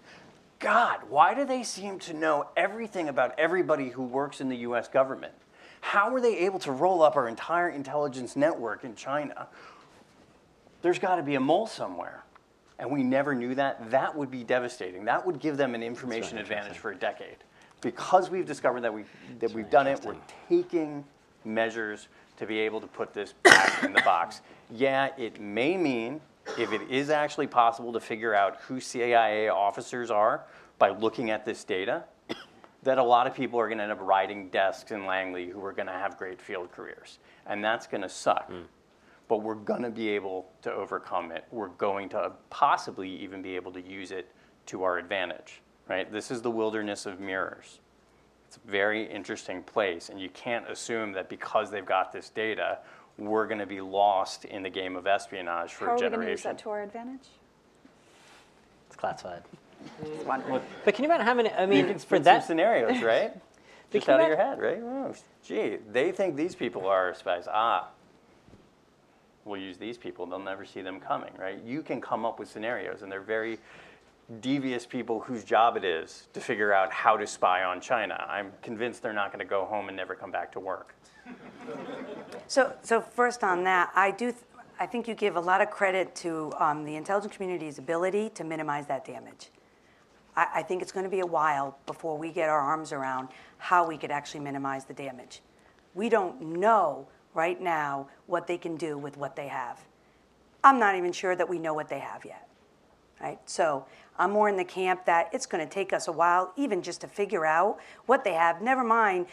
God, 0.59 1.01
why 1.09 1.33
do 1.33 1.43
they 1.43 1.63
seem 1.63 1.99
to 1.99 2.13
know 2.13 2.47
everything 2.55 3.09
about 3.09 3.37
everybody 3.37 3.89
who 3.89 4.03
works 4.03 4.39
in 4.39 4.47
the 4.47 4.55
US 4.59 4.87
government? 4.87 5.33
How 5.81 6.09
were 6.09 6.21
they 6.21 6.37
able 6.37 6.59
to 6.59 6.71
roll 6.71 7.03
up 7.03 7.17
our 7.17 7.27
entire 7.27 7.67
intelligence 7.67 8.37
network 8.37 8.85
in 8.85 8.95
China? 8.95 9.47
There's 10.83 10.99
got 10.99 11.17
to 11.17 11.23
be 11.23 11.35
a 11.35 11.39
mole 11.41 11.67
somewhere. 11.67 12.23
And 12.79 12.89
we 12.89 13.03
never 13.03 13.35
knew 13.35 13.55
that. 13.55 13.91
That 13.91 14.15
would 14.15 14.31
be 14.31 14.45
devastating. 14.45 15.03
That 15.05 15.25
would 15.25 15.39
give 15.39 15.57
them 15.57 15.75
an 15.75 15.83
information 15.83 16.37
advantage 16.37 16.77
for 16.77 16.91
a 16.91 16.95
decade. 16.95 17.37
Because 17.85 18.31
we've 18.31 18.47
discovered 18.47 18.81
that, 18.81 18.91
we, 18.91 19.03
that 19.37 19.51
we've 19.51 19.69
done 19.69 19.85
it, 19.85 20.03
we're 20.03 20.15
taking 20.49 21.03
measures 21.43 22.07
to 22.37 22.47
be 22.47 22.57
able 22.57 22.81
to 22.81 22.87
put 22.87 23.13
this 23.13 23.33
back 23.43 23.83
in 23.83 23.93
the 23.93 24.01
box. 24.01 24.41
Yeah, 24.71 25.09
it 25.15 25.39
may 25.39 25.77
mean, 25.77 26.19
if 26.57 26.73
it 26.73 26.81
is 26.89 27.11
actually 27.11 27.45
possible 27.45 27.93
to 27.93 27.99
figure 27.99 28.33
out 28.33 28.57
who 28.61 28.81
CIA 28.81 29.49
officers 29.49 30.09
are 30.09 30.45
by 30.79 30.89
looking 30.89 31.29
at 31.29 31.45
this 31.45 31.63
data, 31.63 32.03
that 32.81 32.97
a 32.97 33.03
lot 33.03 33.27
of 33.27 33.35
people 33.35 33.59
are 33.59 33.67
going 33.67 33.77
to 33.77 33.83
end 33.83 33.91
up 33.91 33.99
riding 34.01 34.49
desks 34.49 34.89
in 34.89 35.05
Langley 35.05 35.49
who 35.49 35.63
are 35.63 35.71
going 35.71 35.85
to 35.85 35.93
have 35.93 36.17
great 36.17 36.41
field 36.41 36.71
careers. 36.71 37.19
And 37.45 37.63
that's 37.63 37.85
going 37.85 38.01
to 38.01 38.09
suck. 38.09 38.47
Hmm. 38.47 38.61
But 39.27 39.43
we're 39.43 39.53
going 39.53 39.83
to 39.83 39.91
be 39.91 40.09
able 40.09 40.49
to 40.63 40.73
overcome 40.73 41.31
it. 41.31 41.45
We're 41.51 41.67
going 41.67 42.09
to 42.09 42.31
possibly 42.49 43.15
even 43.21 43.43
be 43.43 43.55
able 43.55 43.71
to 43.73 43.81
use 43.81 44.09
it 44.09 44.31
to 44.65 44.81
our 44.81 44.97
advantage, 44.97 45.61
right? 45.87 46.11
This 46.11 46.31
is 46.31 46.41
the 46.41 46.51
wilderness 46.51 47.05
of 47.05 47.19
mirrors. 47.19 47.79
It's 48.47 48.57
a 48.57 48.71
very 48.71 49.03
interesting 49.03 49.63
place, 49.63 50.09
and 50.09 50.19
you 50.19 50.29
can't 50.29 50.69
assume 50.69 51.13
that 51.13 51.29
because 51.29 51.71
they've 51.71 51.85
got 51.85 52.11
this 52.11 52.29
data, 52.29 52.79
we're 53.17 53.47
going 53.47 53.59
to 53.59 53.65
be 53.65 53.81
lost 53.81 54.45
in 54.45 54.63
the 54.63 54.69
game 54.69 54.95
of 54.95 55.07
espionage 55.07 55.73
for 55.73 55.85
How 55.85 55.91
a 55.91 55.93
are 55.93 55.97
we 55.97 56.09
going 56.09 56.21
to 56.21 56.31
use 56.31 56.43
that 56.43 56.59
to 56.59 56.69
our 56.69 56.83
advantage? 56.83 57.27
It's 58.87 58.95
classified. 58.95 59.43
Just 60.03 60.25
wondering. 60.25 60.61
But 60.83 60.95
can 60.95 61.03
you 61.03 61.09
imagine 61.09 61.25
how 61.25 61.33
many? 61.33 61.49
I 61.49 61.63
You 61.63 61.67
mean, 61.67 61.85
can 61.85 61.93
for 61.95 61.99
spin 61.99 62.17
some 62.17 62.23
that 62.23 62.43
scenarios, 62.45 63.01
right? 63.03 63.33
Just 63.91 64.05
can 64.05 64.15
out 64.15 64.21
of 64.21 64.27
your 64.27 64.37
head, 64.37 64.59
right? 64.59 64.79
Oh, 64.81 65.13
gee, 65.43 65.77
they 65.91 66.11
think 66.11 66.35
these 66.35 66.55
people 66.55 66.87
are 66.87 67.13
spies. 67.13 67.47
Ah, 67.49 67.89
we'll 69.45 69.61
use 69.61 69.77
these 69.77 69.97
people. 69.97 70.25
They'll 70.25 70.39
never 70.39 70.65
see 70.65 70.81
them 70.81 70.99
coming, 70.99 71.31
right? 71.37 71.61
You 71.63 71.81
can 71.81 72.01
come 72.01 72.25
up 72.25 72.39
with 72.39 72.49
scenarios, 72.49 73.03
and 73.03 73.11
they're 73.11 73.21
very 73.21 73.59
devious 74.41 74.85
people 74.85 75.19
whose 75.19 75.43
job 75.43 75.77
it 75.77 75.83
is 75.83 76.27
to 76.33 76.39
figure 76.39 76.73
out 76.73 76.91
how 76.91 77.15
to 77.15 77.27
spy 77.27 77.63
on 77.63 77.79
China. 77.79 78.25
I'm 78.27 78.51
convinced 78.61 79.01
they're 79.01 79.13
not 79.13 79.31
going 79.31 79.39
to 79.39 79.49
go 79.49 79.65
home 79.65 79.87
and 79.87 79.95
never 79.95 80.15
come 80.15 80.31
back 80.31 80.51
to 80.53 80.59
work. 80.59 80.95
So, 82.47 82.73
so 82.81 83.01
first 83.01 83.43
on 83.43 83.63
that, 83.65 83.91
I 83.95 84.11
do, 84.11 84.31
th- 84.31 84.43
I 84.79 84.85
think 84.85 85.07
you 85.07 85.13
give 85.13 85.35
a 85.35 85.39
lot 85.39 85.61
of 85.61 85.69
credit 85.69 86.15
to 86.17 86.51
um, 86.59 86.83
the 86.85 86.95
intelligence 86.95 87.35
community's 87.35 87.77
ability 87.77 88.29
to 88.31 88.43
minimize 88.43 88.87
that 88.87 89.05
damage. 89.05 89.49
I, 90.35 90.47
I 90.55 90.63
think 90.63 90.81
it's 90.81 90.91
going 90.91 91.05
to 91.05 91.09
be 91.09 91.21
a 91.21 91.25
while 91.25 91.77
before 91.85 92.17
we 92.17 92.31
get 92.31 92.49
our 92.49 92.59
arms 92.59 92.91
around 92.91 93.29
how 93.57 93.87
we 93.87 93.97
could 93.97 94.11
actually 94.11 94.41
minimize 94.41 94.85
the 94.85 94.93
damage. 94.93 95.41
We 95.93 96.09
don't 96.09 96.41
know 96.41 97.07
right 97.33 97.59
now 97.59 98.07
what 98.27 98.47
they 98.47 98.57
can 98.57 98.75
do 98.75 98.97
with 98.97 99.17
what 99.17 99.35
they 99.35 99.47
have. 99.47 99.81
I'm 100.63 100.79
not 100.79 100.95
even 100.95 101.11
sure 101.11 101.35
that 101.35 101.47
we 101.47 101.59
know 101.59 101.73
what 101.73 101.89
they 101.89 101.99
have 101.99 102.25
yet, 102.25 102.47
right? 103.21 103.39
So 103.45 103.85
I'm 104.17 104.31
more 104.31 104.47
in 104.49 104.57
the 104.57 104.63
camp 104.63 105.05
that 105.05 105.29
it's 105.33 105.45
going 105.45 105.65
to 105.65 105.71
take 105.71 105.91
us 105.93 106.07
a 106.07 106.11
while, 106.11 106.53
even 106.55 106.81
just 106.81 107.01
to 107.01 107.07
figure 107.07 107.45
out 107.45 107.79
what 108.05 108.23
they 108.23 108.33
have. 108.33 108.61
Never 108.61 108.83
mind 108.83 109.27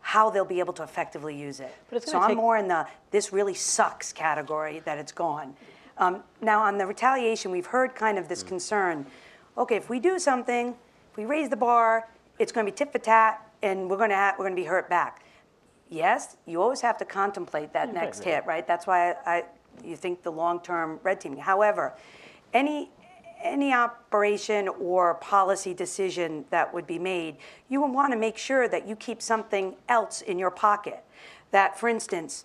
how 0.00 0.30
they'll 0.30 0.44
be 0.44 0.60
able 0.60 0.72
to 0.74 0.82
effectively 0.82 1.36
use 1.36 1.60
it. 1.60 1.74
But 1.90 1.96
it's 2.02 2.10
so 2.10 2.18
I'm 2.18 2.28
take- 2.28 2.36
more 2.36 2.56
in 2.56 2.68
the 2.68 2.86
this 3.10 3.32
really 3.32 3.54
sucks 3.54 4.12
category 4.12 4.80
that 4.80 4.96
it's 4.98 5.12
gone. 5.12 5.54
Um, 5.98 6.22
now 6.40 6.60
on 6.62 6.78
the 6.78 6.86
retaliation, 6.86 7.50
we've 7.50 7.66
heard 7.66 7.94
kind 7.96 8.16
of 8.18 8.28
this 8.28 8.44
Mm. 8.44 8.48
concern. 8.48 9.06
Okay, 9.56 9.74
if 9.76 9.90
we 9.90 9.98
do 9.98 10.18
something, 10.20 10.76
if 11.10 11.16
we 11.16 11.24
raise 11.24 11.48
the 11.48 11.56
bar, 11.56 12.08
it's 12.38 12.52
going 12.52 12.64
to 12.64 12.70
be 12.70 12.76
tit 12.76 12.92
for 12.92 12.98
tat, 13.00 13.44
and 13.62 13.90
we're 13.90 13.96
going 13.96 14.10
to 14.10 14.16
ha- 14.16 14.34
we're 14.38 14.44
going 14.44 14.54
to 14.54 14.62
be 14.62 14.68
hurt 14.68 14.88
back. 14.88 15.24
Yes, 15.88 16.36
you 16.46 16.62
always 16.62 16.80
have 16.82 16.96
to 16.98 17.04
contemplate 17.04 17.72
that 17.72 17.92
next 17.92 18.20
right. 18.20 18.34
hit, 18.34 18.46
right? 18.46 18.66
That's 18.66 18.86
why 18.86 19.16
I, 19.26 19.44
you 19.82 19.96
think 19.96 20.22
the 20.22 20.30
long-term 20.30 21.00
red 21.02 21.20
teaming. 21.20 21.40
However, 21.40 21.94
any 22.52 22.90
any 23.42 23.72
operation 23.72 24.68
or 24.68 25.14
policy 25.14 25.74
decision 25.74 26.44
that 26.50 26.72
would 26.72 26.86
be 26.86 26.98
made, 26.98 27.36
you 27.68 27.80
would 27.80 27.92
want 27.92 28.12
to 28.12 28.18
make 28.18 28.36
sure 28.36 28.68
that 28.68 28.86
you 28.86 28.96
keep 28.96 29.22
something 29.22 29.74
else 29.88 30.20
in 30.20 30.38
your 30.38 30.50
pocket. 30.50 31.04
That, 31.50 31.78
for 31.78 31.88
instance, 31.88 32.44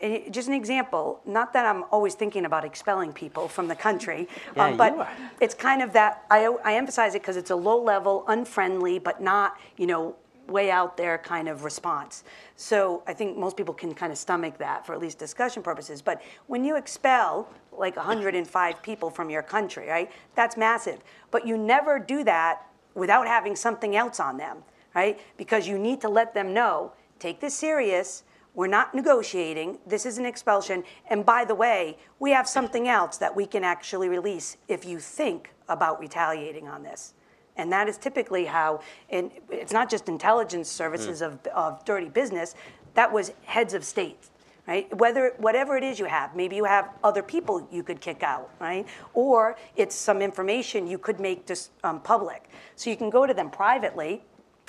eh, 0.00 0.28
just 0.30 0.48
an 0.48 0.54
example, 0.54 1.20
not 1.26 1.52
that 1.52 1.66
I'm 1.66 1.84
always 1.90 2.14
thinking 2.14 2.44
about 2.44 2.64
expelling 2.64 3.12
people 3.12 3.48
from 3.48 3.68
the 3.68 3.76
country, 3.76 4.28
Yeah, 4.56 4.66
um, 4.66 4.76
but 4.76 5.08
it's 5.40 5.54
kind 5.54 5.82
of 5.82 5.92
that, 5.94 6.24
I, 6.30 6.46
I 6.64 6.74
emphasize 6.74 7.14
it 7.14 7.22
because 7.22 7.36
it's 7.36 7.50
a 7.50 7.56
low 7.56 7.82
level, 7.82 8.24
unfriendly, 8.28 8.98
but 8.98 9.20
not, 9.20 9.58
you 9.76 9.86
know, 9.86 10.16
way 10.48 10.70
out 10.70 10.96
there 10.96 11.18
kind 11.18 11.48
of 11.48 11.64
response. 11.64 12.24
So 12.56 13.02
I 13.06 13.12
think 13.12 13.36
most 13.36 13.56
people 13.56 13.74
can 13.74 13.94
kind 13.94 14.10
of 14.10 14.18
stomach 14.18 14.58
that 14.58 14.86
for 14.86 14.94
at 14.94 15.00
least 15.00 15.18
discussion 15.18 15.62
purposes. 15.62 16.02
But 16.02 16.22
when 16.46 16.64
you 16.64 16.76
expel 16.76 17.48
like 17.72 17.96
105 17.96 18.82
people 18.82 19.10
from 19.10 19.30
your 19.30 19.42
country, 19.42 19.88
right, 19.88 20.10
that's 20.34 20.56
massive. 20.56 21.00
But 21.30 21.46
you 21.46 21.56
never 21.56 21.98
do 21.98 22.24
that 22.24 22.66
without 22.94 23.26
having 23.26 23.54
something 23.54 23.94
else 23.94 24.18
on 24.18 24.36
them, 24.36 24.58
right? 24.94 25.20
Because 25.36 25.68
you 25.68 25.78
need 25.78 26.00
to 26.00 26.08
let 26.08 26.34
them 26.34 26.52
know, 26.52 26.92
take 27.18 27.40
this 27.40 27.54
serious. 27.54 28.24
We're 28.54 28.66
not 28.66 28.94
negotiating. 28.94 29.78
This 29.86 30.04
is 30.04 30.18
an 30.18 30.26
expulsion. 30.26 30.82
And 31.08 31.24
by 31.24 31.44
the 31.44 31.54
way, 31.54 31.98
we 32.18 32.32
have 32.32 32.48
something 32.48 32.88
else 32.88 33.16
that 33.18 33.36
we 33.36 33.46
can 33.46 33.62
actually 33.62 34.08
release 34.08 34.56
if 34.66 34.84
you 34.84 34.98
think 34.98 35.52
about 35.68 36.00
retaliating 36.00 36.66
on 36.66 36.82
this. 36.82 37.14
And 37.58 37.72
that 37.72 37.88
is 37.88 37.98
typically 37.98 38.46
how, 38.46 38.80
and 39.10 39.30
it's 39.50 39.72
not 39.72 39.90
just 39.90 40.08
intelligence 40.08 40.70
services 40.70 41.20
of, 41.20 41.44
of 41.48 41.84
dirty 41.84 42.08
business, 42.08 42.54
that 42.94 43.12
was 43.12 43.32
heads 43.44 43.74
of 43.74 43.84
state, 43.84 44.28
right? 44.66 44.96
Whether, 44.96 45.34
whatever 45.38 45.76
it 45.76 45.84
is 45.84 45.98
you 45.98 46.06
have, 46.06 46.34
maybe 46.36 46.56
you 46.56 46.64
have 46.64 46.88
other 47.02 47.22
people 47.22 47.66
you 47.70 47.82
could 47.82 48.00
kick 48.00 48.22
out, 48.22 48.50
right? 48.60 48.86
Or 49.12 49.56
it's 49.76 49.94
some 49.94 50.22
information 50.22 50.86
you 50.86 50.98
could 50.98 51.18
make 51.18 51.46
just 51.46 51.72
um, 51.82 52.00
public. 52.00 52.48
So 52.76 52.90
you 52.90 52.96
can 52.96 53.10
go 53.10 53.26
to 53.26 53.34
them 53.34 53.50
privately 53.50 54.22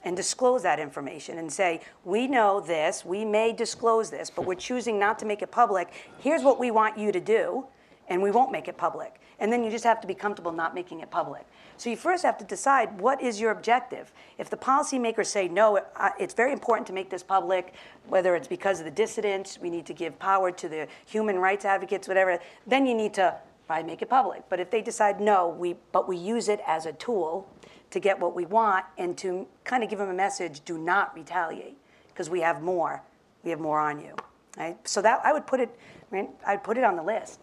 and 0.04 0.16
disclose 0.16 0.64
that 0.64 0.80
information 0.80 1.38
and 1.38 1.52
say, 1.52 1.82
we 2.06 2.28
know 2.28 2.60
this, 2.60 3.06
we 3.06 3.24
may 3.24 3.54
disclose 3.54 4.10
this, 4.10 4.30
but 4.30 4.46
we're 4.46 4.56
choosing 4.56 4.98
not 4.98 5.20
to 5.20 5.26
make 5.26 5.42
it 5.42 5.52
public. 5.52 5.90
Here's 6.20 6.42
what 6.42 6.60
we 6.60 6.72
want 6.72 6.98
you 6.98 7.12
to 7.12 7.20
do, 7.20 7.66
and 8.08 8.22
we 8.22 8.32
won't 8.32 8.52
make 8.52 8.68
it 8.68 8.78
public. 8.78 9.20
And 9.40 9.52
then 9.52 9.64
you 9.64 9.72
just 9.72 9.84
have 9.84 10.02
to 10.02 10.08
be 10.08 10.14
comfortable 10.14 10.52
not 10.52 10.74
making 10.74 11.02
it 11.02 11.12
public. 11.12 11.46
So 11.80 11.90
you 11.90 11.96
first 11.96 12.24
have 12.24 12.38
to 12.40 12.44
decide 12.44 13.00
what 13.00 13.22
is 13.22 13.40
your 13.40 13.52
objective. 13.52 14.12
If 14.38 14.50
the 14.50 14.58
policymakers 14.58 15.28
say, 15.28 15.48
no, 15.48 15.80
it's 16.20 16.34
very 16.34 16.52
important 16.52 16.86
to 16.88 16.94
make 16.94 17.10
this 17.10 17.24
public, 17.24 17.74
whether 18.10 18.36
it's 18.36 18.50
because 18.50 18.80
of 18.80 18.86
the 18.86 18.92
dissidents, 18.92 19.58
we 19.58 19.70
need 19.70 19.86
to 19.86 19.94
give 19.94 20.20
power 20.20 20.52
to 20.52 20.68
the 20.68 20.90
human 21.06 21.40
rights 21.40 21.64
advocates, 21.64 22.06
whatever, 22.06 22.38
then 22.68 22.86
you 22.86 22.94
need 22.94 23.14
to 23.14 23.34
probably 23.66 23.86
make 23.86 24.02
it 24.02 24.10
public. 24.10 24.44
But 24.50 24.60
if 24.60 24.70
they 24.70 24.82
decide, 24.82 25.22
no, 25.22 25.48
we, 25.48 25.78
but 25.94 26.06
we 26.06 26.18
use 26.18 26.50
it 26.50 26.60
as 26.68 26.86
a 26.86 26.92
tool 26.92 27.48
to 27.92 28.00
get 28.02 28.20
what 28.20 28.36
we 28.36 28.46
want 28.46 28.84
and 28.98 29.18
to 29.20 29.48
kind 29.64 29.82
of 29.82 29.90
give 29.90 30.00
them 30.00 30.10
a 30.10 30.14
message, 30.14 30.66
do 30.66 30.78
not 30.78 31.16
retaliate, 31.16 31.78
because 32.10 32.30
we 32.30 32.42
have 32.42 32.62
more, 32.62 33.02
we 33.46 33.52
have 33.52 33.62
more 33.62 33.80
on 33.80 34.02
you, 34.02 34.14
right? 34.58 34.78
So 34.86 35.02
that, 35.02 35.22
I 35.24 35.32
would 35.32 35.48
put 35.48 35.62
it, 35.62 35.74
I 36.12 36.16
mean, 36.16 36.28
I'd 36.46 36.62
put 36.62 36.78
it 36.78 36.84
on 36.84 36.98
the 36.98 37.04
list, 37.04 37.40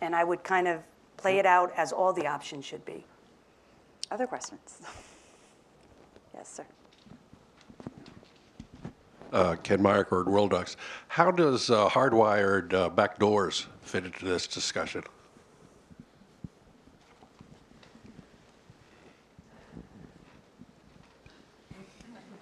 and 0.00 0.16
I 0.16 0.24
would 0.24 0.42
kind 0.42 0.68
of 0.68 0.80
play 1.18 1.38
it 1.38 1.44
out 1.44 1.70
as 1.76 1.92
all 1.92 2.14
the 2.14 2.26
options 2.26 2.64
should 2.64 2.86
be. 2.86 3.04
Other 4.10 4.26
questions? 4.26 4.80
Yes, 6.34 6.48
sir. 6.48 6.64
Uh, 9.32 9.56
Ken 9.62 9.80
Myercord, 9.80 10.26
World 10.26 10.50
Ducks. 10.50 10.76
How 11.08 11.30
does 11.30 11.70
uh, 11.70 11.88
hardwired 11.88 12.72
uh, 12.72 12.90
backdoors 12.90 13.66
fit 13.82 14.04
into 14.04 14.24
this 14.24 14.46
discussion? 14.46 15.02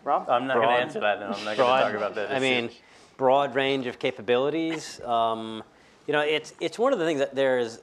Rob? 0.04 0.28
I'm 0.28 0.46
not 0.46 0.56
going 0.56 0.68
to 0.68 0.74
answer 0.74 1.00
that. 1.00 1.20
No, 1.20 1.26
I'm 1.26 1.44
not 1.44 1.56
going 1.56 1.56
to 1.56 1.62
talk 1.62 1.94
about 1.94 2.14
that. 2.16 2.30
I 2.30 2.36
issue. 2.36 2.42
mean, 2.42 2.70
broad 3.16 3.54
range 3.54 3.86
of 3.86 3.98
capabilities. 3.98 5.00
Um, 5.02 5.62
you 6.06 6.12
know, 6.12 6.20
it's 6.20 6.52
it's 6.60 6.78
one 6.78 6.92
of 6.92 6.98
the 6.98 7.04
things 7.04 7.20
that 7.20 7.34
there's 7.34 7.80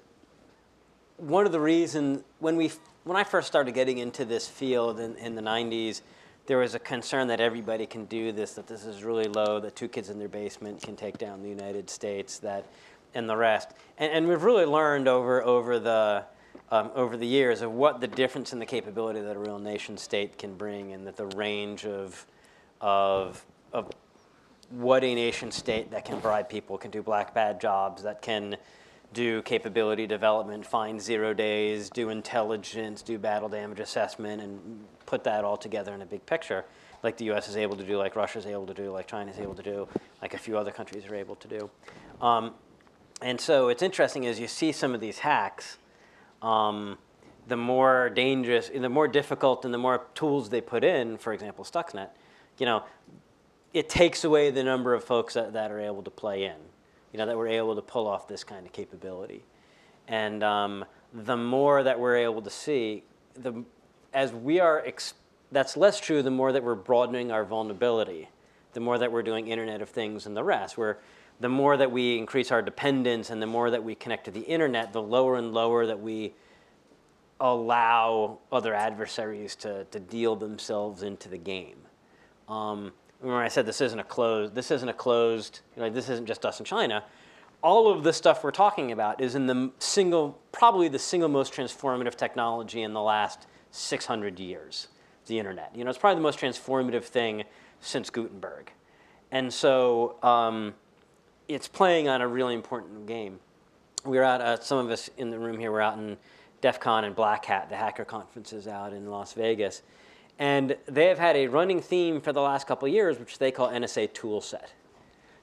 one 1.18 1.45
of 1.45 1.51
the 1.51 1.60
reasons 1.60 2.23
when 2.39 2.57
we 2.57 2.72
when 3.10 3.18
I 3.18 3.23
first 3.23 3.48
started 3.48 3.73
getting 3.73 3.98
into 3.98 4.23
this 4.23 4.48
field 4.48 4.99
in, 4.99 5.15
in 5.15 5.34
the 5.34 5.41
90s, 5.41 6.02
there 6.45 6.60
was 6.60 6.76
a 6.76 6.80
concern 6.80 7.27
that 7.30 7.41
everybody 7.41 7.88
can 7.88 8.06
do 8.06 8.31
this, 8.31 8.53
that 8.53 8.68
this 8.68 8.86
is 8.86 9.03
really 9.03 9.26
low, 9.26 9.60
that 9.61 9.76
two 9.76 9.88
kids 9.88 10.11
in 10.11 10.19
their 10.19 10.27
basement 10.27 10.80
can 10.84 10.95
take 10.95 11.18
down 11.18 11.41
the 11.41 11.49
United 11.49 11.90
States, 11.90 12.38
that 12.38 12.68
and 13.15 13.27
the 13.27 13.36
rest. 13.36 13.72
And, 13.98 14.11
and 14.14 14.27
we've 14.27 14.44
really 14.44 14.65
learned 14.65 15.07
over 15.07 15.44
over 15.44 15.80
the 15.80 16.23
um, 16.69 16.91
over 16.94 17.18
the 17.18 17.26
years 17.26 17.64
of 17.64 17.72
what 17.72 17.99
the 17.99 18.07
difference 18.07 18.53
in 18.53 18.60
the 18.60 18.65
capability 18.68 19.22
that 19.22 19.36
a 19.36 19.40
real 19.40 19.57
nation 19.57 19.98
state 19.98 20.38
can 20.38 20.53
bring, 20.53 20.94
and 20.94 21.07
that 21.07 21.18
the 21.18 21.26
range 21.36 21.88
of 21.88 22.27
of 22.80 23.44
of 23.73 23.90
what 24.69 25.03
a 25.03 25.15
nation 25.15 25.52
state 25.52 25.90
that 25.90 26.06
can 26.06 26.19
bribe 26.19 26.48
people 26.48 26.77
can 26.77 26.91
do 26.91 27.02
black 27.02 27.34
bad 27.34 27.60
jobs 27.60 28.03
that 28.03 28.22
can 28.22 28.56
do 29.14 29.41
capability 29.41 30.06
development 30.06 30.65
find 30.65 31.02
zero 31.02 31.34
days 31.34 31.90
do 31.90 32.10
intelligence 32.10 33.02
do 33.02 33.18
battle 33.18 33.49
damage 33.49 33.80
assessment 33.80 34.41
and 34.41 34.86
put 35.06 35.23
that 35.23 35.44
all 35.44 35.57
together 35.57 35.94
in 35.94 36.02
a 36.02 36.06
big 36.06 36.23
picture 36.26 36.64
like 37.02 37.18
the 37.18 37.26
us 37.26 37.48
is 37.48 37.57
able 37.57 37.76
to 37.76 37.84
do 37.84 37.98
like 37.98 38.15
Russia 38.15 38.38
is 38.38 38.45
able 38.45 38.68
to 38.68 38.73
do 38.73 38.91
like 38.91 39.07
China 39.07 39.31
is 39.31 39.40
able 39.40 39.56
to 39.56 39.64
do 39.64 39.88
like 40.22 40.34
a 40.34 40.38
few 40.38 40.57
other 40.57 40.72
countries 40.72 41.06
are 41.06 41.15
able 41.15 41.36
to 41.38 41.48
do. 41.48 41.69
Um, 42.22 42.53
and 43.22 43.40
so 43.40 43.69
it's 43.69 43.81
interesting 43.81 44.26
as 44.26 44.40
you 44.40 44.48
see 44.48 44.72
some 44.72 44.94
of 44.94 45.02
these 45.02 45.19
hacks 45.19 45.77
um, 46.41 46.98
the 47.48 47.57
more 47.57 48.10
dangerous, 48.10 48.69
the 48.69 48.90
more 48.90 49.07
difficult, 49.07 49.65
and 49.65 49.73
the 49.73 49.77
more 49.77 50.06
tools 50.14 50.49
they 50.49 50.61
put 50.61 50.84
in, 50.84 51.18
for 51.18 51.34
example, 51.34 51.65
Stuxnet, 51.65 52.10
you 52.57 52.65
know, 52.65 52.84
it 53.73 53.90
takes 53.90 54.23
away 54.23 54.52
the 54.52 54.64
number 54.64 54.94
of 54.94 55.03
folks 55.03 55.34
that, 55.34 55.53
that 55.53 55.72
are 55.72 55.80
able 55.80 56.03
to 56.03 56.11
play 56.11 56.45
in, 56.45 56.56
you 57.11 57.18
know, 57.18 57.26
that 57.26 57.38
we're 57.38 57.48
able 57.48 57.76
to 57.76 57.81
pull 57.81 58.07
off 58.07 58.27
this 58.27 58.44
kind 58.44 58.65
of 58.65 58.72
capability. 58.72 59.44
And 60.07 60.44
um, 60.44 60.86
the 61.14 61.38
more 61.38 61.84
that 61.84 61.99
we're 61.99 62.18
able 62.18 62.41
to 62.41 62.49
see, 62.49 63.03
the, 63.36 63.64
as 64.14 64.34
we 64.34 64.60
are, 64.60 64.86
that's 65.52 65.77
less 65.77 65.99
true 65.99 66.22
the 66.22 66.31
more 66.31 66.52
that 66.52 66.64
we're 66.64 66.76
broadening 66.76 67.31
our 67.31 67.44
vulnerability, 67.44 68.30
the 68.73 68.80
more 68.80 68.98
that 68.98 69.11
we're 69.11 69.23
doing 69.23 69.48
Internet 69.48 69.81
of 69.81 69.90
Things 69.90 70.26
and 70.26 70.36
the 70.36 70.44
rest. 70.44 70.77
Where 70.77 70.99
the 71.40 71.49
more 71.49 71.77
that 71.77 71.91
we 71.91 72.18
increase 72.18 72.52
our 72.52 72.61
dependence 72.61 73.30
and 73.30 73.41
the 73.41 73.48
more 73.48 73.72
that 73.72 73.84
we 73.84 73.95
connect 73.95 74.26
to 74.26 74.31
the 74.31 74.41
internet, 74.41 74.91
the 74.94 75.02
lower 75.02 75.38
and 75.38 75.53
lower 75.53 75.86
that 75.86 75.99
we 75.99 76.34
allow 77.40 78.40
other 78.52 78.73
adversaries 78.73 79.56
to, 79.56 79.86
to 79.86 79.99
deal 79.99 80.36
themselves 80.36 81.03
into 81.03 81.30
the 81.30 81.38
game. 81.38 81.77
Um, 82.49 82.91
remember, 83.21 83.43
I 83.43 83.47
said 83.47 83.65
this 83.65 83.81
isn't 83.81 83.99
a 83.99 84.03
closed. 84.03 84.55
This 84.55 84.71
isn't 84.71 84.87
a 84.87 84.93
closed. 84.93 85.61
You 85.75 85.83
know, 85.83 85.89
this 85.89 86.09
isn't 86.09 86.25
just 86.25 86.45
us 86.45 86.59
in 86.59 86.65
China. 86.65 87.03
All 87.61 87.91
of 87.91 88.03
the 88.03 88.13
stuff 88.13 88.43
we're 88.43 88.51
talking 88.51 88.91
about 88.91 89.19
is 89.19 89.35
in 89.35 89.45
the 89.45 89.71
single, 89.79 90.39
probably 90.51 90.87
the 90.87 90.99
single 90.99 91.27
most 91.27 91.53
transformative 91.53 92.15
technology 92.15 92.83
in 92.83 92.93
the 92.93 93.01
last 93.01 93.47
600 93.71 94.39
years. 94.39 94.87
The 95.25 95.37
internet. 95.37 95.75
You 95.75 95.83
know, 95.83 95.89
it's 95.89 95.99
probably 95.99 96.15
the 96.15 96.23
most 96.23 96.39
transformative 96.39 97.03
thing 97.03 97.43
since 97.81 98.09
Gutenberg, 98.09 98.71
and 99.31 99.53
so 99.53 100.15
um, 100.23 100.73
it's 101.47 101.67
playing 101.67 102.07
on 102.07 102.21
a 102.21 102.27
really 102.27 102.55
important 102.55 103.05
game. 103.05 103.39
We 104.05 104.17
were 104.17 104.23
out. 104.23 104.41
Uh, 104.41 104.59
some 104.59 104.79
of 104.79 104.89
us 104.89 105.07
in 105.17 105.29
the 105.29 105.37
room 105.37 105.59
here 105.59 105.71
were 105.71 105.81
out 105.81 105.99
in 105.99 106.17
DEF 106.61 106.79
CON 106.79 107.03
and 107.03 107.15
Black 107.15 107.45
Hat, 107.45 107.69
the 107.69 107.75
hacker 107.75 108.05
conferences 108.05 108.67
out 108.67 108.91
in 108.91 109.07
Las 109.07 109.33
Vegas. 109.33 109.83
And 110.40 110.78
they 110.86 111.07
have 111.07 111.20
had 111.20 111.36
a 111.36 111.48
running 111.48 111.82
theme 111.82 112.22
for 112.22 112.32
the 112.32 112.41
last 112.41 112.66
couple 112.66 112.88
years, 112.88 113.20
which 113.20 113.38
they 113.38 113.52
call 113.52 113.70
NSA 113.70 114.11
Toolset. 114.11 114.70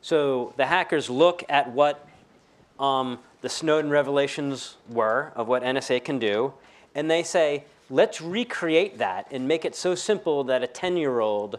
So 0.00 0.54
the 0.56 0.66
hackers 0.66 1.10
look 1.10 1.44
at 1.48 1.70
what 1.70 2.08
um, 2.80 3.18
the 3.42 3.48
Snowden 3.48 3.90
revelations 3.90 4.76
were 4.88 5.32
of 5.36 5.48
what 5.48 5.62
NSA 5.62 6.02
can 6.02 6.18
do, 6.18 6.54
and 6.94 7.10
they 7.10 7.22
say, 7.22 7.64
let's 7.90 8.20
recreate 8.20 8.98
that 8.98 9.26
and 9.30 9.46
make 9.46 9.64
it 9.64 9.74
so 9.74 9.94
simple 9.94 10.44
that 10.44 10.62
a 10.62 10.66
10 10.66 10.96
year 10.96 11.20
old 11.20 11.58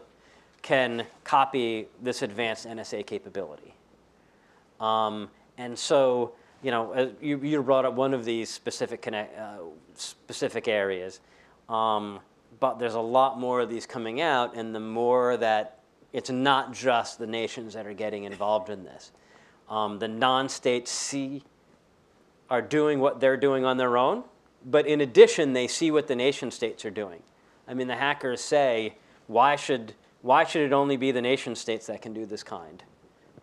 can 0.61 1.05
copy 1.23 1.87
this 2.01 2.21
advanced 2.21 2.67
NSA 2.67 3.05
capability. 3.05 3.73
Um, 4.79 5.29
and 5.57 5.77
so, 5.77 6.33
you 6.61 6.71
know, 6.71 6.93
uh, 6.93 7.09
you, 7.21 7.37
you 7.39 7.61
brought 7.63 7.85
up 7.85 7.93
one 7.93 8.13
of 8.13 8.25
these 8.25 8.49
specific 8.49 9.01
connect, 9.01 9.37
uh, 9.37 9.59
specific 9.95 10.67
areas, 10.67 11.19
um, 11.69 12.19
but 12.59 12.79
there's 12.79 12.95
a 12.95 12.99
lot 12.99 13.39
more 13.39 13.59
of 13.61 13.69
these 13.69 13.85
coming 13.85 14.21
out, 14.21 14.55
and 14.55 14.73
the 14.73 14.79
more 14.79 15.37
that 15.37 15.79
It's 16.13 16.29
not 16.29 16.73
just 16.73 17.19
the 17.19 17.27
nations 17.27 17.73
that 17.73 17.85
are 17.85 17.93
getting 17.93 18.23
involved 18.23 18.69
in 18.69 18.83
this. 18.83 19.11
Um, 19.69 19.99
the 19.99 20.07
non-states 20.07 20.89
see 20.89 21.43
are 22.49 22.61
doing 22.61 22.99
what 22.99 23.19
they're 23.19 23.37
doing 23.37 23.65
on 23.65 23.77
their 23.77 23.97
own, 23.97 24.23
but 24.65 24.87
in 24.87 25.01
addition, 25.01 25.53
they 25.53 25.67
see 25.67 25.91
what 25.91 26.07
the 26.07 26.15
nation 26.15 26.49
states 26.49 26.85
are 26.85 26.89
doing. 26.89 27.21
I 27.67 27.73
mean, 27.73 27.87
the 27.87 27.97
hackers 27.97 28.39
say, 28.39 28.95
why 29.27 29.57
should, 29.57 29.93
why 30.21 30.45
should 30.45 30.61
it 30.61 30.73
only 30.73 30.95
be 30.95 31.11
the 31.11 31.21
nation 31.21 31.55
states 31.55 31.87
that 31.87 32.01
can 32.01 32.13
do 32.13 32.25
this 32.25 32.43
kind? 32.43 32.81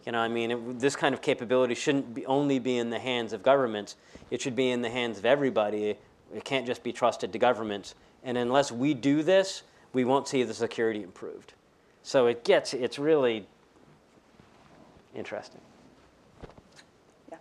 You 0.06 0.12
know, 0.12 0.18
I 0.18 0.28
mean, 0.28 0.50
it, 0.50 0.80
this 0.80 0.96
kind 0.96 1.14
of 1.14 1.20
capability 1.20 1.74
shouldn't 1.74 2.14
be, 2.14 2.24
only 2.26 2.58
be 2.58 2.78
in 2.78 2.88
the 2.88 2.98
hands 2.98 3.34
of 3.34 3.42
governments. 3.42 3.96
It 4.30 4.40
should 4.40 4.56
be 4.56 4.70
in 4.70 4.80
the 4.80 4.90
hands 4.90 5.18
of 5.18 5.26
everybody. 5.26 5.96
It 6.34 6.44
can't 6.44 6.66
just 6.66 6.82
be 6.82 6.92
trusted 6.92 7.32
to 7.34 7.38
governments. 7.38 7.94
And 8.24 8.38
unless 8.38 8.72
we 8.72 8.94
do 8.94 9.22
this, 9.22 9.62
we 9.92 10.04
won't 10.04 10.26
see 10.26 10.42
the 10.42 10.54
security 10.54 11.02
improved. 11.02 11.52
So 12.02 12.26
it 12.26 12.44
gets, 12.44 12.74
it's 12.74 12.98
really 12.98 13.46
interesting. 15.14 15.60
Yeah. 17.30 17.36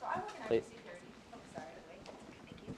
So 0.00 0.06
I 0.06 0.16
work 0.16 0.26
in 0.50 0.56
IT 0.56 0.64
security. 0.64 1.06
Oh, 1.32 1.38
sorry, 1.54 1.66
wait. 1.88 2.04
Thank 2.44 2.68
you. 2.68 2.74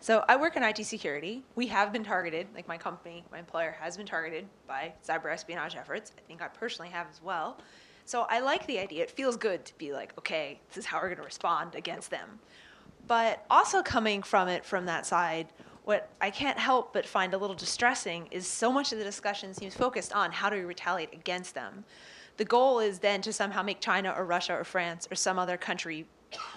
So 0.00 0.24
I 0.28 0.36
work 0.36 0.56
in 0.56 0.62
IT 0.62 0.84
security. 0.84 1.42
We 1.54 1.66
have 1.66 1.92
been 1.92 2.04
targeted, 2.04 2.46
like 2.54 2.68
my 2.68 2.78
company, 2.78 3.24
my 3.30 3.38
employer 3.38 3.76
has 3.80 3.96
been 3.96 4.06
targeted 4.06 4.46
by 4.66 4.92
cyber 5.06 5.32
espionage 5.32 5.76
efforts. 5.76 6.12
I 6.16 6.20
think 6.22 6.40
I 6.40 6.48
personally 6.48 6.90
have 6.90 7.08
as 7.10 7.20
well. 7.22 7.58
So 8.06 8.26
I 8.28 8.40
like 8.40 8.66
the 8.66 8.78
idea. 8.78 9.02
It 9.02 9.10
feels 9.10 9.36
good 9.36 9.64
to 9.64 9.78
be 9.78 9.92
like, 9.92 10.16
okay, 10.18 10.60
this 10.68 10.78
is 10.78 10.86
how 10.86 10.98
we're 10.98 11.08
going 11.08 11.16
to 11.18 11.24
respond 11.24 11.74
against 11.74 12.10
them. 12.10 12.38
But 13.06 13.44
also 13.50 13.82
coming 13.82 14.22
from 14.22 14.48
it 14.48 14.64
from 14.64 14.86
that 14.86 15.06
side, 15.06 15.48
what 15.84 16.08
I 16.20 16.30
can't 16.30 16.58
help 16.58 16.92
but 16.92 17.06
find 17.06 17.34
a 17.34 17.38
little 17.38 17.56
distressing 17.56 18.28
is 18.30 18.46
so 18.46 18.72
much 18.72 18.92
of 18.92 18.98
the 18.98 19.04
discussion 19.04 19.52
seems 19.52 19.74
focused 19.74 20.14
on 20.14 20.32
how 20.32 20.48
do 20.48 20.56
we 20.56 20.64
retaliate 20.64 21.12
against 21.12 21.54
them. 21.54 21.84
The 22.36 22.44
goal 22.44 22.80
is 22.80 22.98
then 22.98 23.20
to 23.22 23.32
somehow 23.32 23.62
make 23.62 23.80
China 23.80 24.12
or 24.16 24.24
Russia 24.24 24.54
or 24.54 24.64
France 24.64 25.06
or 25.10 25.14
some 25.14 25.38
other 25.38 25.56
country 25.56 26.06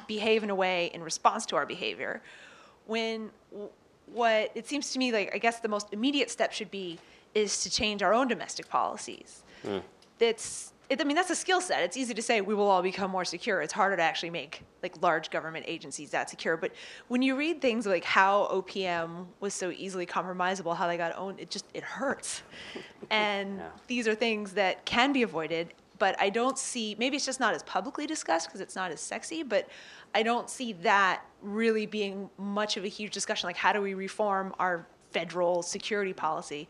behave 0.08 0.44
in 0.44 0.50
a 0.50 0.56
way 0.56 0.90
in 0.94 1.04
response 1.04 1.46
to 1.48 1.56
our 1.56 1.66
behavior. 1.66 2.22
When 2.86 3.30
what 4.08 4.52
it 4.56 4.66
seems 4.66 4.92
to 4.92 5.00
me 5.00 5.12
like, 5.12 5.36
I 5.36 5.38
guess 5.38 5.60
the 5.60 5.68
most 5.68 5.90
immediate 5.92 6.32
step 6.32 6.54
should 6.54 6.72
be 6.72 6.98
is 7.36 7.62
to 7.64 7.70
change 7.70 8.02
our 8.02 8.14
own 8.14 8.28
domestic 8.28 8.70
policies. 8.70 9.44
Hmm. 9.64 9.80
That's 10.18 10.74
it, 10.90 11.02
I 11.02 11.04
mean, 11.04 11.16
that's 11.16 11.30
a 11.30 11.36
skill 11.36 11.60
set. 11.60 11.84
It's 11.84 11.98
easy 11.98 12.14
to 12.14 12.22
say 12.22 12.40
we 12.40 12.54
will 12.54 12.68
all 12.70 12.82
become 12.82 13.12
more 13.12 13.26
secure. 13.26 13.62
It's 13.62 13.74
harder 13.74 13.98
to 13.98 14.02
actually 14.02 14.30
make 14.30 14.64
like 14.82 15.02
large 15.02 15.30
government 15.30 15.66
agencies 15.68 16.12
that 16.12 16.30
secure. 16.30 16.56
But 16.56 16.72
when 17.10 17.22
you 17.22 17.36
read 17.36 17.62
things 17.62 17.86
like 17.86 18.06
how 18.06 18.48
OPM 18.52 19.26
was 19.42 19.54
so 19.54 19.70
easily 19.72 20.06
compromisable, 20.06 20.76
how 20.78 20.88
they 20.88 20.96
got 20.98 21.18
owned, 21.18 21.40
it 21.40 21.50
just 21.50 21.66
it 21.74 21.84
hurts. 21.84 22.42
And 23.10 23.58
Yeah. 23.60 23.70
these 23.88 24.08
are 24.08 24.16
things 24.16 24.54
that 24.54 24.86
can 24.86 25.14
be 25.14 25.24
avoided. 25.24 25.74
But 26.00 26.16
I 26.22 26.30
don't 26.30 26.58
see. 26.58 26.96
Maybe 27.00 27.16
it's 27.18 27.26
just 27.26 27.40
not 27.40 27.54
as 27.54 27.64
publicly 27.64 28.06
discussed 28.08 28.48
because 28.48 28.62
it's 28.62 28.76
not 28.76 28.92
as 28.92 29.00
sexy. 29.00 29.44
But 29.44 29.68
I 30.16 30.24
don't 30.24 30.50
see 30.50 30.74
that 30.74 31.24
really 31.42 31.86
being 31.86 32.30
much 32.38 32.78
of 32.78 32.84
a 32.86 32.88
huge 32.88 33.12
discussion. 33.14 33.48
Like 33.48 33.58
how 33.58 33.74
do 33.74 33.82
we 33.82 33.94
reform 33.94 34.54
our 34.60 34.88
federal 35.12 35.64
security 35.64 36.14
policy? 36.14 36.68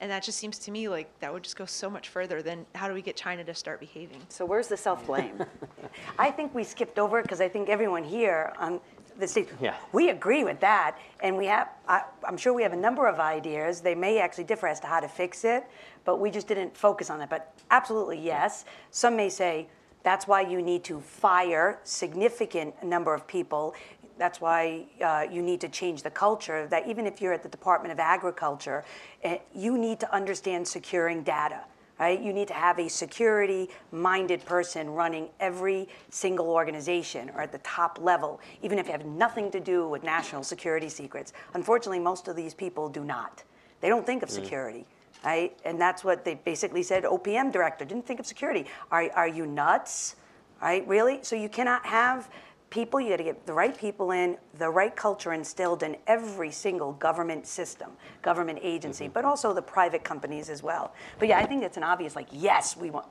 And 0.00 0.10
that 0.10 0.22
just 0.22 0.38
seems 0.38 0.58
to 0.60 0.70
me 0.70 0.88
like 0.88 1.06
that 1.20 1.32
would 1.32 1.42
just 1.42 1.56
go 1.56 1.66
so 1.66 1.90
much 1.90 2.08
further 2.08 2.40
than 2.42 2.64
how 2.74 2.88
do 2.88 2.94
we 2.94 3.02
get 3.02 3.16
China 3.16 3.44
to 3.44 3.54
start 3.54 3.80
behaving? 3.80 4.20
So 4.30 4.46
where's 4.46 4.66
the 4.66 4.76
self-blame? 4.76 5.44
I 6.18 6.30
think 6.30 6.54
we 6.54 6.64
skipped 6.64 6.98
over 6.98 7.18
it 7.18 7.22
because 7.22 7.40
I 7.42 7.48
think 7.48 7.68
everyone 7.68 8.02
here 8.02 8.52
on 8.58 8.80
the 9.18 9.28
stage, 9.28 9.48
Yeah. 9.60 9.74
we 9.92 10.08
agree 10.08 10.42
with 10.44 10.58
that. 10.60 10.96
And 11.22 11.36
we 11.36 11.44
have, 11.46 11.68
I, 11.86 12.02
I'm 12.26 12.38
sure 12.38 12.54
we 12.54 12.62
have 12.62 12.72
a 12.72 12.76
number 12.76 13.06
of 13.06 13.20
ideas. 13.20 13.82
They 13.82 13.94
may 13.94 14.18
actually 14.18 14.44
differ 14.44 14.68
as 14.68 14.80
to 14.80 14.86
how 14.86 15.00
to 15.00 15.08
fix 15.08 15.44
it, 15.44 15.66
but 16.06 16.18
we 16.18 16.30
just 16.30 16.48
didn't 16.48 16.74
focus 16.74 17.10
on 17.10 17.20
it. 17.20 17.28
But 17.28 17.52
absolutely, 17.70 18.18
yes. 18.18 18.64
Some 18.90 19.16
may 19.16 19.28
say 19.28 19.68
that's 20.02 20.26
why 20.26 20.40
you 20.40 20.62
need 20.62 20.82
to 20.84 21.00
fire 21.00 21.78
significant 21.84 22.82
number 22.82 23.12
of 23.12 23.26
people. 23.26 23.74
That's 24.20 24.38
why 24.38 24.84
uh, 25.02 25.24
you 25.32 25.40
need 25.40 25.62
to 25.62 25.68
change 25.70 26.02
the 26.02 26.10
culture. 26.10 26.66
That 26.66 26.86
even 26.86 27.06
if 27.06 27.22
you're 27.22 27.32
at 27.32 27.42
the 27.42 27.48
Department 27.48 27.90
of 27.90 27.98
Agriculture, 27.98 28.84
eh, 29.24 29.38
you 29.54 29.78
need 29.78 29.98
to 30.00 30.14
understand 30.14 30.68
securing 30.68 31.22
data 31.22 31.62
right? 31.98 32.18
You 32.18 32.32
need 32.32 32.48
to 32.48 32.54
have 32.54 32.78
a 32.78 32.88
security 32.88 33.68
minded 33.92 34.42
person 34.46 34.88
running 34.88 35.28
every 35.38 35.86
single 36.08 36.48
organization 36.48 37.30
or 37.34 37.42
at 37.42 37.52
the 37.52 37.58
top 37.58 37.98
level, 38.00 38.40
even 38.62 38.78
if 38.78 38.86
you 38.86 38.92
have 38.92 39.04
nothing 39.04 39.50
to 39.50 39.60
do 39.60 39.86
with 39.86 40.02
national 40.02 40.42
security 40.42 40.88
secrets. 40.88 41.34
Unfortunately, 41.52 41.98
most 41.98 42.26
of 42.26 42.36
these 42.36 42.54
people 42.54 42.88
do 42.88 43.04
not. 43.04 43.44
They 43.82 43.90
don't 43.90 44.06
think 44.06 44.22
of 44.22 44.30
security. 44.30 44.86
Right? 45.22 45.54
And 45.66 45.78
that's 45.78 46.02
what 46.02 46.24
they 46.24 46.36
basically 46.36 46.82
said. 46.82 47.04
OPM 47.04 47.52
director 47.52 47.84
didn't 47.84 48.06
think 48.06 48.18
of 48.18 48.24
security. 48.24 48.64
Are, 48.90 49.10
are 49.14 49.28
you 49.28 49.44
nuts? 49.44 50.16
Right? 50.62 50.86
Really? 50.88 51.18
So 51.20 51.36
you 51.36 51.50
cannot 51.50 51.84
have 51.84 52.30
people, 52.70 53.00
you 53.00 53.10
got 53.10 53.16
to 53.16 53.24
get 53.24 53.46
the 53.46 53.52
right 53.52 53.76
people 53.76 54.12
in, 54.12 54.36
the 54.58 54.70
right 54.70 54.94
culture 54.94 55.32
instilled 55.32 55.82
in 55.82 55.96
every 56.06 56.52
single 56.52 56.92
government 56.92 57.46
system, 57.46 57.90
government 58.22 58.60
agency, 58.62 59.08
but 59.08 59.24
also 59.24 59.52
the 59.52 59.62
private 59.62 60.04
companies 60.04 60.48
as 60.48 60.62
well. 60.62 60.94
But 61.18 61.28
yeah, 61.28 61.38
I 61.38 61.46
think 61.46 61.64
it's 61.64 61.76
an 61.76 61.82
obvious, 61.82 62.14
like, 62.14 62.28
yes, 62.30 62.76
we 62.76 62.90
want. 62.90 63.06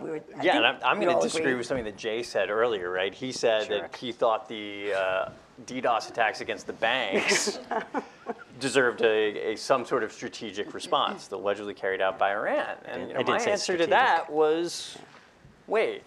We 0.00 0.10
were, 0.10 0.20
I 0.38 0.42
Yeah, 0.42 0.58
and 0.58 0.66
I'm, 0.66 0.76
I'm 0.84 1.00
going 1.00 1.16
to 1.16 1.22
disagree 1.22 1.50
agree. 1.50 1.58
with 1.58 1.66
something 1.66 1.84
that 1.84 1.96
Jay 1.96 2.22
said 2.22 2.50
earlier, 2.50 2.90
right? 2.90 3.12
He 3.12 3.32
said 3.32 3.66
Sure. 3.66 3.80
that 3.80 3.96
he 3.96 4.12
thought 4.12 4.48
the 4.48 4.92
uh, 4.92 5.28
DDoS 5.66 6.10
attacks 6.10 6.40
against 6.42 6.66
the 6.66 6.72
banks 6.74 7.58
deserved 8.60 9.00
a, 9.02 9.52
a 9.52 9.56
some 9.56 9.84
sort 9.84 10.04
of 10.04 10.12
strategic 10.12 10.74
response, 10.74 11.30
allegedly 11.30 11.74
carried 11.74 12.00
out 12.00 12.18
by 12.18 12.32
Iran. 12.32 12.76
And 12.84 13.08
you 13.08 13.14
know, 13.14 13.22
my 13.22 13.38
say 13.38 13.52
answer 13.52 13.76
to 13.78 13.86
that 13.88 14.30
was, 14.30 14.96
wait, 15.66 16.02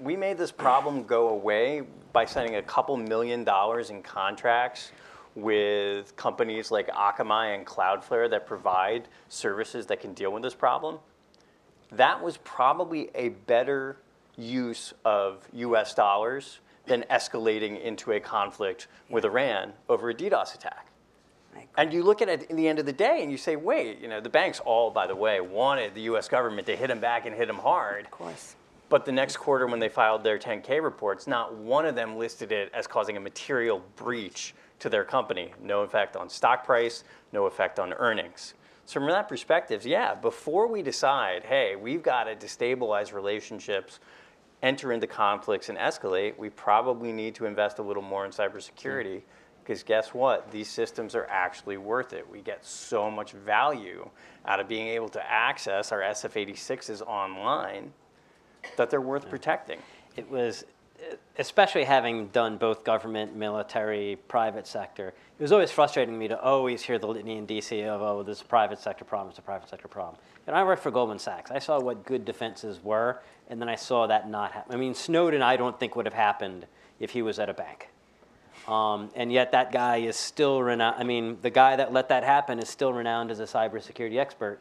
we 0.00 0.16
made 0.16 0.38
this 0.38 0.52
problem 0.52 1.04
go 1.04 1.28
away 1.28 1.82
by 2.12 2.24
sending 2.24 2.56
a 2.56 2.62
couple 2.62 2.96
million 2.96 3.44
dollars 3.44 3.90
in 3.90 4.02
contracts 4.02 4.92
with 5.34 6.16
companies 6.16 6.70
like 6.70 6.88
Akamai 6.88 7.54
and 7.54 7.66
Cloudflare 7.66 8.28
that 8.30 8.46
provide 8.46 9.08
services 9.28 9.86
that 9.86 10.00
can 10.00 10.14
deal 10.14 10.32
with 10.32 10.42
this 10.42 10.54
problem 10.54 10.98
that 11.92 12.22
was 12.22 12.36
probably 12.38 13.10
a 13.14 13.30
better 13.30 13.98
use 14.36 14.92
of 15.04 15.46
US 15.52 15.94
dollars 15.94 16.60
than 16.86 17.02
escalating 17.10 17.80
into 17.82 18.12
a 18.12 18.20
conflict 18.20 18.88
with 19.10 19.24
Iran 19.24 19.72
over 19.88 20.10
a 20.10 20.14
DDoS 20.14 20.54
attack. 20.54 20.86
And 21.76 21.92
you 21.92 22.02
look 22.02 22.22
at 22.22 22.28
it 22.28 22.44
in 22.50 22.56
the 22.56 22.68
end 22.68 22.78
of 22.78 22.86
the 22.86 22.92
day 22.92 23.20
and 23.22 23.32
you 23.32 23.36
say, 23.36 23.56
wait, 23.56 24.00
you 24.00 24.08
know, 24.08 24.20
the 24.20 24.28
banks 24.28 24.60
all, 24.60 24.90
by 24.90 25.06
the 25.06 25.16
way, 25.16 25.40
wanted 25.40 25.94
the 25.94 26.02
US 26.02 26.28
government 26.28 26.66
to 26.68 26.76
hit 26.76 26.86
them 26.86 27.00
back 27.00 27.26
and 27.26 27.34
hit 27.34 27.48
them 27.48 27.58
hard. 27.58 28.04
Of 28.04 28.10
course. 28.10 28.54
But 28.88 29.04
the 29.04 29.12
next 29.12 29.36
quarter, 29.36 29.66
when 29.66 29.80
they 29.80 29.90
filed 29.90 30.24
their 30.24 30.38
10K 30.38 30.82
reports, 30.82 31.26
not 31.26 31.54
one 31.54 31.84
of 31.84 31.94
them 31.94 32.16
listed 32.16 32.52
it 32.52 32.70
as 32.72 32.86
causing 32.86 33.16
a 33.16 33.20
material 33.20 33.82
breach 33.96 34.54
to 34.78 34.88
their 34.88 35.04
company. 35.04 35.52
No 35.62 35.82
effect 35.82 36.16
on 36.16 36.30
stock 36.30 36.64
price, 36.64 37.04
no 37.32 37.46
effect 37.46 37.78
on 37.78 37.92
earnings. 37.92 38.54
So, 38.86 38.94
from 38.94 39.08
that 39.10 39.28
perspective, 39.28 39.84
yeah, 39.84 40.14
before 40.14 40.66
we 40.66 40.80
decide, 40.80 41.44
hey, 41.44 41.76
we've 41.76 42.02
got 42.02 42.24
to 42.24 42.34
destabilize 42.34 43.12
relationships, 43.12 44.00
enter 44.62 44.92
into 44.92 45.06
conflicts, 45.06 45.68
and 45.68 45.76
escalate, 45.76 46.38
we 46.38 46.48
probably 46.48 47.12
need 47.12 47.34
to 47.34 47.44
invest 47.44 47.78
a 47.78 47.82
little 47.82 48.02
more 48.02 48.24
in 48.24 48.30
cybersecurity. 48.30 49.16
Mm. 49.16 49.22
Because 49.62 49.82
guess 49.82 50.14
what? 50.14 50.50
These 50.50 50.70
systems 50.70 51.14
are 51.14 51.26
actually 51.26 51.76
worth 51.76 52.14
it. 52.14 52.26
We 52.26 52.40
get 52.40 52.64
so 52.64 53.10
much 53.10 53.32
value 53.32 54.08
out 54.46 54.60
of 54.60 54.66
being 54.66 54.88
able 54.88 55.10
to 55.10 55.30
access 55.30 55.92
our 55.92 56.00
SF 56.00 56.46
86s 56.46 57.02
online 57.02 57.92
that 58.76 58.90
they're 58.90 59.00
worth 59.00 59.28
protecting. 59.28 59.78
it 60.16 60.30
was, 60.30 60.64
especially 61.38 61.84
having 61.84 62.28
done 62.28 62.56
both 62.56 62.84
government, 62.84 63.36
military, 63.36 64.18
private 64.28 64.66
sector, 64.66 65.08
it 65.38 65.42
was 65.42 65.52
always 65.52 65.70
frustrating 65.70 66.18
me 66.18 66.28
to 66.28 66.40
always 66.40 66.82
hear 66.82 66.98
the 66.98 67.06
litany 67.06 67.36
in 67.36 67.46
DC 67.46 67.86
of, 67.86 68.02
oh, 68.02 68.22
this 68.22 68.42
private 68.42 68.80
sector 68.80 69.04
problem, 69.04 69.30
it's 69.30 69.38
a 69.38 69.42
private 69.42 69.68
sector 69.68 69.86
problem. 69.86 70.16
And 70.46 70.56
I 70.56 70.64
worked 70.64 70.82
for 70.82 70.90
Goldman 70.90 71.18
Sachs. 71.18 71.50
I 71.50 71.58
saw 71.58 71.78
what 71.78 72.04
good 72.04 72.24
defenses 72.24 72.82
were, 72.82 73.20
and 73.48 73.60
then 73.60 73.68
I 73.68 73.76
saw 73.76 74.06
that 74.06 74.28
not 74.28 74.52
happen. 74.52 74.74
I 74.74 74.78
mean, 74.78 74.94
Snowden, 74.94 75.42
I 75.42 75.56
don't 75.56 75.78
think 75.78 75.94
would 75.94 76.06
have 76.06 76.14
happened 76.14 76.66
if 76.98 77.10
he 77.10 77.22
was 77.22 77.38
at 77.38 77.48
a 77.48 77.54
bank. 77.54 77.88
Um, 78.66 79.10
and 79.14 79.32
yet 79.32 79.52
that 79.52 79.72
guy 79.72 79.98
is 79.98 80.16
still 80.16 80.62
renowned. 80.62 80.96
I 80.98 81.04
mean, 81.04 81.38
the 81.40 81.50
guy 81.50 81.76
that 81.76 81.92
let 81.92 82.08
that 82.08 82.24
happen 82.24 82.58
is 82.58 82.68
still 82.68 82.92
renowned 82.92 83.30
as 83.30 83.40
a 83.40 83.44
cybersecurity 83.44 84.18
expert. 84.18 84.60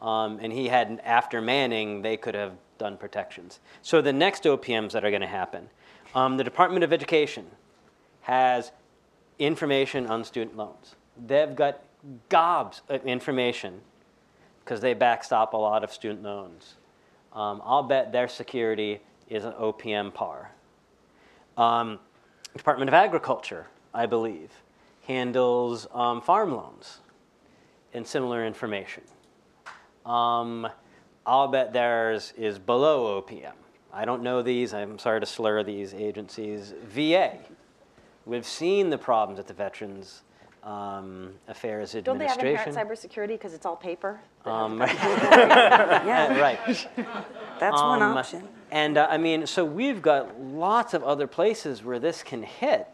Um, 0.00 0.38
and 0.40 0.52
he 0.52 0.68
had, 0.68 1.00
after 1.04 1.40
Manning, 1.40 2.02
they 2.02 2.16
could 2.16 2.34
have 2.34 2.52
done 2.78 2.96
protections. 2.96 3.60
So 3.82 4.00
the 4.00 4.12
next 4.12 4.44
OPMs 4.44 4.92
that 4.92 5.04
are 5.04 5.10
going 5.10 5.22
to 5.22 5.26
happen, 5.26 5.68
um, 6.14 6.36
the 6.36 6.44
Department 6.44 6.84
of 6.84 6.92
Education 6.92 7.46
has 8.22 8.72
information 9.38 10.06
on 10.06 10.24
student 10.24 10.56
loans. 10.56 10.96
They've 11.26 11.54
got 11.54 11.82
gobs 12.28 12.82
of 12.88 13.04
information 13.06 13.80
because 14.64 14.80
they 14.80 14.94
backstop 14.94 15.52
a 15.52 15.56
lot 15.56 15.84
of 15.84 15.92
student 15.92 16.22
loans. 16.22 16.74
Um, 17.32 17.62
I'll 17.64 17.82
bet 17.82 18.12
their 18.12 18.28
security 18.28 19.00
is 19.28 19.44
an 19.44 19.52
OPM 19.52 20.14
par. 20.14 20.50
Um, 21.56 21.98
Department 22.56 22.88
of 22.88 22.94
Agriculture, 22.94 23.66
I 23.92 24.06
believe, 24.06 24.50
handles 25.06 25.86
um, 25.92 26.20
farm 26.20 26.52
loans 26.52 26.98
and 27.92 28.06
similar 28.06 28.46
information. 28.46 29.02
Um, 30.04 30.68
I'll 31.26 31.48
bet 31.48 31.72
theirs 31.72 32.32
is 32.36 32.58
below 32.58 33.20
OPM. 33.20 33.52
I 33.92 34.04
don't 34.04 34.22
know 34.22 34.42
these. 34.42 34.72
I'm 34.72 34.98
sorry 34.98 35.20
to 35.20 35.26
slur 35.26 35.62
these 35.64 35.92
agencies. 35.92 36.72
VA. 36.84 37.32
We've 38.24 38.46
seen 38.46 38.90
the 38.90 38.98
problems 38.98 39.38
at 39.40 39.46
the 39.46 39.54
Veterans 39.54 40.22
um, 40.62 41.32
Affairs 41.48 41.94
Administration. 41.94 42.04
Don't 42.04 42.18
they 42.18 42.26
have 42.26 42.38
Administration. 42.38 42.78
inherent 42.78 43.00
cybersecurity 43.00 43.28
because 43.38 43.54
it's 43.54 43.64
all 43.66 43.76
paper? 43.76 44.20
Um, 44.44 44.78
Yeah, 44.80 46.38
right. 46.40 46.58
that's 47.58 47.80
one 47.80 48.02
Um, 48.02 48.16
option. 48.16 48.48
And 48.70 48.98
uh, 48.98 49.06
I 49.08 49.16
mean, 49.16 49.46
so 49.46 49.64
we've 49.64 50.02
got 50.02 50.40
lots 50.40 50.92
of 50.92 51.02
other 51.04 51.26
places 51.26 51.82
where 51.84 51.98
this 51.98 52.22
can 52.22 52.42
hit 52.42 52.88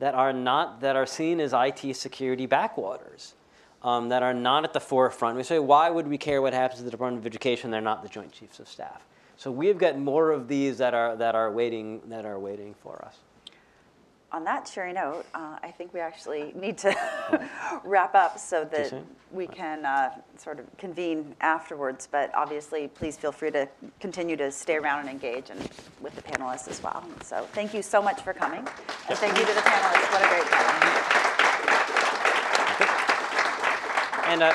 that 0.00 0.14
are 0.14 0.32
not 0.32 0.80
that 0.80 0.96
are 0.96 1.06
seen 1.06 1.38
as 1.40 1.52
IT 1.56 1.94
security 1.96 2.44
backwaters, 2.46 3.34
um, 3.82 4.08
that 4.10 4.22
are 4.22 4.34
not 4.34 4.64
at 4.64 4.72
the 4.72 4.80
forefront. 4.80 5.36
We 5.36 5.42
say, 5.42 5.58
why 5.58 5.90
would 5.90 6.06
we 6.06 6.18
care 6.18 6.40
what 6.40 6.52
happens 6.52 6.78
to 6.78 6.84
the 6.84 6.90
Department 6.90 7.22
of 7.22 7.26
Education? 7.26 7.70
They're 7.70 7.80
not 7.80 8.02
the 8.02 8.08
Joint 8.08 8.32
Chiefs 8.32 8.60
of 8.60 8.68
Staff. 8.68 9.04
So 9.36 9.50
we've 9.50 9.78
got 9.78 9.98
more 9.98 10.30
of 10.30 10.46
these 10.46 10.78
that 10.78 10.94
are 10.94 11.16
that 11.16 11.34
are 11.34 11.50
waiting 11.50 12.00
that 12.06 12.24
are 12.24 12.38
waiting 12.38 12.74
for 12.80 13.04
us. 13.04 13.16
On 14.30 14.44
that 14.44 14.70
cheery 14.72 14.94
note, 14.94 15.26
uh, 15.34 15.58
I 15.62 15.70
think 15.70 15.92
we 15.92 16.00
actually 16.00 16.52
need 16.56 16.78
to 16.78 16.94
wrap 17.84 18.14
up 18.14 18.38
so 18.38 18.64
that 18.66 18.94
we 19.32 19.46
can 19.46 19.84
uh, 19.84 20.10
sort 20.38 20.60
of 20.60 20.66
convene 20.78 21.34
afterwards. 21.40 22.08
But 22.10 22.32
obviously, 22.34 22.88
please 22.88 23.16
feel 23.16 23.32
free 23.32 23.50
to 23.50 23.68
continue 24.00 24.36
to 24.36 24.52
stay 24.52 24.76
around 24.76 25.00
and 25.00 25.08
engage 25.08 25.50
and 25.50 25.60
with 26.00 26.14
the 26.14 26.22
panelists 26.22 26.68
as 26.68 26.82
well. 26.82 27.04
So 27.24 27.46
thank 27.52 27.74
you 27.74 27.82
so 27.82 28.00
much 28.00 28.20
for 28.20 28.32
coming. 28.32 28.60
And 29.08 29.18
thank 29.18 29.36
you 29.36 29.44
to 29.44 29.54
the 29.54 29.60
panelists. 29.60 30.12
What 30.12 30.22
a 30.22 30.28
great 30.28 30.44
panel. 30.44 31.41
And 34.26 34.42
uh, 34.42 34.52